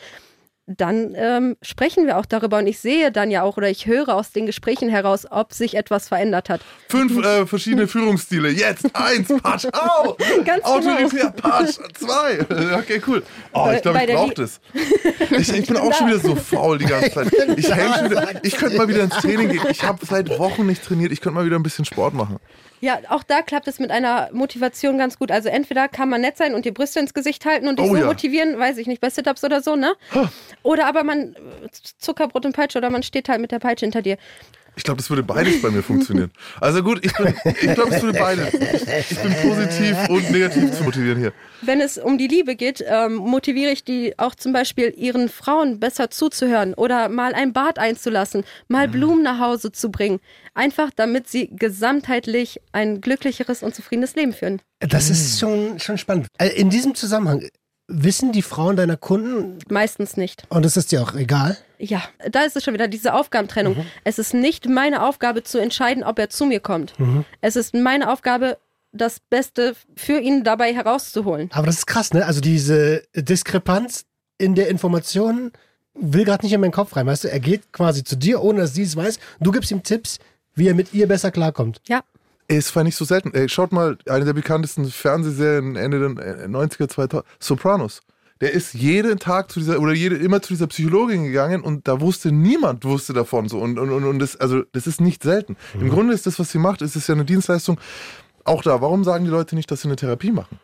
dann 0.75 1.13
ähm, 1.15 1.57
sprechen 1.61 2.05
wir 2.05 2.17
auch 2.17 2.25
darüber 2.25 2.59
und 2.59 2.67
ich 2.67 2.79
sehe 2.79 3.11
dann 3.11 3.31
ja 3.31 3.43
auch 3.43 3.57
oder 3.57 3.69
ich 3.69 3.85
höre 3.85 4.09
aus 4.09 4.31
den 4.31 4.45
Gesprächen 4.45 4.89
heraus, 4.89 5.25
ob 5.29 5.53
sich 5.53 5.75
etwas 5.75 6.07
verändert 6.07 6.49
hat. 6.49 6.61
Fünf 6.89 7.17
äh, 7.23 7.45
verschiedene 7.45 7.87
Führungsstile. 7.87 8.49
Jetzt 8.49 8.87
eins, 8.93 9.29
Patsch, 9.43 9.65
au! 9.73 10.15
Ganz 10.45 10.63
Autoritär, 10.63 11.07
genau. 11.07 11.49
Patsch, 11.49 11.77
zwei. 11.93 12.39
Okay, 12.77 13.01
cool. 13.07 13.23
Oh, 13.53 13.69
ich 13.73 13.81
glaube, 13.81 13.99
ich 14.05 14.13
brauche 14.13 14.33
das. 14.33 14.59
Ich, 15.31 15.53
ich, 15.53 15.65
bin 15.65 15.77
auch 15.77 15.93
schon 15.93 16.07
wieder 16.07 16.19
so 16.19 16.35
faul 16.35 16.77
die 16.77 16.85
ganze 16.85 17.11
Zeit. 17.11 17.31
Ich, 17.55 17.71
ich 18.43 18.57
könnte 18.57 18.77
mal 18.77 18.87
wieder 18.87 19.03
ins 19.03 19.15
Training 19.15 19.49
gehen. 19.49 19.61
Ich 19.69 19.83
habe 19.83 20.05
seit 20.05 20.37
Wochen 20.37 20.65
nicht 20.65 20.83
trainiert. 20.83 21.11
Ich 21.11 21.21
könnte 21.21 21.35
mal 21.35 21.45
wieder 21.45 21.55
ein 21.57 21.63
bisschen 21.63 21.85
Sport 21.85 22.13
machen. 22.13 22.37
Ja, 22.81 22.99
auch 23.09 23.23
da 23.23 23.43
klappt 23.43 23.67
es 23.67 23.79
mit 23.79 23.91
einer 23.91 24.29
Motivation 24.33 24.97
ganz 24.97 25.17
gut. 25.17 25.31
Also 25.31 25.49
entweder 25.49 25.87
kann 25.87 26.09
man 26.09 26.21
nett 26.21 26.37
sein 26.37 26.55
und 26.55 26.65
die 26.65 26.71
Brüste 26.71 26.99
ins 26.99 27.13
Gesicht 27.13 27.45
halten 27.45 27.67
und 27.67 27.77
dich 27.79 27.85
oh, 27.85 27.93
so 27.93 27.97
ja. 27.97 28.05
motivieren, 28.05 28.57
weiß 28.57 28.77
ich 28.79 28.87
nicht, 28.87 28.99
bei 28.99 29.09
Sit-Ups 29.09 29.43
oder 29.43 29.61
so, 29.61 29.75
ne? 29.75 29.93
Oder 30.63 30.87
aber 30.87 31.03
man 31.03 31.35
Zuckerbrot 31.99 32.45
und 32.45 32.55
Peitsche 32.55 32.79
oder 32.79 32.89
man 32.89 33.03
steht 33.03 33.29
halt 33.29 33.39
mit 33.39 33.51
der 33.51 33.59
Peitsche 33.59 33.85
hinter 33.85 34.01
dir. 34.01 34.17
Ich 34.75 34.83
glaube, 34.83 34.97
das 34.97 35.09
würde 35.09 35.23
beides 35.23 35.61
bei 35.61 35.69
mir 35.69 35.83
funktionieren. 35.83 36.31
Also 36.59 36.81
gut, 36.81 37.05
ich, 37.05 37.11
ich 37.61 37.73
glaube, 37.73 37.93
es 37.93 38.01
würde 38.01 38.17
beides. 38.17 38.53
Ich, 38.53 39.11
ich, 39.11 39.19
bin 39.19 39.33
positiv 39.41 39.97
und 40.09 40.31
negativ 40.31 40.71
zu 40.71 40.83
motivieren 40.83 41.19
hier. 41.19 41.33
Wenn 41.61 41.81
es 41.81 41.97
um 41.97 42.17
die 42.17 42.27
Liebe 42.27 42.55
geht, 42.55 42.83
ähm, 42.87 43.15
motiviere 43.15 43.71
ich 43.71 43.83
die 43.83 44.17
auch 44.17 44.33
zum 44.33 44.53
Beispiel, 44.53 44.93
ihren 44.95 45.27
Frauen 45.27 45.79
besser 45.79 46.09
zuzuhören 46.09 46.73
oder 46.73 47.09
mal 47.09 47.33
ein 47.33 47.51
Bad 47.51 47.79
einzulassen, 47.79 48.43
mal 48.69 48.87
mhm. 48.87 48.91
Blumen 48.91 49.23
nach 49.23 49.39
Hause 49.39 49.71
zu 49.71 49.91
bringen. 49.91 50.19
Einfach 50.53 50.89
damit 50.95 51.27
sie 51.27 51.49
gesamtheitlich 51.51 52.61
ein 52.71 53.01
glücklicheres 53.01 53.63
und 53.63 53.75
zufriedenes 53.75 54.15
Leben 54.15 54.33
führen. 54.33 54.61
Das 54.79 55.09
ist 55.09 55.39
schon, 55.39 55.79
schon 55.79 55.97
spannend. 55.97 56.27
Äh, 56.37 56.49
in 56.49 56.69
diesem 56.69 56.95
Zusammenhang, 56.95 57.43
Wissen 57.93 58.31
die 58.31 58.41
Frauen 58.41 58.77
deiner 58.77 58.95
Kunden? 58.95 59.59
Meistens 59.69 60.15
nicht. 60.15 60.43
Und 60.47 60.65
es 60.65 60.77
ist 60.77 60.93
dir 60.93 61.01
auch 61.01 61.13
egal? 61.13 61.57
Ja, 61.81 62.03
da 62.29 62.41
ist 62.41 62.55
es 62.55 62.63
schon 62.63 62.75
wieder 62.75 62.87
diese 62.87 63.13
Aufgabentrennung. 63.13 63.77
Mhm. 63.77 63.85
Es 64.03 64.19
ist 64.19 64.33
nicht 64.33 64.69
meine 64.69 65.03
Aufgabe 65.03 65.43
zu 65.43 65.57
entscheiden, 65.57 66.03
ob 66.03 66.19
er 66.19 66.29
zu 66.29 66.45
mir 66.45 66.59
kommt. 66.59 66.97
Mhm. 66.99 67.25
Es 67.41 67.55
ist 67.55 67.73
meine 67.73 68.11
Aufgabe, 68.11 68.57
das 68.91 69.19
Beste 69.19 69.75
für 69.95 70.19
ihn 70.19 70.43
dabei 70.43 70.73
herauszuholen. 70.73 71.49
Aber 71.53 71.65
das 71.65 71.77
ist 71.77 71.87
krass, 71.87 72.13
ne? 72.13 72.25
Also 72.25 72.41
diese 72.41 73.03
Diskrepanz 73.15 74.05
in 74.37 74.53
der 74.53 74.69
Information 74.69 75.51
will 75.93 76.23
gerade 76.23 76.45
nicht 76.45 76.53
in 76.53 76.61
meinen 76.61 76.71
Kopf 76.71 76.95
rein. 76.95 77.07
Weißt 77.07 77.23
du, 77.23 77.31
er 77.31 77.39
geht 77.39 77.73
quasi 77.73 78.03
zu 78.03 78.15
dir, 78.15 78.41
ohne 78.41 78.61
dass 78.61 78.73
sie 78.73 78.83
es 78.83 78.95
weiß. 78.95 79.19
Du 79.39 79.51
gibst 79.51 79.71
ihm 79.71 79.81
Tipps, 79.83 80.19
wie 80.55 80.67
er 80.67 80.75
mit 80.75 80.93
ihr 80.93 81.07
besser 81.07 81.31
klarkommt. 81.31 81.81
Ja. 81.87 82.01
Es 82.47 82.75
war 82.75 82.83
nicht 82.83 82.97
so 82.97 83.05
selten. 83.05 83.33
Ey, 83.33 83.47
schaut 83.47 83.71
mal, 83.71 83.97
eine 84.07 84.25
der 84.25 84.33
bekanntesten 84.33 84.85
Fernsehserien 84.85 85.77
Ende 85.77 85.99
der 85.99 86.49
90er, 86.49 86.89
2000, 86.89 87.25
Sopranos. 87.39 88.01
Der 88.41 88.51
ist 88.51 88.73
jeden 88.73 89.19
Tag 89.19 89.51
zu 89.51 89.59
dieser, 89.59 89.79
oder 89.79 89.93
jede, 89.93 90.17
immer 90.17 90.41
zu 90.41 90.53
dieser 90.53 90.67
Psychologin 90.67 91.23
gegangen 91.23 91.61
und 91.61 91.87
da 91.87 92.01
wusste 92.01 92.31
niemand, 92.31 92.83
wusste 92.83 93.13
davon 93.13 93.47
so. 93.47 93.59
Und, 93.59 93.79
und, 93.79 93.91
und 93.91 94.19
das, 94.19 94.35
also, 94.35 94.63
das 94.73 94.87
ist 94.87 94.99
nicht 94.99 95.23
selten. 95.23 95.55
Mhm. 95.75 95.81
Im 95.81 95.89
Grunde 95.89 96.13
ist 96.13 96.25
das, 96.25 96.39
was 96.39 96.51
sie 96.51 96.57
macht, 96.57 96.81
ist 96.81 96.95
es 96.95 97.07
ja 97.07 97.15
eine 97.15 97.25
Dienstleistung. 97.25 97.79
Auch 98.43 98.63
da, 98.63 98.81
warum 98.81 99.03
sagen 99.03 99.25
die 99.25 99.31
Leute 99.31 99.55
nicht, 99.55 99.69
dass 99.71 99.81
sie 99.81 99.87
eine 99.87 99.95
Therapie 99.95 100.31
machen? 100.31 100.59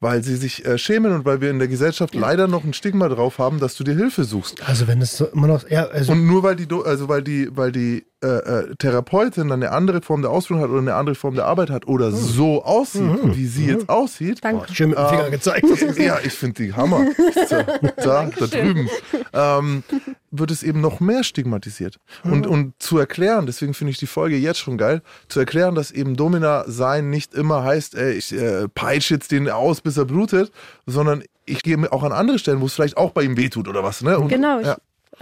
weil 0.00 0.24
sie 0.24 0.36
sich 0.36 0.64
äh, 0.64 0.78
schämen 0.78 1.12
und 1.12 1.26
weil 1.26 1.40
wir 1.40 1.50
in 1.50 1.58
der 1.58 1.68
Gesellschaft 1.68 2.14
ja. 2.14 2.22
leider 2.22 2.48
noch 2.48 2.64
ein 2.64 2.72
Stigma 2.72 3.08
drauf 3.08 3.38
haben, 3.38 3.60
dass 3.60 3.76
du 3.76 3.84
dir 3.84 3.94
Hilfe 3.94 4.24
suchst. 4.24 4.66
Also 4.66 4.88
wenn 4.88 5.02
es 5.02 5.16
so 5.16 5.26
immer 5.26 5.46
noch 5.46 5.68
ja, 5.68 5.86
also 5.88 6.12
und 6.12 6.26
nur 6.26 6.42
weil 6.42 6.56
die 6.56 6.66
also 6.84 7.08
weil 7.08 7.22
die 7.22 7.54
weil 7.54 7.70
die 7.70 8.06
äh, 8.22 8.26
äh, 8.26 8.74
Therapeutin 8.76 9.48
dann 9.48 9.62
eine 9.62 9.72
andere 9.72 10.02
Form 10.02 10.20
der 10.20 10.30
Ausbildung 10.30 10.62
hat 10.62 10.70
oder 10.70 10.80
eine 10.80 10.94
andere 10.94 11.14
Form 11.14 11.36
der 11.36 11.46
Arbeit 11.46 11.70
hat 11.70 11.86
oder 11.86 12.10
mhm. 12.10 12.16
so 12.16 12.62
aussieht, 12.64 13.02
mhm. 13.02 13.34
wie 13.34 13.46
sie 13.46 13.62
mhm. 13.62 13.68
jetzt 13.70 13.88
aussieht. 13.88 14.40
Danke. 14.42 14.66
Oh, 14.68 14.74
schön 14.74 14.90
mit 14.90 14.98
dem 14.98 15.08
Finger 15.08 15.24
ähm, 15.24 15.30
gezeigt. 15.30 15.66
ja, 15.98 16.18
ich 16.22 16.34
finde 16.34 16.62
die 16.62 16.74
Hammer. 16.74 17.06
da, 17.48 17.62
da, 17.96 18.30
da 18.38 18.46
drüben. 18.46 18.90
Ähm, 19.32 19.84
wird 20.30 20.50
es 20.50 20.62
eben 20.62 20.82
noch 20.82 21.00
mehr 21.00 21.24
stigmatisiert. 21.24 21.96
Mhm. 22.22 22.32
Und, 22.32 22.46
und 22.46 22.74
zu 22.78 22.98
erklären, 22.98 23.46
deswegen 23.46 23.72
finde 23.72 23.92
ich 23.92 23.98
die 23.98 24.06
Folge 24.06 24.36
jetzt 24.36 24.58
schon 24.58 24.76
geil, 24.76 25.00
zu 25.28 25.40
erklären, 25.40 25.74
dass 25.74 25.90
eben 25.90 26.14
Domina 26.14 26.64
sein 26.66 27.08
nicht 27.08 27.34
immer 27.34 27.64
heißt, 27.64 27.94
ey, 27.94 28.12
ich 28.12 28.32
äh, 28.32 28.68
peitsche 28.68 29.14
jetzt 29.14 29.32
den 29.32 29.48
aus, 29.48 29.80
bis 29.80 29.96
er 29.96 30.04
blutet, 30.04 30.52
sondern 30.84 31.24
ich 31.46 31.62
gehe 31.62 31.90
auch 31.90 32.02
an 32.02 32.12
andere 32.12 32.38
Stellen, 32.38 32.60
wo 32.60 32.66
es 32.66 32.74
vielleicht 32.74 32.96
auch 32.96 33.12
bei 33.12 33.22
ihm 33.22 33.36
wehtut 33.36 33.66
oder 33.66 33.82
was. 33.82 34.02
Ne? 34.02 34.18
Und, 34.18 34.28
genau, 34.28 34.60
ja. 34.60 34.76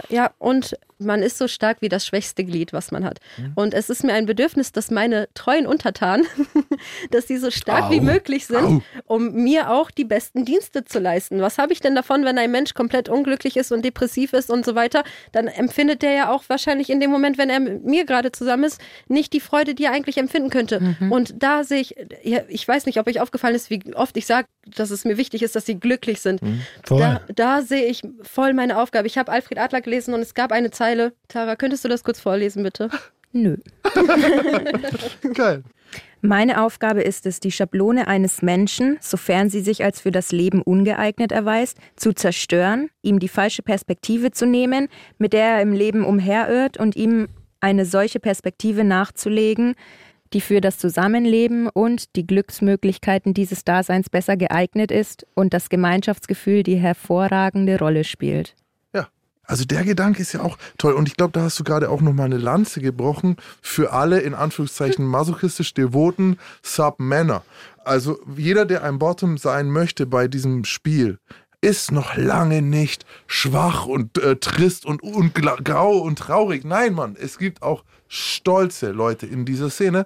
Ja, 0.09 0.31
und 0.37 0.77
man 0.99 1.23
ist 1.23 1.37
so 1.37 1.47
stark 1.47 1.81
wie 1.81 1.89
das 1.89 2.05
schwächste 2.05 2.43
Glied, 2.43 2.73
was 2.73 2.91
man 2.91 3.03
hat. 3.05 3.19
Mhm. 3.37 3.53
Und 3.55 3.73
es 3.73 3.89
ist 3.89 4.03
mir 4.03 4.13
ein 4.13 4.25
Bedürfnis, 4.25 4.71
dass 4.71 4.91
meine 4.91 5.29
treuen 5.33 5.65
Untertanen, 5.65 6.25
dass 7.11 7.25
die 7.25 7.37
so 7.37 7.51
stark 7.51 7.85
Au. 7.85 7.91
wie 7.91 8.01
möglich 8.01 8.45
sind, 8.45 8.83
Au. 9.07 9.15
um 9.15 9.31
mir 9.31 9.71
auch 9.71 9.91
die 9.91 10.03
besten 10.03 10.45
Dienste 10.45 10.83
zu 10.83 10.99
leisten. 10.99 11.41
Was 11.41 11.57
habe 11.57 11.73
ich 11.73 11.79
denn 11.79 11.95
davon, 11.95 12.25
wenn 12.25 12.37
ein 12.37 12.51
Mensch 12.51 12.73
komplett 12.73 13.09
unglücklich 13.09 13.57
ist 13.57 13.71
und 13.71 13.83
depressiv 13.83 14.33
ist 14.33 14.49
und 14.49 14.65
so 14.65 14.75
weiter? 14.75 15.03
Dann 15.31 15.47
empfindet 15.47 16.01
der 16.01 16.11
ja 16.11 16.31
auch 16.31 16.43
wahrscheinlich 16.47 16.89
in 16.89 16.99
dem 16.99 17.11
Moment, 17.11 17.37
wenn 17.37 17.49
er 17.49 17.59
mit 17.59 17.85
mir 17.85 18.05
gerade 18.05 18.31
zusammen 18.31 18.65
ist, 18.65 18.81
nicht 19.07 19.33
die 19.33 19.39
Freude, 19.39 19.75
die 19.75 19.85
er 19.85 19.93
eigentlich 19.93 20.17
empfinden 20.17 20.49
könnte. 20.49 20.79
Mhm. 20.99 21.11
Und 21.11 21.41
da 21.41 21.63
sehe 21.63 21.79
ich, 21.79 21.95
ja, 22.23 22.41
ich 22.49 22.67
weiß 22.67 22.85
nicht, 22.85 22.99
ob 22.99 23.07
euch 23.07 23.21
aufgefallen 23.21 23.55
ist, 23.55 23.69
wie 23.69 23.81
oft 23.95 24.17
ich 24.17 24.25
sage, 24.25 24.47
dass 24.65 24.91
es 24.91 25.05
mir 25.05 25.17
wichtig 25.17 25.41
ist, 25.43 25.55
dass 25.55 25.65
sie 25.65 25.79
glücklich 25.79 26.21
sind. 26.21 26.41
Mhm. 26.41 26.61
Da, 26.87 27.21
da 27.33 27.61
sehe 27.61 27.85
ich 27.85 28.01
voll 28.21 28.53
meine 28.53 28.77
Aufgabe. 28.79 29.07
Ich 29.07 29.17
habe 29.17 29.31
Alfred 29.31 29.57
Adler 29.59 29.81
gelesen 29.81 30.13
und 30.13 30.21
es 30.21 30.33
gab 30.33 30.51
eine 30.51 30.71
Zeile. 30.89 31.13
Tara, 31.27 31.55
könntest 31.55 31.85
du 31.85 31.87
das 31.87 32.03
kurz 32.03 32.19
vorlesen, 32.19 32.63
bitte? 32.63 32.89
Nö. 33.31 33.57
Geil. 35.35 35.63
Meine 36.21 36.63
Aufgabe 36.63 37.01
ist 37.01 37.27
es, 37.27 37.39
die 37.39 37.51
Schablone 37.51 38.07
eines 38.07 38.41
Menschen, 38.41 38.97
sofern 38.99 39.51
sie 39.51 39.61
sich 39.61 39.83
als 39.83 40.01
für 40.01 40.09
das 40.09 40.31
Leben 40.31 40.63
ungeeignet 40.63 41.31
erweist, 41.31 41.77
zu 41.95 42.11
zerstören, 42.13 42.89
ihm 43.03 43.19
die 43.19 43.27
falsche 43.27 43.61
Perspektive 43.61 44.31
zu 44.31 44.47
nehmen, 44.47 44.87
mit 45.19 45.33
der 45.33 45.45
er 45.45 45.61
im 45.61 45.73
Leben 45.73 46.03
umherirrt 46.03 46.77
und 46.77 46.95
ihm 46.95 47.27
eine 47.59 47.85
solche 47.85 48.19
Perspektive 48.19 48.83
nachzulegen, 48.83 49.75
die 50.33 50.41
für 50.41 50.59
das 50.59 50.79
Zusammenleben 50.79 51.69
und 51.69 52.15
die 52.15 52.25
Glücksmöglichkeiten 52.25 53.35
dieses 53.35 53.63
Daseins 53.63 54.09
besser 54.09 54.37
geeignet 54.37 54.91
ist 54.91 55.27
und 55.35 55.53
das 55.53 55.69
Gemeinschaftsgefühl 55.69 56.63
die 56.63 56.77
hervorragende 56.77 57.77
Rolle 57.77 58.03
spielt. 58.03 58.55
Also 59.49 59.65
der 59.65 59.83
Gedanke 59.83 60.21
ist 60.21 60.33
ja 60.33 60.41
auch 60.41 60.59
toll. 60.77 60.93
Und 60.93 61.07
ich 61.07 61.17
glaube, 61.17 61.31
da 61.31 61.41
hast 61.41 61.59
du 61.59 61.63
gerade 61.63 61.89
auch 61.89 62.01
nochmal 62.01 62.27
eine 62.27 62.37
Lanze 62.37 62.81
gebrochen 62.81 63.35
für 63.63 63.91
alle 63.93 64.19
in 64.19 64.35
Anführungszeichen 64.35 65.03
masochistisch 65.07 65.73
devoten 65.73 66.37
Sub-Männer. 66.61 67.41
Also 67.83 68.19
jeder, 68.37 68.65
der 68.65 68.83
ein 68.83 68.99
Bottom 68.99 69.39
sein 69.39 69.71
möchte 69.71 70.05
bei 70.05 70.27
diesem 70.27 70.65
Spiel, 70.65 71.17
ist 71.61 71.91
noch 71.91 72.15
lange 72.15 72.61
nicht 72.61 73.05
schwach 73.25 73.87
und 73.87 74.19
äh, 74.19 74.35
trist 74.35 74.85
und, 74.85 75.01
und 75.01 75.33
grau 75.33 75.97
und 75.97 76.19
traurig. 76.19 76.63
Nein, 76.63 76.93
Mann, 76.93 77.17
es 77.19 77.39
gibt 77.39 77.63
auch 77.63 77.83
stolze 78.07 78.91
Leute 78.91 79.25
in 79.25 79.45
dieser 79.45 79.71
Szene. 79.71 80.05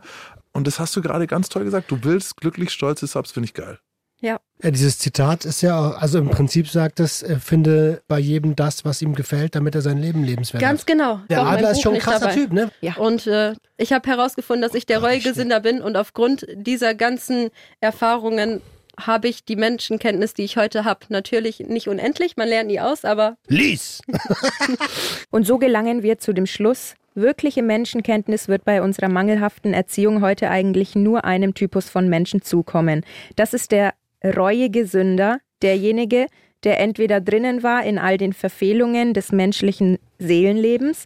Und 0.54 0.68
das 0.68 0.80
hast 0.80 0.96
du 0.96 1.02
gerade 1.02 1.28
ganz 1.28 1.50
toll 1.50 1.66
gesagt. 1.66 1.92
Du 1.92 2.00
willst 2.04 2.38
glücklich 2.38 2.72
stolze 2.72 3.08
Subs, 3.08 3.34
finde 3.34 3.48
ich 3.48 3.54
geil. 3.54 3.78
Ja. 4.24 4.40
Ja, 4.64 4.72
dieses 4.72 4.98
Zitat 5.00 5.44
ist 5.44 5.62
ja, 5.62 5.78
auch- 5.78 6.02
also 6.02 6.18
im 6.18 6.30
Prinzip 6.30 6.70
sagt 6.70 7.02
es, 7.02 7.22
er 7.22 7.40
finde 7.42 8.02
bei 8.08 8.18
jedem 8.20 8.56
das, 8.56 8.86
was 8.86 9.02
ihm 9.02 9.16
gefällt, 9.16 9.56
damit 9.56 9.76
er 9.76 9.82
sein 9.82 9.98
Leben 9.98 10.24
lebenswert 10.24 10.62
Ganz 10.62 10.82
hat. 10.82 10.88
genau. 10.88 11.20
Der 11.30 11.44
mein 11.44 11.56
Adler 11.56 11.72
ist 11.72 11.82
schon 11.82 11.96
ein 11.96 12.00
krasser. 12.00 12.32
Typ, 12.32 12.54
ne? 12.54 12.72
Und 12.98 13.28
äh, 13.28 13.54
ich 13.76 13.92
habe 13.92 14.10
herausgefunden, 14.10 14.62
dass 14.62 14.74
ich 14.76 14.86
der 14.86 15.00
Ach, 15.00 15.04
reuige 15.04 15.34
Sünder 15.34 15.60
bin 15.60 15.82
und 15.82 15.98
aufgrund 15.98 16.46
dieser 16.56 16.96
ganzen 16.96 17.50
Erfahrungen 17.82 18.62
habe 18.98 19.28
ich 19.28 19.44
die 19.44 19.58
Menschenkenntnis, 19.58 20.34
die 20.36 20.44
ich 20.44 20.56
heute 20.56 20.86
habe. 20.86 21.02
Natürlich 21.10 21.60
nicht 21.60 21.90
unendlich, 21.90 22.38
man 22.38 22.48
lernt 22.48 22.68
nie 22.70 22.80
aus, 22.80 23.04
aber 23.04 23.36
Lies! 23.48 24.00
Und 25.32 25.46
so 25.48 25.58
gelangen 25.58 26.04
wir 26.04 26.20
zu 26.20 26.32
dem 26.32 26.46
Schluss, 26.46 26.94
wirkliche 27.16 27.64
Menschenkenntnis 27.64 28.48
wird 28.48 28.66
bei 28.66 28.82
unserer 28.82 29.10
mangelhaften 29.10 29.74
Erziehung 29.74 30.22
heute 30.22 30.50
eigentlich 30.50 30.96
nur 30.96 31.26
einem 31.26 31.54
Typus 31.54 31.90
von 31.90 32.08
Menschen 32.08 32.42
zukommen. 32.44 33.04
Das 33.36 33.54
ist 33.54 33.72
der 33.72 33.94
reuige 34.26 34.86
Sünder, 34.86 35.40
derjenige, 35.62 36.28
der 36.64 36.80
entweder 36.80 37.20
drinnen 37.22 37.64
war 37.64 37.84
in 37.86 37.98
all 38.00 38.18
den 38.18 38.34
Verfehlungen 38.34 39.14
des 39.14 39.32
menschlichen 39.32 40.00
Seelenlebens 40.20 41.06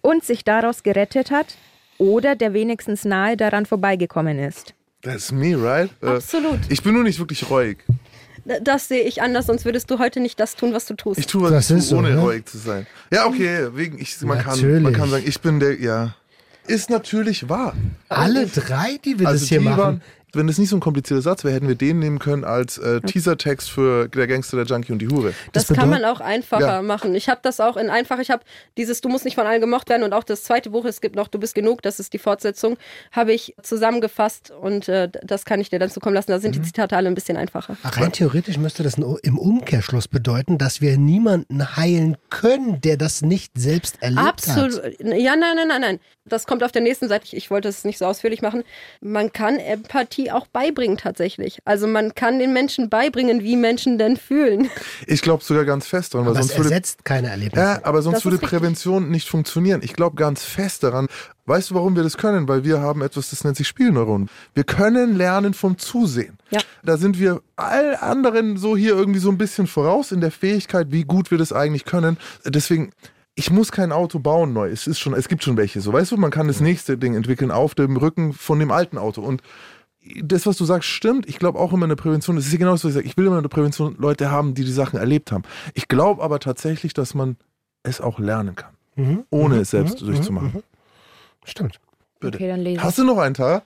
und 0.00 0.24
sich 0.24 0.44
daraus 0.44 0.82
gerettet 0.82 1.30
hat, 1.30 1.56
oder 1.98 2.34
der 2.34 2.52
wenigstens 2.54 3.04
nahe 3.04 3.36
daran 3.36 3.66
vorbeigekommen 3.66 4.38
ist. 4.38 4.74
That's 5.02 5.30
me, 5.30 5.54
right? 5.56 5.90
Äh, 6.02 6.06
absolut. 6.16 6.58
Ich 6.68 6.82
bin 6.82 6.94
nur 6.94 7.04
nicht 7.04 7.18
wirklich 7.18 7.48
reuig. 7.48 7.78
Das 8.62 8.88
sehe 8.88 9.02
ich 9.04 9.22
anders, 9.22 9.46
sonst 9.46 9.64
würdest 9.64 9.90
du 9.90 9.98
heute 9.98 10.20
nicht 10.20 10.38
das 10.40 10.56
tun, 10.56 10.72
was 10.74 10.86
du 10.86 10.94
tust. 10.94 11.18
Ich 11.20 11.26
tue 11.26 11.42
was 11.42 11.50
Das 11.50 11.70
ich 11.70 11.76
ist 11.78 11.88
tue, 11.88 11.90
so, 11.90 11.98
ohne 11.98 12.10
ne? 12.14 12.20
reuig 12.20 12.46
zu 12.46 12.58
sein. 12.58 12.86
Ja, 13.12 13.26
okay, 13.26 13.68
wegen 13.74 13.98
ich 13.98 14.20
man 14.22 14.38
kann, 14.38 14.56
Natürlich. 14.56 14.82
man 14.82 14.92
kann 14.92 15.08
sagen, 15.08 15.24
ich 15.26 15.40
bin 15.40 15.60
der 15.60 15.80
ja. 15.80 16.14
Ist 16.66 16.88
natürlich 16.90 17.48
wahr. 17.48 17.74
Alle 18.08 18.46
drei, 18.46 18.98
die 19.04 19.18
wir 19.18 19.28
Also 19.28 19.40
das 19.40 19.48
hier 19.48 19.60
machen. 19.60 19.78
waren, 19.78 20.02
wenn 20.36 20.48
es 20.48 20.58
nicht 20.58 20.68
so 20.70 20.76
ein 20.76 20.80
komplizierter 20.80 21.22
Satz 21.22 21.44
wäre, 21.44 21.54
hätten 21.54 21.68
wir 21.68 21.74
den 21.74 21.98
nehmen 21.98 22.18
können 22.18 22.44
als 22.44 22.78
äh, 22.78 23.00
Teasertext 23.00 23.70
für 23.70 24.08
der 24.08 24.26
Gangster, 24.26 24.56
der 24.56 24.66
Junkie 24.66 24.92
und 24.92 24.98
die 25.00 25.08
Hure. 25.08 25.32
Das, 25.52 25.66
Das 25.66 25.76
kann 25.76 25.88
man 25.90 26.04
auch 26.04 26.20
einfacher 26.20 26.60
Ja. 26.76 26.82
machen. 26.82 27.14
Ich 27.14 27.28
habe 27.28 27.40
das 27.42 27.60
auch 27.60 27.76
in 27.76 27.90
einfach, 27.90 28.18
ich 28.18 28.30
habe 28.30 28.42
dieses 28.76 29.00
Du 29.00 29.08
musst 29.08 29.24
nicht 29.24 29.34
von 29.34 29.46
allen 29.46 29.60
gemocht 29.60 29.88
werden 29.88 30.02
und 30.02 30.12
auch 30.12 30.24
das 30.24 30.44
zweite 30.44 30.70
Buch, 30.70 30.84
es 30.84 31.00
gibt 31.00 31.16
noch 31.16 31.28
Du 31.28 31.38
bist 31.38 31.54
genug, 31.54 31.82
das 31.82 32.00
ist 32.00 32.12
die 32.12 32.18
Fortsetzung, 32.18 32.76
habe 33.12 33.32
ich 33.32 33.54
zusammengefasst 33.62 34.50
und 34.50 34.88
äh, 34.88 35.08
das 35.22 35.44
kann 35.44 35.60
ich 35.60 35.70
dir 35.70 35.78
dann 35.78 35.90
zukommen 35.90 36.14
lassen. 36.14 36.30
Da 36.30 36.40
sind 36.40 36.54
die 36.54 36.62
Zitate 36.62 36.96
alle 36.96 37.08
ein 37.08 37.14
bisschen 37.14 37.36
einfacher. 37.36 37.76
Ach, 37.82 37.96
Rein 38.00 38.12
theoretisch 38.12 38.56
müsste 38.58 38.82
das 38.82 38.94
im 39.22 39.38
Umkehrschluss 39.38 40.08
bedeuten, 40.08 40.58
dass 40.58 40.80
wir 40.80 40.96
niemanden 40.98 41.76
heilen 41.76 42.16
können, 42.30 42.80
der 42.80 42.96
das 42.96 43.22
nicht 43.22 43.52
selbst 43.56 44.02
erlebt 44.02 44.20
hat. 44.20 44.28
Absolut. 44.58 44.82
Ja, 45.00 45.36
nein, 45.36 45.56
nein, 45.56 45.68
nein, 45.68 45.80
nein. 45.80 46.00
Das 46.26 46.46
kommt 46.46 46.62
auf 46.62 46.72
der 46.72 46.80
nächsten 46.82 47.08
Seite. 47.08 47.24
Ich, 47.26 47.36
ich 47.36 47.50
wollte 47.50 47.68
es 47.68 47.84
nicht 47.84 47.98
so 47.98 48.06
ausführlich 48.06 48.40
machen. 48.40 48.64
Man 49.00 49.32
kann 49.32 49.58
Empathie 49.58 50.23
auch 50.32 50.46
beibringen 50.46 50.96
tatsächlich. 50.96 51.58
Also 51.64 51.86
man 51.86 52.14
kann 52.14 52.38
den 52.38 52.52
Menschen 52.52 52.90
beibringen, 52.90 53.42
wie 53.42 53.56
Menschen 53.56 53.98
denn 53.98 54.16
fühlen. 54.16 54.70
Ich 55.06 55.22
glaube 55.22 55.44
sogar 55.44 55.64
ganz 55.64 55.86
fest 55.86 56.14
dran, 56.14 56.22
weil 56.22 56.30
Aber 56.30 56.40
es 56.40 56.46
sonst 56.46 56.58
würde 56.58 56.70
ersetzt 56.70 57.04
keine 57.04 57.28
Erlebnisse. 57.28 57.64
Ja, 57.64 57.80
aber 57.82 58.02
sonst 58.02 58.16
Das 58.16 58.24
würde 58.24 58.36
richtig. 58.36 58.50
Prävention 58.50 59.10
nicht 59.10 59.28
funktionieren. 59.28 59.80
Ich 59.82 59.92
glaube 59.92 60.16
ganz 60.16 60.44
fest 60.44 60.82
daran. 60.82 61.08
Weißt 61.46 61.70
du, 61.70 61.74
warum 61.74 61.94
wir 61.94 62.02
das 62.02 62.16
können? 62.16 62.48
Weil 62.48 62.64
wir 62.64 62.80
haben 62.80 63.02
etwas, 63.02 63.30
das 63.30 63.44
nennt 63.44 63.56
sich 63.56 63.68
Spielneuronen. 63.68 64.30
Wir 64.54 64.64
können 64.64 65.16
lernen 65.16 65.52
vom 65.52 65.76
Zusehen. 65.78 66.38
Ja. 66.50 66.60
Da 66.82 66.96
sind 66.96 67.18
wir 67.18 67.42
all 67.56 67.96
anderen 67.96 68.56
so 68.56 68.76
hier 68.76 68.94
irgendwie 68.94 69.20
so 69.20 69.30
ein 69.30 69.38
bisschen 69.38 69.66
voraus 69.66 70.10
in 70.10 70.20
der 70.20 70.30
Fähigkeit, 70.30 70.88
wie 70.90 71.04
gut 71.04 71.30
wir 71.30 71.38
das 71.38 71.52
eigentlich 71.52 71.84
können. 71.84 72.16
Deswegen, 72.46 72.92
ich 73.34 73.50
muss 73.50 73.72
kein 73.72 73.92
Auto 73.92 74.20
bauen 74.20 74.52
neu. 74.52 74.68
Es 74.70 74.86
ist 74.86 75.00
schon, 75.00 75.12
es 75.12 75.28
gibt 75.28 75.42
schon 75.42 75.56
welche. 75.56 75.80
So, 75.80 75.92
weißt 75.92 76.12
du, 76.12 76.16
man 76.16 76.30
kann 76.30 76.48
das 76.48 76.60
nächste 76.60 76.96
Ding 76.96 77.14
entwickeln 77.14 77.50
auf 77.50 77.74
dem 77.74 77.96
Rücken 77.96 78.32
von 78.32 78.58
dem 78.58 78.70
alten 78.70 78.96
Auto. 78.96 79.22
Und 79.22 79.42
das, 80.22 80.46
was 80.46 80.56
du 80.56 80.64
sagst, 80.64 80.88
stimmt. 80.88 81.28
Ich 81.28 81.38
glaube 81.38 81.58
auch 81.58 81.72
immer 81.72 81.84
in 81.84 81.88
der 81.90 81.96
Prävention, 81.96 82.36
das 82.36 82.46
ist 82.46 82.52
ja 82.52 82.58
genau 82.58 82.72
das, 82.72 82.84
was 82.84 82.90
ich 82.90 82.94
sage. 82.94 83.06
Ich 83.06 83.16
will 83.16 83.26
immer 83.26 83.36
in 83.38 83.42
der 83.42 83.48
Prävention 83.48 83.96
Leute 83.98 84.30
haben, 84.30 84.54
die 84.54 84.64
die 84.64 84.72
Sachen 84.72 84.98
erlebt 84.98 85.32
haben. 85.32 85.42
Ich 85.74 85.88
glaube 85.88 86.22
aber 86.22 86.38
tatsächlich, 86.40 86.92
dass 86.94 87.14
man 87.14 87.36
es 87.82 88.00
auch 88.00 88.18
lernen 88.18 88.54
kann, 88.54 88.74
Mhm. 88.96 89.24
ohne 89.30 89.56
Mhm. 89.56 89.60
es 89.62 89.70
selbst 89.70 90.00
Mhm. 90.02 90.06
durchzumachen. 90.06 90.52
Mhm. 90.54 90.62
Stimmt. 91.44 91.80
Bitte. 92.20 92.36
Okay, 92.38 92.48
dann 92.48 92.60
lese 92.60 92.76
ich. 92.76 92.82
Hast 92.82 92.98
du 92.98 93.04
noch 93.04 93.18
einen 93.18 93.34
Tag? 93.34 93.64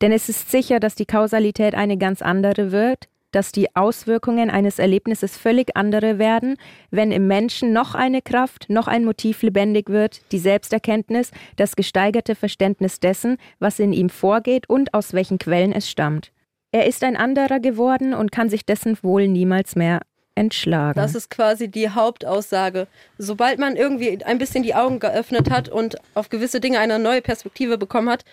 Denn 0.00 0.12
es 0.12 0.28
ist 0.28 0.50
sicher, 0.50 0.78
dass 0.80 0.94
die 0.94 1.06
Kausalität 1.06 1.74
eine 1.74 1.96
ganz 1.96 2.20
andere 2.22 2.70
wird, 2.72 3.08
dass 3.32 3.52
die 3.52 3.74
Auswirkungen 3.76 4.50
eines 4.50 4.78
Erlebnisses 4.78 5.36
völlig 5.36 5.76
andere 5.76 6.18
werden, 6.18 6.56
wenn 6.90 7.12
im 7.12 7.26
Menschen 7.26 7.72
noch 7.72 7.94
eine 7.94 8.22
Kraft, 8.22 8.66
noch 8.68 8.86
ein 8.86 9.04
Motiv 9.04 9.42
lebendig 9.42 9.88
wird, 9.88 10.20
die 10.32 10.38
Selbsterkenntnis, 10.38 11.30
das 11.56 11.76
gesteigerte 11.76 12.34
Verständnis 12.34 13.00
dessen, 13.00 13.36
was 13.58 13.78
in 13.78 13.92
ihm 13.92 14.10
vorgeht 14.10 14.68
und 14.68 14.94
aus 14.94 15.12
welchen 15.12 15.38
Quellen 15.38 15.72
es 15.72 15.90
stammt. 15.90 16.32
Er 16.72 16.86
ist 16.86 17.04
ein 17.04 17.16
anderer 17.16 17.60
geworden 17.60 18.14
und 18.14 18.32
kann 18.32 18.48
sich 18.48 18.66
dessen 18.66 18.98
wohl 19.02 19.28
niemals 19.28 19.76
mehr 19.76 20.00
entschlagen. 20.36 21.00
Das 21.00 21.14
ist 21.14 21.30
quasi 21.30 21.68
die 21.68 21.88
Hauptaussage. 21.88 22.86
Sobald 23.18 23.58
man 23.58 23.74
irgendwie 23.76 24.22
ein 24.24 24.38
bisschen 24.38 24.62
die 24.62 24.74
Augen 24.74 25.00
geöffnet 25.00 25.50
hat 25.50 25.68
und 25.68 25.96
auf 26.14 26.28
gewisse 26.28 26.60
Dinge 26.60 26.78
eine 26.78 26.98
neue 26.98 27.22
Perspektive 27.22 27.78
bekommen 27.78 28.10
hat, 28.10 28.24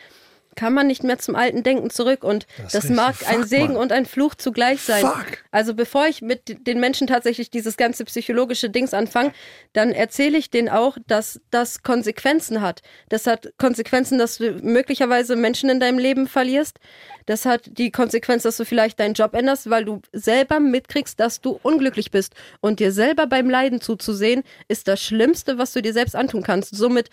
kann 0.56 0.74
man 0.74 0.88
nicht 0.88 1.04
mehr 1.04 1.18
zum 1.20 1.36
alten 1.36 1.64
Denken 1.64 1.90
zurück. 1.90 2.24
Und 2.24 2.48
Das 2.64 2.74
das, 2.74 2.90
mag 2.90 3.16
ein 3.28 3.44
Segen 3.44 3.74
Mann. 3.74 3.78
und 3.78 3.92
ein 3.92 4.06
Fluch 4.06 4.36
zugleich 4.36 4.82
sein. 4.82 5.02
Fuck. 5.02 5.44
Also 5.52 5.74
bevor 5.74 6.08
ich 6.08 6.22
mit 6.22 6.68
den 6.68 6.80
Menschen 6.80 7.08
tatsächlich 7.08 7.50
dieses 7.50 7.78
ganze 7.78 8.06
psychologische 8.06 8.70
Dings 8.70 8.94
anfange, 8.94 9.34
dann 9.74 9.92
erzähle 9.92 10.38
ich 10.38 10.50
denen 10.50 10.70
auch, 10.70 10.98
dass 11.08 11.42
das 11.52 11.84
Konsequenzen 11.84 12.62
hat. 12.62 12.82
Das 13.10 13.28
hat 13.28 13.54
Konsequenzen, 13.58 14.18
dass 14.18 14.38
du 14.38 14.52
möglicherweise 14.62 15.36
Menschen 15.36 15.70
in 15.70 15.80
deinem 15.80 15.98
Leben 16.00 16.28
verlierst. 16.28 16.80
Das 17.26 17.46
hat 17.46 17.62
die 17.78 17.92
Konsequenz, 17.92 18.44
dass 18.44 18.58
du 18.58 18.66
vielleicht 18.66 19.00
deinen 19.00 19.14
Job 19.14 19.34
änderst, 19.34 19.70
weil 19.70 19.86
du 19.86 20.02
selber 20.12 20.60
mitkriegst, 20.60 21.20
dass 21.20 21.42
du 21.42 21.60
unglücklich 21.64 22.12
bist. 22.12 22.34
Und 22.60 22.80
dir 22.80 22.92
selber 22.92 23.28
beim 23.28 23.50
Leiden 23.50 23.82
zuzusehen, 23.82 24.44
ist 24.68 24.88
das 24.88 25.02
Schlimmste, 25.02 25.58
was 25.58 25.74
du 25.74 25.82
dir 25.82 25.94
selbst 25.94 26.16
antun 26.16 26.44
kannst. 26.44 26.76
Somit 26.76 27.10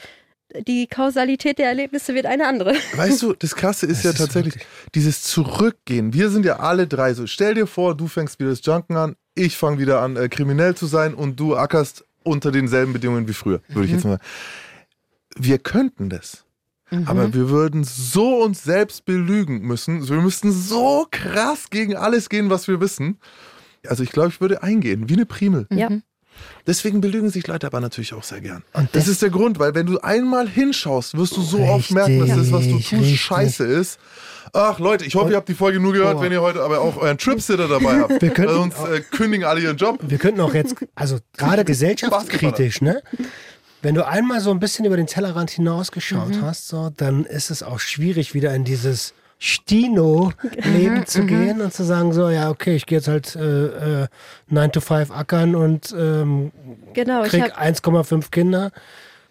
die 0.67 0.87
Kausalität 0.87 1.59
der 1.59 1.69
Erlebnisse 1.69 2.15
wird 2.15 2.27
eine 2.27 2.47
andere. 2.47 2.75
Weißt 2.97 3.23
du, 3.23 3.35
das 3.35 3.55
Krasse 3.55 3.87
ist 3.87 3.99
Das 3.99 4.05
ja 4.05 4.11
ist 4.11 4.19
tatsächlich 4.19 4.55
wirklich- 4.55 4.69
dieses 4.95 5.23
Zurückgehen. 5.23 6.13
Wir 6.13 6.31
sind 6.31 6.45
ja 6.45 6.59
alle 6.61 6.87
drei 6.87 7.15
so. 7.15 7.27
Stell 7.27 7.55
dir 7.55 7.67
vor, 7.67 7.97
du 7.97 8.07
fängst 8.09 8.39
wieder 8.41 8.51
das 8.51 8.65
Junken 8.65 8.97
an, 8.97 9.17
ich 9.35 9.57
fange 9.57 9.79
wieder 9.79 10.01
an, 10.03 10.17
äh, 10.17 10.29
kriminell 10.29 10.75
zu 10.75 10.87
sein 10.87 11.15
und 11.15 11.39
du 11.39 11.57
ackerst 11.57 12.05
unter 12.25 12.51
denselben 12.53 12.93
Bedingungen 12.93 13.27
wie 13.29 13.33
früher, 13.33 13.61
würde 13.69 13.87
ich 13.87 13.93
jetzt 13.93 14.05
mal. 14.05 14.19
Wir 15.37 15.59
könnten 15.59 16.09
das. 16.11 16.45
Aber 17.07 17.33
wir 17.33 17.49
würden 17.51 17.85
so 17.85 18.43
uns 18.43 18.65
selbst 18.65 19.05
belügen 19.05 19.61
müssen. 19.61 20.09
Wir 20.09 20.21
müssten 20.21 20.51
so 20.51 21.07
krass 21.09 21.71
gegen 21.71 21.97
alles 21.97 22.29
gehen, 22.29 22.51
was 22.51 22.67
wir 22.67 22.81
wissen. 22.81 23.19
Also 23.87 24.03
ich 24.03 24.11
glaube, 24.11 24.31
ich 24.31 24.41
würde 24.41 24.65
eingehen, 24.65 25.09
wie 25.09 25.13
eine 25.15 25.25
Primel. 25.25 25.69
Ja. 25.73 25.89
Deswegen 26.67 27.01
belügen 27.01 27.31
sich 27.31 27.47
Leute 27.47 27.67
aber 27.67 27.81
natürlich 27.81 28.13
auch 28.15 28.23
sehr 28.23 28.41
gern. 28.41 28.63
Und 28.73 28.89
Das 28.93 29.05
das- 29.05 29.09
ist 29.09 29.23
der 29.23 29.31
Grund, 29.31 29.59
weil 29.59 29.75
wenn 29.75 29.87
du 29.87 29.99
einmal 30.01 30.49
hinschaust, 30.49 31.17
wirst 31.17 31.37
du 31.37 31.43
so 31.43 31.59
oft 31.61 31.79
Richtig, 31.91 31.95
merken, 31.97 32.19
dass 32.21 32.37
das, 32.37 32.53
was 32.53 32.65
du 32.65 32.73
tust, 32.79 32.93
richtig. 32.93 33.21
scheiße 33.21 33.65
ist. 33.65 33.99
Ach 34.53 34.79
Leute, 34.79 35.05
ich 35.05 35.15
hoffe, 35.15 35.31
ihr 35.31 35.37
habt 35.37 35.49
die 35.49 35.55
Folge 35.55 35.79
nur 35.81 35.93
gehört, 35.93 36.15
Boah. 36.17 36.23
wenn 36.23 36.33
ihr 36.33 36.43
heute 36.43 36.63
aber 36.63 36.81
auch 36.81 36.97
euren 36.97 37.19
Tripsitter 37.19 37.69
dabei 37.69 38.01
habt. 38.01 38.11
Wir 38.23 38.31
könnten 38.31 38.55
sonst 38.55 38.79
äh, 38.89 39.01
kündigen 39.01 39.45
alle 39.47 39.61
ihren 39.61 39.77
Job. 39.77 39.99
Wir 40.03 40.19
könnten 40.19 40.41
auch 40.41 40.55
jetzt, 40.55 40.75
also 40.97 41.19
gerade 41.37 41.65
gesellschaftskritisch, 42.11 42.81
ne? 42.81 43.01
Wenn 43.83 43.95
du 43.95 44.07
einmal 44.07 44.41
so 44.41 44.51
ein 44.51 44.59
bisschen 44.61 44.85
über 44.85 44.97
den 44.97 45.07
Tellerrand 45.07 45.51
hinausgeschaut 45.51 46.31
Mhm. 46.37 46.43
hast, 46.43 46.69
so, 46.69 46.91
dann 46.97 47.25
ist 47.25 47.51
es 47.51 47.63
auch 47.63 47.79
schwierig, 47.81 48.35
wieder 48.35 48.55
in 48.55 48.65
dieses 48.65 49.15
Stino-Leben 49.43 51.07
zu 51.07 51.25
gehen 51.25 51.63
und 51.63 51.73
zu 51.73 51.83
sagen, 51.83 52.13
so, 52.13 52.29
ja, 52.29 52.51
okay, 52.51 52.77
ich 52.77 52.85
gehe 52.85 52.99
jetzt 52.99 53.09
halt 53.09 53.35
äh, 53.37 54.03
äh, 54.03 54.07
9 54.49 54.73
to 54.73 54.81
5 54.81 55.11
ackern 55.11 55.57
und 55.57 55.95
ähm, 55.99 56.53
Genau, 56.93 57.25
ich 57.25 57.31
krieg 57.31 57.55
habe 57.55 57.75
1,5 57.75 58.31
Kinder 58.31 58.71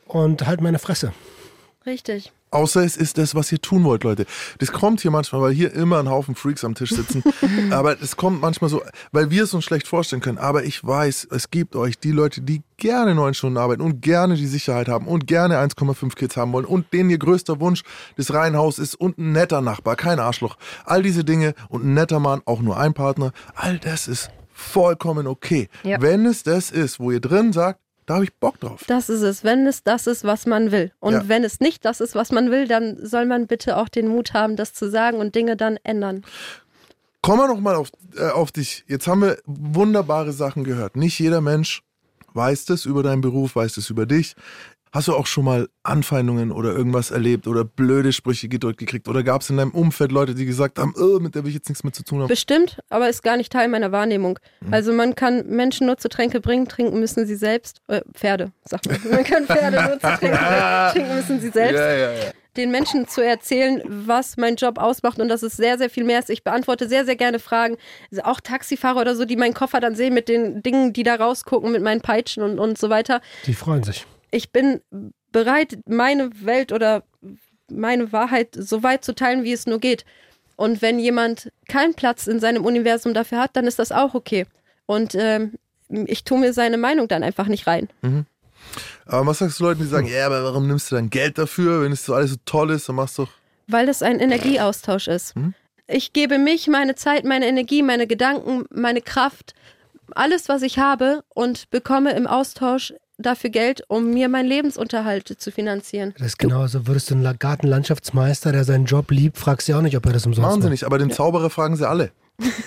und 0.08 0.48
halt 0.48 0.62
meine 0.62 0.80
Fresse. 0.80 1.14
Richtig. 1.86 2.32
Außer 2.52 2.84
es 2.84 2.98
ist 2.98 3.18
das, 3.18 3.36
was 3.36 3.52
ihr 3.52 3.62
tun 3.62 3.84
wollt, 3.84 4.04
Leute. 4.04 4.26
Das 4.58 4.72
kommt 4.72 5.02
hier 5.02 5.12
manchmal, 5.12 5.42
weil 5.42 5.54
hier 5.54 5.74
immer 5.74 6.00
ein 6.00 6.10
Haufen 6.10 6.36
Freaks 6.36 6.64
am 6.64 6.76
Tisch 6.76 6.92
sitzen. 6.92 7.24
aber 7.72 8.02
es 8.02 8.18
kommt 8.18 8.42
manchmal 8.42 8.70
so, 8.70 8.82
weil 9.12 9.30
wir 9.30 9.44
es 9.44 9.54
uns 9.54 9.66
schlecht 9.66 9.88
vorstellen 9.88 10.22
können. 10.22 10.38
Aber 10.38 10.64
ich 10.64 10.84
weiß, 10.84 11.28
es 11.32 11.52
gibt 11.52 11.76
euch 11.76 12.00
die 12.00 12.12
Leute, 12.12 12.42
die 12.42 12.64
gerne 12.78 13.14
neun 13.14 13.34
Stunden 13.34 13.58
arbeiten 13.58 13.82
und 13.82 14.02
gerne 14.02 14.36
die 14.36 14.48
Sicherheit 14.48 14.88
haben 14.88 15.08
und 15.08 15.28
gerne 15.28 15.58
1,5 15.58 16.16
Kids 16.16 16.38
haben 16.38 16.54
wollen 16.54 16.66
und 16.66 16.92
denen 16.94 17.10
ihr 17.10 17.20
größter 17.20 17.60
Wunsch 17.60 17.84
das 18.18 18.34
Reihenhaus 18.34 18.80
ist 18.80 18.96
und 18.96 19.18
ein 19.18 19.34
netter 19.34 19.62
Nachbar, 19.62 19.96
kein 19.96 20.20
Arschloch. 20.20 20.58
All 20.86 21.04
diese 21.04 21.24
Dinge 21.24 21.54
und 21.68 21.86
ein 21.86 21.94
netter 21.94 22.20
Mann, 22.20 22.42
auch 22.46 22.62
nur 22.62 22.80
ein 22.80 22.94
Partner, 22.94 23.32
all 23.54 23.78
das 23.78 24.08
ist 24.08 24.32
vollkommen 24.60 25.28
okay. 25.28 25.70
Ja. 25.84 26.02
Wenn 26.02 26.26
es 26.26 26.44
das 26.44 26.72
ist, 26.72 27.00
wo 27.00 27.12
ihr 27.12 27.22
drin 27.22 27.54
sagt, 27.54 27.80
da 28.10 28.16
habe 28.16 28.24
ich 28.24 28.34
Bock 28.34 28.60
drauf. 28.60 28.84
Das 28.88 29.08
ist 29.08 29.22
es, 29.22 29.44
wenn 29.44 29.68
es 29.68 29.84
das 29.84 30.08
ist, 30.08 30.24
was 30.24 30.48
man 30.48 30.72
will. 30.72 30.92
Und 31.00 31.14
Ja. 31.14 31.28
wenn 31.28 31.44
es 31.44 31.60
nicht 31.60 31.86
das 31.86 32.02
ist, 32.02 32.16
was 32.16 32.32
man 32.32 32.50
will, 32.50 32.68
dann 32.68 32.98
soll 33.06 33.28
man 33.28 33.46
bitte 33.46 33.78
auch 33.78 33.88
den 33.88 34.08
Mut 34.08 34.34
haben, 34.34 34.56
das 34.56 34.74
zu 34.74 34.90
sagen 34.90 35.18
und 35.20 35.36
Dinge 35.36 35.56
dann 35.56 35.78
ändern. 35.84 36.26
Kommen 37.22 37.40
wir 37.40 37.48
noch 37.48 37.60
mal 37.60 37.76
auf, 37.76 37.92
äh, 38.18 38.30
auf 38.30 38.52
dich. 38.52 38.84
Jetzt 38.88 39.06
haben 39.06 39.22
wir 39.22 39.38
wunderbare 39.46 40.32
Sachen 40.34 40.64
gehört. 40.64 40.96
Nicht 40.96 41.20
jeder 41.20 41.40
Mensch 41.42 41.84
weiß 42.34 42.66
das 42.66 42.86
über 42.86 43.04
deinen 43.04 43.22
Beruf, 43.22 43.56
weiß 43.56 43.74
das 43.74 43.92
über 43.92 44.08
dich. 44.08 44.36
Hast 44.92 45.08
du 45.08 45.14
auch 45.14 45.28
schon 45.28 45.46
mal 45.46 45.70
Anfeindungen 45.84 46.52
oder 46.52 46.72
irgendwas 46.76 47.12
erlebt 47.12 47.48
oder 47.48 47.64
blöde 47.64 48.12
Sprüche 48.12 48.50
gedrückt 48.50 48.80
gekriegt? 48.80 49.08
Oder 49.08 49.22
gab 49.22 49.42
es 49.42 49.50
in 49.52 49.58
deinem 49.58 49.70
Umfeld 49.70 50.12
Leute, 50.12 50.34
die 50.34 50.46
gesagt 50.46 50.80
haben, 50.80 50.96
"Oh, 50.98 51.20
mit 51.20 51.36
der 51.36 51.44
will 51.44 51.50
ich 51.50 51.56
jetzt 51.56 51.70
nichts 51.70 51.84
mehr 51.84 51.94
zu 51.94 52.04
tun 52.04 52.22
haben? 52.22 52.28
Bestimmt, 52.28 52.80
aber 52.90 53.08
ist 53.08 53.22
gar 53.22 53.38
nicht 53.38 53.52
Teil 53.52 53.68
meiner 53.68 53.92
Wahrnehmung. 53.92 54.40
Mhm. 54.62 54.74
Also 54.74 54.92
man 54.92 55.14
kann 55.14 55.46
Menschen 55.48 55.86
nur 55.86 55.98
zu 55.98 56.10
Tränke 56.10 56.42
bringen, 56.42 56.68
trinken 56.68 57.00
müssen 57.00 57.28
sie 57.28 57.36
selbst. 57.36 57.82
Äh, 57.88 58.02
Pferde, 58.14 58.52
sagt 58.66 58.88
man. 58.88 59.00
Man 59.12 59.24
kann 59.24 59.46
Pferde 59.46 59.80
nur 59.80 60.00
zu 60.00 60.00
Tränke 60.00 60.38
bringen, 60.38 60.92
trinken 60.92 61.16
müssen 61.16 61.40
sie 61.40 61.50
selbst. 61.50 61.76
Ja, 61.80 61.94
ja, 61.94 62.12
ja. 62.12 62.32
Den 62.58 62.72
Menschen 62.72 63.08
zu 63.08 63.22
erzählen, 63.24 63.84
was 63.86 64.38
mein 64.38 64.56
Job 64.56 64.80
ausmacht 64.80 65.20
und 65.20 65.30
dass 65.30 65.44
es 65.44 65.56
sehr, 65.56 65.78
sehr 65.78 65.92
viel 65.92 66.04
mehr 66.04 66.18
ist. 66.18 66.32
Ich 66.32 66.44
beantworte 66.44 66.90
sehr, 66.90 67.06
sehr 67.06 67.16
gerne 67.16 67.38
Fragen. 67.38 67.78
Also 68.12 68.24
auch 68.24 68.42
Taxifahrer 68.42 69.02
oder 69.02 69.16
so, 69.16 69.26
die 69.26 69.36
meinen 69.36 69.54
Koffer 69.54 69.80
dann 69.80 69.94
sehen 69.94 70.16
mit 70.16 70.28
den 70.28 70.64
Dingen, 70.64 70.94
die 70.94 71.04
da 71.04 71.16
rausgucken, 71.16 71.72
mit 71.72 71.84
meinen 71.84 72.02
Peitschen 72.02 72.42
und, 72.42 72.58
und 72.58 72.80
so 72.80 72.90
weiter. 72.90 73.22
Die 73.46 73.54
freuen 73.54 73.84
sich. 73.84 74.08
Ich 74.32 74.52
bin 74.52 74.82
bereit, 75.32 75.80
meine 75.88 76.30
Welt 76.46 76.72
oder 76.72 77.04
meine 77.70 78.12
Wahrheit 78.12 78.56
so 78.58 78.84
weit 78.84 79.04
zu 79.04 79.14
teilen, 79.14 79.44
wie 79.44 79.54
es 79.54 79.66
nur 79.66 79.80
geht. 79.80 80.06
Und 80.56 80.82
wenn 80.82 81.00
jemand 81.00 81.52
keinen 81.68 81.94
Platz 81.94 82.28
in 82.28 82.40
seinem 82.40 82.66
Universum 82.66 83.14
dafür 83.14 83.40
hat, 83.40 83.56
dann 83.56 83.66
ist 83.66 83.80
das 83.80 83.92
auch 83.92 84.14
okay. 84.14 84.46
Und 84.86 85.16
ähm, 85.16 85.54
ich 85.88 86.24
tue 86.24 86.40
mir 86.40 86.54
seine 86.54 86.78
Meinung 86.78 87.08
dann 87.08 87.24
einfach 87.24 87.48
nicht 87.48 87.68
rein. 87.68 87.90
Aber 89.06 89.28
was 89.28 89.40
sagst 89.40 89.60
du 89.60 89.64
Leuten, 89.64 89.82
die 89.82 89.88
sagen, 89.88 90.08
ja, 90.08 90.26
aber 90.26 90.44
warum 90.44 90.68
nimmst 90.68 90.92
du 90.92 90.96
dann 90.96 91.10
Geld 91.10 91.38
dafür, 91.38 91.84
wenn 91.84 91.92
es 91.92 92.06
so 92.06 92.14
alles 92.14 92.32
so 92.32 92.38
toll 92.46 92.72
ist, 92.72 92.90
dann 92.90 92.96
machst 92.96 93.18
du 93.18 93.26
doch. 93.26 93.32
Weil 93.68 93.86
das 93.86 94.02
ein 94.02 94.20
Energieaustausch 94.20 95.08
ist. 95.08 95.34
Ich 95.88 96.12
gebe 96.14 96.38
mich, 96.38 96.68
meine 96.68 96.96
Zeit, 96.96 97.24
meine 97.24 97.48
Energie, 97.48 97.82
meine 97.82 98.08
Gedanken, 98.08 98.66
meine 98.70 99.02
Kraft, 99.02 99.54
alles, 100.12 100.50
was 100.50 100.62
ich 100.62 100.80
habe 100.80 101.24
und 101.30 101.70
bekomme 101.70 102.14
im 102.14 102.28
Austausch 102.28 102.94
dafür 103.20 103.50
Geld, 103.52 103.84
um 103.88 104.12
mir 104.14 104.30
meinen 104.30 104.48
Lebensunterhalt 104.48 105.28
zu 105.28 105.52
finanzieren. 105.52 106.14
Das 106.18 106.28
ist 106.28 106.40
genauso. 106.40 106.88
Würdest 106.88 107.10
du 107.10 107.16
einen 107.16 107.24
La- 107.24 107.34
Gartenlandschaftsmeister, 107.34 108.52
der 108.52 108.64
seinen 108.64 108.86
Job 108.86 109.12
liebt, 109.12 109.38
fragst 109.38 109.68
du 109.68 109.74
ja 109.74 109.78
auch 109.78 109.82
nicht, 109.84 109.96
ob 109.98 110.06
er 110.06 110.14
das 110.14 110.26
umsonst 110.26 110.42
Machen 110.48 110.62
sie 110.62 110.68
macht. 110.68 110.72
nicht, 110.72 110.84
aber 110.86 110.98
den 110.98 111.12
Zauberer 111.12 111.50
fragen 111.50 111.76
sie 111.76 111.88
alle. 111.88 112.12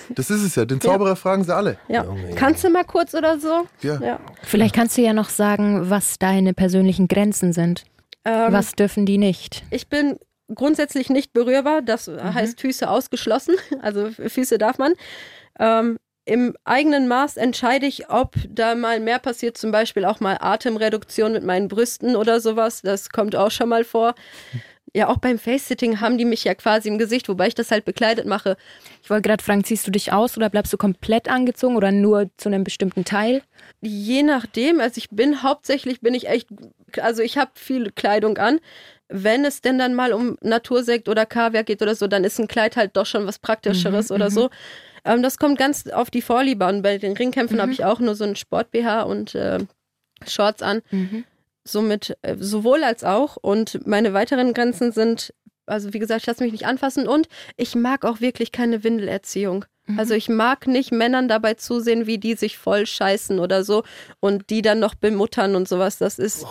Das 0.09 0.29
ist 0.29 0.43
es 0.43 0.55
ja, 0.55 0.65
den 0.65 0.79
Zauberer 0.81 1.15
fragen 1.15 1.43
sie 1.43 1.53
alle. 1.55 1.77
Ja. 1.87 2.05
Kannst 2.35 2.63
du 2.63 2.69
mal 2.69 2.83
kurz 2.83 3.13
oder 3.13 3.39
so? 3.39 3.67
Ja. 3.81 3.99
Ja. 4.01 4.19
Vielleicht 4.43 4.75
kannst 4.75 4.97
du 4.97 5.01
ja 5.01 5.13
noch 5.13 5.29
sagen, 5.29 5.89
was 5.89 6.19
deine 6.19 6.53
persönlichen 6.53 7.07
Grenzen 7.07 7.53
sind. 7.53 7.83
Ähm, 8.25 8.53
Was 8.53 8.71
dürfen 8.73 9.05
die 9.05 9.17
nicht? 9.17 9.63
Ich 9.71 9.87
bin 9.89 10.17
grundsätzlich 10.53 11.09
nicht 11.09 11.33
berührbar. 11.33 11.81
Das 11.81 12.07
heißt 12.07 12.61
Füße 12.61 12.87
ausgeschlossen. 12.89 13.55
Also 13.81 14.09
Füße 14.11 14.57
darf 14.57 14.77
man. 14.77 14.93
Ähm, 15.59 15.97
Im 16.25 16.55
eigenen 16.63 17.07
Maß 17.07 17.35
entscheide 17.35 17.85
ich, 17.85 18.09
ob 18.09 18.35
da 18.47 18.75
mal 18.75 18.99
mehr 19.01 19.19
passiert, 19.19 19.57
zum 19.57 19.71
Beispiel 19.71 20.05
auch 20.05 20.21
mal 20.21 20.37
Atemreduktion 20.39 21.33
mit 21.33 21.43
meinen 21.43 21.67
Brüsten 21.67 22.15
oder 22.15 22.39
sowas. 22.39 22.81
Das 22.81 23.09
kommt 23.09 23.35
auch 23.35 23.51
schon 23.51 23.69
mal 23.69 23.83
vor. 23.83 24.15
Ja, 24.95 25.07
auch 25.07 25.17
beim 25.17 25.39
Face-Sitting 25.39 26.01
haben 26.01 26.19
die 26.19 26.25
mich 26.25 26.43
ja 26.43 26.53
quasi 26.53 26.87
im 26.87 26.99
Gesicht, 26.99 27.27
wobei 27.27 27.47
ich 27.47 27.55
das 27.55 27.71
halt 27.71 27.83
bekleidet 27.83 28.27
mache. 28.27 28.57
Ich 29.01 29.09
wollte 29.09 29.27
gerade 29.27 29.43
fragen, 29.43 29.63
ziehst 29.63 29.87
du 29.87 29.91
dich 29.91 30.13
aus 30.13 30.37
oder 30.37 30.49
bleibst 30.49 30.71
du 30.71 30.77
komplett 30.77 31.27
angezogen 31.27 31.75
oder 31.75 31.91
nur 31.91 32.29
zu 32.37 32.49
einem 32.49 32.63
bestimmten 32.63 33.03
Teil? 33.03 33.41
Je 33.81 34.21
nachdem, 34.21 34.79
also 34.79 34.99
ich 34.99 35.09
bin 35.09 35.41
hauptsächlich, 35.41 36.01
bin 36.01 36.13
ich 36.13 36.29
echt, 36.29 36.47
also 37.01 37.23
ich 37.23 37.39
habe 37.39 37.51
viel 37.55 37.91
Kleidung 37.91 38.37
an. 38.37 38.59
Wenn 39.09 39.45
es 39.45 39.61
denn 39.61 39.79
dann 39.79 39.95
mal 39.95 40.13
um 40.13 40.37
Natursekt 40.41 41.09
oder 41.09 41.25
Kaviar 41.25 41.63
geht 41.63 41.81
oder 41.81 41.95
so, 41.95 42.07
dann 42.07 42.23
ist 42.23 42.39
ein 42.39 42.47
Kleid 42.47 42.77
halt 42.77 42.95
doch 42.95 43.07
schon 43.07 43.25
was 43.25 43.39
Praktischeres 43.39 44.11
oder 44.11 44.29
so. 44.29 44.51
Ähm, 45.05 45.21
das 45.23 45.37
kommt 45.37 45.57
ganz 45.57 45.87
auf 45.87 46.09
die 46.09 46.21
Vorliebe 46.21 46.65
an. 46.65 46.81
Bei 46.81 46.97
den 46.97 47.13
Ringkämpfen 47.13 47.61
habe 47.61 47.71
ich 47.71 47.83
auch 47.85 47.99
nur 47.99 48.15
so 48.15 48.23
einen 48.23 48.35
Sport-BH 48.35 49.03
und 49.03 49.35
äh, 49.35 49.59
Shorts 50.27 50.61
an. 50.61 50.81
Somit 51.65 52.17
äh, 52.21 52.35
sowohl 52.39 52.83
als 52.83 53.03
auch. 53.03 53.37
Und 53.37 53.85
meine 53.87 54.13
weiteren 54.13 54.53
Grenzen 54.53 54.91
sind, 54.91 55.33
also 55.65 55.93
wie 55.93 55.99
gesagt, 55.99 56.21
ich 56.21 56.27
lasse 56.27 56.43
mich 56.43 56.51
nicht 56.51 56.65
anfassen 56.65 57.07
und 57.07 57.27
ich 57.55 57.75
mag 57.75 58.05
auch 58.05 58.19
wirklich 58.21 58.51
keine 58.51 58.83
Windelerziehung. 58.83 59.65
Also 59.97 60.13
ich 60.13 60.29
mag 60.29 60.65
nicht 60.65 60.93
Männern 60.93 61.27
dabei 61.27 61.55
zusehen, 61.55 62.07
wie 62.07 62.17
die 62.17 62.35
sich 62.35 62.57
voll 62.57 62.85
scheißen 62.85 63.37
oder 63.39 63.65
so 63.65 63.83
und 64.21 64.49
die 64.49 64.61
dann 64.61 64.79
noch 64.79 64.95
bemuttern 64.95 65.57
und 65.57 65.67
sowas. 65.67 65.97
Das 65.97 66.19
ist 66.19 66.45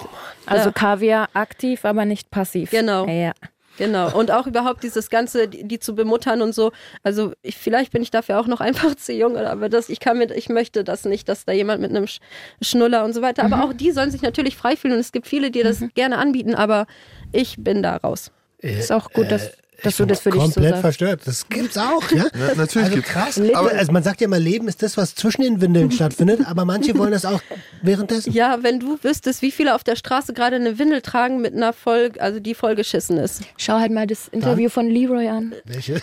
Also 0.44 0.66
Ja. 0.66 0.72
Kaviar 0.72 1.28
aktiv, 1.32 1.86
aber 1.86 2.04
nicht 2.04 2.30
passiv. 2.30 2.70
Genau. 2.70 3.06
Ja. 3.06 3.32
Genau 3.78 4.16
und 4.16 4.30
auch 4.30 4.46
überhaupt 4.46 4.82
dieses 4.82 5.10
ganze, 5.10 5.48
die, 5.48 5.66
die 5.66 5.78
zu 5.78 5.94
bemuttern 5.94 6.42
und 6.42 6.54
so. 6.54 6.72
Also 7.02 7.32
ich, 7.42 7.56
vielleicht 7.56 7.92
bin 7.92 8.02
ich 8.02 8.10
dafür 8.10 8.38
auch 8.38 8.46
noch 8.46 8.60
einfach 8.60 8.94
zu 8.96 9.12
jung, 9.12 9.36
aber 9.36 9.68
das 9.68 9.88
ich 9.88 10.00
kann 10.00 10.18
mit, 10.18 10.30
ich 10.30 10.48
möchte 10.48 10.84
das 10.84 11.04
nicht, 11.04 11.28
dass 11.28 11.44
da 11.44 11.52
jemand 11.52 11.80
mit 11.80 11.90
einem 11.90 12.06
Sch 12.06 12.20
Schnuller 12.60 13.04
und 13.04 13.12
so 13.12 13.22
weiter. 13.22 13.44
Aber 13.44 13.64
auch 13.64 13.72
die 13.72 13.90
sollen 13.90 14.10
sich 14.10 14.22
natürlich 14.22 14.56
frei 14.56 14.76
fühlen 14.76 14.94
und 14.94 15.00
es 15.00 15.12
gibt 15.12 15.26
viele, 15.26 15.50
die 15.50 15.62
das 15.62 15.82
gerne 15.94 16.18
anbieten, 16.18 16.54
aber 16.54 16.86
ich 17.32 17.56
bin 17.58 17.82
da 17.82 17.96
raus. 17.96 18.30
Ist 18.58 18.92
auch 18.92 19.10
gut, 19.10 19.30
dass, 19.30 19.50
dass 19.82 19.92
Ich 19.94 19.96
du 19.98 20.06
das 20.06 20.20
für 20.20 20.30
dich 20.30 20.40
so 20.40 20.44
komplett 20.52 20.78
verstört. 20.78 21.20
Das 21.24 21.48
gibt's 21.48 21.76
auch, 21.78 22.02
ja? 22.10 22.26
Na, 22.34 22.54
natürlich 22.54 22.86
also 22.86 22.94
gibt's. 22.96 23.10
krass. 23.10 23.36
Leben. 23.36 23.54
Aber 23.56 23.70
also 23.70 23.92
man 23.92 24.02
sagt 24.02 24.20
ja 24.20 24.26
immer, 24.26 24.38
Leben 24.38 24.68
ist 24.68 24.82
das, 24.82 24.96
was 24.96 25.14
zwischen 25.14 25.42
den 25.42 25.60
Windeln 25.60 25.90
stattfindet, 25.90 26.40
aber 26.46 26.64
manche 26.64 26.96
wollen 26.96 27.12
das 27.12 27.24
auch 27.24 27.40
währenddessen. 27.82 28.32
Ja, 28.32 28.62
wenn 28.62 28.80
du 28.80 28.98
wüsstest, 29.02 29.42
wie 29.42 29.50
viele 29.50 29.74
auf 29.74 29.84
der 29.84 29.96
Straße 29.96 30.32
gerade 30.32 30.56
eine 30.56 30.78
Windel 30.78 31.02
tragen 31.02 31.40
mit 31.40 31.54
einer 31.54 31.72
voll, 31.72 32.12
also 32.18 32.40
die 32.40 32.54
vollgeschissen 32.54 33.18
ist. 33.18 33.42
Schau 33.56 33.78
halt 33.78 33.92
mal 33.92 34.06
das 34.06 34.28
Interview 34.28 34.68
von 34.68 34.88
Leroy 34.88 35.28
an. 35.28 35.54
Welche? 35.64 36.00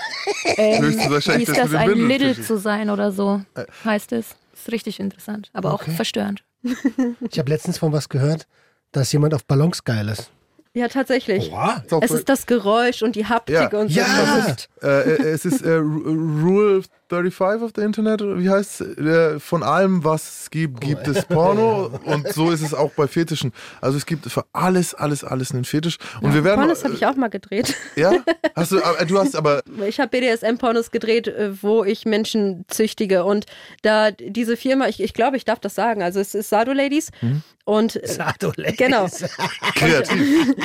Ähm, 0.57 0.81
Höchstwahrscheinlich 0.83 1.47
wie 1.47 1.51
ist 1.51 1.57
das 1.61 1.73
ein 1.73 2.07
Little 2.07 2.39
zu 2.41 2.57
sein 2.57 2.89
oder 2.89 3.11
so, 3.11 3.41
heißt 3.85 4.11
es. 4.13 4.35
Ist 4.53 4.71
richtig 4.71 4.99
interessant, 4.99 5.49
aber 5.53 5.73
Okay. 5.73 5.91
auch 5.91 5.95
verstörend. 5.95 6.43
Ich 7.31 7.39
habe 7.39 7.49
letztens 7.49 7.77
von 7.77 7.93
was 7.93 8.09
gehört, 8.09 8.45
dass 8.91 9.11
jemand 9.13 9.33
auf 9.33 9.45
Ballons 9.45 9.83
geil 9.85 10.09
ist. 10.09 10.29
Ja, 10.79 10.87
tatsächlich. 10.87 11.51
Auch 11.51 11.81
Es 12.01 12.07
voll- 12.09 12.17
ist 12.19 12.29
das 12.29 12.45
Geräusch 12.45 13.03
und 13.03 13.15
die 13.17 13.25
Haptik 13.25 13.55
Ja. 13.55 13.67
und 13.77 13.89
so. 13.91 13.99
Ja! 13.99 14.55
äh, 14.81 14.87
äh, 14.87 15.29
es 15.31 15.43
ist 15.43 15.61
äh, 15.61 15.67
Ru- 15.79 16.41
Rule 16.43 16.81
35 17.09 17.63
auf 17.63 17.73
der 17.73 17.85
Internet, 17.85 18.21
oder 18.21 18.37
wie 18.39 18.49
heißt 18.49 18.81
es? 18.81 18.97
Äh, 18.97 19.39
von 19.39 19.63
allem, 19.63 20.03
was 20.03 20.41
es 20.41 20.49
gibt, 20.51 20.81
gibt 20.81 21.07
es 21.07 21.25
Porno. 21.25 21.99
Und 22.05 22.31
so 22.33 22.51
ist 22.51 22.61
es 22.61 22.73
auch 22.73 22.91
bei 22.91 23.07
Fetischen. 23.07 23.51
Also 23.81 23.97
es 23.97 24.05
gibt 24.05 24.25
für 24.31 24.45
alles, 24.53 24.93
alles, 24.93 25.23
alles 25.23 25.51
einen 25.51 25.65
Fetisch. 25.65 25.97
Und 26.21 26.33
wir 26.33 26.43
werden. 26.43 26.59
Pornos 26.59 26.83
habe 26.83 26.93
ich 26.93 27.05
auch 27.05 27.15
mal 27.15 27.29
gedreht. 27.29 27.75
Ja? 27.95 28.13
Hast 28.55 28.71
du, 28.71 28.83
aber, 28.83 29.05
du 29.05 29.19
hast 29.19 29.35
aber. 29.35 29.63
Ich 29.89 29.99
habe 29.99 30.09
BDSM-Pornos 30.09 30.91
gedreht, 30.91 31.27
äh, 31.27 31.63
wo 31.63 31.83
ich 31.83 32.05
Menschen 32.05 32.65
züchtige. 32.67 33.23
Und 33.23 33.45
da 33.81 34.11
diese 34.11 34.55
Firma, 34.57 34.87
ich, 34.87 35.01
ich 35.01 35.13
glaube, 35.13 35.37
ich 35.37 35.45
darf 35.45 35.59
das 35.59 35.73
sagen, 35.75 36.03
also 36.03 36.19
es 36.19 36.35
ist 36.35 36.49
Sado 36.49 36.73
Ladies. 36.73 37.09
Hm? 37.21 37.41
Und 37.65 37.95
äh, 37.95 38.07
Sado 38.07 38.51
Ladies. 38.55 38.77
genau, 38.77 39.07
Kreativ. 39.75 40.55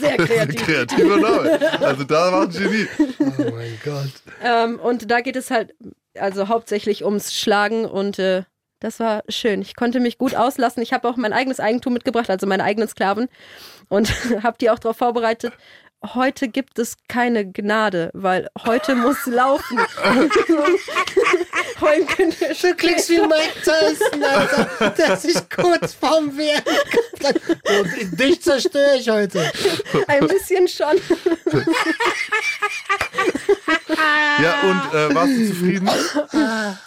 sehr 0.00 0.16
kreativ. 0.16 0.64
Kreativer 0.64 1.16
Name. 1.18 1.80
Also 1.80 2.04
da 2.04 2.32
war 2.32 2.42
ein 2.42 2.50
Genie. 2.50 2.86
Oh 3.18 3.50
mein 3.54 3.78
Gott. 3.84 4.12
Ähm, 4.42 4.78
und 4.78 5.10
da 5.10 5.20
geht 5.20 5.36
es 5.36 5.50
halt 5.50 5.74
also 6.18 6.48
hauptsächlich 6.48 7.04
ums 7.04 7.34
Schlagen 7.34 7.84
und 7.84 8.18
äh, 8.18 8.44
das 8.80 8.98
war 8.98 9.22
schön. 9.28 9.62
Ich 9.62 9.76
konnte 9.76 10.00
mich 10.00 10.18
gut 10.18 10.34
auslassen. 10.34 10.82
Ich 10.82 10.92
habe 10.92 11.08
auch 11.08 11.16
mein 11.16 11.32
eigenes 11.32 11.60
Eigentum 11.60 11.92
mitgebracht, 11.92 12.28
also 12.30 12.46
meine 12.46 12.64
eigenen 12.64 12.88
Sklaven 12.88 13.28
und 13.88 14.08
habe 14.42 14.56
die 14.60 14.70
auch 14.70 14.78
darauf 14.78 14.96
vorbereitet. 14.96 15.52
Heute 16.14 16.48
gibt 16.48 16.80
es 16.80 16.96
keine 17.08 17.48
Gnade, 17.48 18.10
weil 18.12 18.48
heute 18.66 18.96
muss 18.96 19.24
laufen. 19.26 19.78
Du 22.62 22.74
klingst 22.76 23.10
wie 23.10 23.18
Mike 23.18 23.60
Tyson, 23.64 24.22
Alter, 24.22 24.90
der 24.90 25.16
sich 25.16 25.36
kurz 25.48 25.94
vorm 25.94 26.36
Wehren 26.36 26.62
Und 27.80 28.20
dich 28.20 28.42
zerstöre 28.42 28.96
ich 28.96 29.08
heute. 29.08 29.50
Ein 30.06 30.26
bisschen 30.28 30.68
schon. 30.68 30.96
Ja, 34.42 34.54
und 34.62 34.94
äh, 34.94 35.14
warst 35.14 35.32
du 35.36 35.48
zufrieden? 35.48 35.88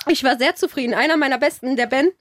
Ich 0.07 0.23
war 0.23 0.37
sehr 0.37 0.55
zufrieden. 0.55 0.93
Einer 0.93 1.17
meiner 1.17 1.37
besten, 1.37 1.75
der 1.75 1.87
Ben, 1.87 2.11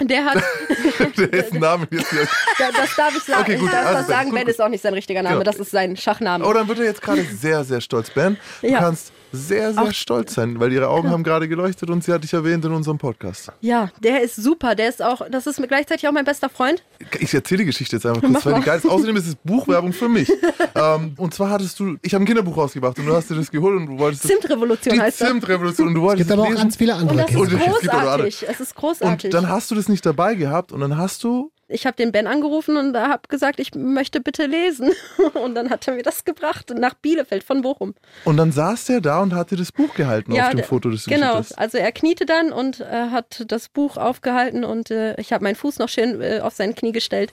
Der 0.00 0.24
hat, 0.24 0.42
Dessen 1.32 1.60
Name 1.60 1.86
jetzt 1.90 2.10
hier. 2.10 2.26
da- 2.58 2.70
das 2.76 2.94
darf 2.96 3.16
ich 3.16 3.22
sagen, 3.22 3.42
Okay, 3.42 3.56
gut, 3.56 3.66
ich 3.66 3.72
darf 3.72 3.86
also 3.86 3.98
das 3.98 4.06
sagen, 4.08 4.32
Ben 4.32 4.46
ist 4.48 4.60
auch 4.60 4.68
nicht 4.68 4.82
sein 4.82 4.92
richtiger 4.94 5.22
Name, 5.22 5.36
Genau. 5.36 5.44
das 5.44 5.56
ist 5.56 5.70
sein 5.70 5.96
Schachname. 5.96 6.44
Oh, 6.44 6.52
dann 6.52 6.66
wird 6.68 6.80
er 6.80 6.84
jetzt 6.86 7.00
gerade 7.02 7.22
sehr, 7.24 7.62
sehr 7.64 7.80
stolz. 7.80 8.10
Ben, 8.10 8.36
du 8.60 8.68
Ja. 8.68 8.80
kannst 8.80 9.12
sehr, 9.34 9.72
sehr 9.74 9.82
Auch- 9.82 9.92
stolz 9.92 10.34
sein, 10.34 10.58
weil 10.60 10.72
ihre 10.72 10.88
Augen 10.88 11.10
haben 11.10 11.22
gerade 11.22 11.48
geleuchtet 11.48 11.90
und 11.90 12.02
sie 12.04 12.12
hat 12.12 12.22
dich 12.24 12.32
erwähnt 12.32 12.64
in 12.64 12.72
unserem 12.72 12.98
Podcast. 12.98 13.52
Ja, 13.60 13.90
der 14.02 14.22
ist 14.22 14.36
super, 14.36 14.74
der 14.74 14.88
ist 14.88 15.02
auch, 15.02 15.22
das 15.30 15.46
ist 15.46 15.60
gleichzeitig 15.68 16.06
auch 16.08 16.12
mein 16.12 16.24
bester 16.24 16.48
Freund. 16.48 16.82
Ich 17.18 17.34
erzähle 17.34 17.58
die 17.58 17.64
Geschichte 17.66 17.96
jetzt 17.96 18.06
einfach 18.06 18.20
kurz, 18.22 18.32
Mach 18.32 18.46
weil 18.46 18.54
die 18.54 18.60
geil 18.62 18.78
ist. 18.78 18.86
Außerdem 18.88 19.16
ist 19.16 19.26
es 19.28 19.34
Buchwerbung 19.44 19.92
für 19.92 20.08
mich. 20.08 20.30
ähm, 20.74 21.14
und 21.16 21.34
zwar 21.34 21.50
hattest 21.50 21.78
du, 21.80 21.96
ich 22.02 22.14
habe 22.14 22.24
ein 22.24 22.26
Kinderbuch 22.26 22.56
rausgebracht 22.56 22.98
und 22.98 23.06
du 23.06 23.14
hast 23.14 23.30
dir 23.30 23.34
das 23.34 23.50
geholt 23.50 23.76
und 23.76 23.86
du 23.86 23.98
wolltest 23.98 24.24
es- 24.24 24.30
Zimtrevolution 24.30 24.94
die 24.94 25.00
heißt 25.00 25.20
das. 25.20 25.28
Zimtrevolution 25.28 25.88
und 25.88 25.94
du 25.94 26.00
wolltest 26.02 26.28
Gibt 26.28 26.32
aber 26.32 26.42
es 26.42 26.46
auch 26.46 26.50
lesen. 26.52 26.62
ganz 26.62 26.76
viele 26.76 26.94
Und 26.94 27.00
andere 27.00 27.16
das 27.18 27.30
ist 27.30 27.36
Und 27.36 27.48
Kinder. 27.48 27.64
es 27.74 27.80
gibt 27.80 27.92
auch 27.94 27.96
noch 27.96 28.00
andere. 28.12 28.22
großartig. 28.30 28.46
Es 28.48 28.60
ist 28.60 28.74
großartig. 28.74 29.24
Und 29.26 29.34
dann 29.34 29.48
hast 29.48 29.70
du 29.70 29.74
das 29.74 29.88
nicht 29.88 30.06
dabei 30.06 30.34
gehabt 30.34 30.72
und 30.72 30.80
dann 30.80 30.96
hast 30.96 31.24
du 31.24 31.50
ich 31.74 31.86
habe 31.86 31.96
den 31.96 32.12
Ben 32.12 32.26
angerufen 32.26 32.76
und 32.76 32.96
habe 32.96 33.28
gesagt, 33.28 33.60
ich 33.60 33.74
möchte 33.74 34.20
bitte 34.20 34.46
lesen. 34.46 34.92
Und 35.34 35.54
dann 35.54 35.70
hat 35.70 35.86
er 35.88 35.94
mir 35.94 36.02
das 36.02 36.24
gebracht 36.24 36.72
nach 36.76 36.94
Bielefeld 36.94 37.44
von 37.44 37.60
Bochum. 37.62 37.94
und 38.24 38.36
dann 38.36 38.52
saß 38.52 38.86
der 38.86 39.00
da 39.00 39.20
und 39.20 39.34
hat 39.34 39.50
dir 39.50 39.56
das 39.56 39.72
Buch 39.72 39.92
gehalten 39.94 40.32
auf 40.32 40.48
dem 40.50 40.56
der- 40.58 40.64
Foto, 40.66 40.90
das 40.90 41.04
du 41.04 41.10
Genau, 41.10 41.42
also 41.56 41.76
er 41.78 41.92
kniete 41.92 42.24
dann 42.26 42.52
und 42.52 42.80
äh, 42.80 42.84
hat 43.10 43.44
das 43.48 43.68
Buch 43.68 43.96
aufgehalten 43.96 44.64
und 44.64 44.90
äh, 44.90 45.20
ich 45.20 45.32
habe 45.32 45.44
meinen 45.44 45.56
Fuß 45.56 45.78
noch 45.78 45.88
schön 45.88 46.20
äh, 46.22 46.40
auf 46.40 46.54
sein 46.54 46.74
Knie 46.74 46.92
gestellt 46.92 47.32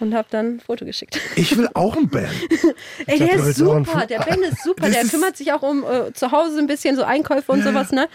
und 0.00 0.14
habe 0.14 0.28
dann 0.30 0.56
ein 0.56 0.60
Foto 0.60 0.84
geschickt. 0.84 1.18
Ich 1.36 1.56
will 1.56 1.68
auch 1.74 1.96
ein 1.96 2.08
Ben. 2.08 2.28
Ey, 3.06 3.18
der 3.18 3.34
ist 3.34 3.42
einen 3.62 3.84
super, 3.84 4.06
der 4.06 4.20
Ben 4.20 4.42
ist 4.42 4.62
super, 4.64 4.82
Das 4.86 4.92
der 4.92 5.02
ist- 5.02 5.10
kümmert 5.10 5.36
sich 5.36 5.52
auch 5.52 5.62
um 5.62 5.84
äh, 5.84 6.12
zu 6.12 6.32
Hause 6.32 6.58
ein 6.58 6.66
bisschen 6.66 6.96
so 6.96 7.02
Einkäufe 7.04 7.52
und 7.52 7.62
sowas, 7.62 7.92
ne? 7.92 8.08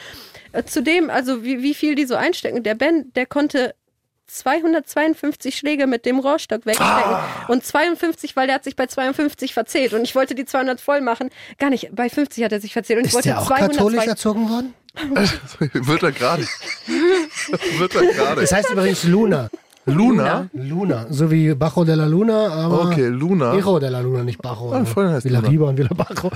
Äh, 0.51 0.63
Zudem, 0.65 1.09
also 1.09 1.43
wie, 1.43 1.61
wie 1.61 1.73
viel 1.73 1.95
die 1.95 2.05
so 2.05 2.15
einstecken, 2.15 2.63
der 2.63 2.75
Ben, 2.75 3.11
der 3.15 3.25
konnte 3.25 3.75
252 4.39 5.55
Schläge 5.57 5.87
mit 5.87 6.05
dem 6.05 6.19
Rohrstock 6.19 6.65
wegstecken 6.65 6.91
Ah. 7.13 7.23
und 7.47 7.63
52, 7.65 8.35
weil 8.35 8.47
der 8.47 8.55
hat 8.55 8.63
sich 8.63 8.75
bei 8.75 8.87
52 8.87 9.53
verzählt 9.53 9.93
und 9.93 10.03
ich 10.03 10.15
wollte 10.15 10.35
die 10.35 10.45
200 10.45 10.79
voll 10.81 11.01
machen. 11.01 11.29
Gar 11.57 11.69
nicht, 11.69 11.89
bei 11.95 12.09
50 12.09 12.43
hat 12.43 12.51
er 12.51 12.59
sich 12.61 12.73
verzählt 12.73 12.99
und 12.99 13.05
ich 13.05 13.09
Ist 13.09 13.15
wollte 13.15 13.29
der 13.29 13.39
auch 13.41 13.47
200 13.47 13.71
katholisch 13.71 14.05
erzogen 14.07 14.49
worden? 14.49 14.73
Wird 15.73 16.03
er 16.03 16.11
gerade. 16.11 16.43
Wird 17.77 17.95
er 17.95 18.05
gerade. 18.13 18.41
Das 18.41 18.51
heißt 18.53 18.71
übrigens 18.71 19.03
Luna. 19.03 19.49
Luna? 19.85 20.47
Luna. 20.53 21.05
So 21.09 21.29
wie 21.29 21.53
Bajo 21.53 21.83
de 21.83 21.95
la 21.95 22.05
Luna, 22.05 22.47
aber. 22.49 22.85
Okay, 22.85 23.07
Luna. 23.07 23.53
Hijo 23.53 23.77
de 23.79 23.89
la 23.89 23.99
Luna, 23.99 24.23
nicht 24.23 24.41
Bajo. 24.41 24.73
Ah, 24.73 24.83
Freundin 24.85 25.13
heißt 25.15 25.25
Villa 25.25 25.39
Luna. 25.39 25.49
Riba 25.51 25.65
und 25.69 25.77
Villa 25.77 25.93
Bajo. 25.93 26.31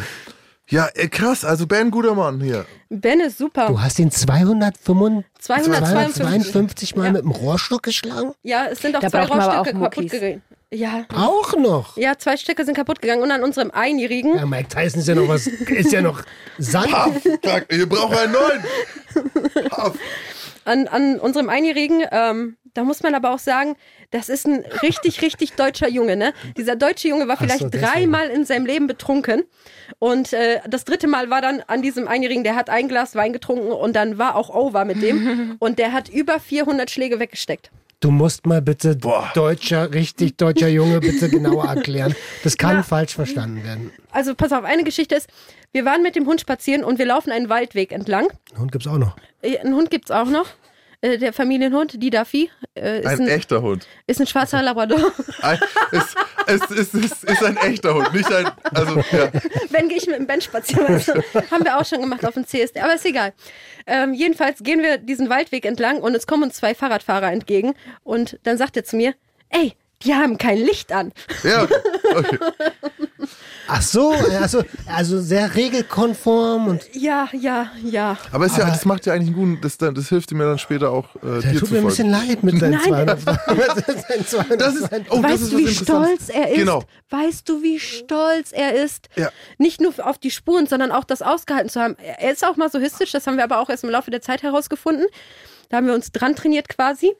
Ja, 0.69 0.87
ey, 0.93 1.09
krass. 1.09 1.43
Also 1.43 1.65
Ben, 1.67 1.89
guter 1.91 2.13
Mann 2.15 2.39
hier. 2.41 2.65
Ben 2.89 3.19
ist 3.19 3.37
super. 3.39 3.67
Du 3.67 3.81
hast 3.81 3.97
ihn 3.99 4.11
255 4.11 5.25
252. 5.39 6.15
252 6.15 6.95
Mal 6.95 7.05
Ja. 7.07 7.11
mit 7.13 7.21
dem 7.23 7.31
Rohrstock 7.31 7.83
geschlagen? 7.83 8.33
Ja, 8.43 8.67
es 8.67 8.79
sind 8.79 8.95
auch 8.95 9.01
Da 9.01 9.09
zwei 9.09 9.25
Rohrstücke 9.25 9.59
auch 9.59 9.65
kaputt 9.65 10.09
gegangen. 10.11 10.41
Ja, 10.71 11.05
Auch 11.15 11.57
noch. 11.57 11.97
ja, 11.97 12.15
zwei 12.19 12.37
Stücke 12.37 12.63
sind 12.63 12.75
kaputt 12.75 13.01
gegangen 13.01 13.23
und 13.23 13.31
an 13.31 13.41
unserem 13.43 13.71
Einjährigen, 13.71 14.35
Ja, 14.35 14.45
Mike 14.45 14.67
Tyson 14.69 14.99
ist 14.99 15.07
ja 15.07 15.15
noch 15.15 15.27
was, 15.27 15.47
ist 15.47 15.91
ja 15.91 16.01
noch 16.03 16.21
Sand. 16.59 16.91
Paff, 16.91 17.65
ihr 17.71 17.89
braucht 17.89 18.15
einen 18.15 18.33
neuen. 18.33 19.69
Paff. 19.69 19.93
An, 20.65 20.87
an 20.87 21.19
unserem 21.19 21.49
Einjährigen, 21.49 22.03
ähm, 22.11 22.57
da 22.73 22.83
muss 22.83 23.01
man 23.03 23.15
aber 23.15 23.31
auch 23.31 23.39
sagen, 23.39 23.75
das 24.11 24.29
ist 24.29 24.47
ein 24.47 24.65
richtig, 24.81 25.21
richtig 25.21 25.53
deutscher 25.53 25.89
Junge, 25.89 26.15
ne? 26.15 26.33
Dieser 26.57 26.75
deutsche 26.75 27.07
Junge 27.07 27.27
war 27.27 27.37
so, 27.37 27.43
vielleicht 27.43 27.73
deswegen. 27.73 27.83
dreimal 27.83 28.29
in 28.29 28.45
seinem 28.45 28.65
Leben 28.65 28.87
betrunken. 28.87 29.43
Und 29.99 30.33
äh, 30.33 30.59
das 30.67 30.85
dritte 30.85 31.07
Mal 31.07 31.29
war 31.29 31.41
dann 31.41 31.61
an 31.67 31.81
diesem 31.81 32.07
Einjährigen, 32.07 32.43
der 32.43 32.55
hat 32.55 32.69
ein 32.69 32.87
Glas 32.87 33.15
Wein 33.15 33.33
getrunken 33.33 33.71
und 33.71 33.95
dann 33.95 34.17
war 34.17 34.35
auch 34.35 34.49
over 34.49 34.85
mit 34.85 35.01
dem. 35.01 35.57
Und 35.59 35.79
der 35.79 35.93
hat 35.93 36.09
über 36.09 36.39
400 36.39 36.89
Schläge 36.89 37.19
weggesteckt. 37.19 37.71
Du 38.01 38.11
musst 38.11 38.45
mal 38.45 38.61
bitte 38.61 38.95
Boah. 38.95 39.29
deutscher, 39.33 39.93
richtig 39.93 40.37
deutscher 40.37 40.69
Junge 40.69 41.01
bitte 41.01 41.27
genauer 41.29 41.65
erklären. 41.65 42.15
Das 42.43 42.55
kann 42.57 42.81
falsch 42.83 43.13
verstanden 43.13 43.61
werden. 43.65 43.91
Also 44.11 44.35
pass 44.35 44.53
auf, 44.53 44.63
eine 44.63 44.85
Geschichte 44.85 45.15
ist, 45.15 45.27
wir 45.73 45.83
waren 45.83 46.01
mit 46.01 46.15
dem 46.15 46.25
Hund 46.25 46.39
spazieren 46.39 46.85
und 46.85 46.97
wir 46.97 47.05
laufen 47.05 47.31
einen 47.31 47.49
Waldweg 47.49 47.91
entlang. 47.91 48.27
Einen 48.51 48.61
Hund 48.61 48.71
gibt's 48.71 48.87
auch 48.87 48.97
noch. 48.97 49.17
Äh, 49.41 49.57
Einen 49.59 49.75
Hund 49.75 49.91
gibt's 49.91 50.11
auch 50.11 50.29
noch. 50.29 50.47
Äh, 51.01 51.17
Der 51.17 51.31
Familienhund, 51.33 52.01
die 52.01 52.09
Duffy, 52.09 52.49
äh, 52.75 52.99
ist, 52.99 53.05
Ein 53.07 53.21
ein, 53.21 53.27
echter 53.29 53.61
Hund. 53.61 53.87
ist 54.05 54.19
ein 54.19 54.27
schwarzer 54.27 54.61
Labrador. 54.61 54.99
Ein, 55.41 55.57
es, 55.91 56.15
es, 56.47 56.69
es, 56.71 56.93
es 56.93 57.23
ist 57.23 57.43
ein 57.43 57.55
echter 57.57 57.93
Hund, 57.93 58.13
nicht 58.13 58.31
ein. 58.33 58.49
Also, 58.73 58.97
ja. 59.11 59.31
Wenn 59.69 59.87
gehe 59.87 59.97
ich 59.97 60.07
mit 60.07 60.17
dem 60.17 60.27
Ben 60.27 60.41
spazieren. 60.41 60.87
Also, 60.87 61.13
haben 61.51 61.63
wir 61.63 61.77
auch 61.79 61.85
schon 61.85 62.01
gemacht 62.01 62.25
auf 62.25 62.33
dem 62.33 62.45
CSD, 62.45 62.81
aber 62.81 62.95
ist 62.95 63.05
egal. 63.05 63.33
Ähm, 63.87 64.13
jedenfalls 64.13 64.61
gehen 64.61 64.81
wir 64.81 64.97
diesen 64.97 65.29
Waldweg 65.29 65.65
entlang 65.65 66.01
und 66.01 66.15
es 66.15 66.27
kommen 66.27 66.43
uns 66.43 66.55
zwei 66.55 66.75
Fahrradfahrer 66.75 67.31
entgegen 67.31 67.73
und 68.03 68.37
dann 68.43 68.57
sagt 68.57 68.75
er 68.75 68.83
zu 68.83 68.97
mir, 68.97 69.13
ey, 69.49 69.73
die 70.03 70.13
haben 70.15 70.37
kein 70.37 70.57
Licht 70.57 70.91
an. 70.91 71.13
ja 71.43 71.63
okay. 72.15 72.37
Ach 73.71 73.81
so, 73.81 74.11
also, 74.41 74.63
also 74.87 75.21
sehr 75.21 75.53
regelkonform 75.55 76.67
und 76.67 76.89
Ja, 76.93 77.29
ja, 77.33 77.71
ja. 77.83 78.17
Aber, 78.31 78.45
es 78.45 78.53
ist 78.53 78.57
ja, 78.57 78.63
Aber- 78.65 78.73
das 78.73 78.85
macht 78.85 79.05
ja 79.05 79.13
eigentlich 79.13 79.35
einen 79.35 79.35
guten. 79.57 79.61
Das, 79.61 79.77
das 79.77 80.09
hilft 80.09 80.31
mir 80.31 80.45
dann 80.45 80.57
später 80.59 80.91
auch, 80.91 81.15
äh, 81.17 81.41
der 81.41 81.51
dir 81.51 81.59
tut 81.59 81.69
zu 81.69 81.73
mir 81.75 81.79
ein 81.81 81.85
bisschen 81.87 82.09
leid 82.09 82.43
mit 82.43 82.59
seinen 82.59 82.71
Nein. 82.71 82.83
200. 82.83 83.25
mit 83.87 84.07
seinen 84.07 84.25
200 84.25 84.61
Das 84.61 84.75
ist, 84.75 84.83
oh, 85.09 85.21
das 85.21 85.23
weißt 85.23 85.43
ist 85.43 85.53
du, 85.53 85.57
wie 85.57 85.67
stolz 85.67 86.29
er 86.29 86.49
ist? 86.49 86.55
Genau. 86.57 86.83
Weißt 87.09 87.47
du, 87.49 87.61
wie 87.61 87.79
stolz 87.79 88.51
er 88.51 88.73
ist? 88.73 89.09
Ja. 89.15 89.29
Nicht 89.57 89.81
nur 89.81 89.93
auf 90.05 90.17
die 90.17 90.31
Spuren, 90.31 90.65
sondern 90.67 90.91
auch 90.91 91.03
das 91.03 91.21
ausgehalten 91.21 91.69
zu 91.69 91.79
haben. 91.79 91.95
Er 91.99 92.31
ist 92.31 92.45
auch 92.45 92.55
masochistisch, 92.57 93.11
das 93.11 93.27
haben 93.27 93.37
wir 93.37 93.43
aber 93.43 93.59
auch 93.59 93.69
erst 93.69 93.83
im 93.83 93.89
Laufe 93.89 94.11
der 94.11 94.21
Zeit 94.21 94.43
herausgefunden. 94.43 95.05
Da 95.69 95.77
haben 95.77 95.87
wir 95.87 95.93
uns 95.93 96.11
dran 96.11 96.35
trainiert 96.35 96.69
quasi. 96.69 97.13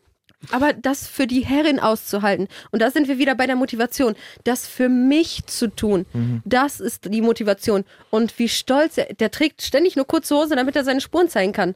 Aber 0.52 0.74
das 0.74 1.08
für 1.08 1.28
die 1.28 1.42
Herrin 1.46 1.80
auszuhalten. 1.80 2.48
Und 2.72 2.82
da 2.82 2.92
sind 2.92 3.08
wir 3.08 3.18
wieder 3.18 3.36
bei 3.36 3.46
der 3.46 3.56
Motivation. 3.58 4.16
Das 4.46 4.68
für 4.68 4.88
mich 4.90 5.42
zu 5.48 5.68
tun, 5.68 6.06
Mhm. 6.14 6.42
das 6.46 6.80
ist 6.80 7.14
die 7.14 7.22
Motivation. 7.22 7.84
Und 8.10 8.40
wie 8.40 8.50
stolz 8.50 8.98
er, 8.98 9.14
der 9.14 9.32
trägt 9.32 9.62
ständig 9.62 9.96
nur 9.96 10.08
kurze 10.08 10.36
Hose, 10.36 10.56
damit 10.56 10.76
er 10.76 10.84
seine 10.84 11.02
Spuren 11.02 11.30
zeigen 11.30 11.52
kann. 11.54 11.76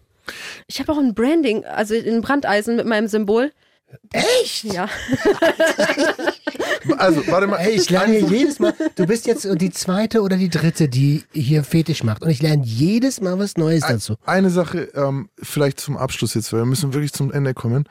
Ich 0.67 0.79
habe 0.79 0.91
auch 0.93 0.97
ein 0.97 1.13
Branding, 1.13 1.65
also 1.65 1.93
ein 1.95 2.21
Brandeisen 2.21 2.77
mit 2.77 2.85
meinem 2.85 3.07
Symbol. 3.07 3.51
Echt? 4.11 4.63
Ja. 4.63 4.87
Also, 6.97 7.25
warte 7.27 7.47
mal. 7.47 7.57
Ey, 7.57 7.71
ich 7.75 7.89
lerne 7.89 8.13
hier 8.17 8.27
jedes 8.27 8.59
Mal, 8.59 8.73
du 8.95 9.05
bist 9.05 9.25
jetzt 9.27 9.47
die 9.61 9.71
zweite 9.71 10.21
oder 10.21 10.35
die 10.37 10.49
dritte, 10.49 10.89
die 10.89 11.23
hier 11.31 11.63
Fetisch 11.63 12.03
macht. 12.03 12.21
Und 12.23 12.29
ich 12.29 12.41
lerne 12.41 12.63
jedes 12.65 13.21
Mal 13.21 13.37
was 13.39 13.55
Neues 13.57 13.83
dazu. 13.87 14.15
Eine 14.25 14.49
Sache, 14.49 14.89
ähm, 14.95 15.29
vielleicht 15.41 15.79
zum 15.79 15.95
Abschluss 15.97 16.33
jetzt, 16.33 16.51
weil 16.53 16.61
wir 16.61 16.65
müssen 16.65 16.93
wirklich 16.93 17.13
zum 17.13 17.31
Ende 17.31 17.53
kommen. 17.53 17.85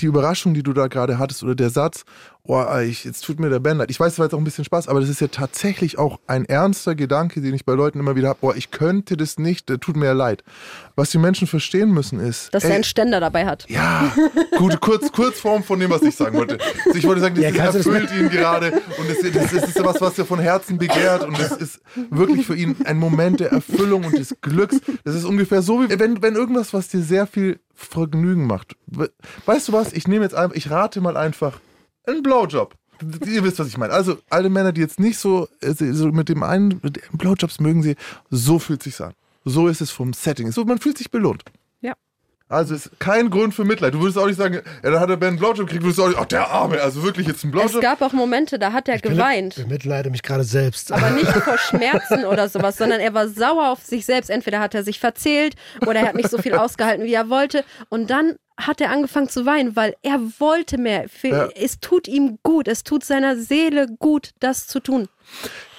Die 0.00 0.06
Überraschung, 0.06 0.54
die 0.54 0.62
du 0.62 0.72
da 0.72 0.88
gerade 0.88 1.18
hattest, 1.18 1.42
oder 1.42 1.54
der 1.54 1.70
Satz, 1.70 2.04
oh, 2.44 2.64
ich, 2.84 3.04
jetzt 3.04 3.24
tut 3.24 3.38
mir 3.38 3.50
der 3.50 3.60
Ben 3.60 3.78
leid. 3.78 3.90
Ich 3.90 4.00
weiß, 4.00 4.14
es 4.14 4.18
war 4.18 4.26
jetzt 4.26 4.34
auch 4.34 4.38
ein 4.38 4.44
bisschen 4.44 4.64
Spaß, 4.64 4.88
aber 4.88 5.00
das 5.00 5.08
ist 5.08 5.20
ja 5.20 5.28
tatsächlich 5.28 5.98
auch 5.98 6.18
ein 6.26 6.44
ernster 6.44 6.94
Gedanke, 6.94 7.40
den 7.40 7.54
ich 7.54 7.64
bei 7.64 7.72
Leuten 7.74 8.00
immer 8.00 8.16
wieder 8.16 8.28
habe. 8.30 8.38
Boah, 8.40 8.56
ich 8.56 8.70
könnte 8.70 9.16
das 9.16 9.38
nicht, 9.38 9.68
der 9.68 9.78
tut 9.78 9.96
mir 9.96 10.06
ja 10.06 10.12
leid. 10.12 10.42
Was 10.96 11.10
die 11.10 11.18
Menschen 11.18 11.46
verstehen 11.46 11.90
müssen 11.92 12.18
ist. 12.20 12.52
Dass 12.52 12.64
ey, 12.64 12.70
er 12.70 12.74
einen 12.76 12.84
Ständer 12.84 13.20
dabei 13.20 13.46
hat. 13.46 13.64
ja, 13.68 14.12
gut, 14.58 14.80
kurz, 14.80 15.12
Kurzform 15.12 15.62
von 15.62 15.78
dem, 15.80 15.90
was 15.90 16.02
ich 16.02 16.14
sagen 16.16 16.36
wollte. 16.36 16.58
Also 16.86 16.98
ich 16.98 17.04
wollte 17.06 17.20
sagen, 17.20 17.34
das 17.36 17.44
Ja, 17.54 17.66
das 17.66 17.76
erfüllt 17.76 18.10
ihn 18.12 18.28
gerade 18.28 18.72
und 18.72 19.08
das, 19.08 19.18
das, 19.32 19.52
das 19.52 19.68
ist 19.68 19.84
was, 19.84 20.00
was 20.00 20.18
er 20.18 20.24
von 20.26 20.38
Herzen 20.40 20.78
begehrt 20.78 21.22
und 21.24 21.38
das 21.38 21.52
ist 21.52 21.80
wirklich 22.10 22.46
für 22.46 22.56
ihn 22.56 22.76
ein 22.84 22.98
Moment 22.98 23.40
der 23.40 23.52
Erfüllung 23.52 24.04
und 24.04 24.18
des 24.18 24.36
Glücks. 24.40 24.78
Das 25.04 25.14
ist 25.14 25.24
ungefähr 25.24 25.62
so, 25.62 25.80
wie 25.82 25.98
wenn, 25.98 26.20
wenn 26.22 26.34
irgendwas, 26.34 26.72
was 26.74 26.88
dir 26.88 27.02
sehr 27.02 27.26
viel 27.26 27.60
Vergnügen 27.74 28.46
macht. 28.46 28.76
We- 28.86 29.10
Weißt 29.46 29.68
du 29.68 29.72
was? 29.72 29.92
Ich 29.92 30.06
nehme 30.08 30.24
jetzt 30.24 30.34
einfach, 30.34 30.56
ich 30.56 30.70
rate 30.70 31.00
mal 31.00 31.16
einfach 31.16 31.60
einen 32.06 32.22
Blowjob. 32.22 32.74
Ihr 33.26 33.42
wisst, 33.42 33.58
was 33.58 33.68
ich 33.68 33.78
meine. 33.78 33.92
Also, 33.92 34.18
alle 34.30 34.48
Männer, 34.48 34.72
die 34.72 34.80
jetzt 34.80 35.00
nicht 35.00 35.18
so, 35.18 35.48
so 35.60 36.12
mit 36.12 36.28
dem 36.28 36.42
einen, 36.42 36.80
mit 36.82 37.00
Blowjobs 37.12 37.58
mögen 37.60 37.82
sie, 37.82 37.96
so 38.30 38.58
fühlt 38.58 38.82
sich's 38.82 39.00
an. 39.00 39.14
So 39.44 39.66
ist 39.66 39.80
es 39.80 39.90
vom 39.90 40.12
Setting. 40.12 40.52
So, 40.52 40.64
man 40.64 40.78
fühlt 40.78 40.98
sich 40.98 41.10
belohnt. 41.10 41.42
Also 42.52 42.74
ist 42.74 42.90
kein 42.98 43.30
Grund 43.30 43.54
für 43.54 43.64
Mitleid. 43.64 43.94
Du 43.94 44.00
würdest 44.00 44.18
auch 44.18 44.26
nicht 44.26 44.36
sagen, 44.36 44.60
ja, 44.82 44.90
da 44.90 45.00
hat 45.00 45.08
er 45.08 45.16
Ben 45.16 45.30
einen 45.30 45.38
Blowjob 45.38 45.66
gekriegt, 45.66 45.82
würdest 45.84 45.98
du 45.98 46.02
auch 46.04 46.08
nicht, 46.08 46.18
ach 46.18 46.26
der 46.26 46.48
Arme, 46.50 46.80
also 46.82 47.02
wirklich 47.02 47.26
jetzt 47.26 47.44
einen 47.44 47.54
Es 47.54 47.60
Blowjob. 47.62 47.80
gab 47.82 48.02
auch 48.02 48.12
Momente, 48.12 48.58
da 48.58 48.72
hat 48.72 48.88
er 48.88 48.98
geweint. 48.98 49.56
Ich 49.56 49.64
bemitleide 49.64 50.10
mich 50.10 50.22
gerade 50.22 50.44
selbst. 50.44 50.92
Aber 50.92 51.10
nicht 51.10 51.30
vor 51.30 51.56
Schmerzen 51.56 52.24
oder 52.26 52.48
sowas, 52.48 52.76
sondern 52.76 53.00
er 53.00 53.14
war 53.14 53.28
sauer 53.28 53.70
auf 53.70 53.80
sich 53.84 54.04
selbst. 54.04 54.28
Entweder 54.28 54.60
hat 54.60 54.74
er 54.74 54.84
sich 54.84 55.00
verzählt 55.00 55.54
oder 55.80 56.00
er 56.00 56.08
hat 56.08 56.14
nicht 56.14 56.28
so 56.30 56.38
viel 56.38 56.54
ausgehalten, 56.54 57.04
wie 57.06 57.14
er 57.14 57.30
wollte. 57.30 57.64
Und 57.88 58.10
dann 58.10 58.36
hat 58.58 58.82
er 58.82 58.90
angefangen 58.90 59.30
zu 59.30 59.46
weinen, 59.46 59.74
weil 59.76 59.94
er 60.02 60.20
wollte 60.38 60.76
mehr. 60.76 61.08
Für, 61.08 61.28
Ja. 61.28 61.48
Es 61.56 61.80
tut 61.80 62.06
ihm 62.06 62.38
gut, 62.42 62.68
es 62.68 62.84
tut 62.84 63.02
seiner 63.02 63.36
Seele 63.36 63.86
gut, 63.98 64.32
das 64.40 64.66
zu 64.66 64.78
tun. 64.80 65.08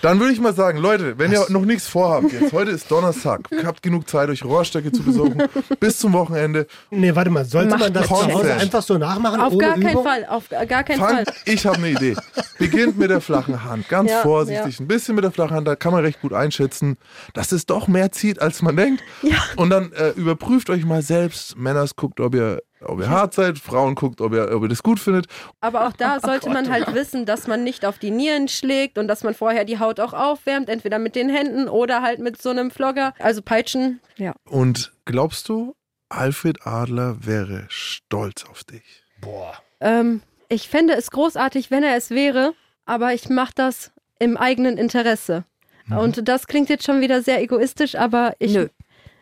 Dann 0.03 0.19
würde 0.19 0.33
ich 0.33 0.41
mal 0.41 0.53
sagen, 0.53 0.79
Leute, 0.79 1.17
wenn 1.17 1.31
ihr 1.31 1.45
noch 1.47 1.63
nichts 1.63 1.87
vorhabt 1.87 2.33
jetzt, 2.33 2.51
heute 2.51 2.71
ist 2.71 2.91
Donnerstag, 2.91 3.47
habt 3.63 3.81
genug 3.81 4.09
Zeit, 4.09 4.27
euch 4.27 4.43
Rohrstöcke 4.43 4.91
zu 4.91 5.01
besorgen, 5.01 5.41
bis 5.79 5.97
zum 5.97 6.11
Wochenende. 6.11 6.67
Nee, 6.91 7.15
warte 7.15 7.29
mal, 7.29 7.45
sollte 7.45 7.69
Macht 7.69 7.79
man 7.79 7.93
das 7.93 8.09
das. 8.09 8.19
zu 8.19 8.33
Hause 8.33 8.53
einfach 8.53 8.81
so 8.81 8.97
nachmachen? 8.97 9.39
Auf 9.39 9.53
ohne 9.53 9.63
gar 9.63 9.73
keinen 9.75 9.91
Übung? 9.91 10.03
Fall, 10.03 10.25
auf 10.25 10.49
gar 10.49 10.83
keinen 10.83 10.99
Fall. 10.99 11.23
Ich 11.45 11.65
habe 11.65 11.77
eine 11.77 11.91
Idee. 11.91 12.17
Beginnt 12.59 12.97
mit 12.97 13.11
der 13.11 13.21
flachen 13.21 13.63
Hand, 13.63 13.87
ganz 13.87 14.11
Ja, 14.11 14.21
vorsichtig, 14.23 14.81
ein 14.81 14.87
bisschen 14.87 15.15
mit 15.15 15.23
der 15.23 15.31
flachen 15.31 15.55
Hand, 15.55 15.69
da 15.69 15.77
kann 15.77 15.93
man 15.93 16.03
recht 16.03 16.19
gut 16.19 16.33
einschätzen, 16.33 16.97
dass 17.33 17.53
es 17.53 17.65
doch 17.65 17.87
mehr 17.87 18.11
zieht, 18.11 18.41
als 18.41 18.61
man 18.61 18.75
denkt. 18.75 19.01
Ja. 19.21 19.37
Und 19.55 19.69
dann 19.69 19.93
äh, 19.93 20.09
überprüft 20.09 20.69
euch 20.69 20.83
mal 20.83 21.01
selbst, 21.01 21.57
Männers, 21.57 21.95
guckt, 21.95 22.19
ob 22.19 22.35
ihr 22.35 22.61
ob 22.85 22.99
ihr 22.99 23.09
hart 23.09 23.33
seid, 23.33 23.57
Frauen 23.57 23.95
guckt, 23.95 24.21
ob 24.21 24.33
ihr, 24.33 24.51
ob 24.55 24.63
ihr 24.63 24.69
das 24.69 24.83
gut 24.83 24.99
findet. 24.99 25.27
Aber 25.61 25.87
auch 25.87 25.93
da 25.93 26.19
sollte 26.19 26.49
man 26.49 26.69
halt 26.69 26.93
wissen, 26.93 27.25
dass 27.25 27.47
man 27.47 27.63
nicht 27.63 27.85
auf 27.85 27.99
die 27.99 28.11
Nieren 28.11 28.47
schlägt 28.47 28.97
und 28.97 29.07
dass 29.07 29.23
man 29.23 29.33
vorher 29.33 29.65
die 29.65 29.79
Haut 29.79 29.99
auch 29.99 30.13
aufwärmt, 30.13 30.69
entweder 30.69 30.99
mit 30.99 31.15
den 31.15 31.29
Händen 31.29 31.67
oder 31.67 32.01
halt 32.01 32.19
mit 32.19 32.41
so 32.41 32.49
einem 32.49 32.71
Flogger. 32.71 33.13
Also 33.19 33.41
Peitschen, 33.41 33.99
ja. 34.17 34.33
Und 34.49 34.93
glaubst 35.05 35.49
du, 35.49 35.75
Alfred 36.09 36.65
Adler 36.65 37.17
wäre 37.25 37.65
stolz 37.69 38.45
auf 38.45 38.63
dich? 38.63 39.03
Boah. 39.21 39.53
Ähm, 39.79 40.21
ich 40.49 40.69
fände 40.69 40.93
es 40.93 41.11
großartig, 41.11 41.71
wenn 41.71 41.83
er 41.83 41.95
es 41.95 42.09
wäre, 42.09 42.53
aber 42.85 43.13
ich 43.13 43.29
mache 43.29 43.53
das 43.55 43.91
im 44.19 44.37
eigenen 44.37 44.77
Interesse. 44.77 45.45
Und 45.89 46.27
das 46.27 46.47
klingt 46.47 46.69
jetzt 46.69 46.85
schon 46.85 47.01
wieder 47.01 47.21
sehr 47.21 47.41
egoistisch, 47.41 47.95
aber 47.95 48.35
ich, 48.39 48.53
Nö. 48.53 48.69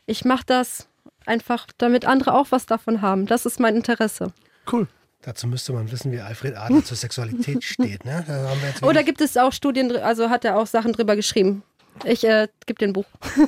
ich 0.06 0.26
mache 0.26 0.46
das 0.46 0.88
einfach, 1.32 1.68
damit 1.78 2.06
andere 2.06 2.34
auch 2.34 2.48
was 2.50 2.66
davon 2.66 3.02
haben. 3.02 3.26
Das 3.26 3.46
ist 3.46 3.60
mein 3.60 3.76
Interesse. 3.76 4.34
Cool. 4.72 4.88
Dazu 5.24 5.48
müsste 5.48 5.72
man 5.72 5.92
wissen, 5.92 6.12
wie 6.12 6.20
Alfred 6.20 6.56
Adler 6.58 6.84
zur 6.84 6.98
Sexualität 6.98 7.64
steht. 7.74 8.06
Ne? 8.06 8.24
Da 8.28 8.34
haben 8.50 8.62
wir 8.62 8.70
jetzt 8.70 8.84
Oder 8.84 9.04
gibt 9.04 9.22
es 9.22 9.38
auch 9.38 9.54
Studien, 9.54 9.96
also 9.96 10.30
hat 10.30 10.46
er 10.46 10.58
auch 10.58 10.68
Sachen 10.68 10.94
drüber 10.94 11.16
geschrieben. 11.16 11.64
Ich 12.04 12.24
äh, 12.24 12.48
gebe 12.66 12.80
den 12.80 12.94
Buch. 12.94 13.06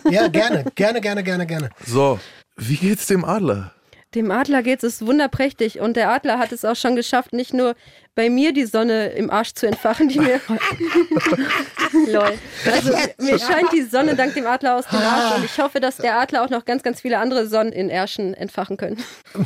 ja, 0.10 0.28
gerne, 0.28 0.66
gerne, 0.76 1.02
gerne, 1.02 1.24
gerne, 1.24 1.46
gerne. 1.46 1.70
So, 1.86 2.20
wie 2.58 2.76
geht's 2.76 3.08
dem 3.08 3.26
Adler? 3.26 3.74
Dem 4.16 4.30
Adler 4.30 4.62
geht 4.62 4.84
es 4.84 5.06
wunderprächtig 5.06 5.80
und 5.80 5.98
der 5.98 6.12
Adler 6.12 6.38
hat 6.38 6.52
es 6.52 6.64
auch 6.66 6.76
schon 6.76 6.96
geschafft, 6.96 7.34
nicht 7.34 7.54
nur 7.54 7.76
bei 8.16 8.30
mir 8.30 8.54
die 8.54 8.66
Sonne 8.66 9.08
im 9.08 9.32
Arsch 9.32 9.54
zu 9.54 9.66
entfachen, 9.66 10.08
die 10.08 10.20
mir. 10.20 10.40
Lol. 12.08 12.34
Also 12.72 12.92
mir 13.18 13.40
scheint 13.40 13.72
die 13.74 13.82
Sonne 13.82 14.16
dank 14.16 14.36
dem 14.36 14.46
Adler 14.46 14.76
aus 14.76 14.86
dem 14.86 15.00
Arsch 15.00 15.38
und 15.38 15.46
ich 15.46 15.58
hoffe, 15.60 15.80
dass 15.80 15.98
der 15.98 16.20
Adler 16.20 16.44
auch 16.44 16.50
noch 16.50 16.66
ganz, 16.66 16.84
ganz 16.84 17.02
viele 17.02 17.18
andere 17.18 17.48
Sonnen 17.48 17.74
in 17.74 17.90
Ärschen 17.90 18.34
entfachen 18.34 18.78
können. 18.78 19.04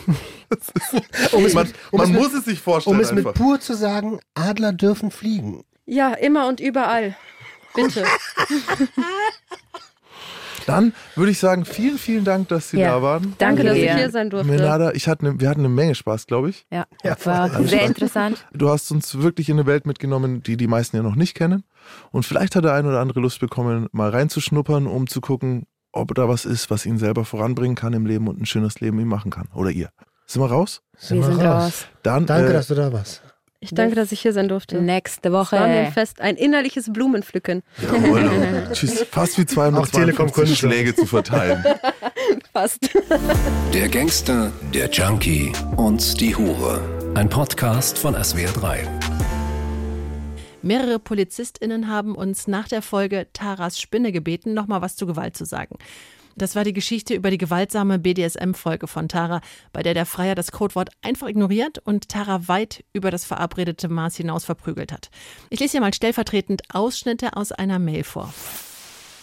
Um 1.34 1.46
es, 1.46 1.54
Man, 1.54 1.68
mit, 1.68 1.76
um 1.92 1.98
man 2.00 2.08
es, 2.10 2.14
muss 2.18 2.32
mit, 2.32 2.40
es 2.40 2.46
sich 2.46 2.62
vorstellen 2.62 2.96
um 2.96 3.02
es 3.02 3.12
mit 3.12 3.28
einfach. 3.28 3.38
pur 3.42 3.60
zu 3.60 3.74
sagen, 3.74 4.20
Adler 4.34 4.72
dürfen 4.72 5.12
fliegen. 5.12 5.66
Ja, 5.86 6.14
immer 6.14 6.48
und 6.48 6.62
überall. 6.62 7.18
Bitte. 7.76 8.06
Dann 10.68 10.94
würde 11.16 11.32
ich 11.32 11.40
sagen, 11.40 11.66
vielen, 11.66 11.98
vielen 11.98 12.24
Dank, 12.26 12.50
dass 12.50 12.70
Sie 12.70 12.78
Ja. 12.80 12.92
da 12.92 13.02
waren. 13.02 13.34
Danke 13.38 13.64
dass 13.64 13.78
ich 13.78 13.92
hier 13.92 14.12
sein 14.12 14.30
durfte. 14.30 14.48
Menada, 14.52 14.92
ich 14.92 15.08
hatte 15.08 15.26
eine, 15.26 15.40
wir 15.40 15.50
hatten 15.50 15.62
eine 15.62 15.70
Menge 15.70 15.96
Spaß, 15.96 16.28
glaube 16.28 16.50
ich. 16.50 16.66
Ja, 16.72 16.86
Ja, 17.04 17.16
war 17.24 17.64
sehr 17.64 17.86
interessant. 17.86 18.46
Du 18.54 18.70
hast 18.70 18.92
uns 18.92 19.20
wirklich 19.20 19.50
in 19.50 19.56
eine 19.58 19.66
Welt 19.66 19.86
mitgenommen, 19.88 20.44
die 20.44 20.58
die 20.58 20.68
meisten 20.68 20.98
ja 20.98 21.04
noch 21.04 21.16
nicht 21.16 21.36
kennen. 21.36 21.64
Und 22.12 22.24
vielleicht 22.24 22.56
hat 22.56 22.66
der 22.66 22.74
ein 22.74 22.86
oder 22.86 23.00
andere 23.00 23.22
Lust 23.22 23.40
bekommen, 23.40 23.88
mal 23.94 24.10
reinzuschnuppern, 24.10 24.88
um 24.88 25.08
zu 25.08 25.22
gucken, 25.22 25.66
ob 25.94 26.14
da 26.14 26.28
was 26.28 26.46
ist, 26.46 26.70
was 26.70 26.86
ihn 26.86 26.98
selber 26.98 27.24
voranbringen 27.26 27.76
kann 27.76 27.94
im 27.94 28.06
Leben 28.06 28.28
und 28.28 28.40
ein 28.42 28.46
schönes 28.46 28.80
Leben 28.82 29.00
ihm 29.00 29.08
machen 29.08 29.32
kann. 29.32 29.48
Oder 29.56 29.72
ihr. 29.72 29.90
Sind 30.26 30.42
wir 30.42 30.52
raus? 30.52 30.82
Wir 31.08 31.24
sind 31.24 31.40
raus. 31.42 31.86
Dann 32.04 32.26
Danke, 32.26 32.50
äh, 32.50 32.54
dass 32.54 32.68
du 32.68 32.76
da 32.76 32.92
warst. 32.92 33.24
Ich 33.60 33.72
danke, 33.72 33.96
dass 33.96 34.12
ich 34.12 34.22
hier 34.22 34.34
sein 34.34 34.48
durfte. 34.48 34.80
Nächste 34.80 35.30
Es 35.30 35.34
war 35.34 35.46
mir 35.52 35.66
ein 35.66 35.86
Woche. 35.86 35.92
Fest, 35.94 36.22
ein 36.22 36.36
innerliches 36.36 36.94
Blumenpflücken. 36.94 37.64
Jawohl. 37.82 38.70
Tschüss. 38.74 39.04
Fast 39.10 39.38
wie 39.40 39.42
Auch 39.42 39.88
Telekom 39.88 40.32
252 40.32 40.34
Kunden. 40.34 40.56
Schläge 40.56 40.96
zu 40.96 41.08
verteilen. 41.08 41.64
Fast. 42.54 42.90
Der 43.74 43.90
Gangster, 43.90 44.52
der 44.76 44.90
Junkie 44.92 45.52
und 45.76 46.20
die 46.22 46.36
Hure. 46.36 46.82
Ein 47.16 47.30
Podcast 47.30 47.98
von 47.98 48.16
SWR3. 48.16 48.88
Mehrere 50.62 51.00
PolizistInnen 51.00 51.88
haben 51.88 52.14
uns 52.14 52.48
nach 52.48 52.68
der 52.68 52.84
Folge 52.84 53.28
Taras 53.34 53.80
Spinne 53.80 54.12
gebeten, 54.12 54.54
nochmal 54.54 54.82
was 54.82 54.96
zu 54.96 55.08
Gewalt 55.08 55.36
zu 55.36 55.46
sagen. 55.46 55.78
Das 56.38 56.56
war 56.56 56.64
die 56.64 56.74
Geschichte 56.74 57.16
über 57.16 57.32
die 57.32 57.40
gewaltsame 57.40 57.98
BDSM-Folge 57.98 58.86
von 58.86 59.10
Tara, 59.10 59.42
bei 59.74 59.82
der 59.82 59.96
der 59.96 60.06
Freier 60.06 60.36
das 60.36 60.52
Codewort 60.52 60.92
einfach 61.02 61.28
ignoriert 61.28 61.80
und 61.80 62.10
Tara 62.10 62.48
weit 62.48 62.86
über 62.94 63.10
das 63.10 63.26
verabredete 63.26 63.90
Maß 63.90 64.18
hinaus 64.18 64.46
verprügelt 64.46 64.92
hat. 64.92 65.10
Ich 65.50 65.60
lese 65.60 65.72
hier 65.72 65.82
mal 65.82 65.96
stellvertretend 65.96 66.62
Ausschnitte 66.72 67.36
aus 67.36 67.52
einer 67.52 67.80
Mail 67.80 68.04
vor. 68.04 68.32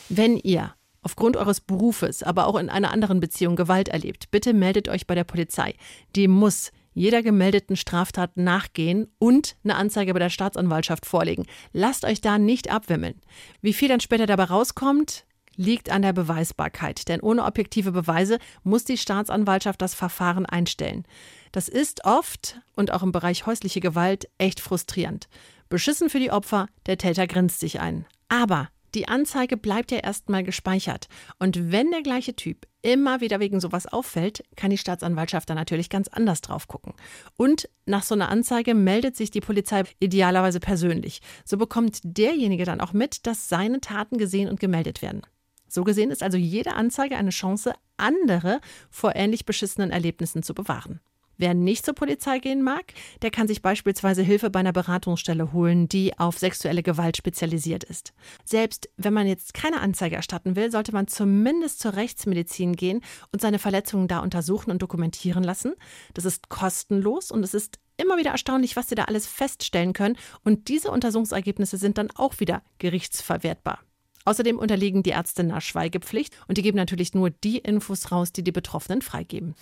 Wenn 0.08 0.36
ihr 0.36 0.74
aufgrund 1.02 1.36
eures 1.36 1.60
Berufes, 1.60 2.24
aber 2.24 2.48
auch 2.48 2.56
in 2.56 2.68
einer 2.68 2.90
anderen 2.90 3.20
Beziehung 3.20 3.54
Gewalt 3.54 3.88
erlebt, 3.90 4.32
bitte 4.32 4.52
meldet 4.52 4.88
euch 4.88 5.06
bei 5.06 5.14
der 5.14 5.24
Polizei. 5.24 5.74
Die 6.16 6.26
muss 6.26 6.72
jeder 6.94 7.22
gemeldeten 7.22 7.76
Straftat 7.76 8.36
nachgehen 8.36 9.06
und 9.20 9.54
eine 9.62 9.76
Anzeige 9.76 10.14
bei 10.14 10.18
der 10.18 10.30
Staatsanwaltschaft 10.30 11.06
vorlegen. 11.06 11.46
Lasst 11.72 12.04
euch 12.04 12.20
da 12.20 12.38
nicht 12.38 12.72
abwimmeln. 12.72 13.20
Wie 13.62 13.72
viel 13.72 13.88
dann 13.88 14.00
später 14.00 14.26
dabei 14.26 14.44
rauskommt, 14.44 15.26
liegt 15.56 15.90
an 15.90 16.02
der 16.02 16.12
Beweisbarkeit. 16.12 17.08
Denn 17.08 17.20
ohne 17.20 17.44
objektive 17.44 17.92
Beweise 17.92 18.38
muss 18.62 18.84
die 18.84 18.98
Staatsanwaltschaft 18.98 19.80
das 19.80 19.94
Verfahren 19.94 20.46
einstellen. 20.46 21.04
Das 21.52 21.68
ist 21.68 22.04
oft 22.04 22.60
und 22.76 22.92
auch 22.92 23.02
im 23.02 23.12
Bereich 23.12 23.46
häusliche 23.46 23.80
Gewalt 23.80 24.28
echt 24.38 24.60
frustrierend. 24.60 25.28
Beschissen 25.68 26.10
für 26.10 26.20
die 26.20 26.30
Opfer, 26.30 26.68
der 26.86 26.98
Täter 26.98 27.26
grinst 27.26 27.60
sich 27.60 27.80
ein. 27.80 28.06
Aber 28.28 28.68
die 28.94 29.08
Anzeige 29.08 29.56
bleibt 29.56 29.90
ja 29.90 29.98
erstmal 29.98 30.44
gespeichert. 30.44 31.08
Und 31.38 31.72
wenn 31.72 31.90
der 31.90 32.02
gleiche 32.02 32.36
Typ 32.36 32.66
immer 32.80 33.20
wieder 33.20 33.40
wegen 33.40 33.58
sowas 33.60 33.86
auffällt, 33.86 34.44
kann 34.56 34.70
die 34.70 34.78
Staatsanwaltschaft 34.78 35.50
da 35.50 35.54
natürlich 35.54 35.90
ganz 35.90 36.06
anders 36.08 36.42
drauf 36.42 36.68
gucken. 36.68 36.94
Und 37.36 37.68
nach 37.86 38.04
so 38.04 38.14
einer 38.14 38.28
Anzeige 38.28 38.74
meldet 38.74 39.16
sich 39.16 39.30
die 39.30 39.40
Polizei 39.40 39.82
idealerweise 39.98 40.60
persönlich. 40.60 41.22
So 41.44 41.56
bekommt 41.56 42.00
derjenige 42.04 42.64
dann 42.64 42.80
auch 42.80 42.92
mit, 42.92 43.26
dass 43.26 43.48
seine 43.48 43.80
Taten 43.80 44.18
gesehen 44.18 44.48
und 44.48 44.60
gemeldet 44.60 45.02
werden. 45.02 45.22
So 45.68 45.84
gesehen 45.84 46.10
ist 46.10 46.22
also 46.22 46.36
jede 46.36 46.74
Anzeige 46.74 47.16
eine 47.16 47.30
Chance, 47.30 47.74
andere 47.96 48.60
vor 48.90 49.14
ähnlich 49.16 49.44
beschissenen 49.44 49.90
Erlebnissen 49.90 50.42
zu 50.42 50.54
bewahren. 50.54 51.00
Wer 51.36 51.54
nicht 51.54 51.84
zur 51.84 51.94
Polizei 51.94 52.38
gehen 52.38 52.62
mag, 52.62 52.92
der 53.22 53.30
kann 53.30 53.48
sich 53.48 53.60
beispielsweise 53.60 54.22
Hilfe 54.22 54.50
bei 54.50 54.60
einer 54.60 54.72
Beratungsstelle 54.72 55.52
holen, 55.52 55.88
die 55.88 56.16
auf 56.18 56.38
sexuelle 56.38 56.82
Gewalt 56.82 57.16
spezialisiert 57.16 57.82
ist. 57.84 58.12
Selbst 58.44 58.88
wenn 58.96 59.14
man 59.14 59.26
jetzt 59.26 59.52
keine 59.52 59.80
Anzeige 59.80 60.16
erstatten 60.16 60.54
will, 60.54 60.70
sollte 60.70 60.92
man 60.92 61.08
zumindest 61.08 61.80
zur 61.80 61.94
Rechtsmedizin 61.94 62.76
gehen 62.76 63.00
und 63.32 63.40
seine 63.40 63.58
Verletzungen 63.58 64.06
da 64.06 64.20
untersuchen 64.20 64.70
und 64.70 64.82
dokumentieren 64.82 65.42
lassen. 65.42 65.74
Das 66.14 66.24
ist 66.24 66.48
kostenlos 66.48 67.32
und 67.32 67.42
es 67.42 67.54
ist 67.54 67.78
immer 67.96 68.16
wieder 68.16 68.30
erstaunlich, 68.30 68.76
was 68.76 68.88
sie 68.88 68.94
da 68.94 69.04
alles 69.04 69.26
feststellen 69.26 69.92
können. 69.92 70.16
Und 70.44 70.68
diese 70.68 70.90
Untersuchungsergebnisse 70.90 71.78
sind 71.78 71.98
dann 71.98 72.10
auch 72.12 72.38
wieder 72.38 72.62
gerichtsverwertbar. 72.78 73.80
Außerdem 74.24 74.58
unterliegen 74.58 75.02
die 75.02 75.10
Ärzte 75.10 75.42
einer 75.42 75.60
Schweigepflicht 75.60 76.34
und 76.48 76.56
die 76.56 76.62
geben 76.62 76.76
natürlich 76.76 77.14
nur 77.14 77.30
die 77.30 77.58
Infos 77.58 78.10
raus, 78.10 78.32
die 78.32 78.42
die 78.42 78.52
Betroffenen 78.52 79.02
freigeben. 79.02 79.54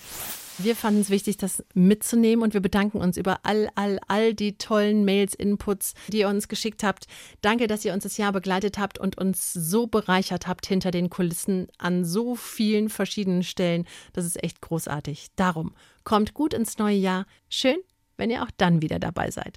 Wir 0.59 0.77
fanden 0.77 1.01
es 1.01 1.11
wichtig, 1.11 1.37
das 1.39 1.65
mitzunehmen 1.75 2.43
und 2.45 2.55
wir 2.55 2.61
bedanken 2.61 2.99
uns 2.99 3.17
über 3.17 3.41
all, 3.43 3.69
all, 3.75 3.99
all 4.07 4.35
die 4.35 4.59
tollen 4.59 5.05
Mails, 5.05 5.35
Inputs, 5.35 5.95
die 6.09 6.19
ihr 6.19 6.29
uns 6.29 6.47
geschickt 6.47 6.85
habt. 6.85 7.07
Danke, 7.41 7.67
dass 7.67 7.85
ihr 7.85 7.93
uns 7.93 8.05
das 8.05 8.19
Jahr 8.19 8.33
begleitet 8.33 8.79
habt 8.79 8.99
und 8.99 9.19
uns 9.19 9.53
so 9.53 9.87
bereichert 9.87 10.47
habt 10.47 10.67
hinter 10.67 10.91
den 10.91 11.11
Kulissen 11.11 11.69
an 11.79 12.05
so 12.05 12.37
vielen 12.37 12.89
verschiedenen 12.89 13.43
Stellen. 13.43 13.87
Das 14.13 14.25
ist 14.25 14.43
echt 14.43 14.61
großartig. 14.61 15.29
Darum 15.37 15.75
kommt 16.05 16.35
gut 16.35 16.55
ins 16.55 16.79
neue 16.79 16.97
Jahr. 16.97 17.27
Schön, 17.49 17.79
wenn 18.17 18.31
ihr 18.31 18.43
auch 18.43 18.51
dann 18.57 18.83
wieder 18.83 18.99
dabei 19.01 19.31
seid. 19.31 19.51